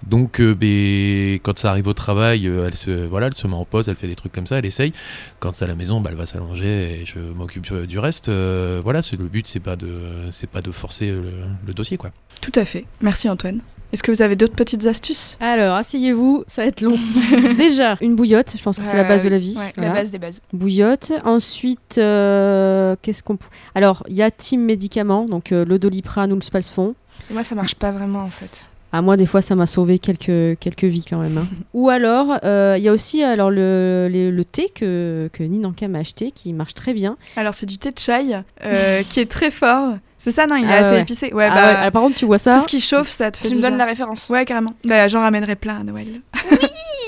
Donc, 0.06 0.40
euh, 0.40 0.54
ben, 0.54 1.40
quand 1.44 1.58
ça 1.58 1.72
arrive 1.72 1.88
au 1.88 1.94
travail, 1.94 2.48
euh, 2.48 2.68
elle 2.68 2.76
se, 2.76 3.06
voilà, 3.08 3.28
elle 3.28 3.34
se 3.34 3.48
met 3.48 3.56
en 3.56 3.66
pause, 3.66 3.90
elle 3.90 3.96
fait 3.96 4.08
des 4.08 4.16
trucs 4.16 4.32
comme 4.32 4.46
ça, 4.46 4.58
elle 4.58 4.66
essaye. 4.66 4.92
Quand 5.40 5.54
c'est 5.54 5.66
à 5.66 5.68
la 5.68 5.76
maison, 5.76 6.00
bah, 6.02 6.10
elle 6.12 6.18
va 6.18 6.26
s'allonger 6.26 7.02
et 7.02 7.06
je 7.06 7.20
m'occupe 7.20 7.68
euh, 7.72 7.86
du 7.86 8.00
reste. 8.00 8.30
Euh, 8.30 8.80
voilà, 8.84 9.02
c'est 9.02 9.18
le 9.18 9.26
but, 9.26 9.48
c'est 9.48 9.60
pas 9.60 9.76
de, 9.76 9.90
c'est 10.32 10.50
pas 10.50 10.62
de 10.62 10.72
forcer 10.72 11.08
le, 11.12 11.24
le 11.66 11.74
dossier, 11.74 11.98
quoi. 11.98 12.12
Tout 12.42 12.52
à 12.56 12.64
fait. 12.66 12.86
Merci 13.02 13.28
Antoine. 13.28 13.62
Est-ce 13.94 14.04
que 14.04 14.12
vous 14.12 14.22
avez 14.22 14.36
d'autres 14.36 14.54
petites 14.56 14.86
astuces? 14.86 15.38
Alors, 15.40 15.76
asseyez-vous, 15.78 16.44
ça 16.46 16.62
va 16.62 16.68
être 16.68 16.82
long. 16.82 16.96
Déjà, 17.58 17.96
une 18.02 18.16
bouillotte, 18.18 18.54
je 18.58 18.62
pense 18.62 18.78
que 18.78 18.84
c'est 18.84 18.98
la 18.98 19.06
base 19.06 19.24
de 19.24 19.30
la 19.30 19.38
vie. 19.38 19.56
Ouais, 19.58 19.72
Voilà. 19.78 19.94
la 19.94 19.96
base 20.02 20.12
des 20.12 20.18
bases. 20.20 20.42
Bouillotte. 20.52 21.14
Ensuite, 21.24 21.98
euh, 21.98 22.98
qu'est-ce 23.02 23.24
qu'on. 23.24 23.38
pou- 23.38 23.48
Alors, 23.76 24.04
il 24.10 24.16
y 24.16 24.22
a 24.22 24.30
team 24.30 24.62
médicaments, 24.66 25.26
donc 25.26 25.54
euh, 25.54 25.64
le 25.64 25.80
doliprane 25.80 26.34
ou 26.34 26.36
le 26.36 26.42
spalsfon. 26.42 26.96
Moi, 27.32 27.44
ça 27.44 27.56
marche 27.56 27.76
pas 27.76 27.92
vraiment 27.94 28.24
en 28.24 28.30
fait. 28.30 28.70
À 28.94 29.02
moi, 29.02 29.18
des 29.18 29.26
fois, 29.26 29.42
ça 29.42 29.54
m'a 29.56 29.66
sauvé 29.66 30.00
quelques, 30.00 30.58
quelques 30.60 30.86
vies 30.86 31.04
quand 31.08 31.18
même. 31.20 31.38
hein. 31.38 31.48
Ou 31.74 31.90
alors, 31.90 32.38
euh, 32.44 32.76
il 32.78 32.84
y 32.84 32.88
a 32.88 32.94
aussi 32.94 33.22
alors, 33.24 33.52
le, 33.52 34.08
le 34.12 34.46
thé 34.46 34.70
que, 34.74 35.30
que 35.34 35.44
Ninanka 35.44 35.88
m'a 35.88 36.00
acheté, 36.00 36.32
qui 36.32 36.54
marche 36.54 36.74
très 36.74 36.94
bien. 36.94 37.18
Alors 37.36 37.54
c'est 37.54 37.66
du 37.66 37.78
thé 37.78 37.92
de 37.92 38.00
chai 38.00 38.32
euh, 38.64 39.04
qui 39.10 39.20
est 39.20 39.30
très 39.30 39.52
fort. 39.52 39.98
C'est 40.20 40.32
ça, 40.32 40.48
non? 40.48 40.56
Il 40.56 40.64
est 40.66 40.68
Ah 40.74 40.78
assez 40.78 40.90
ouais. 40.96 41.02
épicé. 41.02 41.34
Ouais, 41.34 41.48
Ah 41.50 41.54
bah, 41.56 41.62
ouais, 41.68 41.76
alors, 41.76 41.92
par 41.92 42.02
contre, 42.02 42.16
tu 42.18 42.26
vois 42.26 42.38
ça? 42.40 42.56
tout 42.56 42.64
ce 42.64 42.68
qui 42.68 42.80
chauffe, 42.82 43.10
ça 43.10 43.30
te 43.30 43.38
fait 43.38 43.50
Tu 43.50 43.56
me 43.56 43.62
donnes 43.62 43.78
la 43.78 43.86
référence. 43.86 44.30
Ouais, 44.30 44.46
carrément. 44.46 44.74
Bah, 44.86 45.08
j'en 45.08 45.20
ramènerai 45.20 45.56
plein 45.56 45.80
à 45.82 45.84
Noël. 45.84 46.08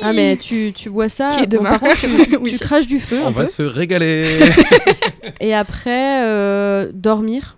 Ah, 0.01 0.13
mais 0.13 0.37
tu, 0.37 0.71
tu 0.73 0.89
bois 0.89 1.09
ça? 1.09 1.27
Qui 1.27 1.41
est 1.41 1.47
bon, 1.47 1.57
demain? 1.57 1.71
par 1.71 1.81
contre, 1.81 1.99
tu, 1.99 2.37
Oui. 2.41 2.51
tu 2.53 2.57
craches 2.59 2.87
du 2.87 3.01
feu. 3.01 3.19
On 3.21 3.27
un 3.27 3.31
va 3.31 3.41
peu. 3.41 3.47
se 3.47 3.63
régaler. 3.63 4.39
Et 5.41 5.53
après, 5.53 6.23
euh, 6.23 6.89
dormir. 6.93 7.57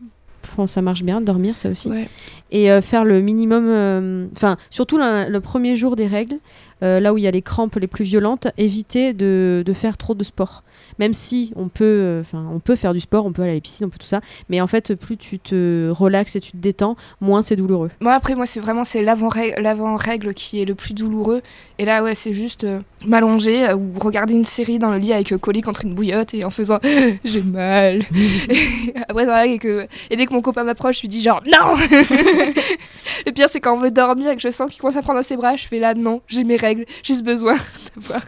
Ça 0.67 0.81
marche 0.81 1.03
bien, 1.03 1.21
dormir, 1.21 1.57
ça 1.57 1.69
aussi. 1.69 1.89
Ouais. 1.89 2.07
Et 2.51 2.71
euh, 2.71 2.81
faire 2.81 3.05
le 3.05 3.21
minimum. 3.21 3.65
euh, 3.67 4.27
Enfin, 4.35 4.57
surtout 4.69 4.97
le, 4.97 5.29
le 5.29 5.39
premier 5.41 5.75
jour 5.75 5.95
des 5.95 6.07
règles, 6.07 6.37
euh, 6.83 6.99
là 6.99 7.13
où 7.13 7.17
il 7.17 7.23
y 7.23 7.27
a 7.27 7.31
les 7.31 7.41
crampes 7.41 7.75
les 7.75 7.87
plus 7.87 8.03
violentes, 8.05 8.47
éviter 8.57 9.13
de, 9.13 9.63
de 9.65 9.73
faire 9.73 9.97
trop 9.97 10.13
de 10.15 10.23
sport. 10.23 10.63
Même 11.01 11.13
si 11.13 11.51
on 11.57 11.67
peut, 11.67 11.83
euh, 11.83 12.21
enfin, 12.21 12.47
on 12.53 12.59
peut 12.59 12.77
faire 12.77 12.93
du 12.93 13.01
sport, 13.01 13.25
on 13.25 13.33
peut 13.33 13.41
aller 13.41 13.51
à 13.51 13.55
la 13.55 13.59
piscine, 13.59 13.87
on 13.87 13.89
peut 13.89 13.99
tout 13.99 14.07
ça. 14.07 14.21
Mais 14.47 14.61
en 14.61 14.67
fait, 14.67 14.95
plus 14.95 15.17
tu 15.17 15.37
te 15.39 15.89
relaxes 15.89 16.37
et 16.37 16.39
tu 16.39 16.53
te 16.53 16.57
détends, 16.57 16.95
moins 17.19 17.41
c'est 17.41 17.57
douloureux. 17.57 17.91
Moi, 17.99 18.13
après, 18.13 18.35
moi, 18.35 18.45
c'est 18.45 18.61
vraiment 18.61 18.85
c'est 18.85 19.01
l'avant-règle 19.03 20.33
qui 20.33 20.61
est 20.61 20.65
le 20.65 20.75
plus 20.75 20.93
douloureux. 20.93 21.41
Et 21.81 21.85
là, 21.85 22.03
ouais, 22.03 22.15
c'est 22.15 22.33
juste 22.33 22.63
euh, 22.63 22.79
m'allonger 23.05 23.67
euh, 23.67 23.75
ou 23.75 23.93
regarder 23.99 24.33
une 24.33 24.45
série 24.45 24.79
dans 24.79 24.91
le 24.91 24.97
lit 24.97 25.13
avec 25.13 25.31
euh, 25.31 25.37
collé 25.37 25.61
contre 25.61 25.85
une 25.85 25.95
bouillotte 25.95 26.33
et 26.33 26.43
en 26.43 26.49
faisant 26.49 26.79
j'ai 27.23 27.41
mal. 27.41 28.03
et 28.49 28.93
après, 29.07 29.51
et, 29.51 29.57
que... 29.57 29.87
et 30.09 30.15
dès 30.15 30.25
que 30.25 30.33
mon 30.33 30.41
copain 30.41 30.63
m'approche, 30.63 30.97
je 30.97 31.01
lui 31.01 31.07
dis 31.07 31.21
genre 31.23 31.41
non 31.45 31.75
Le 33.25 33.31
pire, 33.31 33.49
c'est 33.49 33.59
quand 33.59 33.73
on 33.73 33.79
veut 33.79 33.91
dormir 33.91 34.31
et 34.31 34.35
que 34.35 34.41
je 34.41 34.49
sens 34.49 34.69
qu'il 34.69 34.79
commence 34.79 34.95
à 34.95 35.01
prendre 35.01 35.19
dans 35.19 35.25
ses 35.25 35.37
bras, 35.37 35.55
je 35.55 35.67
fais 35.67 35.79
là 35.79 35.93
non, 35.93 36.21
j'ai 36.27 36.43
mes 36.43 36.55
règles, 36.55 36.85
j'ai 37.03 37.15
ce 37.15 37.23
besoin 37.23 37.55
d'avoir 37.95 38.21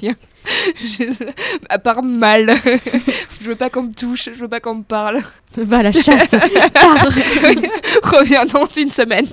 rien. 0.00 0.16
À 1.68 1.78
part 1.78 2.02
mal. 2.02 2.54
je 3.40 3.46
veux 3.46 3.56
pas 3.56 3.70
qu'on 3.70 3.84
me 3.84 3.92
touche, 3.94 4.28
je 4.32 4.38
veux 4.40 4.48
pas 4.48 4.60
qu'on 4.60 4.76
me 4.76 4.82
parle. 4.82 5.20
Va 5.56 5.78
à 5.78 5.82
la 5.82 5.92
chasse 5.92 6.34
Reviens 8.02 8.44
dans 8.46 8.66
une 8.66 8.90
semaine. 8.90 9.26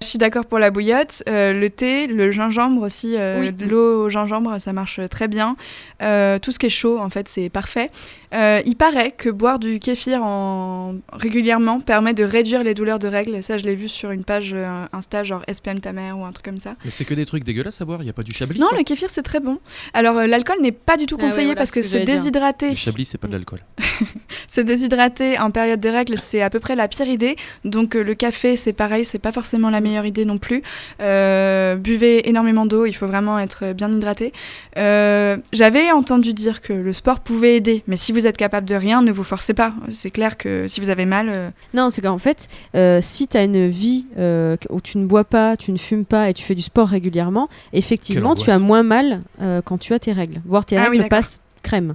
Je 0.00 0.06
suis 0.06 0.18
d'accord 0.18 0.46
pour 0.46 0.58
la 0.58 0.70
bouillotte. 0.70 1.22
Euh, 1.28 1.52
le 1.52 1.68
thé, 1.68 2.06
le 2.06 2.30
gingembre 2.30 2.82
aussi, 2.82 3.14
euh, 3.16 3.40
Oui. 3.40 3.52
de 3.52 3.66
l'eau 3.66 4.06
au 4.06 4.08
gingembre, 4.08 4.60
ça 4.60 4.72
marche 4.72 5.00
très 5.10 5.28
bien. 5.28 5.56
Euh, 6.00 6.38
tout 6.38 6.52
ce 6.52 6.58
qui 6.58 6.66
est 6.66 6.70
chaud, 6.70 6.98
en 6.98 7.10
fait, 7.10 7.28
c'est 7.28 7.48
parfait. 7.48 7.90
Euh, 8.34 8.60
il 8.66 8.76
paraît 8.76 9.12
que 9.12 9.30
boire 9.30 9.58
du 9.58 9.78
kéfir 9.80 10.22
en... 10.22 10.96
régulièrement 11.12 11.80
permet 11.80 12.12
de 12.12 12.24
réduire 12.24 12.62
les 12.62 12.74
douleurs 12.74 12.98
de 12.98 13.08
règles. 13.08 13.42
Ça, 13.42 13.56
je 13.56 13.64
l'ai 13.64 13.74
vu 13.74 13.88
sur 13.88 14.10
une 14.10 14.22
page 14.24 14.52
euh, 14.54 14.84
Insta, 14.92 15.24
genre 15.24 15.42
espionne 15.46 15.80
ta 15.80 15.92
mère 15.92 16.18
ou 16.18 16.24
un 16.24 16.32
truc 16.32 16.44
comme 16.44 16.60
ça. 16.60 16.74
Mais 16.84 16.90
c'est 16.90 17.04
que 17.06 17.14
des 17.14 17.24
trucs 17.24 17.44
dégueulasses 17.44 17.80
à 17.80 17.84
boire, 17.86 18.00
il 18.02 18.04
n'y 18.04 18.10
a 18.10 18.14
pas 18.14 18.22
du 18.22 18.34
chablis. 18.34 18.60
Non, 18.60 18.68
quoi 18.68 18.78
le 18.78 18.84
kéfir, 18.84 19.08
c'est 19.10 19.22
très 19.22 19.40
bon. 19.40 19.58
Alors, 19.94 20.16
euh, 20.18 20.26
l'alcool 20.38 20.62
n'est 20.62 20.72
pas 20.72 20.96
du 20.96 21.06
tout 21.06 21.16
Ah 21.18 21.22
ouais, 21.24 21.28
conseillé 21.28 21.46
voilà 21.46 21.58
parce 21.60 21.70
ce 21.70 21.74
que, 21.74 21.80
dire. 21.80 22.04
déshydraté. 22.04 22.68
Le 22.70 22.74
chablis, 22.74 23.04
c'est 23.04 23.18
pas 23.18 23.26
de 23.28 23.32
l'alcool. 23.32 23.60
Se 24.48 24.60
déshydrater 24.60 25.38
en 25.38 25.50
période 25.50 25.80
de 25.80 25.88
règles, 25.88 26.16
c'est 26.16 26.42
à 26.42 26.50
peu 26.50 26.60
près 26.60 26.74
la 26.76 26.88
pire 26.88 27.08
idée. 27.08 27.36
Donc 27.64 27.94
euh, 27.96 28.02
le 28.02 28.14
café, 28.14 28.56
c'est 28.56 28.72
pareil, 28.72 29.04
c'est 29.04 29.18
pas 29.18 29.32
forcément 29.32 29.70
la 29.70 29.80
meilleure 29.80 30.06
idée 30.06 30.24
non 30.24 30.38
plus. 30.38 30.62
Euh, 31.00 31.74
buvez 31.76 32.28
énormément 32.28 32.66
d'eau, 32.66 32.86
il 32.86 32.92
faut 32.92 33.06
vraiment 33.06 33.38
être 33.38 33.72
bien 33.72 33.90
hydraté. 33.92 34.32
Euh, 34.76 35.36
J'avais 35.52 35.90
entendu 35.90 36.32
dire 36.34 36.60
que 36.60 36.72
le 36.72 36.92
sport 36.92 37.20
pouvait 37.20 37.56
aider, 37.56 37.82
mais 37.86 37.96
si 37.96 38.12
vous 38.12 38.26
êtes 38.26 38.36
capable 38.36 38.66
de 38.68 38.74
rien, 38.74 39.02
ne 39.02 39.12
vous 39.12 39.24
forcez 39.24 39.54
pas. 39.54 39.74
C'est 39.88 40.10
clair 40.10 40.36
que 40.36 40.66
si 40.68 40.80
vous 40.80 40.88
avez 40.90 41.04
mal, 41.04 41.26
euh, 41.28 41.50
Non, 41.74 41.90
c'est 41.90 42.00
qu'en 42.02 42.18
fait, 42.18 42.48
euh, 42.74 43.00
si 43.02 43.28
tu 43.28 43.36
as 43.36 43.44
une 43.44 43.68
vie 43.68 44.06
euh, 44.18 44.56
où 44.70 44.80
tu 44.80 44.98
ne 44.98 45.06
bois 45.06 45.24
pas, 45.24 45.56
tu 45.56 45.72
ne 45.72 45.78
fumes 45.78 46.04
pas 46.04 46.30
et 46.30 46.34
tu 46.34 46.44
fais 46.44 46.54
du 46.54 46.62
sport 46.62 46.88
régulièrement, 46.88 47.48
effectivement, 47.72 48.34
tu 48.34 48.50
as 48.50 48.58
moins 48.58 48.82
mal 48.82 49.22
euh, 49.42 49.60
quand 49.64 49.78
tu 49.78 49.92
as 49.94 49.98
tes 49.98 50.12
règles. 50.12 50.27
Voire 50.44 50.64
tes 50.64 50.76
Ah 50.76 50.88
oui, 50.90 50.98
règles 50.98 51.08
passent 51.08 51.40
crème. 51.62 51.94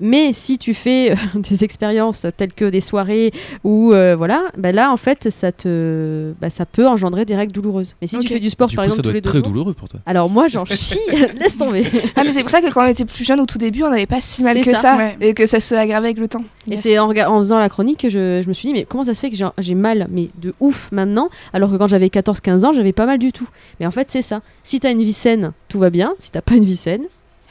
Mais 0.00 0.32
si 0.32 0.58
tu 0.58 0.74
fais 0.74 1.12
euh, 1.12 1.14
des 1.36 1.62
expériences 1.62 2.26
telles 2.36 2.52
que 2.54 2.64
des 2.64 2.80
soirées 2.80 3.30
ou 3.62 3.92
euh, 3.92 4.16
voilà, 4.16 4.42
bah 4.58 4.72
là 4.72 4.90
en 4.90 4.96
fait 4.96 5.30
ça 5.30 5.52
te, 5.52 6.32
bah, 6.40 6.50
ça 6.50 6.66
peut 6.66 6.88
engendrer 6.88 7.24
des 7.24 7.36
règles 7.36 7.52
douloureuses. 7.52 7.94
Mais 8.00 8.08
si 8.08 8.18
tu 8.18 8.26
fais 8.26 8.40
du 8.40 8.50
sport 8.50 8.66
du 8.68 8.74
par 8.74 8.86
coup, 8.86 8.90
ça 8.90 8.96
exemple 8.96 9.02
tous 9.02 9.10
doit 9.10 9.12
les 9.12 9.18
être 9.18 9.24
deux 9.24 9.30
très 9.30 9.38
jours, 9.38 9.48
douloureux 9.48 9.74
pour 9.74 9.88
toi. 9.88 10.00
alors 10.06 10.28
moi 10.28 10.48
j'en 10.48 10.64
chie, 10.64 10.98
laisse 11.38 11.56
tomber. 11.56 11.84
Ah 12.16 12.24
mais 12.24 12.32
c'est 12.32 12.40
pour 12.40 12.50
ça 12.50 12.60
que 12.60 12.72
quand 12.72 12.84
on 12.84 12.88
était 12.88 13.04
plus 13.04 13.22
jeune 13.22 13.38
au 13.40 13.46
tout 13.46 13.58
début, 13.58 13.84
on 13.84 13.90
n'avait 13.90 14.06
pas 14.06 14.20
si 14.20 14.42
mal 14.42 14.58
que 14.60 14.64
ça, 14.74 14.80
ça, 14.80 14.96
ouais. 14.96 15.16
et 15.20 15.34
que 15.34 15.46
ça 15.46 15.60
s'est 15.60 15.76
aggravé 15.76 16.06
avec 16.08 16.18
le 16.18 16.26
temps. 16.26 16.42
Et 16.68 16.76
c'est 16.76 16.98
en, 16.98 17.12
faisant 17.38 17.58
la 17.60 17.68
chronique 17.68 18.00
que 18.00 18.08
je, 18.08 18.40
je 18.42 18.48
me 18.48 18.54
suis 18.54 18.68
dit, 18.68 18.72
mais 18.74 18.84
comment 18.84 19.04
ça 19.04 19.14
se 19.14 19.20
fait 19.20 19.30
que 19.30 19.36
j'ai- 19.36 19.46
j'ai 19.58 19.74
mal, 19.76 20.08
mais 20.10 20.30
de 20.38 20.52
ouf 20.58 20.88
maintenant, 20.90 21.28
alors 21.52 21.70
que 21.70 21.76
quand 21.76 21.86
j'avais 21.86 22.08
14-15 22.08 22.64
ans, 22.64 22.72
j'avais 22.72 22.92
pas 22.94 23.06
mal 23.06 23.18
du 23.18 23.30
tout. 23.30 23.48
Mais 23.78 23.86
en 23.86 23.92
fait, 23.92 24.10
c'est 24.10 24.22
ça. 24.22 24.40
Si 24.64 24.80
t'as 24.80 24.90
une 24.90 25.02
vie 25.04 25.12
saine, 25.12 25.52
tout 25.68 25.78
va 25.78 25.90
bien. 25.90 26.14
Si 26.18 26.32
t'as 26.32 26.40
pas 26.40 26.54
une 26.54 26.64
vie 26.64 26.76
saine, 26.76 27.02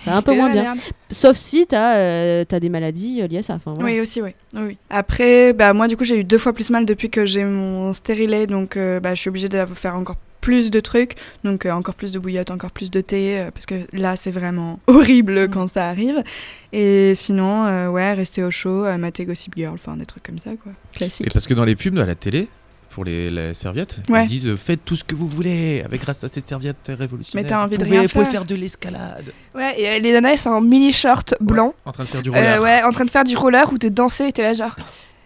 va 0.05 0.17
un 0.17 0.21
peu 0.21 0.35
moins 0.35 0.49
bien. 0.49 0.63
merde. 0.63 0.79
Sauf 1.09 1.37
si 1.37 1.67
t'as 1.67 1.97
euh, 1.97 2.45
t'as 2.45 2.59
des 2.59 2.69
maladies 2.69 3.21
euh, 3.21 3.27
liées 3.27 3.39
à 3.39 3.43
ça. 3.43 3.55
Enfin, 3.55 3.73
voilà. 3.75 3.93
Oui, 3.93 3.99
aussi, 3.99 4.21
oui. 4.21 4.31
oui. 4.55 4.77
Après, 4.89 5.53
bah, 5.53 5.73
moi, 5.73 5.87
du 5.87 5.97
coup, 5.97 6.03
j'ai 6.03 6.17
eu 6.19 6.23
deux 6.23 6.37
fois 6.37 6.53
plus 6.53 6.69
mal 6.69 6.85
depuis 6.85 7.09
que 7.09 7.25
j'ai 7.25 7.43
mon 7.43 7.93
stérilet, 7.93 8.47
donc 8.47 8.77
euh, 8.77 8.99
bah, 8.99 9.13
je 9.13 9.21
suis 9.21 9.29
obligée 9.29 9.49
de 9.49 9.65
faire 9.75 9.95
encore 9.95 10.17
plus 10.41 10.71
de 10.71 10.79
trucs, 10.79 11.15
donc 11.43 11.65
euh, 11.65 11.71
encore 11.71 11.95
plus 11.95 12.11
de 12.11 12.19
bouillotte, 12.19 12.51
encore 12.51 12.71
plus 12.71 12.91
de 12.91 12.99
thé, 12.99 13.39
euh, 13.39 13.51
parce 13.51 13.67
que 13.67 13.75
là, 13.93 14.15
c'est 14.15 14.31
vraiment 14.31 14.79
horrible 14.87 15.49
quand 15.49 15.69
ça 15.69 15.87
arrive. 15.87 16.23
Et 16.73 17.13
sinon, 17.15 17.65
euh, 17.67 17.87
ouais, 17.89 18.13
rester 18.13 18.43
au 18.43 18.51
chaud, 18.51 18.83
euh, 18.85 18.97
mater 18.97 19.25
Gossip 19.25 19.53
Girl, 19.55 19.75
enfin 19.75 19.95
des 19.95 20.05
trucs 20.05 20.23
comme 20.23 20.39
ça, 20.39 20.51
quoi. 20.61 20.73
Classique. 20.93 21.27
Et 21.27 21.29
parce 21.29 21.47
que 21.47 21.53
dans 21.53 21.65
les 21.65 21.75
pubs 21.75 21.97
à 21.99 22.05
la 22.05 22.15
télé, 22.15 22.49
pour 22.91 23.03
les, 23.05 23.29
les 23.29 23.53
serviettes, 23.53 24.01
Ouais. 24.09 24.23
ils 24.25 24.27
disent 24.27 24.47
euh, 24.47 24.57
faites 24.57 24.85
tout 24.85 24.95
ce 24.95 25.03
que 25.03 25.15
vous 25.15 25.27
voulez 25.27 25.81
avec 25.83 26.01
grâce 26.01 26.23
à 26.23 26.27
cette 26.29 26.47
serviette 26.47 26.77
révolutionnaire. 26.89 27.43
Mais 27.43 27.49
t'as 27.49 27.63
envie 27.63 27.77
de 27.77 27.83
vous 27.83 27.85
pouvez, 27.85 27.97
rien 27.99 28.07
vous 28.07 28.13
pouvez 28.13 28.25
faire. 28.25 28.31
faire 28.33 28.45
de 28.45 28.55
l'escalade. 28.55 29.33
Ouais, 29.55 29.79
et 29.81 29.89
euh, 29.89 29.99
les 29.99 30.11
nanas 30.13 30.31
elles 30.33 30.37
sont 30.37 30.49
en 30.51 30.61
mini 30.61 30.91
short 30.91 31.33
blanc, 31.41 31.73
En 31.85 31.91
train 31.91 32.03
de 32.03 32.09
faire 32.09 32.21
du 32.21 32.29
euh, 32.29 32.33
roller. 32.33 32.61
ouais, 32.61 32.83
en 32.83 32.91
train 32.91 33.05
de 33.05 33.09
faire 33.09 33.23
du 33.23 33.35
roller 33.35 33.71
ou 33.73 33.77
de 33.77 33.89
danser, 33.89 34.25
et 34.27 34.31
t'es 34.31 34.43
là 34.43 34.53
genre. 34.53 34.75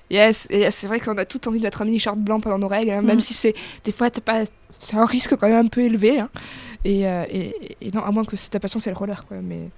Yes, 0.10 0.48
et 0.52 0.70
c'est 0.70 0.88
vrai 0.88 1.00
qu'on 1.00 1.18
a 1.18 1.26
tout 1.26 1.48
envie 1.48 1.58
de 1.60 1.64
mettre 1.64 1.82
un 1.82 1.86
mini 1.86 2.00
short 2.00 2.18
blanc 2.20 2.40
pendant 2.40 2.60
nos 2.60 2.68
règles, 2.68 2.92
hein, 2.92 3.02
même 3.02 3.18
Mm. 3.18 3.22
si 3.22 3.34
c'est 3.34 3.56
des 3.84 3.92
fois 3.92 4.10
t'as 4.12 4.22
pas, 4.22 4.44
c'est 4.80 4.96
un 4.98 5.06
risque 5.06 5.36
quand 5.36 5.48
même 5.50 5.66
un 5.66 5.68
peu 5.68 5.82
élevé. 5.82 6.20
hein. 6.20 6.30
Et, 6.84 7.08
euh, 7.08 7.24
et, 7.32 7.76
et 7.82 7.92
non, 7.92 8.04
à 8.04 8.12
moins 8.12 8.24
que 8.24 8.36
ta 8.36 8.60
passion 8.60 8.80
c'est 8.80 8.92
le 8.92 8.96
roller 8.96 9.26
quoi, 9.28 9.38
mais. 9.42 9.70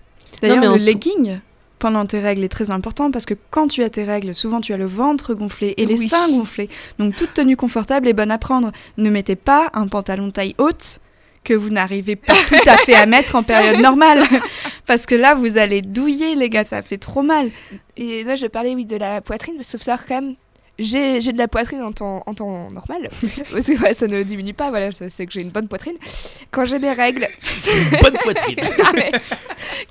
D'ailleurs, 0.41 0.57
Non, 0.57 0.71
mais 0.73 0.77
le 0.79 0.83
legging 0.83 1.39
pendant 1.80 2.05
tes 2.05 2.19
règles 2.19 2.43
est 2.43 2.49
très 2.49 2.71
important 2.71 3.11
parce 3.11 3.25
que 3.25 3.34
quand 3.51 3.67
tu 3.67 3.84
as 3.84 3.89
tes 3.89 4.03
règles, 4.03 4.34
souvent 4.34 4.61
tu 4.61 4.73
as 4.73 4.78
le 4.78 4.86
ventre 4.88 5.34
gonflé 5.34 5.73
et 5.78 5.86
les 5.86 5.99
Oui. 5.99 6.07
seins 6.09 6.30
gonflés. 6.30 6.69
Donc 6.99 7.15
toute 7.15 7.34
tenue 7.34 7.55
confortable 7.55 8.07
est 8.07 8.13
bonne 8.13 8.32
à 8.32 8.38
prendre. 8.38 8.71
Ne 8.97 9.09
mettez 9.09 9.36
pas 9.36 9.69
un 9.73 9.88
pantalon 9.88 10.32
taille 10.32 10.55
haute 10.57 10.99
que 11.43 11.53
vous 11.53 11.69
n'arrivez 11.69 12.15
pas 12.17 12.34
tout 12.47 12.55
à 12.69 12.78
fait 12.78 12.95
à 12.95 13.05
mettre 13.15 13.36
en 13.36 13.43
période 13.43 13.80
normale. 13.80 14.28
parce 14.86 15.05
que 15.05 15.15
là, 15.15 15.34
vous 15.34 15.57
allez 15.57 15.82
douiller, 15.82 16.36
les 16.36 16.49
gars, 16.49 16.65
ça 16.65 16.82
fait 16.82 16.97
trop 16.97 17.21
mal. 17.21 17.51
Et 17.95 18.23
là, 18.25 18.36
je 18.36 18.47
parlais 18.47 18.75
oui, 18.75 18.86
de 18.86 18.97
la 18.97 19.21
poitrine, 19.21 19.55
faut 19.63 19.78
savoir 19.78 20.05
quand 20.05 20.21
même, 20.21 20.36
j'ai 20.80 21.21
j'ai 21.21 21.32
de 21.32 21.38
la 21.38 21.47
poitrine 21.47 21.82
en 21.82 21.91
temps, 21.91 22.23
en 22.25 22.34
temps 22.34 22.69
normal, 22.71 23.09
parce 23.51 23.67
que 23.67 23.73
voilà, 23.78 23.93
ça 23.93 24.07
ne 24.07 24.21
diminue 24.23 24.53
pas, 24.53 24.69
voilà, 24.69 24.89
c'est 24.91 25.25
que 25.25 25.32
j'ai 25.32 25.41
une 25.41 25.49
bonne 25.51 25.67
poitrine. 25.67 25.95
Quand 26.51 26.65
j'ai 26.65 26.80
mes 26.80 26.91
règles, 26.91 27.28
Bonne 28.01 28.17
poitrine. 28.23 28.55
Ah, 28.84 28.91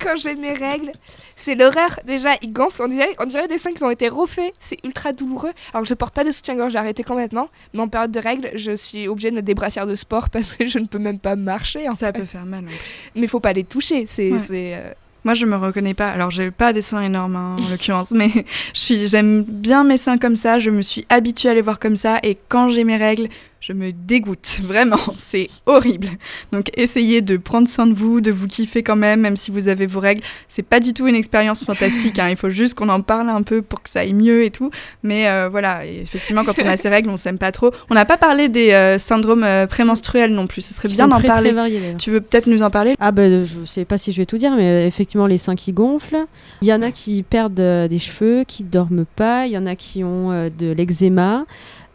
quand 0.01 0.14
j'ai 0.16 0.34
mes 0.34 0.53
règles, 0.53 0.93
c'est 1.34 1.55
l'horreur. 1.55 2.01
Déjà, 2.07 2.30
ils 2.43 2.53
gonflent, 2.53 2.82
on 2.82 2.89
dirait, 2.89 3.14
on 3.18 3.24
dirait 3.26 3.47
des 3.47 3.59
seins 3.59 3.72
qui 3.72 3.82
ont 3.84 3.91
été 3.91 4.09
refaits, 4.09 4.53
c'est 4.59 4.78
ultra 4.84 5.12
douloureux. 5.12 5.53
Alors, 5.72 5.84
je 5.84 5.95
porte 5.95 6.14
pas 6.14 6.24
de 6.24 6.30
soutien-gorge, 6.30 6.72
j'ai 6.72 6.78
arrêté 6.78 7.03
complètement, 7.03 7.49
mais 7.74 7.80
en 7.80 7.89
période 7.89 8.11
de 8.12 8.18
règles, 8.20 8.51
je 8.55 8.72
suis 8.76 9.07
obligée 9.09 9.30
de 9.30 9.37
mettre 9.37 9.47
des 9.47 9.55
brassières 9.55 9.87
de 9.87 9.95
sport 9.95 10.30
parce 10.30 10.53
que 10.53 10.66
je 10.66 10.78
ne 10.78 10.87
peux 10.87 10.99
même 10.99 11.18
pas 11.18 11.37
marcher, 11.37 11.89
en 11.89 11.95
Ça 11.95 12.12
fait. 12.12 12.20
peut 12.20 12.26
faire 12.26 12.47
mal. 12.47 12.64
en 12.64 12.68
plus. 12.68 12.76
Mais 13.16 13.26
faut 13.26 13.41
pas 13.41 13.53
les 13.53 13.64
toucher, 13.64 14.07
c'est... 14.07 14.30
Ouais. 14.32 14.95
Moi, 15.27 15.35
je 15.35 15.45
me 15.45 15.57
reconnais 15.57 15.93
pas. 15.93 16.09
Alors, 16.09 16.31
j'ai 16.31 16.53
pas 16.53 16.72
des 16.72 16.81
seins 16.81 17.03
énormes 17.03 17.35
hein, 17.35 17.57
en 17.59 17.68
l'occurrence, 17.68 18.12
mais 18.12 18.31
j'aime 18.74 19.43
bien 19.43 19.83
mes 19.83 19.97
seins 19.97 20.18
comme 20.18 20.37
ça. 20.37 20.61
Je 20.61 20.70
me 20.70 20.83
suis 20.83 21.05
habituée 21.09 21.49
à 21.49 21.55
les 21.55 21.62
voir 21.62 21.81
comme 21.81 21.97
ça, 21.97 22.20
et 22.22 22.39
quand 22.49 22.68
j'ai 22.68 22.85
mes 22.85 22.97
règles, 22.97 23.27
je 23.61 23.73
me 23.73 23.93
dégoûte. 23.93 24.59
Vraiment, 24.63 24.99
c'est 25.17 25.49
horrible. 25.67 26.09
Donc, 26.53 26.71
essayez 26.77 27.21
de 27.21 27.37
prendre 27.37 27.69
soin 27.69 27.87
de 27.87 27.95
vous, 27.95 28.21
de 28.21 28.31
vous 28.31 28.47
kiffer 28.47 28.83
quand 28.83 28.97
même, 28.97 29.21
même 29.21 29.37
si 29.37 29.51
vous 29.51 29.69
avez 29.69 29.87
vos 29.87 30.01
règles. 30.01 30.23
C'est 30.49 30.63
pas 30.63 30.81
du 30.81 30.93
tout 30.93 31.07
une 31.07 31.15
expérience 31.15 31.65
fantastique. 31.65 32.19
hein. 32.19 32.29
Il 32.29 32.37
faut 32.37 32.51
juste 32.51 32.75
qu'on 32.75 32.89
en 32.89 33.01
parle 33.01 33.29
un 33.29 33.43
peu 33.43 33.63
pour 33.63 33.83
que 33.83 33.91
ça 33.91 34.01
aille 34.01 34.13
mieux 34.13 34.45
et 34.45 34.51
tout. 34.51 34.71
Mais 35.03 35.29
euh, 35.29 35.49
voilà, 35.51 35.85
et 35.87 36.01
effectivement, 36.03 36.45
quand 36.45 36.59
on 36.63 36.69
a 36.69 36.77
ses 36.77 36.89
règles, 36.89 37.09
on 37.11 37.17
s'aime 37.17 37.39
pas 37.39 37.53
trop. 37.53 37.73
On 37.91 37.95
n'a 37.95 38.05
pas 38.05 38.17
parlé 38.17 38.49
des 38.49 38.73
euh, 38.73 38.99
syndromes 38.99 39.45
euh, 39.45 39.67
prémenstruels 39.67 40.33
non 40.33 40.47
plus. 40.47 40.63
Ce 40.63 40.75
serait 40.75 40.89
bien 40.89 41.09
d'en 41.09 41.21
parler. 41.21 41.49
Très 41.49 41.57
variés, 41.57 41.81
d'ailleurs. 41.81 41.97
Tu 41.97 42.11
veux 42.11 42.21
peut-être 42.21 42.47
nous 42.47 42.63
en 42.63 42.71
parler? 42.71 42.95
Ah 43.01 43.13
ben 43.13 43.45
je 43.45 43.65
sais 43.65 43.85
pas 43.85 43.99
si 43.99 44.13
je 44.13 44.19
vais 44.19 44.27
tout 44.27 44.39
dire, 44.39 44.55
mais 44.57 44.87
effectivement 44.87 45.27
les 45.27 45.39
seins 45.39 45.55
qui 45.55 45.73
gonflent. 45.73 46.27
Il 46.63 46.69
y 46.69 46.73
en 46.73 46.83
a 46.83 46.91
qui 46.91 47.23
perdent 47.23 47.55
des 47.55 47.99
cheveux, 47.99 48.45
qui 48.47 48.65
dorment 48.65 49.07
pas. 49.17 49.47
Il 49.47 49.53
y 49.53 49.59
en 49.59 49.67
a 49.67 49.77
qui 49.77 50.05
ont 50.05 50.31
de 50.31 50.73
l'eczéma. 50.73 51.45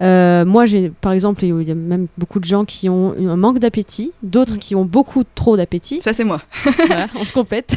Euh, 0.01 0.45
moi 0.45 0.65
j'ai 0.65 0.89
par 1.01 1.11
exemple, 1.11 1.43
il 1.45 1.61
y 1.63 1.71
a 1.71 1.75
même 1.75 2.07
beaucoup 2.17 2.39
de 2.39 2.45
gens 2.45 2.65
qui 2.65 2.89
ont 2.89 3.13
un 3.19 3.35
manque 3.35 3.59
d'appétit, 3.59 4.11
d'autres 4.23 4.57
qui 4.57 4.75
ont 4.75 4.85
beaucoup 4.85 5.23
trop 5.35 5.55
d'appétit. 5.57 6.01
Ça, 6.01 6.13
c'est 6.13 6.23
moi. 6.23 6.41
Voilà, 6.87 7.07
on 7.15 7.25
se 7.25 7.31
complète. 7.33 7.75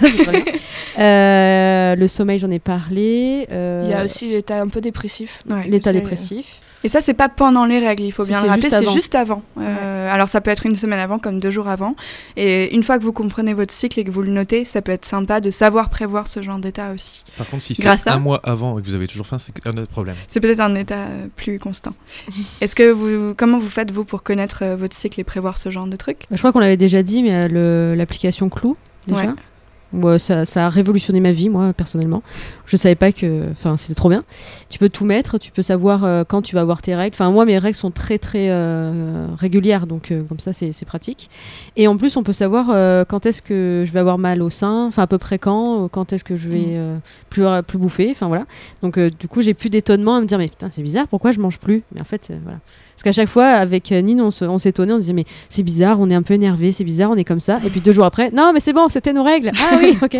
Euh, 0.98 1.96
le 1.96 2.08
sommeil 2.08 2.38
j'en 2.38 2.50
ai 2.50 2.58
parlé. 2.58 3.46
euh, 3.50 3.82
Il 3.84 3.90
y 3.90 3.94
a 3.94 4.04
aussi 4.04 4.28
l'état 4.28 4.60
un 4.60 4.68
peu 4.68 4.80
dépressif. 4.80 5.40
Ouais. 5.48 5.66
l'état 5.68 5.92
dépressif. 5.92 6.60
Et 6.84 6.88
ça, 6.88 7.00
c'est 7.00 7.14
pas 7.14 7.30
pendant 7.30 7.64
les 7.64 7.78
règles, 7.78 8.02
il 8.04 8.12
faut 8.12 8.24
Si, 8.24 8.28
bien 8.28 8.42
le 8.42 8.48
rappeler, 8.48 8.68
c'est 8.68 8.90
juste 8.92 9.14
avant. 9.14 9.42
Euh, 9.58 9.62
Alors, 10.10 10.28
ça 10.28 10.40
peut 10.40 10.50
être 10.50 10.66
une 10.66 10.74
semaine 10.74 10.98
avant, 10.98 11.18
comme 11.18 11.40
deux 11.40 11.50
jours 11.50 11.68
avant. 11.68 11.96
Et 12.36 12.74
une 12.74 12.82
fois 12.82 12.98
que 12.98 13.02
vous 13.04 13.12
comprenez 13.12 13.54
votre 13.54 13.72
cycle 13.72 13.98
et 14.00 14.04
que 14.04 14.10
vous 14.10 14.22
le 14.22 14.30
notez, 14.30 14.64
ça 14.64 14.82
peut 14.82 14.92
être 14.92 15.04
sympa 15.04 15.40
de 15.40 15.50
savoir 15.50 15.90
prévoir 15.90 16.26
ce 16.28 16.42
genre 16.42 16.58
d'état 16.58 16.92
aussi. 16.92 17.24
Par 17.36 17.46
contre, 17.48 17.62
si 17.62 17.74
c'est 17.74 17.82
à- 17.88 18.14
un 18.14 18.18
mois 18.18 18.40
avant 18.44 18.78
et 18.78 18.82
que 18.82 18.86
vous 18.86 18.94
avez 18.94 19.06
toujours 19.06 19.26
faim, 19.26 19.38
c'est 19.38 19.54
un 19.66 19.76
autre 19.76 19.90
problème. 19.90 20.16
C'est 20.28 20.40
peut-être 20.40 20.60
un 20.60 20.74
état 20.74 20.94
euh, 21.06 21.26
plus 21.36 21.58
constant. 21.58 21.94
Est-ce 22.60 22.74
que 22.76 22.90
vous, 22.90 23.34
comment 23.36 23.58
vous 23.58 23.68
faites 23.70 23.90
vous 23.90 24.04
pour 24.04 24.22
connaître 24.22 24.62
euh, 24.62 24.76
votre 24.76 24.94
cycle 24.94 25.20
et 25.20 25.24
prévoir 25.24 25.56
ce 25.58 25.70
genre 25.70 25.86
de 25.86 25.96
trucs 25.96 26.20
Bah, 26.30 26.36
je 26.36 26.38
crois 26.38 26.52
qu'on 26.52 26.58
l'avait 26.60 26.76
déjà 26.76 27.02
dit, 27.02 27.22
mais 27.22 27.48
euh, 27.50 27.94
l'application 27.94 28.48
Clou, 28.48 28.76
déjà. 29.06 29.20
Ouais. 29.26 29.32
Euh, 30.02 30.18
ça, 30.18 30.44
ça 30.44 30.66
a 30.66 30.68
révolutionné 30.68 31.20
ma 31.20 31.32
vie, 31.32 31.48
moi, 31.48 31.72
personnellement. 31.72 32.22
Je 32.66 32.76
savais 32.76 32.94
pas 32.94 33.12
que. 33.12 33.50
Enfin, 33.50 33.76
c'était 33.76 33.94
trop 33.94 34.08
bien. 34.08 34.24
Tu 34.68 34.78
peux 34.78 34.88
tout 34.88 35.04
mettre, 35.04 35.38
tu 35.38 35.52
peux 35.52 35.62
savoir 35.62 36.04
euh, 36.04 36.24
quand 36.26 36.42
tu 36.42 36.54
vas 36.54 36.62
avoir 36.62 36.82
tes 36.82 36.94
règles. 36.94 37.14
Enfin, 37.14 37.30
moi, 37.30 37.44
mes 37.44 37.58
règles 37.58 37.76
sont 37.76 37.90
très, 37.90 38.18
très 38.18 38.48
euh, 38.50 39.26
régulières, 39.36 39.86
donc 39.86 40.10
euh, 40.10 40.22
comme 40.24 40.38
ça, 40.38 40.52
c'est 40.52 40.84
pratique. 40.84 41.30
Et 41.76 41.86
en 41.88 41.96
plus, 41.96 42.16
on 42.16 42.22
peut 42.22 42.32
savoir 42.32 42.66
quand 43.06 43.26
est-ce 43.26 43.42
que 43.42 43.84
je 43.86 43.92
vais 43.92 44.00
avoir 44.00 44.18
mal 44.18 44.42
au 44.42 44.50
sein, 44.50 44.86
enfin, 44.86 45.02
à 45.02 45.06
peu 45.06 45.18
près 45.18 45.38
quand, 45.38 45.88
quand 45.88 46.12
est-ce 46.12 46.24
que 46.24 46.36
je 46.36 46.48
vais 46.48 46.64
euh, 46.70 46.96
plus, 47.30 47.44
plus 47.66 47.78
bouffer. 47.78 48.10
Enfin, 48.10 48.28
voilà. 48.28 48.46
Donc, 48.82 48.98
du 48.98 49.28
coup, 49.28 49.42
j'ai 49.42 49.54
plus 49.54 49.70
d'étonnement 49.70 50.16
à 50.16 50.20
me 50.20 50.26
dire, 50.26 50.38
mais 50.38 50.48
putain, 50.48 50.68
c'est 50.70 50.82
bizarre, 50.82 51.08
pourquoi 51.08 51.32
je 51.32 51.40
mange 51.40 51.58
plus? 51.58 51.82
Mais 51.94 52.00
en 52.00 52.04
fait, 52.04 52.32
voilà. 52.42 52.58
Parce 52.94 53.02
qu'à 53.02 53.12
chaque 53.12 53.28
fois, 53.28 53.46
avec 53.46 53.90
euh, 53.92 54.00
Nine, 54.00 54.20
on 54.20 54.30
se- 54.30 54.44
on 54.44 54.58
s'étonnait, 54.58 54.92
on 54.92 54.96
se 54.96 55.00
disait, 55.02 55.12
mais 55.12 55.24
c'est 55.48 55.62
bizarre, 55.62 55.98
on 56.00 56.08
est 56.10 56.14
un 56.14 56.22
peu 56.22 56.34
énervé, 56.34 56.70
c'est 56.72 56.84
bizarre, 56.84 57.10
on 57.10 57.16
est 57.16 57.24
comme 57.24 57.40
ça. 57.40 57.58
Et 57.64 57.70
puis 57.70 57.80
deux 57.80 57.92
jours 57.92 58.04
après, 58.04 58.30
non, 58.30 58.52
mais 58.54 58.60
c'est 58.60 58.72
bon, 58.72 58.88
c'était 58.88 59.12
nos 59.12 59.24
règles. 59.24 59.50
Ah 59.60 59.76
oui, 59.78 59.98
ok. 60.00 60.14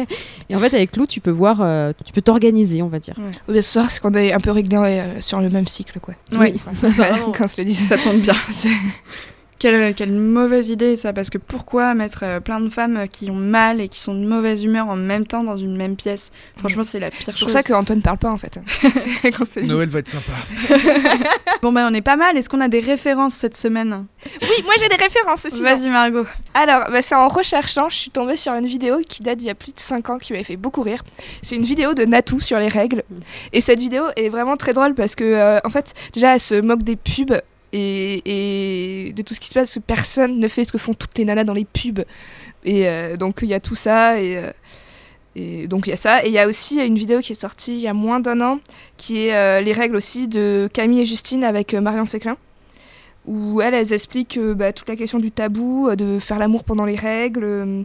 Et 0.51 0.57
en 0.57 0.61
fait, 0.61 0.75
avec 0.75 0.97
Lou, 0.97 1.07
tu 1.07 1.21
peux 1.21 1.31
voir, 1.31 1.59
euh, 1.61 1.93
tu 2.05 2.13
peux 2.13 2.21
t'organiser, 2.23 2.83
on 2.83 2.89
va 2.89 2.99
dire. 2.99 3.15
Ou 3.49 3.53
bien 3.53 3.63
ce 3.63 3.71
soir, 3.73 3.91
c'est 3.91 4.01
qu'on 4.01 4.13
est 4.15 4.33
un 4.33 4.41
peu 4.41 4.51
réglé 4.51 4.77
euh, 4.77 5.21
sur 5.21 5.41
le 5.41 5.51
même 5.51 5.67
cycle, 5.67 5.99
quoi. 6.01 6.15
Oui. 6.39 6.55
Voilà, 6.83 7.19
quand 7.19 7.45
on 7.45 7.49
se 7.49 7.61
le 7.61 7.67
dit. 7.69 7.75
Ça 7.75 7.97
tombe 7.97 8.19
bien. 8.21 8.35
Quelle, 9.65 9.95
quelle 9.95 10.13
mauvaise 10.13 10.69
idée 10.69 10.95
ça, 10.95 11.15
parce 11.15 11.31
que 11.31 11.39
pourquoi 11.39 11.95
mettre 11.95 12.21
euh, 12.23 12.39
plein 12.39 12.61
de 12.61 12.69
femmes 12.69 12.99
euh, 12.99 13.07
qui 13.07 13.31
ont 13.31 13.35
mal 13.35 13.81
et 13.81 13.89
qui 13.89 13.99
sont 13.99 14.15
de 14.15 14.27
mauvaise 14.27 14.63
humeur 14.63 14.91
en 14.91 14.97
même 14.97 15.27
temps 15.27 15.43
dans 15.43 15.57
une 15.57 15.75
même 15.75 15.97
pièce? 15.97 16.33
Franchement, 16.59 16.83
c'est 16.83 17.01
la 17.01 17.09
pire 17.09 17.21
C'est 17.25 17.33
chose. 17.33 17.41
pour 17.41 17.49
ça 17.49 17.63
qu'Antoine 17.63 18.03
parle 18.03 18.19
pas, 18.19 18.31
en 18.31 18.37
fait. 18.37 18.61
C'est. 19.45 19.63
Noël 19.63 19.89
va 19.89 20.01
être 20.01 20.09
sympa. 20.09 20.33
Bon, 21.63 21.73
bah, 21.73 21.89
on 21.91 21.95
est 21.95 22.03
pas 22.03 22.17
mal. 22.17 22.37
Est-ce 22.37 22.51
qu'on 22.51 22.61
a 22.61 22.69
des 22.69 22.81
références 22.81 23.33
cette 23.33 23.57
semaine? 23.57 24.05
Oui, 24.43 24.63
moi 24.65 24.75
j'ai 24.79 24.89
des 24.91 25.03
références 25.03 25.47
aussi. 25.47 25.63
Vas-y, 25.63 25.89
Margot. 25.89 26.27
Alors, 26.53 26.91
bah, 26.91 27.01
c'est 27.01 27.15
en 27.15 27.29
recherchant, 27.29 27.89
je 27.89 27.97
suis 27.97 28.11
tombée 28.11 28.37
sur 28.37 28.53
une 28.53 28.67
vidéo 28.67 29.01
qui 29.09 29.23
date 29.23 29.39
d'il 29.39 29.47
y 29.47 29.51
a 29.51 29.55
plus 29.55 29.73
de 29.73 29.81
5 29.81 30.11
ans 30.11 30.19
qui 30.19 30.35
m'avait 30.35 30.45
fait 30.45 30.59
beaucoup 30.59 30.83
rire. 30.83 31.03
C'est 31.41 31.57
une 31.57 31.63
vidéo 31.63 31.95
de 31.95 32.05
Natou 32.05 32.39
sur 32.39 32.59
les 32.59 32.69
règles. 32.69 33.03
Et 33.55 33.63
cette 33.63 33.79
vidéo 33.79 34.03
est 34.17 34.29
vraiment 34.29 34.59
très 34.59 34.75
drôle 34.75 34.95
parce 34.95 35.15
que, 35.15 35.25
euh, 35.25 35.59
en 35.65 35.71
fait, 35.71 35.95
déjà, 36.13 36.35
elle 36.35 36.41
se 36.41 36.61
moque 36.61 36.83
des 36.83 36.97
pubs 36.97 37.41
et, 37.75 39.13
de 39.15 39.23
tout 39.23 39.35
ce 39.35 39.41
qui 39.41 39.49
se 39.49 39.55
passe, 39.55 39.79
personne 39.87 40.39
ne 40.39 40.49
fait 40.49 40.65
ce 40.65 40.73
que 40.73 40.79
font 40.79 40.95
toutes 40.95 41.17
les 41.19 41.25
nanas 41.25 41.45
dans 41.45 41.55
les 41.55 41.65
pubs. 41.65 42.05
Et 42.65 42.89
euh, 42.89 43.17
donc, 43.17 43.41
il 43.43 43.49
y 43.49 43.55
a 43.55 43.61
tout 43.61 43.75
ça. 43.75 44.21
Et. 44.21 44.37
euh, 44.37 44.51
et 45.37 45.67
donc 45.67 45.89
il 45.89 45.91
y 45.91 45.93
a 45.93 45.97
ça, 45.97 46.25
et 46.25 46.29
il 46.29 46.33
y 46.33 46.39
a 46.39 46.47
aussi 46.47 46.77
une 46.77 46.97
vidéo 46.97 47.19
qui 47.19 47.33
est 47.33 47.41
sortie 47.41 47.75
il 47.75 47.81
y 47.81 47.89
a 47.89 47.93
moins 47.93 48.21
d'un 48.21 48.41
an, 48.41 48.61
qui 48.97 49.27
est 49.27 49.35
euh, 49.35 49.61
les 49.61 49.73
règles 49.73 49.97
aussi 49.97 50.29
de 50.29 50.69
Camille 50.73 51.01
et 51.01 51.05
Justine 51.05 51.43
avec 51.43 51.75
Marion 51.75 52.05
Séclin, 52.05 52.37
où 53.27 53.61
elles, 53.61 53.93
expliquent 53.93 54.39
bah, 54.39 54.73
toute 54.73 54.89
la 54.89 54.95
question 54.95 55.19
du 55.19 55.33
tabou, 55.33 55.91
de 55.97 56.21
faire 56.21 56.39
l'amour 56.39 56.63
pendant 56.63 56.85
les 56.85 56.95
règles, 56.95 57.83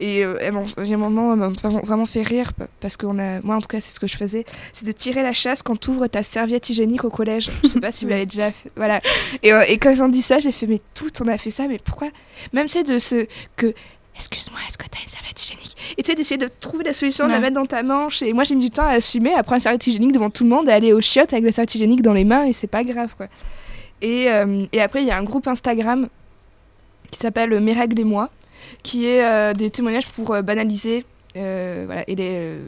et 0.00 0.24
euh, 0.24 0.36
elles 0.40 0.52
m'ont- 0.52 0.64
il 0.78 0.86
y 0.86 0.92
a 0.92 0.96
un 0.96 0.98
moment, 0.98 1.32
elles 1.32 1.38
m'ont 1.40 1.50
vraiment, 1.50 1.80
vraiment 1.80 2.06
fait 2.06 2.22
rire, 2.22 2.52
pa- 2.52 2.68
parce 2.80 2.96
que 2.96 3.06
on 3.06 3.18
a, 3.18 3.40
moi 3.42 3.56
en 3.56 3.60
tout 3.60 3.68
cas 3.68 3.80
c'est 3.80 3.92
ce 3.94 4.00
que 4.00 4.06
je 4.06 4.16
faisais, 4.16 4.44
c'est 4.72 4.86
de 4.86 4.92
tirer 4.92 5.22
la 5.22 5.32
chasse 5.32 5.62
quand 5.62 5.78
tu 5.78 5.90
ouvres 5.90 6.06
ta 6.06 6.22
serviette 6.22 6.70
hygiénique 6.70 7.04
au 7.04 7.10
collège. 7.10 7.50
Je 7.62 7.68
sais 7.68 7.80
pas 7.80 7.90
si 7.92 8.04
vous 8.04 8.10
l'avez 8.10 8.26
déjà 8.26 8.50
fait, 8.52 8.70
voilà. 8.76 9.00
Et, 9.42 9.52
euh, 9.52 9.64
et 9.66 9.78
quand 9.78 9.90
ils 9.90 10.02
ont 10.02 10.08
dit 10.08 10.22
ça, 10.22 10.38
j'ai 10.38 10.52
fait, 10.52 10.66
mais 10.66 10.80
tout, 10.94 11.10
on 11.20 11.28
a 11.28 11.36
fait 11.38 11.50
ça, 11.50 11.66
mais 11.68 11.78
pourquoi? 11.84 12.08
Même 12.52 12.68
c'est 12.68 12.84
de 12.84 12.98
ce 12.98 13.26
que 13.56 13.74
excuse-moi, 14.14 14.58
est-ce 14.68 14.76
que 14.76 14.84
t'as 14.90 14.98
une 15.04 15.10
serviette 15.10 15.40
hygiénique? 15.40 15.76
Et 15.96 16.02
tu 16.02 16.10
sais, 16.10 16.14
d'essayer 16.16 16.38
de 16.38 16.48
trouver 16.60 16.82
la 16.84 16.92
solution, 16.92 17.26
de 17.26 17.30
la 17.30 17.38
mettre 17.38 17.54
dans 17.54 17.66
ta 17.66 17.84
manche. 17.84 18.20
Et 18.22 18.32
moi, 18.32 18.42
j'ai 18.42 18.56
mis 18.56 18.64
du 18.64 18.70
temps 18.72 18.82
à 18.82 18.90
assumer, 18.94 19.32
à 19.32 19.44
prendre 19.44 19.58
la 19.58 19.60
serviette 19.60 19.86
hygiénique 19.86 20.10
devant 20.10 20.28
tout 20.28 20.42
le 20.42 20.50
monde, 20.50 20.68
à 20.68 20.74
aller 20.74 20.92
aux 20.92 21.00
chiottes 21.00 21.32
avec 21.32 21.44
la 21.44 21.52
serviette 21.52 21.76
hygiénique 21.76 22.02
dans 22.02 22.12
les 22.14 22.24
mains, 22.24 22.44
et 22.44 22.52
c'est 22.52 22.66
pas 22.66 22.82
grave, 22.82 23.14
quoi. 23.16 23.26
Et, 24.02 24.28
euh, 24.28 24.64
et 24.72 24.80
après, 24.80 25.02
il 25.02 25.06
y 25.06 25.12
a 25.12 25.16
un 25.16 25.22
groupe 25.22 25.46
Instagram 25.46 26.08
qui 27.12 27.18
s'appelle 27.20 27.54
règles 27.54 28.00
et 28.00 28.04
moi, 28.04 28.28
qui 28.82 29.06
est 29.06 29.24
euh, 29.24 29.52
des 29.54 29.70
témoignages 29.70 30.08
pour 30.08 30.34
euh, 30.34 30.42
banaliser 30.42 31.04
euh, 31.36 31.84
voilà, 31.86 32.04
et, 32.08 32.14
les, 32.14 32.30
euh, 32.32 32.60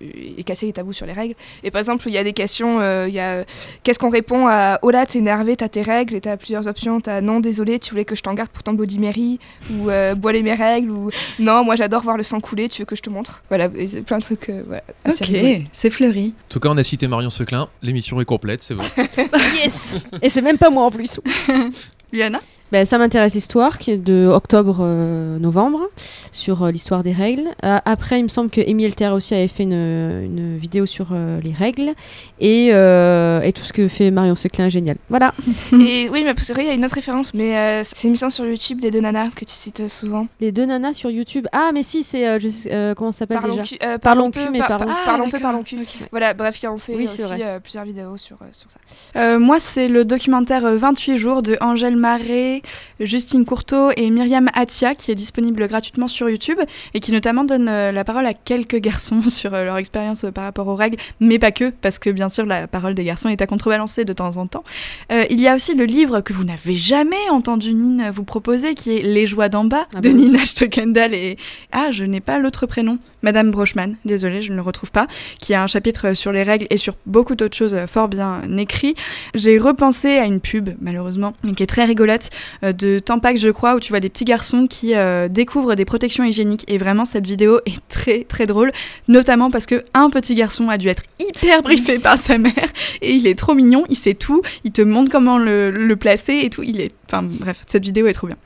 et 0.00 0.42
casser 0.44 0.66
les 0.66 0.72
tabous 0.72 0.92
sur 0.92 1.06
les 1.06 1.12
règles. 1.12 1.34
Et 1.62 1.70
par 1.70 1.78
exemple, 1.80 2.04
il 2.08 2.12
y 2.12 2.18
a 2.18 2.24
des 2.24 2.32
questions, 2.32 2.80
euh, 2.80 3.06
il 3.08 3.14
y 3.14 3.20
a 3.20 3.32
euh, 3.34 3.44
qu'est-ce 3.82 3.98
qu'on 3.98 4.08
répond 4.08 4.46
à 4.48 4.78
Oh 4.82 4.90
là, 4.90 5.06
t'es 5.06 5.18
énervé, 5.20 5.56
t'as 5.56 5.68
tes 5.68 5.82
règles, 5.82 6.14
et 6.16 6.20
t'as 6.20 6.36
plusieurs 6.36 6.66
options. 6.66 7.00
T'as 7.00 7.20
non, 7.20 7.38
désolé, 7.40 7.78
tu 7.78 7.90
voulais 7.90 8.04
que 8.04 8.14
je 8.16 8.22
t'en 8.22 8.34
garde 8.34 8.50
pour 8.50 8.62
ton 8.64 8.72
Body 8.72 8.98
Mary, 8.98 9.38
ou 9.72 9.90
euh, 9.90 10.14
bois 10.14 10.32
les 10.32 10.42
mes 10.42 10.54
règles, 10.54 10.90
ou 10.90 11.10
non, 11.38 11.64
moi 11.64 11.76
j'adore 11.76 12.02
voir 12.02 12.16
le 12.16 12.22
sang 12.24 12.40
couler, 12.40 12.68
tu 12.68 12.82
veux 12.82 12.86
que 12.86 12.96
je 12.96 13.02
te 13.02 13.10
montre? 13.10 13.42
Voilà, 13.48 13.68
et 13.76 14.02
plein 14.02 14.18
de 14.18 14.22
trucs. 14.22 14.48
euh, 14.48 14.62
voilà. 14.66 14.82
Ok, 15.08 15.30
c'est 15.72 15.90
fleuri. 15.90 16.34
En 16.36 16.48
tout 16.52 16.60
cas, 16.60 16.68
on 16.70 16.76
a 16.76 16.84
cité 16.84 17.06
Marion 17.06 17.30
Seclin. 17.30 17.68
L'émission 17.82 18.20
est 18.20 18.24
complète, 18.24 18.62
c'est 18.62 18.74
bon. 18.74 18.82
Yes 19.62 19.98
Et 20.22 20.28
c'est 20.28 20.42
même 20.42 20.58
pas 20.58 20.70
moi 20.70 20.84
en 20.84 20.90
plus. 20.90 21.20
Liana 22.12 22.40
Ben, 22.72 22.86
ça 22.86 22.96
m'intéresse 22.96 23.34
l'histoire 23.34 23.76
qui 23.78 23.90
est 23.90 23.98
de 23.98 24.26
octobre-novembre 24.26 25.90
sur 26.32 26.62
euh, 26.62 26.70
l'histoire 26.70 27.02
des 27.02 27.12
règles. 27.12 27.44
Euh, 27.64 27.78
après, 27.84 28.18
il 28.18 28.22
me 28.22 28.28
semble 28.28 28.48
que 28.48 28.62
Amy 28.66 28.84
Elter 28.84 29.08
aussi 29.08 29.34
avait 29.34 29.46
fait 29.48 29.64
une, 29.64 29.72
une 29.74 30.56
vidéo 30.56 30.86
sur 30.86 31.08
euh, 31.12 31.38
les 31.42 31.52
règles 31.52 31.92
et, 32.40 32.70
euh, 32.72 33.42
et 33.42 33.52
tout 33.52 33.62
ce 33.64 33.74
que 33.74 33.88
fait 33.88 34.10
Marion 34.10 34.34
Seclin 34.34 34.66
est 34.66 34.70
génial. 34.70 34.96
Voilà. 35.10 35.32
Et 35.72 36.08
oui, 36.12 36.22
mais 36.24 36.32
c'est 36.38 36.54
vrai, 36.54 36.64
il 36.64 36.68
y 36.68 36.70
a 36.70 36.74
une 36.74 36.84
autre 36.84 36.94
référence, 36.94 37.34
mais 37.34 37.56
euh, 37.58 37.82
c'est 37.84 38.04
une 38.04 38.08
émission 38.10 38.30
sur 38.30 38.46
YouTube 38.46 38.80
des 38.80 38.90
deux 38.90 39.00
nanas 39.00 39.28
que 39.36 39.44
tu 39.44 39.52
cites 39.52 39.80
euh, 39.80 39.88
souvent. 39.88 40.26
Les 40.40 40.50
deux 40.50 40.64
nanas 40.64 40.94
sur 40.94 41.10
YouTube. 41.10 41.46
Ah, 41.52 41.70
mais 41.74 41.82
si, 41.82 42.02
c'est 42.02 42.26
euh, 42.26 42.38
euh, 42.70 42.94
comment 42.94 43.12
ça 43.12 43.20
s'appelle 43.20 43.38
Parlons 43.38 43.56
déjà 43.56 43.76
euh, 43.82 43.98
Parlons 43.98 44.30
peu, 44.30 44.40
cul, 44.44 44.50
mais 44.50 44.58
par- 44.60 44.68
parlons- 44.78 44.86
par- 44.86 44.96
Ah, 44.98 45.04
parlons 45.06 45.24
peu, 45.24 45.30
d'accord. 45.32 45.42
parlons 45.42 45.62
cul. 45.62 45.78
Voilà, 46.10 46.32
bref, 46.32 46.58
en 46.64 46.78
fait 46.78 46.96
Oui, 46.96 47.04
aussi 47.04 47.20
euh, 47.22 47.60
plusieurs 47.60 47.84
vidéos 47.84 48.16
sur, 48.16 48.36
euh, 48.40 48.46
sur 48.52 48.70
ça. 48.70 48.78
Euh, 49.16 49.38
moi, 49.38 49.60
c'est 49.60 49.88
le 49.88 50.06
documentaire 50.06 50.64
euh, 50.64 50.76
28 50.76 51.18
jours 51.18 51.42
de 51.42 51.58
Angèle 51.60 51.96
Marais, 51.96 52.61
Justine 53.00 53.44
Courteau 53.44 53.90
et 53.96 54.10
Myriam 54.10 54.48
Atia 54.54 54.94
qui 54.94 55.10
est 55.10 55.14
disponible 55.14 55.66
gratuitement 55.66 56.08
sur 56.08 56.28
YouTube 56.28 56.58
et 56.94 57.00
qui 57.00 57.12
notamment 57.12 57.44
donne 57.44 57.68
euh, 57.68 57.92
la 57.92 58.04
parole 58.04 58.26
à 58.26 58.34
quelques 58.34 58.76
garçons 58.76 59.22
sur 59.28 59.54
euh, 59.54 59.64
leur 59.64 59.76
expérience 59.76 60.24
euh, 60.24 60.30
par 60.30 60.44
rapport 60.44 60.68
aux 60.68 60.74
règles, 60.74 60.98
mais 61.20 61.38
pas 61.38 61.52
que, 61.52 61.70
parce 61.70 61.98
que 61.98 62.10
bien 62.10 62.28
sûr 62.28 62.46
la 62.46 62.66
parole 62.66 62.94
des 62.94 63.04
garçons 63.04 63.28
est 63.28 63.42
à 63.42 63.46
contrebalancer 63.46 64.04
de 64.04 64.12
temps 64.12 64.36
en 64.36 64.46
temps. 64.46 64.64
Euh, 65.10 65.24
il 65.30 65.40
y 65.40 65.48
a 65.48 65.54
aussi 65.54 65.74
le 65.74 65.84
livre 65.84 66.20
que 66.20 66.32
vous 66.32 66.44
n'avez 66.44 66.74
jamais 66.74 67.28
entendu 67.30 67.74
Nine 67.74 68.10
vous 68.14 68.24
proposer 68.24 68.74
qui 68.74 68.96
est 68.96 69.02
Les 69.02 69.26
joies 69.26 69.48
d'en 69.48 69.64
bas 69.64 69.86
Ah 69.94 70.00
de 70.00 70.08
bah 70.08 70.14
oui. 70.14 70.26
Nina 70.26 70.44
Stockendal 70.44 71.14
et 71.14 71.36
ah 71.72 71.90
je 71.90 72.04
n'ai 72.04 72.20
pas 72.20 72.38
l'autre 72.38 72.66
prénom, 72.66 72.98
Madame 73.22 73.50
Brochman, 73.50 73.94
désolée 74.04 74.42
je 74.42 74.50
ne 74.50 74.56
le 74.56 74.62
retrouve 74.62 74.90
pas, 74.90 75.06
qui 75.38 75.54
a 75.54 75.62
un 75.62 75.66
chapitre 75.66 76.14
sur 76.14 76.32
les 76.32 76.42
règles 76.42 76.66
et 76.70 76.76
sur 76.76 76.94
beaucoup 77.06 77.34
d'autres 77.34 77.56
choses 77.56 77.76
fort 77.86 78.08
bien 78.08 78.42
écrit. 78.58 78.94
J'ai 79.34 79.58
repensé 79.58 80.18
à 80.18 80.24
une 80.24 80.40
pub, 80.40 80.70
malheureusement, 80.80 81.34
qui 81.56 81.62
est 81.62 81.66
très 81.66 81.84
rigolote, 81.84 82.30
de 82.62 82.98
Tampax, 82.98 83.40
je 83.40 83.50
crois, 83.50 83.74
où 83.74 83.80
tu 83.80 83.92
vois 83.92 84.00
des 84.00 84.08
petits 84.08 84.24
garçons 84.24 84.66
qui 84.66 84.94
euh, 84.94 85.28
découvrent 85.28 85.74
des 85.74 85.84
protections 85.84 86.24
hygiéniques. 86.24 86.64
Et 86.68 86.78
vraiment, 86.78 87.04
cette 87.04 87.26
vidéo 87.26 87.60
est 87.66 87.80
très, 87.88 88.24
très 88.24 88.46
drôle, 88.46 88.72
notamment 89.08 89.50
parce 89.50 89.66
que 89.66 89.84
un 89.94 90.10
petit 90.10 90.34
garçon 90.34 90.68
a 90.68 90.78
dû 90.78 90.88
être 90.88 91.02
hyper 91.18 91.62
briefé 91.62 91.98
par 91.98 92.18
sa 92.18 92.38
mère, 92.38 92.72
et 93.00 93.12
il 93.12 93.26
est 93.26 93.38
trop 93.38 93.54
mignon, 93.54 93.84
il 93.88 93.96
sait 93.96 94.14
tout, 94.14 94.42
il 94.64 94.72
te 94.72 94.82
montre 94.82 95.10
comment 95.10 95.38
le, 95.38 95.70
le 95.70 95.96
placer 95.96 96.40
et 96.42 96.50
tout. 96.50 96.62
Il 96.62 96.80
est... 96.80 96.92
Enfin, 97.06 97.22
bref, 97.22 97.60
cette 97.66 97.84
vidéo 97.84 98.06
est 98.06 98.12
trop 98.12 98.26
bien. 98.26 98.36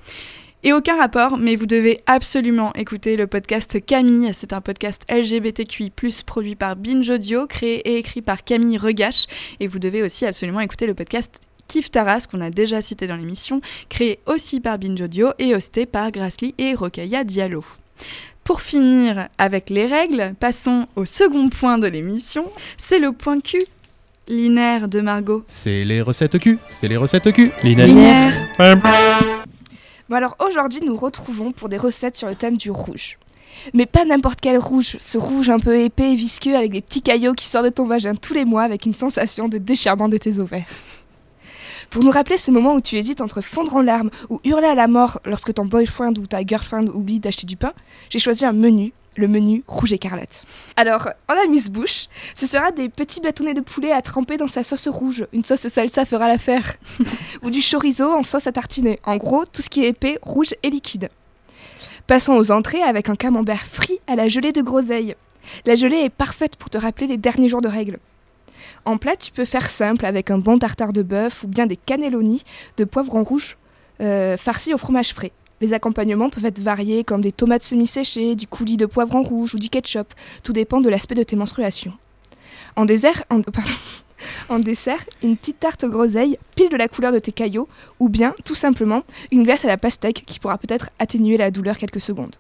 Et 0.67 0.73
aucun 0.73 0.97
rapport, 0.97 1.39
mais 1.39 1.55
vous 1.55 1.67
devez 1.67 2.01
absolument 2.07 2.73
écouter 2.73 3.17
le 3.17 3.29
podcast 3.29 3.85
Camille. 3.85 4.31
C'est 4.33 4.53
un 4.53 4.61
podcast 4.61 5.05
LGBTQI+, 5.09 5.93
produit 6.27 6.57
par 6.57 6.75
Binge 6.75 7.09
Audio, 7.09 7.47
créé 7.47 7.77
et 7.89 7.99
écrit 7.99 8.21
par 8.21 8.43
Camille 8.43 8.77
Regache. 8.77 9.27
Et 9.61 9.69
vous 9.69 9.79
devez 9.79 10.03
aussi 10.03 10.27
absolument 10.27 10.59
écouter 10.59 10.89
le 10.89 10.95
podcast 10.95 11.46
Kif 11.69 11.91
Taras, 11.91 12.27
qu'on 12.31 12.41
a 12.41 12.51
déjà 12.51 12.81
cité 12.81 13.07
dans 13.07 13.17
l'émission, 13.17 13.61
créé 13.89 14.21
aussi 14.27 14.61
par 14.61 14.79
Binge 14.79 15.01
Audio 15.01 15.31
et 15.39 15.55
hosté 15.55 15.87
par 15.87 16.11
Grassley 16.11 16.55
et 16.59 16.75
Rokhaya 16.75 17.25
Diallo. 17.25 17.65
Pour 18.45 18.61
finir 18.61 19.29
avec 19.39 19.71
les 19.71 19.87
règles, 19.87 20.35
passons 20.39 20.87
au 20.95 21.05
second 21.05 21.49
point 21.49 21.79
de 21.79 21.89
l'émission, 21.89 22.45
c'est 22.77 23.01
le 23.01 23.13
point 23.13 23.41
Q. 23.41 23.65
Linéaire 24.29 24.89
de 24.89 25.01
Margot. 25.01 25.45
C'est 25.47 25.85
les 25.85 26.01
recettes 26.01 26.39
Q. 26.39 26.59
C'est 26.69 26.89
les 26.89 26.97
recettes 26.97 27.33
Q. 27.33 27.53
Linéaire. 27.63 28.33
Bon 30.09 30.15
alors 30.15 30.37
aujourd'hui 30.39 30.81
nous 30.85 30.97
retrouvons 30.97 31.51
pour 31.51 31.69
des 31.69 31.77
recettes 31.77 32.17
sur 32.17 32.29
le 32.29 32.37
thème 32.37 32.57
du 32.57 32.71
rouge. 32.71 33.19
Mais 33.75 33.87
pas 33.87 34.05
n'importe 34.05 34.41
quel 34.41 34.59
rouge, 34.59 34.97
ce 35.01 35.19
rouge 35.19 35.51
un 35.51 35.59
peu 35.59 35.81
épais 35.81 36.13
et 36.13 36.17
visqueux 36.17 36.55
avec 36.55 36.71
des 36.71 36.81
petits 36.81 37.03
caillots 37.03 37.35
qui 37.35 37.47
sortent 37.47 37.65
de 37.65 37.71
ton 37.71 37.87
vagin 37.87 38.15
tous 38.15 38.35
les 38.35 38.45
mois 38.45 38.63
avec 38.63 38.87
une 38.87 38.95
sensation 38.95 39.49
de 39.49 39.59
déchirement 39.59 40.09
de 40.09 40.17
tes 40.19 40.39
ovaires. 40.39 40.67
Pour 41.97 42.05
nous 42.05 42.11
rappeler 42.11 42.37
ce 42.37 42.51
moment 42.51 42.75
où 42.75 42.83
tu 42.83 42.99
hésites 42.99 43.23
entre 43.23 43.41
fondre 43.41 43.75
en 43.75 43.81
larmes 43.81 44.11
ou 44.29 44.39
hurler 44.45 44.67
à 44.67 44.75
la 44.75 44.87
mort 44.87 45.19
lorsque 45.25 45.55
ton 45.55 45.65
boyfriend 45.65 46.13
ou 46.19 46.27
ta 46.27 46.45
girlfriend 46.45 46.91
oublie 46.93 47.21
d'acheter 47.21 47.47
du 47.47 47.57
pain, 47.57 47.73
j'ai 48.11 48.19
choisi 48.19 48.45
un 48.45 48.53
menu, 48.53 48.93
le 49.17 49.29
menu 49.29 49.65
rouge 49.67 49.95
écarlate. 49.95 50.45
Alors, 50.77 51.09
en 51.27 51.33
amuse-bouche, 51.47 52.09
ce 52.35 52.47
sera 52.47 52.71
des 52.71 52.91
petits 52.91 53.23
bâtonnets 53.23 53.55
de 53.55 53.63
poulet 53.63 53.93
à 53.93 54.03
tremper 54.03 54.37
dans 54.37 54.47
sa 54.47 54.63
sauce 54.63 54.89
rouge. 54.89 55.27
Une 55.33 55.43
sauce 55.43 55.69
salsa 55.69 56.05
fera 56.05 56.29
l'affaire. 56.29 56.75
ou 57.43 57.49
du 57.49 57.63
chorizo 57.63 58.13
en 58.13 58.23
sauce 58.23 58.47
à 58.47 58.53
tartiner. 58.53 59.01
En 59.07 59.17
gros, 59.17 59.47
tout 59.47 59.63
ce 59.63 59.71
qui 59.71 59.83
est 59.83 59.89
épais, 59.89 60.19
rouge 60.21 60.53
et 60.63 60.69
liquide. 60.69 61.09
Passons 62.07 62.35
aux 62.35 62.51
entrées 62.51 62.83
avec 62.83 63.09
un 63.09 63.17
camembert 63.17 63.65
frit 63.65 64.01
à 64.07 64.17
la 64.17 64.29
gelée 64.29 64.53
de 64.53 64.61
groseille. 64.61 65.15
La 65.65 65.77
gelée 65.77 66.01
est 66.01 66.11
parfaite 66.11 66.57
pour 66.57 66.69
te 66.69 66.77
rappeler 66.77 67.07
les 67.07 67.17
derniers 67.17 67.49
jours 67.49 67.63
de 67.63 67.69
règles. 67.69 68.01
En 68.87 68.99
plat, 68.99 69.17
tu 69.17 69.33
peux 69.33 69.45
faire 69.45 69.69
simple 69.69 70.07
avec 70.07 70.31
un 70.31 70.39
bon 70.39 70.59
tartare 70.59 70.93
de 70.93 71.03
bœuf 71.03 71.43
ou 71.43 71.49
bien 71.49 71.67
des 71.67 71.77
cannelloni 71.77 72.45
de 72.77 72.85
poivron 72.85 73.25
rouge 73.25 73.59
euh, 74.01 74.37
farcis 74.37 74.73
au 74.73 74.79
fromage 74.79 75.13
frais. 75.13 75.33
Les 75.61 75.75
accompagnements 75.75 76.31
peuvent 76.31 76.45
être 76.45 76.61
variés 76.61 77.03
comme 77.03 77.21
des 77.21 77.33
tomates 77.33 77.65
semi-séchées, 77.65 78.37
du 78.37 78.47
coulis 78.47 78.77
de 78.77 78.87
poivron 78.87 79.25
rouge 79.25 79.57
ou 79.57 79.59
du 79.59 79.71
ketchup. 79.71 80.15
Tout 80.45 80.53
dépend 80.53 80.81
de 80.81 80.89
l'aspect 80.89 81.17
de 81.17 81.25
tes 81.25 81.35
menstruations. 81.35 81.95
En 84.49 84.59
dessert, 84.59 85.05
une 85.23 85.37
petite 85.37 85.61
tarte 85.61 85.85
aux 85.85 85.91
groseilles, 85.91 86.39
pile 86.55 86.71
de 86.71 86.77
la 86.77 86.89
couleur 86.89 87.13
de 87.13 87.19
tes 87.19 87.33
caillots, 87.33 87.69
ou 87.99 88.09
bien, 88.09 88.35
tout 88.47 88.55
simplement, 88.55 89.03
une 89.31 89.43
glace 89.43 89.65
à 89.65 89.69
la 89.69 89.77
pastèque 89.77 90.25
qui 90.27 90.39
pourra 90.39 90.57
peut-être 90.57 90.89
atténuer 90.99 91.37
la 91.37 91.51
douleur 91.51 91.77
quelques 91.77 92.01
secondes. 92.01 92.37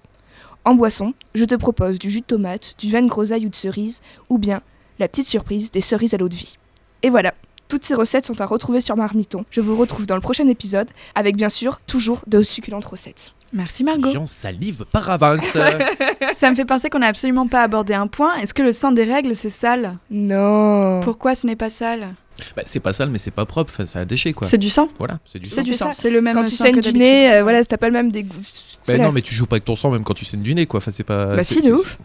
En 0.64 0.74
boisson, 0.74 1.12
je 1.34 1.44
te 1.44 1.54
propose 1.54 1.98
du 1.98 2.08
jus 2.08 2.20
de 2.20 2.26
tomate, 2.26 2.76
du 2.78 2.90
vin 2.90 3.02
de 3.02 3.08
groseille 3.08 3.44
ou 3.44 3.50
de 3.50 3.56
cerise, 3.56 4.00
ou 4.30 4.38
bien 4.38 4.62
la 4.98 5.08
petite 5.08 5.28
surprise 5.28 5.70
des 5.70 5.80
cerises 5.80 6.14
à 6.14 6.16
l'eau 6.16 6.28
de 6.28 6.34
vie. 6.34 6.56
Et 7.02 7.10
voilà, 7.10 7.34
toutes 7.68 7.84
ces 7.84 7.94
recettes 7.94 8.26
sont 8.26 8.40
à 8.40 8.46
retrouver 8.46 8.80
sur 8.80 8.96
Marmiton. 8.96 9.44
Je 9.50 9.60
vous 9.60 9.76
retrouve 9.76 10.06
dans 10.06 10.14
le 10.14 10.20
prochain 10.20 10.46
épisode, 10.48 10.88
avec 11.14 11.36
bien 11.36 11.48
sûr 11.48 11.80
toujours 11.86 12.22
de 12.26 12.42
succulentes 12.42 12.84
recettes. 12.84 13.32
Merci 13.52 13.84
Margot. 13.84 14.10
J'en 14.12 14.26
salive 14.26 14.84
par 14.90 15.08
avance. 15.08 15.40
Ça 16.34 16.50
me 16.50 16.56
fait 16.56 16.64
penser 16.64 16.90
qu'on 16.90 16.98
n'a 16.98 17.06
absolument 17.06 17.46
pas 17.46 17.62
abordé 17.62 17.94
un 17.94 18.06
point. 18.08 18.34
Est-ce 18.36 18.52
que 18.54 18.62
le 18.62 18.72
sang 18.72 18.92
des 18.92 19.04
règles, 19.04 19.34
c'est 19.34 19.50
sale? 19.50 19.96
Non 20.10 21.00
Pourquoi 21.02 21.34
ce 21.34 21.46
n'est 21.46 21.56
pas 21.56 21.68
sale? 21.70 22.14
Bah, 22.54 22.62
c'est 22.66 22.80
pas 22.80 22.92
sale, 22.92 23.08
mais 23.08 23.18
c'est 23.18 23.30
pas 23.30 23.46
propre. 23.46 23.70
Enfin, 23.72 23.86
c'est 23.86 23.98
un 23.98 24.04
déchet, 24.04 24.32
quoi. 24.34 24.46
C'est 24.46 24.58
du 24.58 24.68
sang? 24.68 24.88
Voilà, 24.98 25.20
c'est 25.24 25.38
du 25.38 25.48
C'est 25.48 25.54
sang. 25.56 25.62
du 25.62 25.70
c'est 25.70 25.76
sang. 25.76 25.86
ça. 25.86 25.92
C'est 25.94 26.10
le 26.10 26.20
même 26.20 26.34
Quand 26.34 26.44
tu 26.44 26.54
sang 26.54 26.64
saignes 26.64 26.74
que 26.76 26.80
du 26.80 26.92
nez, 26.92 27.32
euh, 27.32 27.42
voilà, 27.42 27.64
t'as 27.64 27.78
pas 27.78 27.86
le 27.86 27.94
même 27.94 28.10
dégoût. 28.10 28.36
Bah, 28.36 28.42
Voilà. 28.86 29.04
non, 29.04 29.12
mais 29.12 29.22
tu 29.22 29.34
joues 29.34 29.46
pas 29.46 29.54
avec 29.56 29.64
ton 29.64 29.76
sang 29.76 29.90
même 29.90 30.04
quand 30.04 30.12
tu 30.12 30.24
saignes 30.26 30.42
du 30.42 30.54
nez, 30.54 30.66
quoi. 30.66 30.78
Enfin, 30.78 30.90
c'est 30.90 31.04
pas. 31.04 31.34
Bah 31.36 31.42
si, 31.44 31.56
de 31.56 31.60
c'est- 31.62 31.72
ouf. 31.72 31.98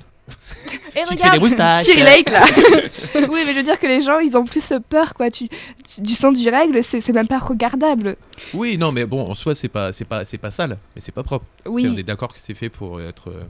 Et 0.96 1.04
Tu 1.18 1.30
des 1.32 1.40
moustaches. 1.40 1.86
Thierry 1.86 2.04
Lake, 2.04 2.30
là 2.30 2.44
oui, 3.30 3.42
mais 3.46 3.52
je 3.54 3.58
veux 3.58 3.64
dire 3.64 3.80
que 3.80 3.88
les 3.88 4.02
gens, 4.02 4.20
ils 4.20 4.38
ont 4.38 4.46
plus 4.46 4.74
peur, 4.90 5.14
quoi. 5.14 5.30
Tu, 5.32 5.48
tu- 5.50 6.02
du 6.02 6.14
sang 6.14 6.32
du 6.32 6.48
règle, 6.50 6.84
c'est 6.84 7.00
c'est 7.02 7.14
même 7.14 7.28
pas 7.28 7.40
regardable. 7.40 8.16
Oui, 8.54 8.78
non, 8.78 8.92
mais 8.92 9.06
bon, 9.06 9.26
en 9.30 9.34
soi, 9.34 9.56
c'est 9.56 9.68
pas, 9.70 9.92
c'est 9.94 10.06
pas, 10.06 10.24
c'est 10.26 10.38
pas 10.38 10.52
sale, 10.52 10.78
mais 10.96 11.02
c'est 11.02 11.12
pas 11.12 11.24
propre. 11.24 11.46
Oui. 11.66 11.84
C'est- 11.84 11.90
On 11.90 11.98
est 11.98 12.04
d'accord 12.04 12.34
que 12.34 12.40
c'est 12.40 12.54
fait 12.54 12.70
pour 12.70 13.02
être. 13.02 13.30
euh, 13.30 13.44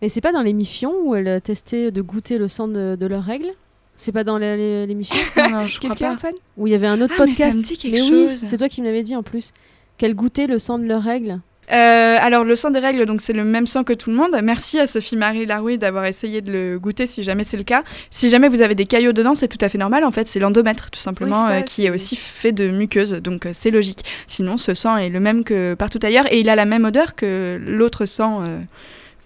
Mais 0.00 0.08
c'est 0.08 0.20
pas 0.20 0.32
dans 0.32 0.42
l'émission 0.42 0.92
où 1.04 1.14
elle 1.14 1.40
testait 1.40 1.90
de 1.90 2.02
goûter 2.02 2.38
le 2.38 2.48
sang 2.48 2.68
de, 2.68 2.96
de 2.96 3.06
leurs 3.06 3.24
règles? 3.24 3.50
C'est 3.96 4.12
pas 4.12 4.24
dans 4.24 4.38
les- 4.38 4.56
les- 4.56 4.86
l'émission? 4.90 5.16
Non, 5.36 5.50
non, 5.50 5.66
je 5.66 5.78
Qu'est-ce 5.78 5.94
crois 5.94 5.96
qu'il 5.96 6.06
y 6.06 6.08
a. 6.08 6.12
Antoine? 6.12 6.34
Où 6.56 6.66
il 6.66 6.70
y 6.70 6.74
avait 6.74 6.86
un 6.86 7.00
autre 7.00 7.14
Ah, 7.18 7.24
mais 7.26 7.34
ça 7.34 7.44
podcast 7.46 7.56
me 7.58 7.62
dit 7.62 7.76
quelque 7.76 7.94
Mais 7.94 8.02
oui, 8.02 8.36
c'est 8.36 8.56
toi 8.58 8.68
qui 8.68 8.80
me 8.82 8.86
l'avais 8.86 9.02
dit 9.02 9.16
en 9.16 9.22
plus. 9.22 9.52
Qu'elle 9.98 10.14
goûtait 10.14 10.46
le 10.46 10.58
sang 10.58 10.78
de 10.78 10.84
leurs 10.84 11.02
règles. 11.02 11.40
Euh, 11.70 12.18
alors, 12.20 12.44
le 12.44 12.56
sang 12.56 12.70
des 12.70 12.80
règles, 12.80 13.06
donc 13.06 13.20
c'est 13.20 13.32
le 13.32 13.44
même 13.44 13.66
sang 13.66 13.84
que 13.84 13.92
tout 13.92 14.10
le 14.10 14.16
monde. 14.16 14.36
Merci 14.42 14.78
à 14.78 14.86
Sophie-Marie 14.86 15.46
Larouille 15.46 15.78
d'avoir 15.78 16.04
essayé 16.04 16.40
de 16.40 16.52
le 16.52 16.78
goûter 16.78 17.06
si 17.06 17.22
jamais 17.22 17.44
c'est 17.44 17.56
le 17.56 17.62
cas. 17.62 17.82
Si 18.10 18.28
jamais 18.28 18.48
vous 18.48 18.62
avez 18.62 18.74
des 18.74 18.86
caillots 18.86 19.12
dedans, 19.12 19.34
c'est 19.34 19.48
tout 19.48 19.58
à 19.60 19.68
fait 19.68 19.78
normal. 19.78 20.04
En 20.04 20.10
fait, 20.10 20.26
c'est 20.26 20.40
l'endomètre, 20.40 20.90
tout 20.90 21.00
simplement, 21.00 21.42
Oui, 21.42 21.46
c'est 21.48 21.54
ça, 21.54 21.60
euh, 21.60 21.62
qui 21.62 21.86
est 21.86 21.90
aussi 21.90 22.16
fait 22.16 22.52
de 22.52 22.68
muqueuse. 22.68 23.12
Donc, 23.12 23.46
euh, 23.46 23.50
c'est 23.52 23.70
logique. 23.70 24.00
Sinon, 24.26 24.56
ce 24.56 24.74
sang 24.74 24.96
est 24.96 25.08
le 25.08 25.20
même 25.20 25.44
que 25.44 25.74
partout 25.74 26.00
ailleurs 26.02 26.30
et 26.32 26.40
il 26.40 26.48
a 26.48 26.56
la 26.56 26.64
même 26.64 26.84
odeur 26.84 27.14
que 27.14 27.60
l'autre 27.64 28.06
sang. 28.06 28.42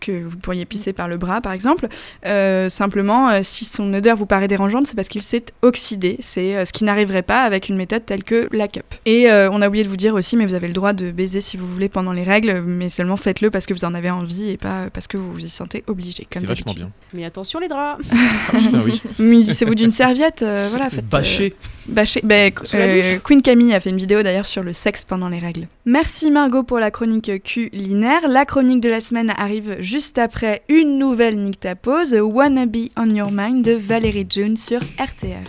Que 0.00 0.24
vous 0.24 0.36
pourriez 0.36 0.64
pisser 0.64 0.92
par 0.92 1.08
le 1.08 1.16
bras, 1.16 1.40
par 1.40 1.52
exemple. 1.52 1.88
Euh, 2.24 2.68
simplement, 2.68 3.28
euh, 3.30 3.40
si 3.42 3.64
son 3.64 3.92
odeur 3.92 4.16
vous 4.16 4.26
paraît 4.26 4.48
dérangeante, 4.48 4.86
c'est 4.86 4.96
parce 4.96 5.08
qu'il 5.08 5.22
s'est 5.22 5.44
oxydé. 5.62 6.16
C'est 6.20 6.56
euh, 6.56 6.64
ce 6.64 6.72
qui 6.72 6.84
n'arriverait 6.84 7.22
pas 7.22 7.42
avec 7.42 7.68
une 7.68 7.76
méthode 7.76 8.04
telle 8.06 8.24
que 8.24 8.48
la 8.52 8.68
cup. 8.68 8.84
Et 9.04 9.30
euh, 9.30 9.48
on 9.50 9.62
a 9.62 9.68
oublié 9.68 9.84
de 9.84 9.88
vous 9.88 9.96
dire 9.96 10.14
aussi, 10.14 10.36
mais 10.36 10.46
vous 10.46 10.54
avez 10.54 10.68
le 10.68 10.74
droit 10.74 10.92
de 10.92 11.10
baiser 11.10 11.40
si 11.40 11.56
vous 11.56 11.66
voulez 11.66 11.88
pendant 11.88 12.12
les 12.12 12.24
règles, 12.24 12.62
mais 12.62 12.88
seulement 12.88 13.16
faites-le 13.16 13.50
parce 13.50 13.66
que 13.66 13.74
vous 13.74 13.84
en 13.84 13.94
avez 13.94 14.10
envie 14.10 14.50
et 14.50 14.56
pas 14.56 14.90
parce 14.92 15.06
que 15.06 15.16
vous 15.16 15.32
vous 15.32 15.44
y 15.44 15.48
sentez 15.48 15.84
obligé. 15.86 16.26
C'est 16.30 16.46
vachement 16.46 16.72
bien. 16.74 16.90
Mais 17.12 17.24
attention 17.24 17.60
les 17.60 17.68
draps 17.68 18.04
Ah, 18.52 18.58
putain, 18.58 18.80
oui. 18.84 19.02
Munissez-vous 19.18 19.74
d'une 19.74 19.90
serviette, 19.90 20.42
euh, 20.42 20.68
voilà. 20.70 20.90
Faites, 20.90 21.04
euh, 21.04 21.18
Bâché. 21.18 21.54
Bâcher. 21.88 22.20
Ben, 22.24 22.52
euh. 22.74 23.18
Queen 23.24 23.42
Camille 23.42 23.74
a 23.74 23.80
fait 23.80 23.90
une 23.90 23.96
vidéo 23.96 24.22
d'ailleurs 24.22 24.46
sur 24.46 24.62
le 24.62 24.72
sexe 24.72 25.04
pendant 25.04 25.28
les 25.28 25.38
règles. 25.38 25.68
Merci 25.84 26.30
Margot 26.30 26.62
pour 26.62 26.78
la 26.78 26.90
chronique 26.90 27.42
culinaire. 27.42 28.28
La 28.28 28.44
chronique 28.44 28.80
de 28.80 28.88
la 28.88 29.00
semaine 29.00 29.32
arrive 29.36 29.76
juste 29.86 30.18
après 30.18 30.62
une 30.68 30.98
nouvelle 30.98 31.38
Nick 31.38 31.60
Ta 31.60 31.76
Pause, 31.76 32.16
Wanna 32.20 32.66
Be 32.66 32.90
On 32.96 33.08
Your 33.08 33.30
Mind 33.30 33.64
de 33.64 33.72
Valérie 33.72 34.26
June 34.28 34.56
sur 34.56 34.80
RTR. 34.98 35.46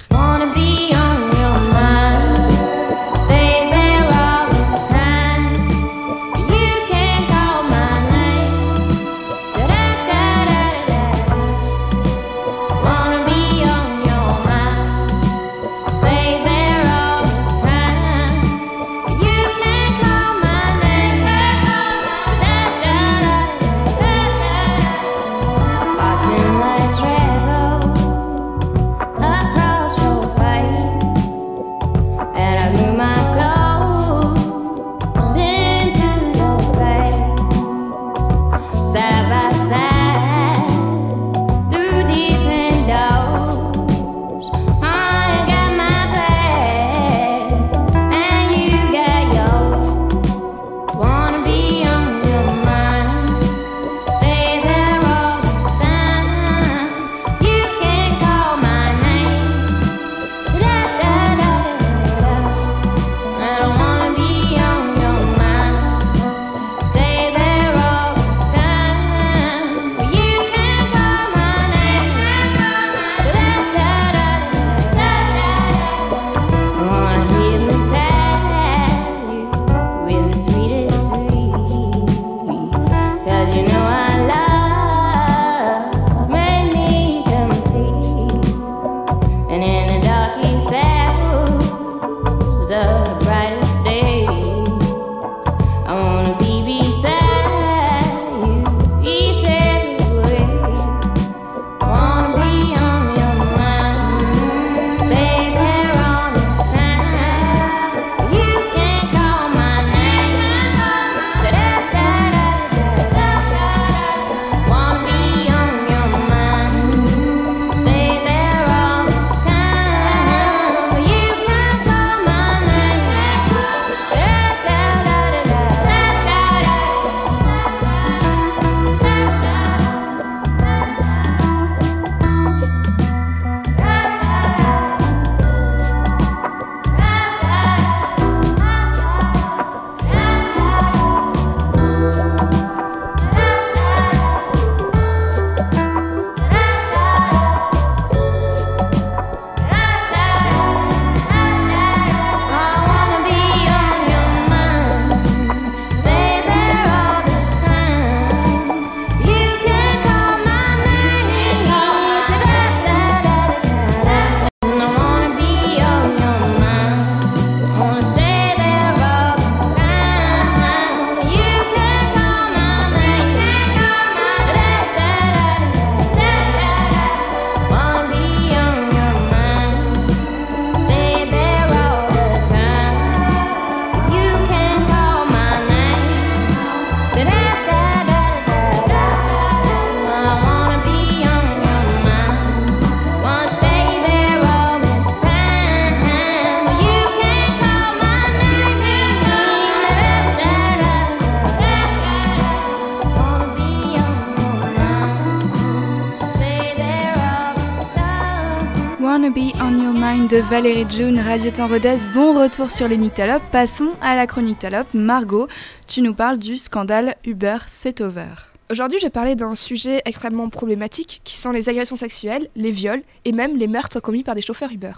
Valérie 210.49 210.85
June, 210.89 211.19
Radio 211.19 211.51
Temps 211.51 211.67
Rodez. 211.67 211.97
Bon 212.13 212.33
retour 212.33 212.71
sur 212.71 212.87
les 212.87 212.95
Nyctalopes. 212.95 213.43
Passons 213.51 213.91
à 214.01 214.15
la 214.15 214.27
chronique 214.27 214.59
Talope. 214.59 214.93
Margot, 214.93 215.49
tu 215.87 216.01
nous 216.01 216.13
parles 216.13 216.39
du 216.39 216.57
scandale 216.57 217.17
Uber 217.25 217.57
C'est 217.67 217.99
Over. 217.99 218.29
Aujourd'hui, 218.71 218.97
je 218.97 219.07
vais 219.07 219.11
parler 219.11 219.35
d'un 219.35 219.55
sujet 219.55 220.01
extrêmement 220.05 220.47
problématique 220.47 221.19
qui 221.25 221.35
sont 221.35 221.51
les 221.51 221.67
agressions 221.67 221.97
sexuelles, 221.97 222.47
les 222.55 222.71
viols 222.71 223.03
et 223.25 223.33
même 223.33 223.57
les 223.57 223.67
meurtres 223.67 223.99
commis 223.99 224.23
par 224.23 224.35
des 224.35 224.41
chauffeurs 224.41 224.71
Uber. 224.71 224.93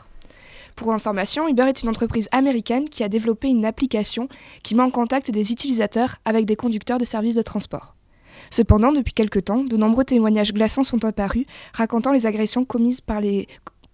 Pour 0.76 0.94
information, 0.94 1.48
Uber 1.48 1.64
est 1.68 1.82
une 1.82 1.90
entreprise 1.90 2.30
américaine 2.32 2.88
qui 2.88 3.04
a 3.04 3.10
développé 3.10 3.48
une 3.48 3.66
application 3.66 4.30
qui 4.62 4.76
met 4.76 4.84
en 4.84 4.92
contact 4.92 5.32
des 5.32 5.52
utilisateurs 5.52 6.18
avec 6.26 6.46
des 6.46 6.56
conducteurs 6.56 7.00
de 7.00 7.06
services 7.06 7.36
de 7.36 7.42
transport. 7.42 7.96
Cependant, 8.52 8.92
depuis 8.92 9.14
quelque 9.14 9.40
temps, 9.40 9.64
de 9.64 9.78
nombreux 9.78 10.06
témoignages 10.06 10.54
glaçants 10.54 10.84
sont 10.84 11.04
apparus 11.06 11.48
racontant 11.74 12.12
les 12.12 12.28
agressions 12.28 12.66
commises 12.66 13.02
par 13.02 13.20
les, 13.20 13.48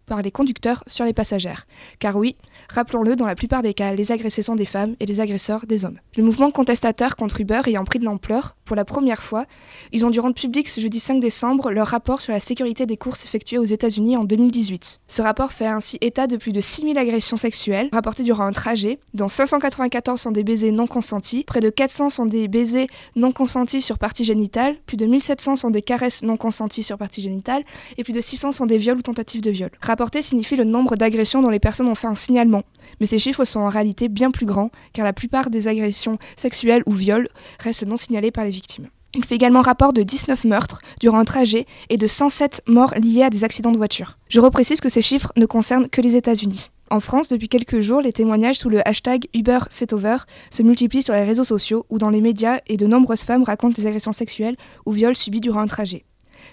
par 0.05 0.21
les 0.21 0.31
conducteurs 0.31 0.83
sur 0.87 1.05
les 1.05 1.13
passagères. 1.13 1.67
Car 1.99 2.15
oui, 2.15 2.35
rappelons-le, 2.69 3.15
dans 3.15 3.25
la 3.25 3.35
plupart 3.35 3.61
des 3.61 3.73
cas, 3.73 3.93
les 3.93 4.11
agressés 4.11 4.41
sont 4.41 4.55
des 4.55 4.65
femmes 4.65 4.95
et 4.99 5.05
les 5.05 5.19
agresseurs 5.19 5.65
des 5.65 5.85
hommes. 5.85 5.99
Le 6.17 6.23
mouvement 6.23 6.51
contestataire 6.51 7.15
contre 7.15 7.41
Uber 7.41 7.61
ayant 7.65 7.85
pris 7.85 7.99
de 7.99 8.05
l'ampleur, 8.05 8.55
pour 8.65 8.75
la 8.75 8.85
première 8.85 9.21
fois, 9.21 9.45
ils 9.91 10.05
ont 10.05 10.09
dû 10.09 10.19
rendre 10.19 10.33
public 10.35 10.67
ce 10.67 10.81
jeudi 10.81 10.99
5 10.99 11.19
décembre 11.19 11.71
leur 11.71 11.87
rapport 11.87 12.21
sur 12.21 12.33
la 12.33 12.39
sécurité 12.39 12.85
des 12.85 12.97
courses 12.97 13.23
effectuées 13.23 13.59
aux 13.59 13.63
États-Unis 13.63 14.17
en 14.17 14.23
2018. 14.23 15.01
Ce 15.07 15.21
rapport 15.21 15.51
fait 15.51 15.67
ainsi 15.67 15.97
état 16.01 16.25
de 16.25 16.35
plus 16.35 16.51
de 16.51 16.61
6000 16.61 16.97
agressions 16.97 17.37
sexuelles 17.37 17.89
rapportées 17.93 18.23
durant 18.23 18.45
un 18.45 18.51
trajet, 18.51 18.99
dont 19.13 19.29
594 19.29 20.19
sont 20.19 20.31
des 20.31 20.43
baisers 20.43 20.71
non 20.71 20.87
consentis, 20.87 21.43
près 21.43 21.59
de 21.59 21.69
400 21.69 22.09
sont 22.09 22.25
des 22.25 22.47
baisers 22.47 22.87
non 23.15 23.31
consentis 23.31 23.81
sur 23.81 23.99
partie 23.99 24.23
génitale, 24.23 24.75
plus 24.87 24.97
de 24.97 25.05
1700 25.05 25.57
sont 25.57 25.69
des 25.69 25.81
caresses 25.81 26.23
non 26.23 26.37
consenties 26.37 26.83
sur 26.83 26.97
partie 26.97 27.21
génitale, 27.21 27.63
et 27.97 28.03
plus 28.03 28.13
de 28.13 28.21
600 28.21 28.51
sont 28.51 28.65
des 28.65 28.77
viols 28.77 28.97
ou 28.97 29.03
tentatives 29.03 29.41
de 29.41 29.51
viol. 29.51 29.69
Rapporter 29.81 30.21
signifie 30.21 30.55
le 30.55 30.63
nombre 30.63 30.95
d'agressions 30.95 31.41
dont 31.41 31.49
les 31.49 31.59
personnes 31.59 31.87
ont 31.87 31.95
fait 31.95 32.07
un 32.07 32.15
signalement, 32.15 32.54
mais 32.99 33.05
ces 33.05 33.19
chiffres 33.19 33.45
sont 33.45 33.59
en 33.59 33.69
réalité 33.69 34.07
bien 34.07 34.31
plus 34.31 34.45
grands, 34.45 34.69
car 34.93 35.05
la 35.05 35.13
plupart 35.13 35.49
des 35.49 35.67
agressions 35.67 36.17
sexuelles 36.35 36.83
ou 36.85 36.93
viols 36.93 37.29
restent 37.59 37.85
non 37.85 37.97
signalées 37.97 38.31
par 38.31 38.43
les 38.43 38.51
victimes. 38.51 38.89
Il 39.15 39.23
fait 39.23 39.35
également 39.35 39.61
rapport 39.61 39.93
de 39.93 40.03
19 40.03 40.43
meurtres 40.43 40.79
durant 40.99 41.19
un 41.19 41.25
trajet 41.25 41.65
et 41.89 41.97
de 41.97 42.05
107 42.05 42.63
morts 42.67 42.93
liés 42.95 43.23
à 43.23 43.29
des 43.29 43.45
accidents 43.45 43.71
de 43.71 43.77
voiture. 43.77 44.17
Je 44.27 44.41
reprécise 44.41 44.81
que 44.81 44.89
ces 44.89 45.01
chiffres 45.01 45.31
ne 45.37 45.45
concernent 45.45 45.87
que 45.87 46.01
les 46.01 46.17
États-Unis. 46.17 46.69
En 46.91 46.99
France, 46.99 47.29
depuis 47.29 47.49
quelques 47.49 47.79
jours, 47.79 48.01
les 48.01 48.13
témoignages 48.13 48.59
sous 48.59 48.69
le 48.69 48.87
hashtag 48.87 49.27
Uber 49.33 49.59
Over 49.91 50.17
se 50.51 50.63
multiplient 50.63 51.01
sur 51.01 51.13
les 51.13 51.23
réseaux 51.23 51.45
sociaux 51.45 51.85
ou 51.89 51.97
dans 51.97 52.09
les 52.09 52.21
médias 52.21 52.59
et 52.67 52.77
de 52.77 52.85
nombreuses 52.85 53.23
femmes 53.23 53.43
racontent 53.43 53.73
des 53.73 53.87
agressions 53.87 54.13
sexuelles 54.13 54.55
ou 54.85 54.91
viols 54.91 55.15
subis 55.15 55.39
durant 55.39 55.61
un 55.61 55.67
trajet. 55.67 56.05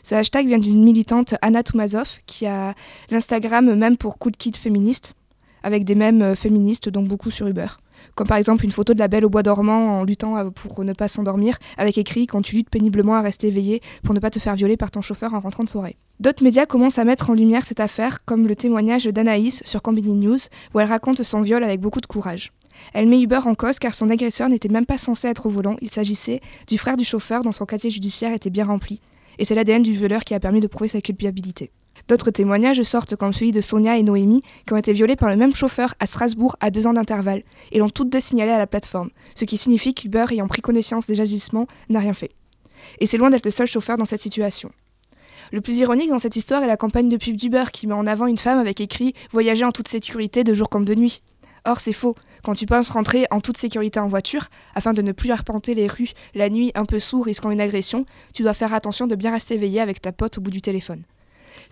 Ce 0.02 0.14
hashtag 0.14 0.46
vient 0.46 0.58
d'une 0.58 0.82
militante 0.82 1.34
Anna 1.42 1.62
Toumazov 1.62 2.08
qui 2.26 2.46
a 2.46 2.74
l'Instagram 3.10 3.74
même 3.74 3.96
pour 3.96 4.18
coup 4.18 4.30
de 4.30 4.36
kit 4.36 4.52
féministe, 4.56 5.14
avec 5.62 5.84
des 5.84 5.94
mèmes 5.94 6.22
euh, 6.22 6.34
féministes, 6.34 6.88
donc 6.88 7.08
beaucoup 7.08 7.30
sur 7.30 7.46
Uber. 7.46 7.66
Comme 8.14 8.26
par 8.26 8.36
exemple 8.36 8.64
une 8.64 8.72
photo 8.72 8.94
de 8.94 8.98
la 8.98 9.08
belle 9.08 9.24
au 9.24 9.30
bois 9.30 9.42
dormant 9.42 10.00
en 10.00 10.04
luttant 10.04 10.36
euh, 10.36 10.50
pour 10.50 10.84
ne 10.84 10.92
pas 10.92 11.08
s'endormir, 11.08 11.58
avec 11.78 11.98
écrit 11.98 12.26
Quand 12.26 12.42
tu 12.42 12.56
luttes 12.56 12.70
péniblement 12.70 13.14
à 13.14 13.20
rester 13.20 13.48
éveillé 13.48 13.80
pour 14.02 14.14
ne 14.14 14.20
pas 14.20 14.30
te 14.30 14.38
faire 14.38 14.54
violer 14.54 14.76
par 14.76 14.90
ton 14.90 15.02
chauffeur 15.02 15.34
en 15.34 15.40
rentrant 15.40 15.64
de 15.64 15.68
soirée. 15.68 15.96
D'autres 16.20 16.44
médias 16.44 16.66
commencent 16.66 16.98
à 16.98 17.04
mettre 17.04 17.30
en 17.30 17.34
lumière 17.34 17.64
cette 17.64 17.80
affaire, 17.80 18.24
comme 18.24 18.46
le 18.46 18.54
témoignage 18.54 19.04
d'Anaïs 19.04 19.62
sur 19.64 19.82
Combini 19.82 20.12
News, 20.12 20.38
où 20.74 20.80
elle 20.80 20.88
raconte 20.88 21.22
son 21.22 21.40
viol 21.40 21.64
avec 21.64 21.80
beaucoup 21.80 22.00
de 22.00 22.06
courage. 22.06 22.52
Elle 22.94 23.08
met 23.08 23.20
Uber 23.20 23.40
en 23.44 23.54
cause 23.54 23.78
car 23.78 23.94
son 23.94 24.10
agresseur 24.10 24.48
n'était 24.48 24.68
même 24.68 24.86
pas 24.86 24.98
censé 24.98 25.28
être 25.28 25.46
au 25.46 25.50
volant, 25.50 25.76
il 25.80 25.90
s'agissait 25.90 26.40
du 26.68 26.78
frère 26.78 26.96
du 26.96 27.04
chauffeur 27.04 27.42
dont 27.42 27.52
son 27.52 27.66
casier 27.66 27.90
judiciaire 27.90 28.32
était 28.32 28.50
bien 28.50 28.64
rempli. 28.64 29.00
Et 29.38 29.44
c'est 29.44 29.54
l'ADN 29.54 29.82
du 29.82 29.92
violeur 29.92 30.24
qui 30.24 30.34
a 30.34 30.40
permis 30.40 30.60
de 30.60 30.66
prouver 30.66 30.88
sa 30.88 31.00
culpabilité. 31.00 31.70
D'autres 32.08 32.30
témoignages 32.30 32.82
sortent 32.82 33.16
comme 33.16 33.32
celui 33.32 33.52
de 33.52 33.60
Sonia 33.60 33.96
et 33.96 34.02
Noémie 34.02 34.42
qui 34.66 34.72
ont 34.72 34.76
été 34.76 34.92
violées 34.92 35.16
par 35.16 35.28
le 35.28 35.36
même 35.36 35.54
chauffeur 35.54 35.94
à 36.00 36.06
Strasbourg 36.06 36.56
à 36.60 36.70
deux 36.70 36.86
ans 36.86 36.92
d'intervalle 36.92 37.42
et 37.70 37.78
l'ont 37.78 37.88
toutes 37.88 38.10
deux 38.10 38.20
signalé 38.20 38.50
à 38.50 38.58
la 38.58 38.66
plateforme, 38.66 39.10
ce 39.34 39.44
qui 39.44 39.56
signifie 39.56 39.94
qu'Uber 39.94 40.26
ayant 40.30 40.48
pris 40.48 40.62
connaissance 40.62 41.06
des 41.06 41.20
agissements 41.20 41.66
n'a 41.88 42.00
rien 42.00 42.14
fait. 42.14 42.30
Et 42.98 43.06
c'est 43.06 43.16
loin 43.16 43.30
d'être 43.30 43.44
le 43.44 43.50
seul 43.50 43.66
chauffeur 43.66 43.96
dans 43.96 44.04
cette 44.04 44.22
situation. 44.22 44.70
Le 45.52 45.60
plus 45.60 45.76
ironique 45.76 46.08
dans 46.08 46.18
cette 46.18 46.36
histoire 46.36 46.62
est 46.62 46.68
la 46.68 46.76
campagne 46.76 47.08
de 47.08 47.16
pub 47.16 47.36
d'Uber 47.36 47.64
qui 47.72 47.86
met 47.86 47.94
en 47.94 48.06
avant 48.06 48.26
une 48.26 48.38
femme 48.38 48.58
avec 48.58 48.80
écrit 48.80 49.14
Voyager 49.32 49.64
en 49.64 49.72
toute 49.72 49.88
sécurité 49.88 50.44
de 50.44 50.54
jour 50.54 50.68
comme 50.68 50.84
de 50.84 50.94
nuit. 50.94 51.22
Or, 51.64 51.78
c'est 51.78 51.92
faux. 51.92 52.16
Quand 52.42 52.54
tu 52.54 52.66
penses 52.66 52.90
rentrer 52.90 53.26
en 53.30 53.40
toute 53.40 53.56
sécurité 53.56 54.00
en 54.00 54.08
voiture, 54.08 54.48
afin 54.74 54.92
de 54.92 55.02
ne 55.02 55.12
plus 55.12 55.30
arpenter 55.30 55.74
les 55.74 55.86
rues 55.86 56.10
la 56.34 56.50
nuit 56.50 56.72
un 56.74 56.84
peu 56.84 56.98
sourd 56.98 57.26
risquant 57.26 57.50
une 57.50 57.60
agression, 57.60 58.04
tu 58.34 58.42
dois 58.42 58.54
faire 58.54 58.74
attention 58.74 59.06
de 59.06 59.14
bien 59.14 59.30
rester 59.30 59.54
éveillé 59.54 59.80
avec 59.80 60.00
ta 60.00 60.10
pote 60.10 60.38
au 60.38 60.40
bout 60.40 60.50
du 60.50 60.62
téléphone. 60.62 61.02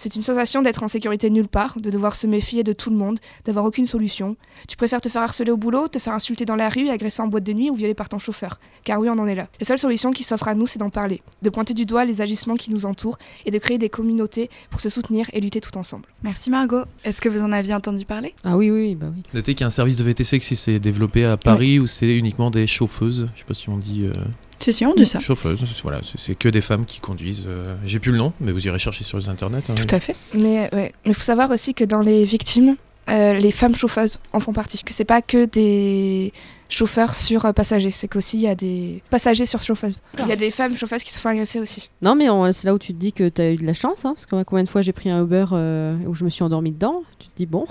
C'est 0.02 0.16
une 0.16 0.22
sensation 0.22 0.62
d'être 0.62 0.82
en 0.82 0.89
sécurité 0.89 1.28
nulle 1.28 1.47
part, 1.47 1.78
de 1.78 1.90
devoir 1.90 2.16
se 2.16 2.27
méfier 2.27 2.64
de 2.64 2.72
tout 2.72 2.89
le 2.89 2.97
monde, 2.97 3.18
d'avoir 3.44 3.66
aucune 3.66 3.85
solution. 3.85 4.35
Tu 4.66 4.78
préfères 4.78 5.02
te 5.02 5.10
faire 5.10 5.20
harceler 5.20 5.51
au 5.51 5.59
boulot, 5.59 5.89
te 5.89 5.98
faire 5.98 6.14
insulter 6.14 6.47
dans 6.47 6.56
la 6.56 6.70
rue, 6.70 6.89
agresser 6.89 7.20
en 7.20 7.27
boîte 7.27 7.44
de 7.44 7.52
nuit 7.52 7.68
ou 7.68 7.74
violer 7.74 7.93
par 7.93 8.09
ton 8.09 8.18
chauffeur. 8.18 8.59
Car 8.82 8.98
oui, 8.98 9.10
on 9.10 9.18
en 9.18 9.27
est 9.27 9.35
là. 9.35 9.48
La 9.60 9.66
seule 9.66 9.78
solution 9.78 10.10
qui 10.10 10.22
s'offre 10.22 10.48
à 10.48 10.55
nous, 10.55 10.66
c'est 10.66 10.78
d'en 10.78 10.89
parler, 10.89 11.20
de 11.43 11.51
pointer 11.51 11.74
du 11.74 11.85
doigt 11.85 12.06
les 12.06 12.22
agissements 12.22 12.55
qui 12.55 12.70
nous 12.70 12.86
entourent 12.86 13.18
et 13.44 13.51
de 13.51 13.59
créer 13.59 13.77
des 13.77 13.90
communautés 13.90 14.48
pour 14.70 14.81
se 14.81 14.89
soutenir 14.89 15.27
et 15.35 15.40
lutter 15.43 15.60
tout 15.60 15.77
ensemble. 15.77 16.06
Merci 16.22 16.48
Margot. 16.48 16.85
Est-ce 17.05 17.20
que 17.20 17.28
vous 17.28 17.43
en 17.43 17.52
aviez 17.52 17.74
entendu 17.74 18.06
parler? 18.06 18.35
Ah 18.43 18.56
oui, 18.56 18.70
oui, 18.70 18.94
bah 18.94 19.09
oui. 19.14 19.22
Notez 19.35 19.52
qu'il 19.52 19.64
y 19.64 19.64
a 19.64 19.66
un 19.66 19.70
service 19.70 19.98
de 19.98 20.05
VTC 20.05 20.39
qui 20.39 20.56
s'est 20.56 20.78
développé 20.78 21.27
à 21.27 21.36
Paris 21.36 21.78
où 21.78 21.86
c'est 21.86 22.16
uniquement 22.16 22.51
des 22.51 22.66
chauffeuses. 22.66 23.28
Je 23.35 23.40
sais 23.40 23.47
pas 23.47 23.52
si 23.52 23.68
on 23.68 23.77
dit 23.77 24.06
euh, 24.06 24.14
Si, 24.61 24.73
si, 24.73 24.85
on 24.87 24.95
dit 24.95 25.07
ça. 25.07 25.19
chauffeuses. 25.20 25.61
c'est- 25.66 25.82
Voilà, 25.82 26.01
c'est- 26.16 26.35
que 26.35 26.49
des 26.49 26.61
femmes 26.61 26.85
qui 26.85 27.01
conduisent. 27.01 27.47
euh, 27.49 27.77
J'ai 27.85 27.99
plus 27.99 28.12
le 28.12 28.19
nom, 28.19 28.32
mais 28.41 28.53
vous 28.53 28.66
irez 28.66 28.78
chercher 28.78 29.05
sur 29.05 29.19
les 29.19 29.28
internets. 29.28 29.59
hein. 29.70 29.74
Tout 29.74 29.95
à 29.95 30.01
fait. 30.01 30.15
Mais 30.35 30.69
ouais, 30.74 30.93
mais 31.07 31.15
faut 31.15 31.23
savoir 31.23 31.51
aussi 31.51 31.74
que 31.74 31.85
dans 31.85 32.01
les 32.03 32.24
victimes, 32.24 32.77
euh, 33.09 33.35
les 33.35 33.51
femmes 33.51 33.74
chauffeuses 33.74 34.19
en 34.32 34.41
font 34.41 34.53
partie. 34.53 34.82
Que 34.85 34.93
c'est 34.93 35.05
pas 35.07 35.23
que 35.23 35.47
des 35.47 36.32
chauffeurs 36.69 37.15
sur 37.15 37.45
euh, 37.47 37.53
passagers, 37.53 37.91
c'est 37.91 38.07
qu'aussi 38.07 38.37
il 38.37 38.43
y 38.43 38.49
a 38.49 38.55
des 38.55 39.03
passagers 39.11 39.47
sur 39.47 39.61
chauffeuses. 39.61 39.97
Il 40.19 40.27
y 40.28 40.32
a 40.32 40.37
des 40.37 40.51
femmes 40.53 40.77
chauffeuses 40.77 41.03
qui 41.03 41.11
se 41.12 41.19
font 41.19 41.31
agresser 41.31 41.59
aussi. 41.59 41.89
Non, 42.03 42.15
mais 42.15 42.28
on- 42.31 42.53
c'est 42.53 42.66
là 42.66 42.74
où 42.74 42.78
tu 42.78 42.93
te 42.93 42.99
dis 42.99 43.12
que 43.12 43.28
tu 43.28 43.41
as 43.41 43.53
eu 43.53 43.57
de 43.57 43.66
la 43.66 43.74
chance, 43.74 44.05
hein, 44.05 44.12
parce 44.15 44.27
que 44.27 44.43
combien 44.45 44.62
de 44.62 44.69
fois 44.69 44.82
j'ai 44.82 44.93
pris 44.93 45.11
un 45.11 45.23
Uber 45.23 45.47
euh, 45.53 45.97
où 46.07 46.15
je 46.15 46.23
me 46.24 46.31
suis 46.31 46.45
endormie 46.45 46.70
dedans 46.73 47.03
Tu 47.19 47.27
te 47.28 47.32
dis, 47.37 47.47
bon, 47.47 47.66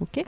ok. 0.00 0.24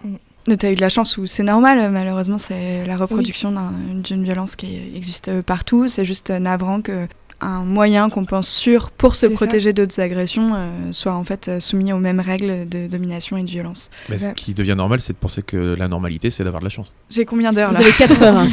Mais 0.48 0.56
T'as 0.56 0.70
eu 0.70 0.74
de 0.76 0.80
la 0.80 0.88
chance 0.88 1.16
où 1.18 1.26
c'est 1.26 1.42
normal, 1.42 1.90
malheureusement, 1.90 2.38
c'est 2.38 2.84
la 2.86 2.96
reproduction 2.96 3.50
d'un- 3.52 3.72
d'une 4.02 4.22
violence 4.24 4.54
qui 4.56 4.78
existe 4.94 5.42
partout. 5.42 5.88
C'est 5.88 6.04
juste 6.04 6.30
navrant 6.30 6.80
que 6.82 7.06
un 7.42 7.64
moyen 7.64 8.08
qu'on 8.08 8.24
pense 8.24 8.48
sûr 8.48 8.90
pour 8.90 9.14
se 9.14 9.26
protéger 9.26 9.74
d'autres 9.74 10.00
agressions 10.00 10.54
euh, 10.54 10.70
soit 10.92 11.12
en 11.12 11.22
fait 11.22 11.48
euh, 11.48 11.60
soumis 11.60 11.92
aux 11.92 11.98
mêmes 11.98 12.18
règles 12.20 12.66
de 12.66 12.86
domination 12.86 13.36
et 13.36 13.42
de 13.42 13.50
violence. 13.50 13.90
Mais 14.08 14.16
ce 14.16 14.30
qui 14.30 14.54
devient 14.54 14.74
normal, 14.74 15.02
c'est 15.02 15.12
de 15.12 15.18
penser 15.18 15.42
que 15.42 15.74
la 15.78 15.86
normalité, 15.86 16.30
c'est 16.30 16.44
d'avoir 16.44 16.60
de 16.60 16.64
la 16.64 16.70
chance. 16.70 16.94
J'ai 17.10 17.26
combien 17.26 17.52
d'heures 17.52 17.72
Vous 17.72 17.76
avez 17.76 17.92
4 17.92 18.22
heures. 18.22 18.36
hein. 18.38 18.48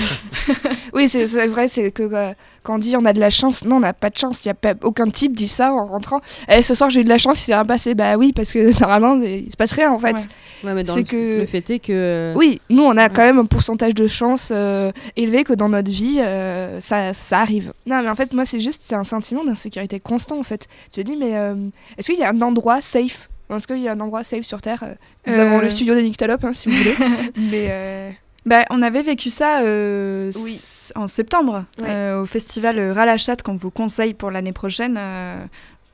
Oui, 0.94 1.10
c'est 1.10 1.26
vrai, 1.48 1.68
c'est 1.68 1.92
que 1.92 2.04
euh, 2.04 2.34
quand 2.62 2.76
on 2.76 2.78
dit 2.78 2.96
on 2.96 3.04
a 3.06 3.14
de 3.14 3.20
la 3.20 3.30
chance, 3.32 3.66
non, 3.66 3.78
on 3.78 3.80
n'a 3.80 3.94
pas 3.94 4.10
de 4.10 4.18
chance. 4.18 4.46
Y 4.46 4.50
a 4.50 4.54
pas, 4.54 4.74
aucun 4.84 5.10
type 5.10 5.36
dit 5.36 5.48
ça 5.48 5.74
en 5.74 5.88
rentrant. 5.88 6.22
Eh, 6.50 6.62
ce 6.64 6.76
soir 6.76 6.90
j'ai 6.90 7.02
eu 7.02 7.04
de 7.04 7.10
la 7.10 7.18
chance, 7.18 7.40
il 7.42 7.46
s'est 7.46 7.54
rien 7.56 7.66
passé. 7.66 7.96
Bah 7.96 8.16
oui, 8.16 8.32
parce 8.34 8.52
que 8.52 8.80
normalement 8.80 9.20
il 9.24 9.52
se 9.52 9.58
passe 9.58 9.72
rien 9.72 9.92
en 9.92 9.98
fait. 10.00 10.14
Ouais. 10.14 10.22
Ouais, 10.66 10.74
mais 10.74 10.84
dans 10.84 10.96
le, 10.96 11.04
que- 11.04 11.40
le 11.40 11.46
fait 11.48 11.68
est 11.72 11.80
que. 11.80 12.34
Oui, 12.36 12.62
nous 12.70 12.84
on 12.84 12.96
a 12.98 13.10
quand 13.10 13.24
même 13.26 13.40
un 13.40 13.46
pourcentage 13.46 13.96
de 13.96 14.08
chance 14.08 14.50
euh, 14.52 14.92
élevé 15.16 15.44
que 15.44 15.54
dans 15.54 15.70
notre 15.70 15.90
vie 15.90 16.18
euh, 16.20 16.80
ça, 16.80 17.14
ça 17.14 17.40
arrive. 17.40 17.74
Non 17.86 18.02
mais 18.04 18.10
en 18.10 18.16
fait 18.16 18.34
moi 18.34 18.46
c'est 18.46 18.60
juste 18.60 18.82
c'est 18.84 18.96
un 18.96 19.04
sentiment 19.04 19.44
d'insécurité 19.44 20.00
constant 20.00 20.38
en 20.40 20.44
fait. 20.44 20.68
Tu 20.92 21.04
te 21.04 21.10
dis 21.10 21.18
mais 21.18 21.36
euh, 21.36 21.56
est-ce 21.98 22.12
qu'il 22.12 22.20
y 22.20 22.24
a 22.24 22.30
un 22.30 22.42
endroit 22.42 22.82
safe? 22.82 23.30
Est-ce 23.50 23.68
qu'il 23.68 23.80
y 23.80 23.88
a 23.88 23.92
un 23.92 24.00
endroit 24.00 24.24
safe 24.24 24.44
sur 24.46 24.62
Terre? 24.62 24.84
Euh, 24.84 24.94
Nous 25.28 25.34
Euh. 25.34 25.42
avons 25.46 25.60
le 25.60 25.70
studio 25.70 25.94
des 25.96 26.02
Nyctalopes 26.04 26.44
hein, 26.44 26.54
si 26.54 26.70
vous 26.70 26.76
voulez. 26.76 26.96
mais 27.38 27.68
euh, 27.70 28.10
Bah, 28.46 28.66
on 28.70 28.82
avait 28.82 29.02
vécu 29.04 29.30
ça 29.30 29.62
euh, 29.62 30.32
Oui. 30.44 30.60
en 30.96 31.08
septembre 31.08 31.66
euh, 31.82 32.22
au 32.22 32.26
festival 32.26 32.80
Ralachat 32.92 33.38
qu'on 33.38 33.56
vous 33.56 33.72
conseille 33.72 34.14
pour 34.14 34.32
l'année 34.32 34.54
prochaine. 34.54 34.96
euh, 35.00 35.46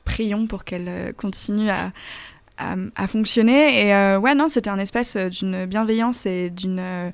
prions 0.06 0.48
pour 0.48 0.64
qu'elle 0.64 0.88
euh, 0.88 1.12
continue 1.14 1.70
à, 1.70 1.92
à, 2.58 2.76
à 2.96 3.08
fonctionner. 3.08 3.86
Et 3.86 3.94
euh, 3.94 4.18
ouais, 4.18 4.34
non, 4.34 4.48
c'était 4.48 4.72
un 4.72 4.80
espace 4.80 5.16
euh, 5.16 5.30
d'une 5.30 5.66
bienveillance 5.68 6.26
et 6.26 6.50
d'une 6.50 6.80
euh, 6.80 7.12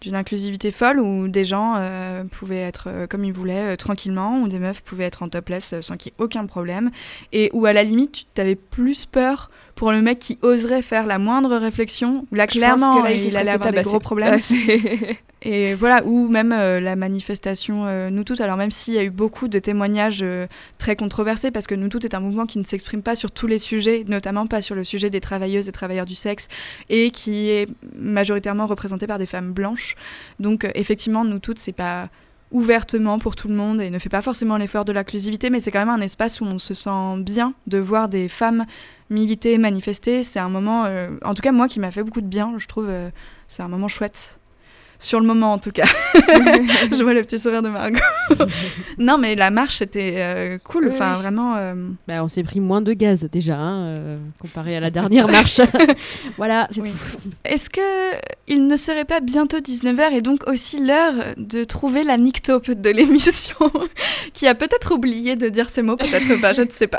d'une 0.00 0.14
inclusivité 0.14 0.70
folle 0.70 1.00
où 1.00 1.26
des 1.26 1.44
gens 1.44 1.74
euh, 1.76 2.22
pouvaient 2.22 2.60
être 2.62 2.84
euh, 2.86 3.06
comme 3.08 3.24
ils 3.24 3.32
voulaient 3.32 3.72
euh, 3.74 3.76
tranquillement, 3.76 4.38
où 4.40 4.46
des 4.48 4.60
meufs 4.60 4.80
pouvaient 4.80 5.04
être 5.06 5.24
en 5.24 5.28
topless 5.28 5.72
euh, 5.72 5.82
sans 5.82 5.96
qu'il 5.96 6.12
y 6.12 6.14
ait 6.14 6.24
aucun 6.24 6.46
problème, 6.46 6.92
et 7.32 7.50
où 7.52 7.66
à 7.66 7.72
la 7.72 7.82
limite 7.82 8.12
tu 8.12 8.24
t'avais 8.32 8.54
plus 8.54 9.06
peur 9.06 9.50
pour 9.78 9.92
le 9.92 10.02
mec 10.02 10.18
qui 10.18 10.40
oserait 10.42 10.82
faire 10.82 11.06
la 11.06 11.20
moindre 11.20 11.56
réflexion, 11.56 12.26
là 12.32 12.48
clairement 12.48 12.98
que 12.98 13.04
là, 13.04 13.12
il, 13.12 13.24
il 13.24 13.36
allait 13.36 13.52
avoir 13.52 13.70
des 13.70 13.82
gros 13.82 14.00
problèmes. 14.00 14.36
Et 15.42 15.74
voilà, 15.74 16.04
ou 16.04 16.26
même 16.26 16.50
euh, 16.50 16.80
la 16.80 16.96
manifestation 16.96 17.86
euh, 17.86 18.10
Nous 18.10 18.24
Toutes. 18.24 18.40
Alors 18.40 18.56
même 18.56 18.72
s'il 18.72 18.94
y 18.94 18.98
a 18.98 19.04
eu 19.04 19.10
beaucoup 19.10 19.46
de 19.46 19.60
témoignages 19.60 20.18
euh, 20.22 20.48
très 20.78 20.96
controversés, 20.96 21.52
parce 21.52 21.68
que 21.68 21.76
Nous 21.76 21.88
Toutes 21.88 22.04
est 22.04 22.16
un 22.16 22.18
mouvement 22.18 22.44
qui 22.44 22.58
ne 22.58 22.64
s'exprime 22.64 23.02
pas 23.02 23.14
sur 23.14 23.30
tous 23.30 23.46
les 23.46 23.60
sujets, 23.60 24.04
notamment 24.08 24.48
pas 24.48 24.62
sur 24.62 24.74
le 24.74 24.82
sujet 24.82 25.10
des 25.10 25.20
travailleuses 25.20 25.68
et 25.68 25.72
travailleurs 25.72 26.06
du 26.06 26.16
sexe, 26.16 26.48
et 26.88 27.12
qui 27.12 27.48
est 27.48 27.68
majoritairement 27.96 28.66
représenté 28.66 29.06
par 29.06 29.20
des 29.20 29.26
femmes 29.26 29.52
blanches. 29.52 29.94
Donc 30.40 30.64
euh, 30.64 30.70
effectivement, 30.74 31.24
Nous 31.24 31.38
Toutes, 31.38 31.60
c'est 31.60 31.70
pas 31.70 32.08
ouvertement 32.50 33.20
pour 33.20 33.36
tout 33.36 33.46
le 33.46 33.54
monde 33.54 33.80
et 33.80 33.90
ne 33.90 33.98
fait 34.00 34.08
pas 34.08 34.22
forcément 34.22 34.56
l'effort 34.56 34.84
de 34.84 34.92
l'inclusivité, 34.92 35.50
mais 35.50 35.60
c'est 35.60 35.70
quand 35.70 35.78
même 35.86 35.88
un 35.88 36.00
espace 36.00 36.40
où 36.40 36.44
on 36.44 36.58
se 36.58 36.74
sent 36.74 37.18
bien 37.18 37.54
de 37.68 37.78
voir 37.78 38.08
des 38.08 38.26
femmes 38.26 38.66
militer, 39.10 39.58
manifester. 39.58 40.22
C'est 40.22 40.38
un 40.38 40.48
moment, 40.48 40.84
euh, 40.84 41.10
en 41.24 41.34
tout 41.34 41.42
cas 41.42 41.52
moi, 41.52 41.68
qui 41.68 41.80
m'a 41.80 41.90
fait 41.90 42.02
beaucoup 42.02 42.20
de 42.20 42.26
bien, 42.26 42.54
je 42.58 42.66
trouve. 42.66 42.88
euh, 42.88 43.10
c'est 43.46 43.62
un 43.62 43.68
moment 43.68 43.88
chouette. 43.88 44.37
Sur 45.00 45.20
le 45.20 45.26
moment, 45.26 45.52
en 45.52 45.58
tout 45.58 45.70
cas. 45.70 45.84
je 46.14 47.02
vois 47.02 47.14
le 47.14 47.22
petit 47.22 47.38
sourire 47.38 47.62
de 47.62 47.68
Margot. 47.68 47.98
non, 48.98 49.16
mais 49.18 49.36
la 49.36 49.50
marche 49.50 49.80
était 49.80 50.14
euh, 50.16 50.58
cool. 50.64 50.86
Oui, 50.86 50.90
Enfin, 50.92 51.12
oui. 51.14 51.22
vraiment. 51.22 51.54
euh, 51.56 51.74
Bah, 52.08 52.24
on 52.24 52.28
s'est 52.28 52.42
pris 52.42 52.58
moins 52.60 52.80
de 52.80 52.92
gaz 52.92 53.28
déjà, 53.30 53.56
hein, 53.56 53.84
euh, 53.96 54.18
comparé 54.40 54.76
à 54.76 54.80
la 54.80 54.90
dernière 54.90 55.28
marche. 55.28 55.60
voilà, 56.36 56.66
c'est 56.70 56.80
Oui. 56.80 56.90
tout. 56.90 57.30
Est-ce 57.44 57.70
que 57.70 57.80
il 58.48 58.66
ne 58.66 58.76
serait 58.76 59.04
pas 59.04 59.20
bientôt 59.20 59.58
19h 59.58 60.12
et 60.14 60.20
donc 60.22 60.48
aussi 60.48 60.84
l'heure 60.84 61.14
de 61.36 61.62
trouver 61.64 62.02
la 62.02 62.16
nictope 62.16 62.70
de 62.70 62.90
l'émission 62.90 63.56
qui 64.32 64.46
a 64.48 64.54
peut-être 64.54 64.94
oublié 64.94 65.36
de 65.36 65.48
dire 65.48 65.68
ces 65.70 65.82
mots, 65.82 65.96
peut-être 65.96 66.40
pas, 66.40 66.52
je 66.54 66.62
ne 66.62 66.70
sais 66.70 66.86
pas. 66.88 66.98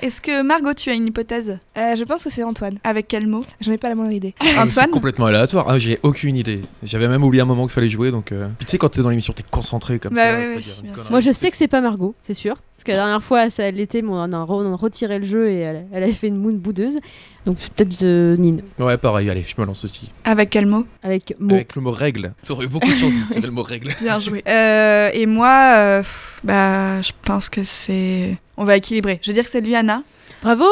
Est-ce 0.00 0.20
que 0.20 0.42
Margot, 0.42 0.72
tu 0.74 0.90
as 0.90 0.94
une 0.94 1.08
hypothèse? 1.08 1.58
Euh, 1.76 1.96
je 1.96 2.04
pense 2.04 2.24
que 2.24 2.30
c'est 2.30 2.44
Antoine. 2.44 2.78
Avec 2.84 3.08
quel 3.08 3.26
mot? 3.26 3.44
J'en 3.60 3.72
ai 3.72 3.78
pas 3.78 3.88
la 3.88 3.96
moindre 3.96 4.12
idée. 4.12 4.34
Mais 4.40 4.48
C'est 4.52 4.58
Antoine 4.58 4.90
complètement 4.90 5.26
aléatoire. 5.26 5.66
Ah, 5.68 5.78
j'ai 5.78 5.98
aucune 6.04 6.36
idée. 6.36 6.60
J'avais 6.84 7.08
même 7.08 7.17
oublié 7.26 7.42
un 7.42 7.46
moment 7.46 7.64
qu'il 7.66 7.72
fallait 7.72 7.88
jouer, 7.90 8.10
donc. 8.10 8.32
euh, 8.32 8.48
Puis 8.58 8.66
tu 8.66 8.70
sais, 8.72 8.78
quand 8.78 8.88
t'es 8.88 9.02
dans 9.02 9.10
l'émission, 9.10 9.32
t'es 9.32 9.44
concentré 9.50 9.98
comme 9.98 10.14
Bah 10.14 10.32
ça. 10.32 10.38
ouais, 10.38 10.54
ouais, 10.54 10.58
dire. 10.60 10.74
Moi, 11.10 11.20
je 11.20 11.30
sais 11.30 11.50
que 11.50 11.56
c'est 11.56 11.68
pas 11.68 11.80
Margot, 11.80 12.14
c'est 12.22 12.34
sûr. 12.34 12.56
Parce 12.76 12.84
que 12.84 12.90
la 12.92 12.98
dernière 12.98 13.22
fois, 13.22 13.50
ça 13.50 13.68
l'était, 13.72 14.02
mais 14.02 14.10
on 14.12 14.22
a, 14.22 14.26
re- 14.28 14.64
on 14.64 14.72
a 14.72 14.76
retiré 14.76 15.18
le 15.18 15.24
jeu 15.24 15.50
et 15.50 15.58
elle, 15.58 15.86
elle 15.92 16.02
avait 16.04 16.12
fait 16.12 16.28
une 16.28 16.36
moon 16.36 16.52
boudeuse. 16.52 16.98
Donc 17.44 17.56
peut-être 17.56 18.02
euh, 18.04 18.36
Nine, 18.36 18.62
Ouais, 18.78 18.96
pareil, 18.96 19.28
allez, 19.30 19.44
je 19.46 19.60
me 19.60 19.66
lance 19.66 19.84
aussi. 19.84 20.10
Avec 20.24 20.50
quel 20.50 20.66
mot? 20.66 20.86
Avec 21.02 21.34
mot. 21.40 21.54
Avec 21.56 21.74
le 21.74 21.82
mot 21.82 21.90
règle. 21.90 22.34
Ça 22.44 22.52
aurait 22.52 22.66
eu 22.66 22.68
beaucoup 22.68 22.88
de 22.88 22.94
chance 22.94 23.12
de 23.34 23.40
le 23.44 23.50
mot 23.50 23.62
règle. 23.64 23.90
Bien 24.00 24.20
joué. 24.20 24.44
Euh, 24.46 25.10
et 25.12 25.26
moi, 25.26 25.72
euh, 25.74 25.98
pff, 26.02 26.40
bah, 26.44 27.00
je 27.02 27.10
pense 27.24 27.48
que 27.48 27.62
c'est. 27.64 28.36
On 28.56 28.64
va 28.64 28.76
équilibrer. 28.76 29.18
Je 29.22 29.30
veux 29.30 29.34
dire 29.34 29.44
que 29.44 29.50
c'est 29.50 29.60
Luana 29.60 30.02
Bravo 30.42 30.64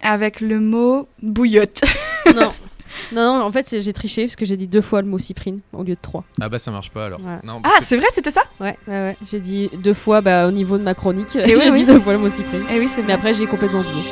avec 0.00 0.40
le 0.40 0.60
mot 0.60 1.08
bouillotte. 1.22 1.82
non. 2.34 2.52
non, 3.12 3.38
non, 3.38 3.44
en 3.44 3.52
fait, 3.52 3.76
j'ai 3.80 3.92
triché 3.92 4.24
parce 4.24 4.36
que 4.36 4.44
j'ai 4.44 4.56
dit 4.56 4.66
deux 4.66 4.80
fois 4.80 5.02
le 5.02 5.08
mot 5.08 5.18
cyprine 5.18 5.60
au 5.72 5.82
lieu 5.82 5.94
de 5.94 6.00
trois. 6.00 6.24
Ah 6.40 6.48
bah 6.48 6.58
ça 6.58 6.70
marche 6.70 6.90
pas 6.90 7.06
alors. 7.06 7.20
Voilà. 7.20 7.40
Non, 7.44 7.60
Ah, 7.64 7.78
c'est 7.80 7.96
vrai, 7.96 8.06
c'était 8.14 8.30
ça 8.30 8.42
Ouais, 8.60 8.76
ouais, 8.88 8.94
ouais. 8.94 9.16
J'ai 9.30 9.40
dit 9.40 9.70
deux 9.78 9.94
fois 9.94 10.20
bah, 10.20 10.46
au 10.46 10.50
niveau 10.50 10.78
de 10.78 10.82
ma 10.82 10.94
chronique. 10.94 11.36
Et 11.36 11.54
oui, 11.54 11.60
j'ai 11.64 11.70
oui. 11.70 11.78
dit 11.80 11.84
deux 11.86 12.00
fois 12.00 12.12
le 12.12 12.18
mot 12.18 12.28
cyprine. 12.28 12.64
Eh 12.70 12.78
oui, 12.78 12.88
c'est 12.88 12.98
Mais 13.02 13.04
vrai. 13.08 13.12
après, 13.14 13.34
j'ai 13.34 13.46
complètement 13.46 13.80
oublié. 13.80 14.04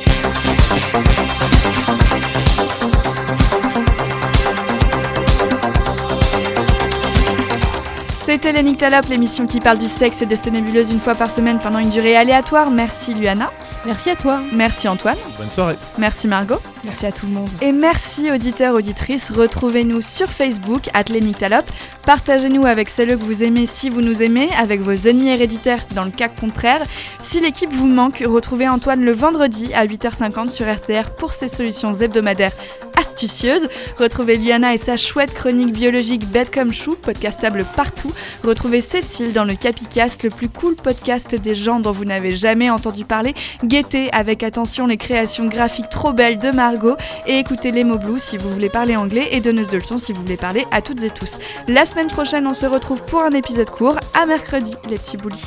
C'était 8.24 8.52
les 8.52 8.62
Nyctalopes, 8.62 9.08
l'émission 9.08 9.46
qui 9.46 9.60
parle 9.60 9.78
du 9.78 9.88
sexe 9.88 10.22
et 10.22 10.26
des 10.26 10.36
nébuleuses 10.50 10.90
une 10.90 11.00
fois 11.00 11.14
par 11.14 11.30
semaine 11.30 11.58
pendant 11.58 11.78
une 11.80 11.90
durée 11.90 12.16
aléatoire. 12.16 12.70
Merci 12.70 13.14
Luana, 13.14 13.48
Merci 13.84 14.10
à 14.10 14.16
toi. 14.16 14.40
merci 14.52 14.86
Antoine, 14.88 15.16
Bonne 15.38 15.50
soirée. 15.50 15.74
merci 15.98 16.28
Margot. 16.28 16.58
Merci 16.84 17.06
à 17.06 17.12
tout 17.12 17.26
le 17.26 17.32
monde. 17.32 17.48
Et 17.60 17.72
merci 17.72 18.30
auditeurs, 18.30 18.74
auditrices. 18.74 19.30
Retrouvez-nous 19.30 20.02
sur 20.02 20.28
Facebook, 20.30 20.88
Nyctalopes. 21.10 21.70
Partagez-nous 22.06 22.64
avec 22.66 22.90
celles 22.90 23.16
que 23.18 23.24
vous 23.24 23.42
aimez 23.42 23.66
si 23.66 23.90
vous 23.90 24.00
nous 24.00 24.22
aimez, 24.22 24.48
avec 24.58 24.80
vos 24.80 24.92
ennemis 24.92 25.28
héréditaires 25.30 25.84
dans 25.94 26.04
le 26.04 26.10
cas 26.10 26.28
contraire. 26.28 26.82
Si 27.18 27.40
l'équipe 27.40 27.72
vous 27.72 27.86
manque, 27.86 28.22
retrouvez 28.26 28.68
Antoine 28.68 29.04
le 29.04 29.12
vendredi 29.12 29.72
à 29.74 29.86
8h50 29.86 30.48
sur 30.50 30.72
RTR 30.72 31.14
pour 31.16 31.32
ses 31.34 31.48
solutions 31.48 31.92
hebdomadaires 31.94 32.52
astucieuses. 32.96 33.68
Retrouvez 33.98 34.36
Liana 34.36 34.74
et 34.74 34.78
sa 34.78 34.96
chouette 34.96 35.34
chronique 35.34 35.72
biologique 35.72 36.28
Bête 36.28 36.52
comme 36.52 36.72
chou, 36.72 36.96
podcastable 37.00 37.64
partout. 37.76 38.12
Retrouvez 38.44 38.80
Cécile 38.80 39.32
dans 39.32 39.44
le 39.44 39.54
Capicast, 39.54 40.22
le 40.22 40.30
plus 40.30 40.48
cool 40.48 40.76
podcast 40.76 41.34
des 41.34 41.54
gens 41.54 41.80
dont 41.80 41.92
vous 41.92 42.04
n'avez 42.04 42.36
jamais 42.36 42.70
entendu 42.70 43.04
parler. 43.04 43.34
Guettez 43.64 44.12
avec 44.12 44.42
attention 44.42 44.86
les 44.86 44.96
créations 44.96 45.46
graphiques 45.46 45.90
trop 45.90 46.12
belles 46.12 46.38
de 46.38 46.50
Margot 46.50 46.96
et 47.26 47.38
écoutez 47.38 47.70
les 47.70 47.84
mots 47.84 47.98
blues 47.98 48.22
si 48.22 48.36
vous 48.36 48.50
voulez 48.50 48.68
parler 48.68 48.96
anglais 48.96 49.28
et 49.32 49.40
donneuse 49.40 49.68
de 49.68 49.78
leçons 49.78 49.98
si 49.98 50.12
vous 50.12 50.22
voulez 50.22 50.36
parler 50.36 50.64
à 50.70 50.80
toutes 50.80 51.02
et 51.02 51.10
tous. 51.10 51.38
La 51.68 51.84
semaine 51.84 52.08
prochaine, 52.08 52.46
on 52.46 52.54
se 52.54 52.66
retrouve 52.66 53.02
pour 53.02 53.22
un 53.22 53.30
épisode 53.30 53.70
court. 53.70 53.98
À 54.14 54.26
mercredi, 54.26 54.74
les 54.88 54.98
petits 54.98 55.16
boulis. 55.16 55.42